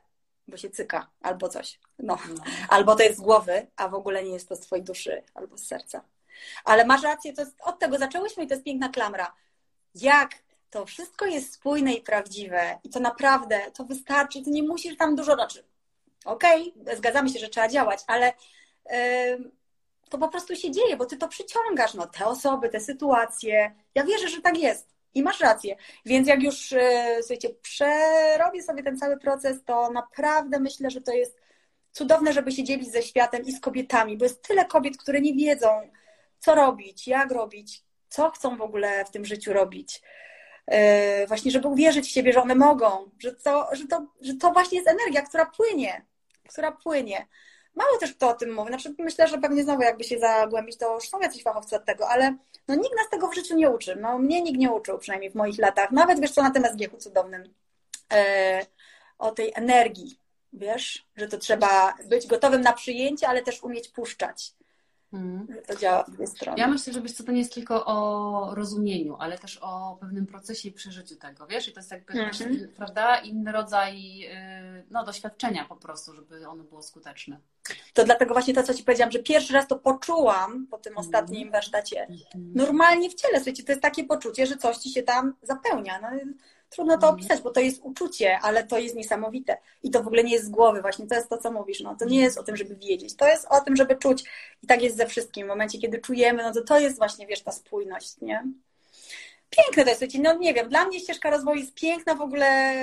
bo 0.48 0.56
się 0.56 0.70
cyka 0.70 1.10
albo 1.22 1.48
coś. 1.48 1.78
No. 1.98 2.18
no. 2.28 2.44
Albo 2.68 2.96
to 2.96 3.02
jest 3.02 3.18
z 3.18 3.20
głowy, 3.20 3.66
a 3.76 3.88
w 3.88 3.94
ogóle 3.94 4.24
nie 4.24 4.32
jest 4.32 4.48
to 4.48 4.56
z 4.56 4.60
twojej 4.60 4.84
duszy 4.84 5.22
albo 5.34 5.58
z 5.58 5.66
serca. 5.66 6.04
Ale 6.64 6.86
masz 6.86 7.02
rację, 7.02 7.32
to 7.32 7.42
jest, 7.42 7.56
od 7.60 7.78
tego 7.78 7.98
zaczęłyśmy 7.98 8.44
i 8.44 8.46
to 8.46 8.54
jest 8.54 8.64
piękna 8.64 8.88
klamra. 8.88 9.34
Jak 9.94 10.30
to 10.70 10.86
wszystko 10.86 11.26
jest 11.26 11.52
spójne 11.52 11.92
i 11.92 12.02
prawdziwe 12.02 12.78
i 12.84 12.90
to 12.90 13.00
naprawdę, 13.00 13.60
to 13.74 13.84
wystarczy, 13.84 14.42
ty 14.42 14.50
nie 14.50 14.62
musisz 14.62 14.96
tam 14.96 15.16
dużo, 15.16 15.34
znaczy, 15.34 15.64
okej, 16.24 16.74
okay, 16.82 16.96
zgadzamy 16.96 17.28
się, 17.28 17.38
że 17.38 17.48
trzeba 17.48 17.68
działać, 17.68 18.00
ale 18.06 18.32
yy, 18.90 19.50
to 20.08 20.18
po 20.18 20.28
prostu 20.28 20.56
się 20.56 20.70
dzieje, 20.70 20.96
bo 20.96 21.06
ty 21.06 21.16
to 21.16 21.28
przyciągasz, 21.28 21.94
no, 21.94 22.06
te 22.06 22.26
osoby, 22.26 22.68
te 22.68 22.80
sytuacje. 22.80 23.74
Ja 23.94 24.04
wierzę, 24.04 24.28
że 24.28 24.42
tak 24.42 24.58
jest. 24.58 24.96
I 25.14 25.22
masz 25.22 25.40
rację. 25.40 25.76
Więc 26.04 26.28
jak 26.28 26.42
już, 26.42 26.72
e, 26.72 27.16
słuchajcie, 27.20 27.48
przerobię 27.62 28.62
sobie 28.62 28.82
ten 28.82 28.98
cały 28.98 29.18
proces, 29.18 29.64
to 29.64 29.90
naprawdę 29.90 30.60
myślę, 30.60 30.90
że 30.90 31.00
to 31.00 31.12
jest 31.12 31.40
cudowne, 31.92 32.32
żeby 32.32 32.52
się 32.52 32.64
dzielić 32.64 32.92
ze 32.92 33.02
światem 33.02 33.42
i 33.44 33.52
z 33.52 33.60
kobietami, 33.60 34.16
bo 34.16 34.24
jest 34.24 34.42
tyle 34.42 34.64
kobiet, 34.64 34.96
które 34.96 35.20
nie 35.20 35.34
wiedzą, 35.34 35.90
co 36.38 36.54
robić, 36.54 37.08
jak 37.08 37.30
robić, 37.30 37.82
co 38.08 38.30
chcą 38.30 38.56
w 38.56 38.62
ogóle 38.62 39.04
w 39.04 39.10
tym 39.10 39.24
życiu 39.24 39.52
robić. 39.52 40.02
E, 40.66 41.26
właśnie, 41.26 41.50
żeby 41.50 41.68
uwierzyć 41.68 42.06
w 42.06 42.10
siebie, 42.10 42.32
że 42.32 42.42
one 42.42 42.54
mogą, 42.54 43.10
że 43.18 43.32
to, 43.32 43.68
że 43.72 43.86
to, 43.86 44.06
że 44.20 44.34
to 44.34 44.52
właśnie 44.52 44.78
jest 44.78 44.90
energia, 44.90 45.22
która 45.22 45.46
płynie, 45.46 46.06
która 46.48 46.72
płynie. 46.72 47.26
Mało 47.74 47.98
też 47.98 48.14
kto 48.14 48.28
o 48.28 48.34
tym 48.34 48.54
mówi. 48.54 48.70
Na 48.70 48.76
przykład 48.76 48.98
myślę, 48.98 49.28
że 49.28 49.38
pewnie 49.38 49.62
znowu 49.62 49.82
jakby 49.82 50.04
się 50.04 50.18
zagłębić, 50.18 50.76
to 50.78 50.94
już 50.94 51.08
są 51.08 51.20
jacyś 51.20 51.42
fachowcy 51.42 51.76
od 51.76 51.84
tego, 51.84 52.08
ale 52.08 52.36
no 52.68 52.74
nikt 52.74 52.96
nas 52.96 53.10
tego 53.10 53.28
w 53.28 53.34
życiu 53.34 53.56
nie 53.56 53.70
uczy. 53.70 53.96
No 54.00 54.18
mnie 54.18 54.42
nikt 54.42 54.58
nie 54.58 54.70
uczył, 54.70 54.98
przynajmniej 54.98 55.30
w 55.30 55.34
moich 55.34 55.58
latach. 55.58 55.90
Nawet 55.90 56.20
wiesz 56.20 56.30
co, 56.30 56.42
na 56.42 56.50
tym 56.50 56.64
SGH 56.64 56.98
cudownym 56.98 57.54
e, 58.12 58.66
o 59.18 59.30
tej 59.30 59.52
energii, 59.54 60.20
wiesz, 60.52 61.06
że 61.16 61.28
to 61.28 61.38
trzeba 61.38 61.94
być 62.04 62.26
gotowym 62.26 62.60
na 62.60 62.72
przyjęcie, 62.72 63.28
ale 63.28 63.42
też 63.42 63.62
umieć 63.62 63.88
puszczać. 63.88 64.52
Hmm. 65.10 65.46
To 65.66 65.76
działa 65.76 66.02
w 66.02 66.10
dwie 66.10 66.26
strony. 66.26 66.58
Ja 66.58 66.68
myślę, 66.68 66.92
że 66.92 67.02
wiesz 67.02 67.12
co, 67.12 67.24
to 67.24 67.32
nie 67.32 67.38
jest 67.38 67.54
tylko 67.54 67.86
o 67.86 68.54
rozumieniu, 68.54 69.16
ale 69.18 69.38
też 69.38 69.58
o 69.62 69.96
pewnym 70.00 70.26
procesie 70.26 70.68
i 70.68 70.72
przeżyciu 70.72 71.16
tego, 71.16 71.46
wiesz? 71.46 71.68
I 71.68 71.72
to 71.72 71.80
jest 71.80 71.90
jakby, 71.90 72.12
hmm. 72.12 72.68
prawda, 72.76 73.16
inny 73.16 73.52
rodzaj 73.52 74.24
y, 74.24 74.86
no, 74.90 75.04
doświadczenia 75.04 75.64
po 75.64 75.76
prostu, 75.76 76.14
żeby 76.14 76.48
ono 76.48 76.64
było 76.64 76.82
skuteczne. 76.82 77.40
To 77.94 78.04
dlatego 78.04 78.34
właśnie 78.34 78.54
to, 78.54 78.62
co 78.62 78.74
Ci 78.74 78.84
powiedziałam, 78.84 79.12
że 79.12 79.18
pierwszy 79.18 79.52
raz 79.52 79.68
to 79.68 79.76
poczułam 79.76 80.66
po 80.66 80.78
tym 80.78 80.92
mhm. 80.92 81.06
ostatnim 81.06 81.50
warsztacie. 81.50 82.00
Mhm. 82.00 82.52
Normalnie 82.54 83.10
w 83.10 83.14
ciele, 83.14 83.36
słuchajcie, 83.36 83.62
to 83.62 83.72
jest 83.72 83.82
takie 83.82 84.04
poczucie, 84.04 84.46
że 84.46 84.56
coś 84.56 84.76
Ci 84.76 84.90
się 84.90 85.02
tam 85.02 85.34
zapełnia. 85.42 86.00
No, 86.00 86.08
trudno 86.68 86.98
to 86.98 87.08
mhm. 87.08 87.14
opisać, 87.14 87.40
bo 87.40 87.50
to 87.50 87.60
jest 87.60 87.82
uczucie, 87.82 88.38
ale 88.42 88.66
to 88.66 88.78
jest 88.78 88.94
niesamowite. 88.94 89.58
I 89.82 89.90
to 89.90 90.02
w 90.02 90.06
ogóle 90.06 90.24
nie 90.24 90.32
jest 90.32 90.46
z 90.46 90.50
głowy, 90.50 90.82
właśnie 90.82 91.06
to 91.06 91.14
jest 91.14 91.28
to, 91.28 91.38
co 91.38 91.52
mówisz. 91.52 91.80
No, 91.80 91.96
to 91.96 92.04
nie 92.04 92.20
jest 92.20 92.38
o 92.38 92.42
tym, 92.42 92.56
żeby 92.56 92.76
wiedzieć, 92.76 93.16
to 93.16 93.28
jest 93.28 93.46
o 93.50 93.60
tym, 93.60 93.76
żeby 93.76 93.96
czuć. 93.96 94.24
I 94.62 94.66
tak 94.66 94.82
jest 94.82 94.96
ze 94.96 95.06
wszystkim. 95.06 95.46
W 95.46 95.48
momencie, 95.48 95.78
kiedy 95.78 95.98
czujemy, 95.98 96.42
no 96.42 96.52
to 96.52 96.62
to 96.62 96.78
jest 96.78 96.98
właśnie, 96.98 97.26
wiesz, 97.26 97.42
ta 97.42 97.52
spójność, 97.52 98.20
nie? 98.20 98.44
Piękne 99.50 99.84
to 99.84 99.90
jest, 99.90 100.18
no 100.18 100.38
nie 100.38 100.54
wiem, 100.54 100.68
dla 100.68 100.84
mnie 100.84 101.00
ścieżka 101.00 101.30
rozwoju 101.30 101.60
jest 101.60 101.74
piękna 101.74 102.14
w 102.14 102.20
ogóle 102.20 102.74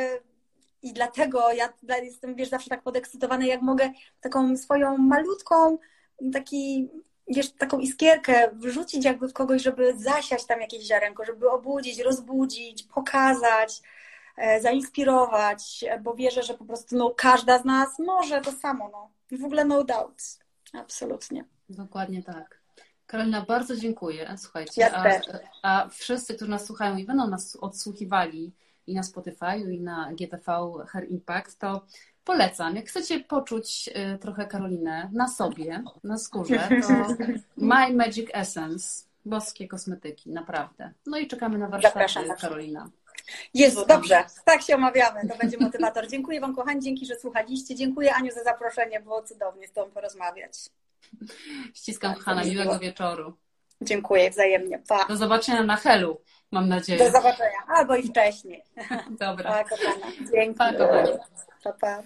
i 0.82 0.94
dlatego 0.94 1.52
ja 1.52 1.74
jestem, 2.04 2.36
wiesz, 2.36 2.50
zawsze 2.50 2.70
tak 2.70 2.84
podekscytowana, 2.84 3.46
jak 3.46 3.62
mogę 3.62 3.92
taką 4.22 4.58
swoją 4.58 4.98
malutką, 4.98 5.78
taki 6.34 6.90
wiesz, 7.28 7.52
taką 7.52 7.80
iskierkę 7.80 8.52
wrzucić 8.54 9.06
jakby 9.06 9.28
w 9.28 9.34
kogoś, 9.34 9.62
żeby 9.62 9.98
zasiać 9.98 10.46
tam 10.46 10.62
jakieś 10.62 10.84
ziarenko, 10.84 11.26
żeby 11.26 11.50
obudzić, 11.50 12.00
rozbudzić, 12.00 12.84
pokazać, 12.84 13.82
e, 14.38 14.62
zainspirować, 14.62 15.86
bo 16.02 16.16
wierzę, 16.16 16.44
że 16.44 16.54
po 16.54 16.66
prostu 16.66 16.96
no, 16.96 17.14
każda 17.18 17.60
z 17.60 17.66
nas 17.66 18.00
może 18.00 18.42
to 18.42 18.52
samo. 18.52 18.90
No. 18.92 19.38
W 19.38 19.46
ogóle 19.46 19.66
no 19.66 19.84
doubt. 19.84 20.24
Absolutnie. 20.74 21.46
Dokładnie 21.70 22.24
tak. 22.24 22.64
Karolina, 23.06 23.42
bardzo 23.42 23.76
dziękuję. 23.76 24.36
Słuchajcie, 24.38 24.82
ja 24.82 24.92
a, 24.94 25.20
a, 25.62 25.90
wszyscy, 25.90 26.36
którzy 26.36 26.52
nas 26.52 26.66
słuchają 26.66 26.98
i 26.98 27.06
będą 27.06 27.28
nas 27.28 27.56
odsłuchiwali 27.56 28.54
i 28.88 28.94
na 28.94 29.04
Spotify, 29.04 29.58
i 29.72 29.82
na 29.82 30.14
GTV 30.14 30.74
Her 30.88 31.10
Impact, 31.10 31.60
to 31.60 31.86
polecam. 32.24 32.76
Jak 32.76 32.86
chcecie 32.86 33.20
poczuć 33.20 33.90
y, 34.16 34.18
trochę 34.18 34.48
Karolinę 34.48 35.10
na 35.14 35.28
sobie, 35.28 35.84
na 36.04 36.18
skórze, 36.18 36.70
to 36.82 36.88
My 37.58 37.94
Magic 37.94 38.30
Essence, 38.34 39.06
boskie 39.26 39.68
kosmetyki, 39.68 40.30
naprawdę. 40.32 40.94
No 41.06 41.18
i 41.18 41.28
czekamy 41.28 41.58
na 41.58 41.68
warsztaty 41.68 42.30
Karolina. 42.42 42.90
Jest, 43.54 43.88
dobrze. 43.88 44.24
Tak 44.46 44.62
się 44.62 44.76
omawiamy. 44.76 45.28
To 45.30 45.38
będzie 45.38 45.58
motywator. 45.58 46.08
Dziękuję 46.08 46.42
Wam, 46.42 46.56
kochani, 46.56 46.82
dzięki, 46.82 47.06
że 47.06 47.16
słuchaliście. 47.16 47.76
Dziękuję 47.76 48.14
Aniu 48.16 48.32
za 48.32 48.44
zaproszenie. 48.44 49.00
Było 49.00 49.22
cudownie 49.24 49.68
z 49.68 49.72
Tobą 49.72 49.92
porozmawiać. 49.92 50.54
Ściskam, 51.74 52.14
tak, 52.14 52.24
Hanna. 52.24 52.44
Miłego 52.44 52.80
wieczoru. 52.80 53.34
Dziękuję 53.82 54.32
wzajemnie. 54.32 54.80
Pa. 54.88 55.06
Do 55.06 55.18
zobaczenia 55.18 55.64
na 55.64 55.76
Helu. 55.76 56.22
mam 56.52 56.70
nadzieję. 56.70 57.00
Do 57.00 57.12
zobaczenia, 57.12 57.58
albo 57.68 57.96
i 57.96 58.08
wcześniej. 58.08 58.64
Dobra. 59.20 59.52
Pa, 59.52 59.64
kochana. 59.64 60.06
Dzięki. 60.34 60.58
Pa, 60.58 60.74
kochani. 60.74 61.12
Pa, 61.64 61.74
pa. 61.74 62.04